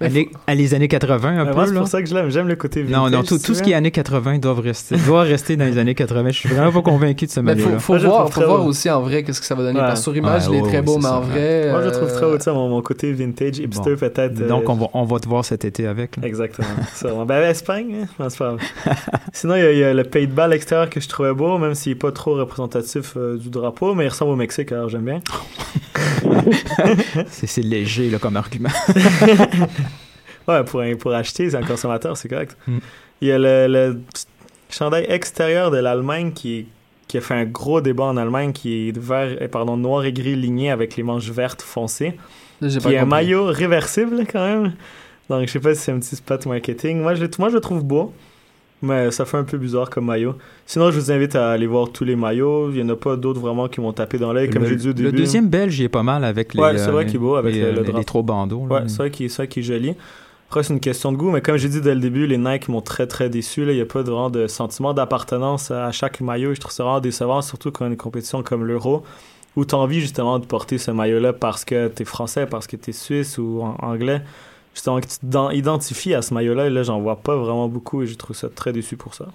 euh, 0.00 0.08
à 0.46 0.54
les 0.54 0.74
années 0.74 0.86
80 0.86 1.28
un 1.40 1.44
Mais 1.44 1.50
peu. 1.50 1.66
c'est 1.66 1.74
pour 1.74 1.88
ça 1.88 2.00
que 2.02 2.08
je 2.08 2.14
l'aime. 2.14 2.30
J'aime 2.30 2.46
le 2.46 2.54
côté 2.54 2.82
vintage. 2.82 2.96
Non, 2.96 3.10
non, 3.10 3.24
tout, 3.24 3.36
ce 3.38 3.62
qui 3.62 3.72
est 3.72 3.74
années 3.74 3.90
80 3.90 4.38
doit 4.38 4.54
rester, 4.54 4.96
doit 5.06 5.22
rester 5.22 5.56
dans 5.56 5.64
les 5.64 5.76
années 5.76 5.96
80. 5.96 6.28
Je 6.28 6.38
suis 6.38 6.48
vraiment 6.50 6.70
pas 6.72 6.82
convaincu 6.82 7.26
de 7.26 7.30
ce 7.32 7.40
Mais 7.40 7.56
maillot-là. 7.56 7.78
faut, 7.80 7.98
voir, 7.98 8.32
faut 8.32 8.44
voir 8.46 8.64
aussi 8.64 8.88
en 8.88 9.00
vrai 9.02 9.24
qu'est-ce 9.24 9.40
que 9.40 9.46
ça 9.46 9.56
va 9.56 9.64
donner. 9.64 9.80
Ouais. 9.80 9.86
Parce 9.86 10.00
que 10.00 10.04
sur 10.04 10.16
image, 10.16 10.46
Ouais, 10.48 10.56
il 10.56 10.58
est 10.58 10.68
très 10.68 10.76
ouais, 10.76 10.82
beau, 10.82 10.98
mais 10.98 11.06
en 11.08 11.20
vrai. 11.20 11.68
Moi, 11.72 11.82
je 11.82 11.88
trouve 11.90 12.08
euh, 12.08 12.14
très 12.14 12.26
haut, 12.26 12.38
ça, 12.38 12.52
mon, 12.52 12.68
mon 12.68 12.80
côté 12.80 13.12
vintage, 13.12 13.58
hipster, 13.58 13.90
Bon. 13.90 13.96
peut-être. 13.96 14.40
euh, 14.40 14.48
Donc, 14.48 14.68
on 14.68 14.74
va, 14.74 14.86
on 14.94 15.04
va 15.04 15.18
te 15.18 15.28
voir 15.28 15.44
cet 15.44 15.64
été 15.64 15.86
avec. 15.88 16.12
Exactement. 16.22 17.24
Ben, 17.26 17.42
Espagne, 17.50 18.02
hein? 18.02 18.06
Non, 18.20 18.28
c'est 18.28 18.38
pas 18.38 18.54
grave. 18.54 18.60
Sinon, 19.32 19.56
il 19.56 19.66
il 19.76 19.78
y 19.78 19.84
a 19.84 19.95
le 19.96 20.04
pays 20.04 20.26
de 20.28 20.32
balle 20.32 20.52
extérieur 20.52 20.88
que 20.90 21.00
je 21.00 21.08
trouvais 21.08 21.32
beau, 21.34 21.58
même 21.58 21.74
s'il 21.74 21.92
n'est 21.92 21.98
pas 21.98 22.12
trop 22.12 22.34
représentatif 22.34 23.14
euh, 23.16 23.36
du 23.36 23.50
drapeau, 23.50 23.94
mais 23.94 24.04
il 24.04 24.08
ressemble 24.08 24.32
au 24.32 24.36
Mexique, 24.36 24.70
alors 24.72 24.88
j'aime 24.88 25.04
bien. 25.04 25.20
C'est 27.28 27.46
c'est 27.46 27.62
léger 27.62 28.10
là, 28.10 28.18
comme 28.18 28.36
argument. 28.36 28.70
Ouais, 30.48 30.62
pour, 30.62 30.80
un- 30.80 30.94
pour 30.94 31.12
acheter, 31.12 31.50
c'est 31.50 31.56
un 31.56 31.62
consommateur, 31.64 32.16
c'est 32.16 32.28
correct. 32.28 32.56
Mm. 32.68 32.78
Il 33.20 33.26
y 33.28 33.32
a 33.32 33.38
le, 33.38 33.66
le 33.66 34.00
chandail 34.70 35.04
extérieur 35.08 35.72
de 35.72 35.78
l'Allemagne 35.78 36.30
qui, 36.30 36.68
qui 37.08 37.18
a 37.18 37.20
fait 37.20 37.34
un 37.34 37.44
gros 37.46 37.80
débat 37.80 38.04
en 38.04 38.16
Allemagne, 38.16 38.52
qui 38.52 38.90
est 38.90 38.96
vert, 38.96 39.36
euh, 39.40 39.48
pardon, 39.48 39.76
noir 39.76 40.04
et 40.04 40.12
gris 40.12 40.36
ligné 40.36 40.70
avec 40.70 40.94
les 40.96 41.02
manches 41.02 41.28
vertes 41.30 41.62
foncées. 41.62 42.14
j'ai 42.62 42.78
Qui 42.78 42.84
pas 42.84 42.92
est 42.92 42.98
un 42.98 43.06
maillot 43.06 43.46
réversible 43.46 44.24
quand 44.30 44.46
même. 44.46 44.74
Donc 45.28 45.48
je 45.48 45.52
sais 45.52 45.58
pas 45.58 45.74
si 45.74 45.80
c'est 45.80 45.90
un 45.90 45.98
petit 45.98 46.14
spot 46.14 46.46
marketing. 46.46 47.00
Moi 47.02 47.16
je, 47.16 47.24
moi 47.40 47.48
je 47.48 47.54
le 47.54 47.60
trouve 47.60 47.82
beau, 47.82 48.12
mais 48.82 49.10
ça 49.10 49.24
fait 49.24 49.36
un 49.38 49.44
peu 49.44 49.58
bizarre 49.58 49.88
comme 49.90 50.06
maillot. 50.06 50.34
Sinon 50.66 50.90
je 50.90 50.98
vous 51.00 51.10
invite 51.10 51.34
à 51.34 51.50
aller 51.50 51.66
voir 51.66 51.90
tous 51.90 52.04
les 52.04 52.16
maillots. 52.16 52.70
Il 52.70 52.78
y 52.78 52.82
en 52.82 52.88
a 52.90 52.96
pas 52.96 53.16
d'autres 53.16 53.40
vraiment 53.40 53.68
qui 53.68 53.80
m'ont 53.80 53.92
tapé 53.92 54.18
dans 54.18 54.32
l'œil 54.32 54.50
comme 54.50 54.62
le, 54.62 54.68
j'ai 54.68 54.76
dit 54.76 54.84
au 54.86 54.88
le 54.88 54.94
début. 54.94 55.12
deuxième 55.16 55.48
belge, 55.48 55.78
il 55.78 55.84
est 55.84 55.88
pas 55.88 56.02
mal 56.02 56.24
avec 56.24 56.54
les, 56.54 56.60
Ouais, 56.60 56.76
c'est 56.78 56.90
vrai 56.90 57.04
euh, 57.04 57.06
qu'il 57.06 57.16
est 57.16 57.18
beau 57.18 57.36
avec 57.36 57.54
les, 57.54 57.60
le- 57.62 57.72
le 57.72 57.80
les- 57.82 57.84
drap. 57.88 57.98
les 57.98 58.04
trois 58.04 58.22
bandeaux. 58.22 58.66
là. 58.68 58.76
Ouais, 58.76 58.82
c'est 58.88 58.96
vrai 58.98 59.10
qu'il 59.10 59.26
est 59.26 59.62
joli. 59.62 59.94
Après, 60.48 60.62
c'est 60.62 60.72
une 60.72 60.78
question 60.80 61.10
de 61.10 61.16
goût, 61.16 61.30
mais 61.32 61.40
comme 61.40 61.56
j'ai 61.56 61.68
dit 61.68 61.80
dès 61.80 61.94
le 61.94 62.00
début, 62.00 62.24
les 62.26 62.38
Nike 62.38 62.68
m'ont 62.68 62.80
très 62.80 63.08
très 63.08 63.28
déçu. 63.28 63.64
là. 63.64 63.72
Il 63.72 63.76
n'y 63.76 63.80
a 63.80 63.86
pas 63.86 64.04
de, 64.04 64.10
vraiment 64.10 64.30
de 64.30 64.46
sentiment 64.46 64.94
d'appartenance 64.94 65.72
à 65.72 65.90
chaque 65.90 66.20
maillot. 66.20 66.54
Je 66.54 66.60
trouve 66.60 66.72
ça 66.72 66.84
vraiment 66.84 67.00
décevant, 67.00 67.42
surtout 67.42 67.72
quand 67.72 67.86
une 67.86 67.96
compétition 67.96 68.44
comme 68.44 68.64
l'Euro, 68.64 69.02
où 69.56 69.64
tu 69.64 69.74
as 69.74 69.78
envie 69.78 70.00
justement 70.00 70.38
de 70.38 70.46
porter 70.46 70.78
ce 70.78 70.92
maillot-là 70.92 71.32
parce 71.32 71.64
que 71.64 71.88
tu 71.88 72.02
es 72.02 72.04
français, 72.04 72.46
parce 72.46 72.68
que 72.68 72.76
tu 72.76 72.90
es 72.90 72.92
suisse 72.92 73.38
ou 73.38 73.60
anglais. 73.80 74.22
Justement, 74.76 75.00
que 75.00 75.06
tu 75.06 75.16
à 76.12 76.20
ce 76.20 76.34
maillot-là, 76.34 76.66
et 76.66 76.70
là, 76.70 76.82
j'en 76.82 77.00
vois 77.00 77.16
pas 77.16 77.34
vraiment 77.34 77.66
beaucoup 77.66 78.02
et 78.02 78.06
je 78.06 78.14
trouve 78.14 78.36
ça 78.36 78.50
très 78.50 78.74
déçu 78.74 78.98
pour 78.98 79.14
ça. 79.14 79.28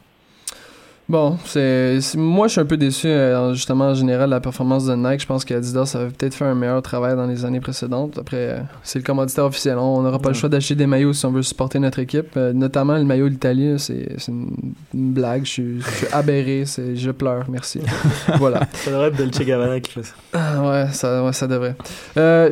Bon, 1.09 1.37
c'est 1.43 1.99
moi 2.15 2.47
je 2.47 2.53
suis 2.53 2.61
un 2.61 2.65
peu 2.65 2.77
déçu 2.77 3.07
euh, 3.07 3.53
justement 3.53 3.87
en 3.87 3.93
général 3.93 4.29
de 4.29 4.35
la 4.35 4.39
performance 4.39 4.85
de 4.85 4.95
Nike. 4.95 5.21
Je 5.21 5.25
pense 5.25 5.43
qu'Adidas 5.43 5.91
avait 5.95 6.09
peut-être 6.09 6.33
fait 6.33 6.45
un 6.45 6.55
meilleur 6.55 6.81
travail 6.81 7.17
dans 7.17 7.25
les 7.27 7.43
années 7.43 7.59
précédentes. 7.59 8.17
Après, 8.17 8.37
euh, 8.37 8.59
c'est 8.83 8.99
le 8.99 9.03
commanditaire 9.03 9.43
officiel. 9.45 9.77
On 9.77 10.01
n'aura 10.03 10.19
pas 10.19 10.29
le 10.29 10.35
choix 10.35 10.47
d'acheter 10.47 10.75
des 10.75 10.87
maillots 10.87 11.11
si 11.11 11.25
on 11.25 11.31
veut 11.31 11.41
supporter 11.41 11.79
notre 11.79 11.99
équipe. 11.99 12.37
Euh, 12.37 12.53
notamment 12.53 12.95
le 12.95 13.03
maillot 13.03 13.25
de 13.25 13.33
l'Italie, 13.33 13.75
c'est 13.77 14.15
une, 14.29 14.51
une 14.93 15.11
blague. 15.11 15.43
Je 15.43 15.49
suis, 15.49 15.81
je 15.81 15.89
suis 15.89 16.07
aberré. 16.13 16.63
Je 16.65 17.11
pleure. 17.11 17.43
Merci. 17.49 17.81
voilà. 18.37 18.61
Ça 18.71 18.91
devrait 18.91 19.07
être 19.07 19.17
Dolce 19.17 19.39
Gabbana 19.39 19.81
qui 19.81 19.91
fait 19.91 20.03
ça. 20.03 20.13
Ah 20.31 20.61
ouais, 20.61 20.85
ça, 20.93 21.25
ouais, 21.25 21.33
ça 21.33 21.47
devrait. 21.47 21.75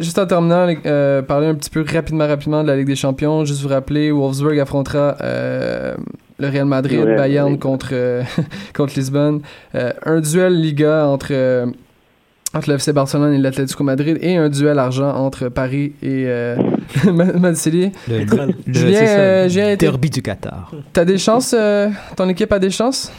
Juste 0.01 0.19
en 0.19 0.25
terminant, 0.25 0.67
euh, 0.85 1.21
parler 1.21 1.47
un 1.47 1.55
petit 1.55 1.69
peu 1.69 1.85
rapidement, 1.89 2.27
rapidement 2.27 2.61
de 2.63 2.67
la 2.67 2.75
Ligue 2.75 2.87
des 2.87 2.97
Champions. 2.97 3.45
Juste 3.45 3.61
vous 3.61 3.69
rappeler, 3.69 4.11
Wolfsburg 4.11 4.59
affrontera 4.59 5.15
le 6.39 6.47
Real 6.47 6.65
Madrid, 6.65 6.99
Real 7.03 7.17
Bayern 7.17 7.59
contre, 7.59 7.89
euh, 7.93 8.23
contre 8.75 8.93
Lisbonne. 8.95 9.41
Euh, 9.75 9.91
un 10.05 10.21
duel 10.21 10.53
Liga 10.59 11.05
entre, 11.07 11.27
euh, 11.31 11.65
entre 12.53 12.69
le 12.69 12.75
FC 12.75 12.93
Barcelone 12.93 13.33
et 13.33 13.37
l'Atlético 13.37 13.83
Madrid 13.83 14.17
et 14.21 14.35
un 14.37 14.49
duel 14.49 14.79
argent 14.79 15.09
entre 15.15 15.49
Paris 15.49 15.93
et 16.01 16.25
euh, 16.27 16.55
Man 17.13 17.55
City. 17.55 17.91
Le, 18.07 18.19
le- 18.19 18.73
Julien, 18.73 19.05
ça, 19.05 19.19
euh, 19.19 19.47
le 19.47 19.75
derby 19.77 20.09
du 20.09 20.21
Qatar. 20.21 20.71
T'as 20.93 21.05
des 21.05 21.17
chances 21.17 21.53
euh, 21.57 21.89
Ton 22.17 22.27
équipe 22.29 22.51
a 22.51 22.59
des 22.59 22.69
chances? 22.71 23.13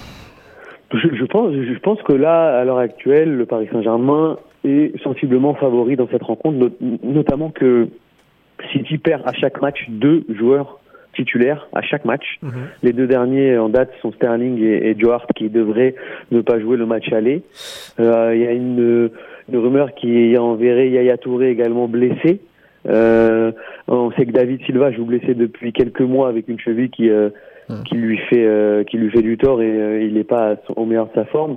Je, 0.93 0.99
je 1.14 1.25
pense, 1.27 1.53
je 1.53 1.79
pense 1.79 2.03
que 2.03 2.12
là, 2.12 2.59
à 2.59 2.64
l'heure 2.64 2.79
actuelle, 2.79 3.37
le 3.37 3.47
Paris 3.47 3.68
Saint-Germain 3.71 4.39
est 4.64 4.93
sensiblement 5.05 5.55
favori 5.55 5.95
dans 5.95 6.09
cette 6.11 6.25
rencontre, 6.25 6.59
not- 6.59 6.99
notamment 7.05 7.51
que 7.51 7.87
City 8.73 8.99
perd 8.99 9.23
à 9.25 9.33
chaque 9.33 9.62
match 9.62 9.87
deux 9.89 10.25
joueurs 10.37 10.80
titulaires 11.15 11.69
à 11.75 11.83
chaque 11.83 12.05
match. 12.05 12.39
Mhm. 12.43 12.51
Les 12.83 12.93
deux 12.93 13.07
derniers 13.07 13.59
en 13.59 13.69
date 13.69 13.91
sont 14.03 14.13
Sterling 14.13 14.59
et, 14.63 14.91
et 14.91 14.99
Joe 14.99 15.13
Hart 15.13 15.31
qui 15.35 15.49
devraient 15.49 15.95
ne 16.31 16.41
pas 16.41 16.59
jouer 16.61 16.77
le 16.77 16.87
match 16.87 17.13
aller. 17.13 17.43
Euh, 17.99 18.33
Il 18.35 18.43
y 18.43 18.47
a 18.47 18.53
une, 18.53 19.11
une 19.51 19.59
rumeur 19.59 19.95
qui 19.95 20.37
enverrait 20.39 20.91
Yaya 20.91 21.17
Touré 21.17 21.51
également 21.51 21.89
blessé. 21.89 22.41
Euh, 22.89 23.53
on 23.89 24.11
sait 24.13 24.25
que 24.25 24.33
David 24.33 24.65
Silva 24.65 24.91
joue 24.93 25.05
blessé 25.05 25.35
depuis 25.35 25.73
quelques 25.73 26.01
mois 26.01 26.29
avec 26.29 26.49
une 26.49 26.59
cheville 26.59 26.91
qui 26.91 27.11
euh, 27.11 27.29
qui 27.85 27.95
lui 27.95 28.19
fait 28.19 28.85
qui 28.89 28.97
lui 28.97 29.11
fait 29.11 29.23
du 29.23 29.37
tort 29.37 29.63
et 29.63 30.05
il 30.05 30.15
n'est 30.15 30.25
pas 30.25 30.57
au 30.75 30.87
meilleur 30.87 31.07
de 31.07 31.13
sa 31.15 31.25
forme. 31.27 31.57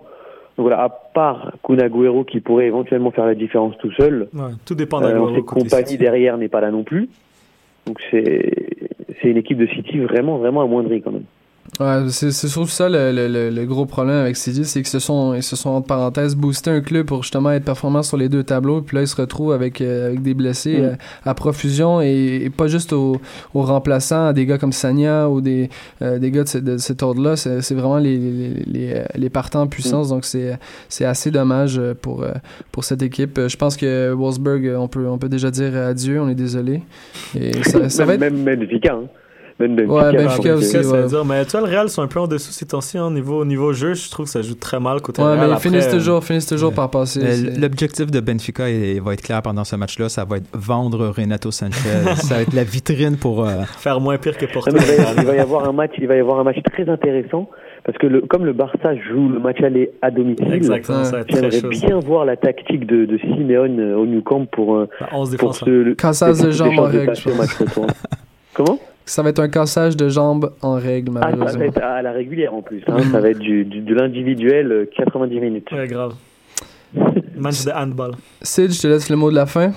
Donc 0.58 0.68
voilà, 0.68 0.84
à 0.84 0.90
part 0.90 1.54
Kun 1.64 1.80
Agüero 1.80 2.24
qui 2.24 2.40
pourrait 2.40 2.68
éventuellement 2.68 3.10
faire 3.10 3.26
la 3.26 3.34
différence 3.34 3.76
tout 3.80 3.92
seul, 3.94 4.28
Ouais, 4.34 4.52
tout 4.66 4.76
dépend 4.76 5.02
d'Aguero 5.02 5.42
compagnie 5.42 5.98
derrière 5.98 6.38
n'est 6.38 6.50
pas 6.50 6.62
là 6.62 6.70
non 6.70 6.84
plus. 6.84 7.10
Donc 7.88 8.00
c'est 8.12 8.52
c'est 9.22 9.30
une 9.30 9.38
équipe 9.38 9.58
de 9.58 9.68
City 9.68 10.00
vraiment 10.00 10.38
vraiment 10.38 10.62
amoindrie 10.62 11.02
quand 11.02 11.12
même. 11.12 11.26
Ouais, 11.80 12.04
c'est 12.10 12.32
c'est 12.32 12.48
surtout 12.50 12.70
ça 12.70 12.88
le, 12.88 13.12
le, 13.12 13.28
le, 13.28 13.50
le 13.50 13.66
gros 13.66 13.88
problème 13.88 14.18
avec 14.18 14.38
City, 14.38 14.64
c'est 14.64 14.82
qu'ils 14.82 14.90
se 14.92 15.00
sont, 15.00 15.34
ils 15.34 15.42
se 15.42 15.56
sont, 15.56 15.72
entre 15.72 15.88
parenthèses, 15.88 16.36
boosté 16.36 16.70
un 16.70 16.82
club 16.82 17.08
pour 17.08 17.24
justement 17.24 17.50
être 17.52 17.66
performant 17.66 18.04
sur 18.04 18.16
les 18.16 18.30
deux 18.30 18.44
tableaux, 18.44 18.82
puis 18.82 18.96
là, 18.96 19.02
ils 19.02 19.08
se 19.08 19.16
retrouvent 19.16 19.54
avec, 19.54 19.82
euh, 19.82 20.08
avec 20.10 20.22
des 20.22 20.36
blessés 20.36 20.78
Mm. 20.78 20.84
euh, 20.84 20.96
à 21.26 21.34
profusion 21.34 22.00
et, 22.00 22.42
et 22.46 22.50
pas 22.52 22.68
juste 22.68 22.94
aux, 22.94 23.20
aux 23.56 23.62
remplaçants, 23.64 24.28
à 24.28 24.34
des 24.34 24.46
gars 24.46 24.60
comme 24.60 24.72
Sanya 24.72 25.28
ou 25.30 25.42
des, 25.42 25.70
euh, 26.04 26.20
des 26.20 26.30
gars 26.30 26.44
de, 26.44 26.48
ce- 26.48 26.58
de 26.60 26.78
cet 26.78 27.02
ordre-là, 27.02 27.36
c'est 27.38 27.62
c'est 27.64 27.74
vraiment 27.74 27.98
les, 27.98 28.18
les, 28.20 28.50
les, 28.68 28.94
euh, 28.94 29.06
les 29.16 29.30
partants 29.32 29.62
en 29.62 29.68
puissance, 29.68 30.10
donc 30.10 30.26
c'est 30.26 30.60
c'est 30.90 31.06
assez 31.06 31.32
dommage 31.32 31.80
euh, 31.80 31.96
pour, 32.00 32.22
euh, 32.22 32.34
pour 32.72 32.84
cette 32.84 33.02
équipe. 33.02 33.38
Euh, 33.40 33.50
Je 33.50 33.58
pense 33.58 33.78
que 33.78 34.12
Wolfsburg, 34.14 34.68
euh, 34.68 34.78
on 34.78 34.88
peut, 34.88 35.08
on 35.08 35.18
peut 35.18 35.30
déjà 35.30 35.50
dire 35.50 35.76
adieu, 35.76 36.22
on 36.22 36.30
est 36.30 36.36
désolé. 36.36 36.84
Et 37.36 37.52
ça, 37.64 37.90
ça 37.90 38.06
va 38.06 38.14
être... 38.14 38.20
même 38.20 38.44
Benfica. 38.44 38.94
Hein. 38.94 39.06
Même 39.68 39.76
Benfica, 39.76 39.94
Ouais, 40.12 40.24
Benfica 40.24 40.56
aussi, 40.56 40.68
Ça, 40.70 40.84
ça 40.84 40.92
ouais. 40.92 41.02
veut 41.04 41.08
dire, 41.08 41.26
mais 41.26 41.46
tu 41.46 41.52
vois, 41.52 41.62
le 41.62 41.74
Real 41.74 41.90
sont 41.90 42.02
un 42.02 42.08
peu 42.08 42.20
en 42.20 42.28
dessous 42.28 42.52
ces 42.52 42.66
temps-ci, 42.66 42.98
hein, 42.98 43.12
niveau, 43.12 43.44
niveau 43.46 43.74
jeu, 43.74 43.94
je 43.94 44.10
trouve 44.10 44.26
que 44.26 44.32
ça 44.32 44.42
joue 44.42 44.56
très 44.56 44.80
mal 44.80 45.02
côté 45.02 45.22
Ouais, 45.22 45.30
Real. 45.30 45.40
mais 45.40 45.46
ils 45.48 45.52
Après, 45.52 45.70
finissent 45.70 45.88
euh, 45.88 45.92
toujours, 45.98 46.24
finissent 46.24 46.48
toujours 46.48 46.74
par 46.74 46.90
passer. 46.90 47.20
Euh, 47.24 47.52
L'objectif 47.60 48.12
de 48.12 48.20
Benfica 48.20 48.70
il 48.70 49.02
va 49.02 49.14
être 49.14 49.22
clair 49.22 49.42
pendant 49.42 49.64
ce 49.64 49.76
match-là. 49.76 50.10
Ça 50.10 50.26
va 50.26 50.38
être 50.38 50.48
vendre 50.54 51.08
Renato 51.08 51.52
Sanchez. 51.52 51.90
ça 52.16 52.36
va 52.36 52.42
être 52.42 52.54
la 52.54 52.64
vitrine 52.64 53.18
pour. 53.18 53.46
euh, 53.46 53.64
faire 53.78 54.00
moins 54.00 54.18
pire 54.18 54.38
que 54.38 54.46
Porto. 54.46 54.72
Il, 54.76 54.78
va, 54.78 55.14
il 55.22 55.26
va 55.26 55.36
y 55.36 55.40
avoir 55.40 55.68
un 55.68 55.74
match, 55.74 55.92
il 55.98 56.08
va 56.08 56.16
y 56.16 56.20
avoir 56.20 56.40
un 56.40 56.44
match 56.44 56.58
très 56.72 56.88
intéressant 56.90 57.50
parce 57.86 57.98
que 57.98 58.08
le, 58.08 58.22
comme 58.22 58.46
le 58.46 58.54
Barça 58.54 58.96
joue 58.96 59.28
le 59.28 59.40
match 59.40 59.62
aller 59.62 59.92
à 60.02 60.10
domicile, 60.10 60.54
Exactement, 60.54 61.04
ça 61.04 61.12
va 61.12 61.20
être 61.20 61.28
très 61.28 61.52
j'aimerais 61.52 61.70
bien 61.86 62.00
voir 62.00 62.24
la 62.24 62.38
tactique 62.38 62.86
de, 62.88 63.06
de 63.06 63.18
Simeone 63.18 63.78
euh, 63.80 63.98
au 63.98 64.06
New 64.06 64.22
Camp 64.22 64.46
pour 64.50 64.76
euh, 64.78 64.88
11 65.12 65.36
pour 65.36 65.52
défenseurs. 65.52 65.68
se 65.68 65.72
de 65.72 65.94
pour 65.94 66.36
se 66.36 66.52
jambes 66.52 66.68
en 66.80 66.88
déchanter 66.88 66.98
règle, 66.98 67.06
passer 67.08 67.22
je 67.26 67.30
au 67.30 67.36
match 67.36 67.54
retour. 67.60 67.88
Comment? 68.54 68.80
Ça 69.06 69.22
va 69.22 69.30
être 69.30 69.40
un 69.40 69.50
cassage 69.50 69.98
de 69.98 70.08
jambes 70.10 70.52
en 70.62 70.76
règle, 70.76 71.12
Ah, 71.18 71.22
ça 71.22 71.26
va 71.28 71.32
malheureusement. 71.36 71.64
être 71.66 71.82
à 71.84 72.02
la 72.02 72.12
régulière 72.14 72.54
en 72.54 72.62
plus. 72.62 72.82
Hein, 72.88 72.98
ça 73.12 73.20
va 73.20 73.30
être 73.30 73.40
du, 73.40 73.66
du- 73.66 73.82
de 73.82 73.94
l'individuel 73.96 74.72
euh, 74.72 74.86
90 74.96 75.40
minutes. 75.40 75.72
Ouais, 75.72 75.88
grave. 75.88 76.14
Match 77.36 77.66
de 77.66 77.72
handball. 77.72 78.12
Sid, 78.42 78.72
je 78.72 78.82
te 78.82 78.88
laisse 78.88 79.10
le 79.10 79.16
mot 79.18 79.30
de 79.30 79.36
la 79.36 79.46
fin. 79.46 79.72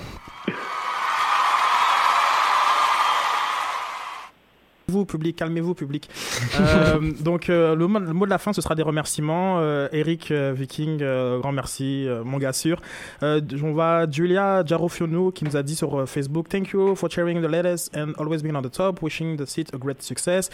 Vous, 4.89 5.05
public, 5.05 5.35
calmez-vous, 5.35 5.73
public. 5.73 6.09
Euh, 6.59 7.11
donc, 7.19 7.49
euh, 7.49 7.75
le, 7.75 7.87
mot, 7.87 7.99
le 7.99 8.13
mot 8.13 8.25
de 8.25 8.29
la 8.29 8.37
fin, 8.37 8.51
ce 8.51 8.61
sera 8.61 8.73
des 8.73 8.81
remerciements. 8.81 9.59
Euh, 9.59 9.87
Eric 9.91 10.31
Viking, 10.31 10.97
grand 10.97 11.51
merci, 11.51 12.07
mon 12.23 12.37
gars 12.37 12.53
sûr. 12.53 12.81
On 13.21 13.73
va 13.73 14.09
Julia 14.09 14.63
Jarofiono 14.65 15.31
qui 15.31 15.43
nous 15.43 15.55
a 15.55 15.61
dit 15.61 15.75
sur 15.75 16.07
Facebook 16.07 16.49
Thank 16.49 16.69
you 16.69 16.95
for 16.95 17.11
sharing 17.11 17.41
the 17.41 17.49
latest 17.49 17.95
and 17.95 18.13
always 18.17 18.41
being 18.41 18.55
on 18.55 18.61
the 18.61 18.71
top. 18.71 19.01
Wishing 19.03 19.37
the 19.37 19.45
seat 19.45 19.71
a 19.73 19.77
great 19.77 20.01
success. 20.01 20.49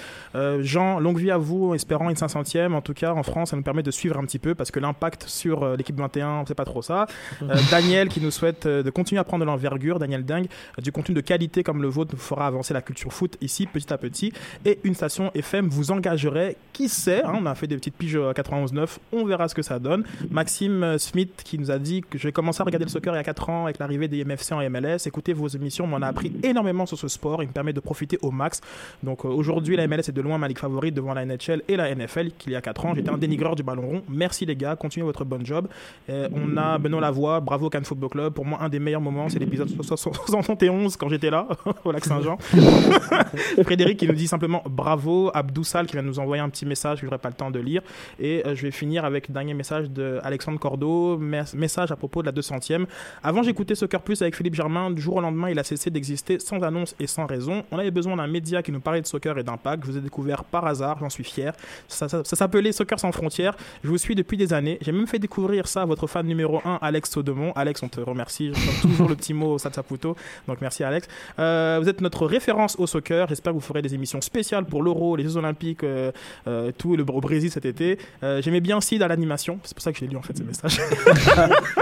Jean, 0.61 0.99
longue 0.99 1.19
vie 1.19 1.31
à 1.31 1.38
vous, 1.38 1.73
espérant 1.73 2.09
une 2.09 2.15
500e. 2.15 2.73
En 2.73 2.81
tout 2.81 2.93
cas, 2.93 3.13
en 3.13 3.23
France, 3.23 3.51
ça 3.51 3.55
nous 3.55 3.63
permet 3.63 3.84
de 3.84 3.91
suivre 3.91 4.17
un 4.17 4.25
petit 4.25 4.39
peu 4.39 4.55
parce 4.55 4.71
que 4.71 4.79
l'impact 4.79 5.25
sur 5.27 5.77
l'équipe 5.77 5.97
21, 5.97 6.41
on 6.41 6.45
sait 6.45 6.55
pas 6.55 6.65
trop 6.65 6.81
ça. 6.81 7.05
Daniel 7.71 8.09
qui 8.09 8.19
nous 8.19 8.31
souhaite 8.31 8.67
de 8.67 8.89
continuer 8.89 9.19
à 9.19 9.23
prendre 9.23 9.45
de 9.45 9.49
l'envergure. 9.49 9.99
Daniel 9.99 10.25
Dingue, 10.25 10.47
du 10.81 10.91
contenu 10.91 11.15
de 11.15 11.21
qualité 11.21 11.63
comme 11.63 11.81
le 11.81 11.88
vôtre 11.88 12.11
nous 12.13 12.19
fera 12.19 12.47
avancer 12.47 12.73
la 12.73 12.81
culture 12.81 13.13
foot 13.13 13.38
ici 13.41 13.67
petit 13.67 13.93
à 13.93 13.97
petit. 13.97 14.22
Et 14.65 14.80
une 14.84 14.93
station 14.93 15.32
FM 15.34 15.67
vous 15.67 15.91
engagerait, 15.91 16.55
qui 16.71 16.88
sait, 16.88 17.24
hein, 17.24 17.34
on 17.36 17.45
a 17.45 17.55
fait 17.55 17.67
des 17.67 17.76
petites 17.76 17.95
piges 17.95 18.15
à 18.15 18.32
91.9, 18.32 18.97
on 19.11 19.26
verra 19.26 19.47
ce 19.47 19.55
que 19.55 19.61
ça 19.61 19.80
donne. 19.80 20.03
Maxime 20.30 20.84
euh, 20.84 20.97
Smith 20.97 21.41
qui 21.43 21.57
nous 21.57 21.71
a 21.71 21.80
dit 21.80 22.01
que 22.07 22.17
j'ai 22.17 22.32
commencé 22.32 22.61
à 22.61 22.63
regarder 22.63 22.86
le 22.86 22.91
soccer 22.91 23.13
il 23.13 23.17
y 23.17 23.19
a 23.19 23.24
4 23.24 23.49
ans 23.49 23.63
avec 23.65 23.80
l'arrivée 23.80 24.07
des 24.07 24.24
MFC 24.24 24.53
en 24.53 24.69
MLS. 24.69 25.05
Écoutez 25.05 25.34
vos 25.34 25.47
émissions, 25.47 25.88
m'en 25.88 25.97
a 25.97 26.07
appris 26.07 26.32
énormément 26.43 26.86
sur 26.86 26.97
ce 26.97 27.07
sport, 27.07 27.43
il 27.43 27.47
me 27.47 27.53
permet 27.53 27.74
de 27.74 27.80
profiter 27.80 28.17
au 28.21 28.32
max. 28.32 28.61
Donc 29.01 29.26
euh, 29.26 29.30
aujourd'hui, 29.30 29.76
la 29.76 29.88
MLS 29.88 29.99
est 30.07 30.11
de 30.11 30.21
loin 30.21 30.38
ma 30.38 30.47
ligue 30.47 30.59
favorite 30.59 30.93
devant 30.93 31.13
la 31.13 31.26
NHL 31.26 31.63
et 31.67 31.76
la 31.76 31.93
NFL 31.93 32.32
qu'il 32.38 32.51
y 32.51 32.55
a 32.55 32.61
4 32.61 32.86
ans. 32.86 32.95
J'étais 32.95 33.09
un 33.09 33.17
dénigreur 33.17 33.55
du 33.55 33.63
ballon 33.63 33.88
rond. 33.88 34.03
Merci 34.09 34.45
les 34.45 34.55
gars, 34.55 34.76
continuez 34.76 35.05
votre 35.05 35.26
bon 35.26 35.43
job. 35.45 35.67
Euh, 36.09 36.30
on 36.34 36.57
a 36.57 36.78
Benoît 36.78 37.01
Lavoie, 37.01 37.39
bravo 37.39 37.69
Cannes 37.69 37.86
Football 37.86 38.09
Club. 38.09 38.34
Pour 38.34 38.45
moi, 38.45 38.59
un 38.61 38.69
des 38.69 38.80
meilleurs 38.80 39.01
moments, 39.01 39.30
c'est 39.30 39.39
l'épisode 39.39 39.69
71 39.69 40.97
quand 40.97 41.09
j'étais 41.09 41.30
là, 41.30 41.47
au 41.84 41.91
lac 41.91 42.05
Saint-Jean. 42.05 42.38
Frédéric 43.63 43.97
nous 44.14 44.20
dit 44.20 44.28
simplement 44.28 44.61
bravo. 44.70 45.32
Abdou 45.34 45.64
Sal 45.64 45.88
qui 45.88 45.93
vient 45.93 46.01
nous 46.03 46.20
envoyer 46.20 46.41
un 46.41 46.49
petit 46.49 46.66
message 46.66 46.97
que 46.97 47.01
je 47.01 47.05
n'aurai 47.07 47.18
pas 47.18 47.30
le 47.30 47.36
temps 47.36 47.49
de 47.51 47.59
lire. 47.59 47.82
Et 48.20 48.43
euh, 48.45 48.55
je 48.55 48.61
vais 48.64 48.72
finir 48.72 49.05
avec 49.05 49.28
le 49.28 49.34
dernier 49.34 49.53
message 49.55 49.89
de 49.89 50.20
Alexandre 50.24 50.59
Cordeau, 50.59 51.18
mes- 51.18 51.41
message 51.55 51.91
à 51.91 51.95
propos 51.95 52.22
de 52.22 52.28
la 52.28 52.32
200e. 52.32 52.86
Avant, 53.24 53.41
j'écoutais 53.43 53.76
Soccer 53.76 54.01
Plus 54.01 54.22
avec 54.22 54.36
Philippe 54.36 54.53
Germain. 54.55 54.91
Du 54.91 55.01
jour 55.01 55.16
au 55.16 55.22
lendemain, 55.22 55.49
il 55.49 55.57
a 55.57 55.64
cessé 55.64 55.89
d'exister 55.89 56.38
sans 56.39 56.61
annonce 56.61 56.95
et 56.99 57.07
sans 57.07 57.26
raison. 57.26 57.64
On 57.72 57.80
avait 57.80 57.91
besoin 57.91 58.16
d'un 58.16 58.28
média 58.28 58.61
qui 58.61 58.72
nous 58.72 58.80
parlait 58.82 59.01
de 59.01 59.07
soccer 59.07 59.38
et 59.39 59.43
d'impact. 59.43 59.84
Je 59.86 59.91
vous 59.91 59.97
ai 59.97 60.01
découvert 60.01 60.43
par 60.43 60.66
hasard, 60.68 60.97
j'en 60.99 61.09
suis 61.09 61.24
fier. 61.24 61.53
Ça, 61.88 62.07
s'appelait 62.24 62.72
Soccer 62.72 62.99
sans 62.99 63.11
frontières. 63.11 63.55
Je 63.84 63.89
vous 63.89 63.97
suis 63.97 64.14
depuis 64.16 64.38
des 64.38 64.53
années. 64.53 64.78
J'ai 64.82 64.91
même 64.91 65.07
fait 65.07 65.20
découvrir 65.20 65.68
ça 65.68 65.82
à 65.82 65.86
votre 65.86 66.05
fan 66.07 66.26
numéro 66.28 66.61
1, 66.64 66.80
Alex 66.82 67.09
Sodemont. 67.11 67.51
Alex, 67.55 67.82
on 67.82 67.89
te 67.89 67.99
remercie. 68.01 68.51
Je 68.53 68.82
toujours 68.88 69.09
le 69.09 69.16
petit 69.16 69.34
mot 69.34 69.53
au 69.53 69.57
Satsaputo. 69.57 70.16
Donc 70.47 70.59
merci 70.61 70.84
Alex. 70.84 71.07
Euh, 71.39 71.80
vous 71.82 71.89
êtes 71.89 72.01
notre 72.01 72.26
référence 72.28 72.76
au 72.78 72.86
soccer. 72.88 73.28
J'espère 73.28 73.53
que 73.53 73.57
vous 73.57 73.61
ferez 73.64 73.82
des 73.82 73.93
émissions 73.95 74.02
spéciales 74.05 74.65
pour 74.65 74.83
l'Euro, 74.83 75.15
les 75.15 75.23
Jeux 75.23 75.37
Olympiques, 75.37 75.83
euh, 75.83 76.11
euh, 76.47 76.71
tout 76.77 76.95
le, 76.95 77.03
au 77.03 77.21
Brésil 77.21 77.51
cet 77.51 77.65
été. 77.65 77.97
Euh, 78.23 78.41
J'aimais 78.41 78.61
bien 78.61 78.81
Sid 78.81 79.01
à 79.01 79.07
l'animation. 79.07 79.59
C'est 79.63 79.73
pour 79.75 79.83
ça 79.83 79.91
que 79.91 79.99
j'ai 79.99 80.07
lu 80.07 80.15
en 80.15 80.21
fait 80.21 80.37
ce 80.37 80.43
message. 80.43 80.79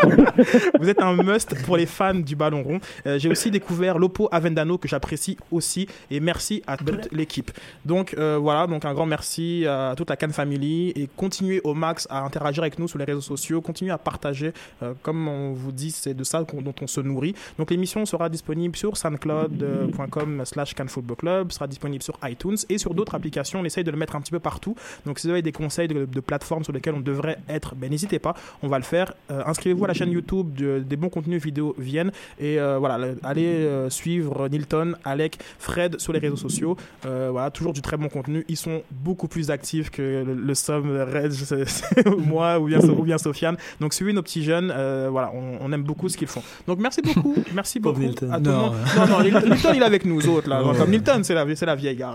vous 0.80 0.90
êtes 0.90 1.02
un 1.02 1.16
must 1.16 1.56
pour 1.66 1.78
les 1.78 1.86
fans 1.86 2.14
du 2.14 2.36
ballon 2.36 2.64
rond. 2.64 2.80
J'ai 3.06 3.30
aussi 3.30 3.52
découvert 3.52 3.98
Lopo 3.98 4.30
Avendano 4.32 4.78
que 4.78 4.88
j'apprécie 4.88 5.38
aussi. 5.52 5.88
Et 6.10 6.20
merci 6.20 6.62
à 6.68 6.78
toute 6.78 7.12
l'équipe. 7.12 7.52
Donc 7.86 8.16
voilà, 8.16 8.68
donc 8.68 8.86
un 8.86 8.94
grand 8.94 9.06
merci 9.06 9.66
à 9.68 9.94
toute 9.96 10.10
la 10.10 10.16
Cannes 10.16 10.34
Family 10.34 10.90
et 10.90 11.10
continuez 11.16 11.62
au 11.64 11.74
max 11.74 12.08
à 12.10 12.22
interagir 12.22 12.64
avec 12.64 12.80
nous 12.80 12.88
sur 12.88 13.00
les 13.00 13.06
réseaux 13.06 13.22
sociaux, 13.22 13.62
continuez 13.62 13.92
à 13.92 13.98
partager. 13.98 14.54
Comme 15.02 15.28
on 15.28 15.54
vous 15.54 15.72
dit, 15.72 15.92
c'est 15.92 16.14
de 16.14 16.24
ça 16.24 16.44
dont 16.44 16.74
on 16.82 16.88
se 16.88 17.02
nourrit. 17.02 17.36
Donc 17.58 17.72
l'émission 17.72 18.06
sera 18.06 18.30
disponible 18.30 18.76
sur 18.76 18.98
soundcloud.com 18.98 20.44
slash 20.46 20.74
canfootballclub, 20.74 21.52
sera 21.52 21.68
disponible 21.68 22.04
sur 22.04 22.11
sur 22.12 22.30
iTunes 22.30 22.58
et 22.70 22.78
sur 22.78 22.94
d'autres 22.94 23.16
applications. 23.16 23.60
On 23.60 23.66
essaye 23.66 23.84
de 23.84 23.92
le 23.92 23.98
mettre 23.98 24.16
un 24.16 24.22
petit 24.22 24.32
peu 24.32 24.40
partout. 24.40 24.76
Donc 25.06 25.20
si 25.20 25.28
vous 25.28 25.32
avez 25.32 25.42
des 25.42 25.52
conseils 25.52 25.88
de, 25.88 26.06
de 26.06 26.20
plateformes 26.20 26.64
sur 26.64 26.74
lesquelles 26.74 26.96
on 26.96 27.00
devrait 27.02 27.38
être, 27.50 27.76
ben, 27.76 27.90
n'hésitez 27.90 28.20
pas, 28.20 28.34
on 28.62 28.68
va 28.68 28.78
le 28.78 28.84
faire. 28.84 29.14
Euh, 29.32 29.42
Inscrivez-vous 29.46 29.86
à 29.86 29.88
la 29.88 29.94
chaîne 29.94 30.12
YouTube 30.12 30.54
de- 30.56 30.80
des 30.80 30.96
bons 30.96 31.10
contenus 31.10 31.42
vidéo 31.44 31.76
viennent 31.78 32.12
et 32.40 32.60
euh, 32.60 32.78
voilà, 32.80 32.98
le- 32.98 33.18
allez 33.24 33.46
euh, 33.46 33.90
suivre 33.90 34.48
Nilton, 34.50 34.94
Alec, 35.04 35.38
Fred 35.60 36.00
sur 36.00 36.14
les 36.14 36.20
réseaux 36.20 36.36
sociaux. 36.38 36.76
Voilà, 37.04 37.50
toujours 37.52 37.74
du 37.74 37.82
très 37.82 37.98
bon 37.98 38.10
contenu. 38.10 38.46
Ils 38.48 38.58
sont 38.58 38.82
beaucoup 38.92 39.28
plus 39.28 39.52
actifs 39.52 39.90
que 39.90 40.24
le, 40.26 40.34
le 40.34 40.56
Somme, 40.56 41.06
sais- 41.32 41.66
moi 42.18 42.60
ou 42.60 42.66
bien, 42.68 42.80
ou 42.80 43.04
bien 43.04 43.18
Sofiane. 43.18 43.58
Donc 43.80 43.94
suivez 43.94 44.14
nos 44.14 44.22
petits 44.22 44.44
jeunes. 44.44 44.68
voilà, 45.10 45.32
on, 45.34 45.58
on 45.62 45.72
aime 45.72 45.84
beaucoup 45.84 46.10
ce 46.10 46.18
qu'ils 46.18 46.28
font. 46.28 46.44
Donc 46.68 46.80
merci 46.80 47.02
beaucoup, 47.02 47.36
merci 47.54 47.80
beaucoup 47.80 48.02
à 48.02 48.10
tout 48.14 48.26
le 48.26 48.40
Non, 48.40 48.58
monde. 48.72 48.76
Non, 48.98 49.08
non, 49.08 49.22
Nil- 49.24 49.50
Nilton 49.50 49.72
il 49.74 49.82
est 49.82 49.86
avec 49.86 50.06
nous 50.06 50.28
autres 50.28 50.50
là. 50.50 50.64
Ouais. 50.64 50.78
Comme 50.78 50.90
Nilton, 50.92 51.22
c'est 51.24 51.34
la, 51.34 51.46
c'est 51.56 51.66
la 51.66 51.76
vieille 51.76 52.01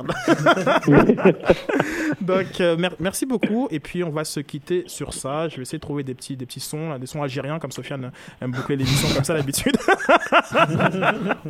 Donc 2.20 2.61
euh, 2.61 2.76
mer- 2.76 2.95
merci 3.01 3.26
beaucoup 3.26 3.68
et 3.70 3.80
puis 3.80 4.05
on 4.05 4.11
va 4.11 4.24
se 4.24 4.41
quitter 4.41 4.84
sur 4.87 5.12
ça. 5.14 5.49
Je 5.49 5.57
vais 5.57 5.62
essayer 5.62 5.78
de 5.78 5.82
trouver 5.82 6.03
des 6.03 6.14
petits 6.14 6.37
des 6.37 6.47
petits 6.47 6.61
sons, 6.61 6.91
là, 6.91 6.99
des 6.99 7.07
sons 7.07 7.22
algériens 7.22 7.59
comme 7.59 7.72
Sofiane 7.72 8.11
aime 8.41 8.51
boucler 8.53 8.76
l'émission 8.76 9.09
comme 9.14 9.24
ça 9.24 9.34
d'habitude. 9.34 9.76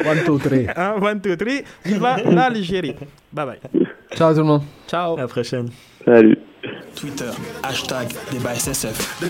One, 0.04 0.24
two, 0.24 0.38
three. 0.38 0.66
Hein, 0.76 0.94
one, 1.00 1.20
two, 1.20 1.36
three. 1.36 1.62
Viva 1.84 2.16
l'Algérie. 2.24 2.94
Bye 3.32 3.46
bye. 3.46 3.58
Ciao 4.14 4.32
tout 4.32 4.38
le 4.40 4.44
monde. 4.44 4.62
Ciao. 4.88 5.16
À 5.16 5.20
la 5.22 5.28
prochaine. 5.28 5.70
Salut. 6.04 6.38
Twitter, 6.94 7.30
hashtag 7.62 8.08
débat 8.32 8.54
SSF. 8.54 9.20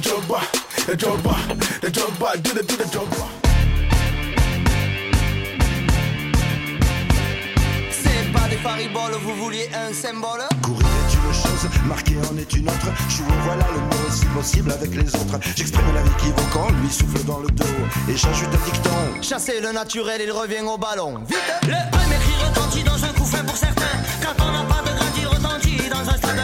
Des 8.67 8.73
fariboles, 8.73 9.19
vous 9.23 9.35
vouliez 9.35 9.69
un 9.75 9.93
symbole 9.93 10.43
Courir 10.63 10.87
est 10.87 11.15
une 11.15 11.33
chose, 11.33 11.69
marquer 11.87 12.17
en 12.31 12.37
est 12.37 12.53
une 12.55 12.69
autre. 12.69 12.89
Jouer 13.09 13.27
voilà 13.45 13.67
le 13.73 13.81
mieux 13.81 14.11
si 14.11 14.25
possible 14.27 14.73
avec 14.73 14.95
les 14.95 15.15
autres. 15.15 15.39
J'exprime 15.57 15.95
la 15.95 16.03
vie 16.03 16.11
qui 16.19 16.33
quand 16.53 16.71
lui 16.83 16.91
souffle 16.91 17.25
dans 17.25 17.39
le 17.39 17.49
dos. 17.49 17.65
Et 18.09 18.17
j'ajoute 18.17 18.49
un 18.49 18.65
dicton. 18.65 19.23
Chasser 19.23 19.61
le 19.61 19.73
naturel, 19.73 20.21
il 20.25 20.33
revient 20.33 20.63
au 20.67 20.79
ballon. 20.79 21.19
Vite 21.29 21.39
Le 21.63 21.91
premier 21.91 22.17
cri 22.17 22.49
retentit 22.49 22.83
dans 22.83 23.05
un 23.05 23.13
coup 23.13 23.25
fin 23.25 23.45
pour 23.45 23.57
certains. 23.57 23.83
Quand 24.23 24.45
on 24.45 24.53
n'a 24.53 24.65
pas 24.65 24.83
de 24.83 24.97
gratte, 24.97 25.17
il 25.19 25.27
retentit 25.27 25.89
dans 25.89 26.11
un 26.11 26.17
stade. 26.17 26.37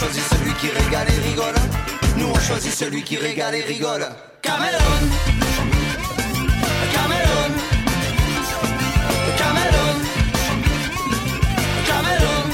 choisit 0.00 0.24
celui 0.32 0.54
qui 0.54 0.68
régale 0.70 1.08
et 1.08 1.28
rigole. 1.28 1.54
Nous 2.16 2.26
on 2.26 2.40
choisit 2.40 2.72
celui 2.72 3.02
qui 3.02 3.18
régale 3.18 3.54
et 3.54 3.62
rigole. 3.62 4.06
Cameron, 4.40 5.00
Cameron, 6.94 7.50
Cameron, 9.40 9.96
Cameron. 11.90 12.44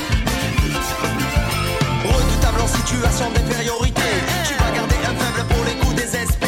Redoutable 2.05 2.61
en 2.61 2.69
situation 2.79 3.31
d'infériorité. 3.31 4.09
Tu 4.49 4.55
vas 4.55 4.71
garder 4.79 4.97
un 5.11 5.15
faible 5.21 5.47
pour 5.49 5.65
les 5.65 5.75
coups 5.75 5.95
désespérés. 5.95 6.47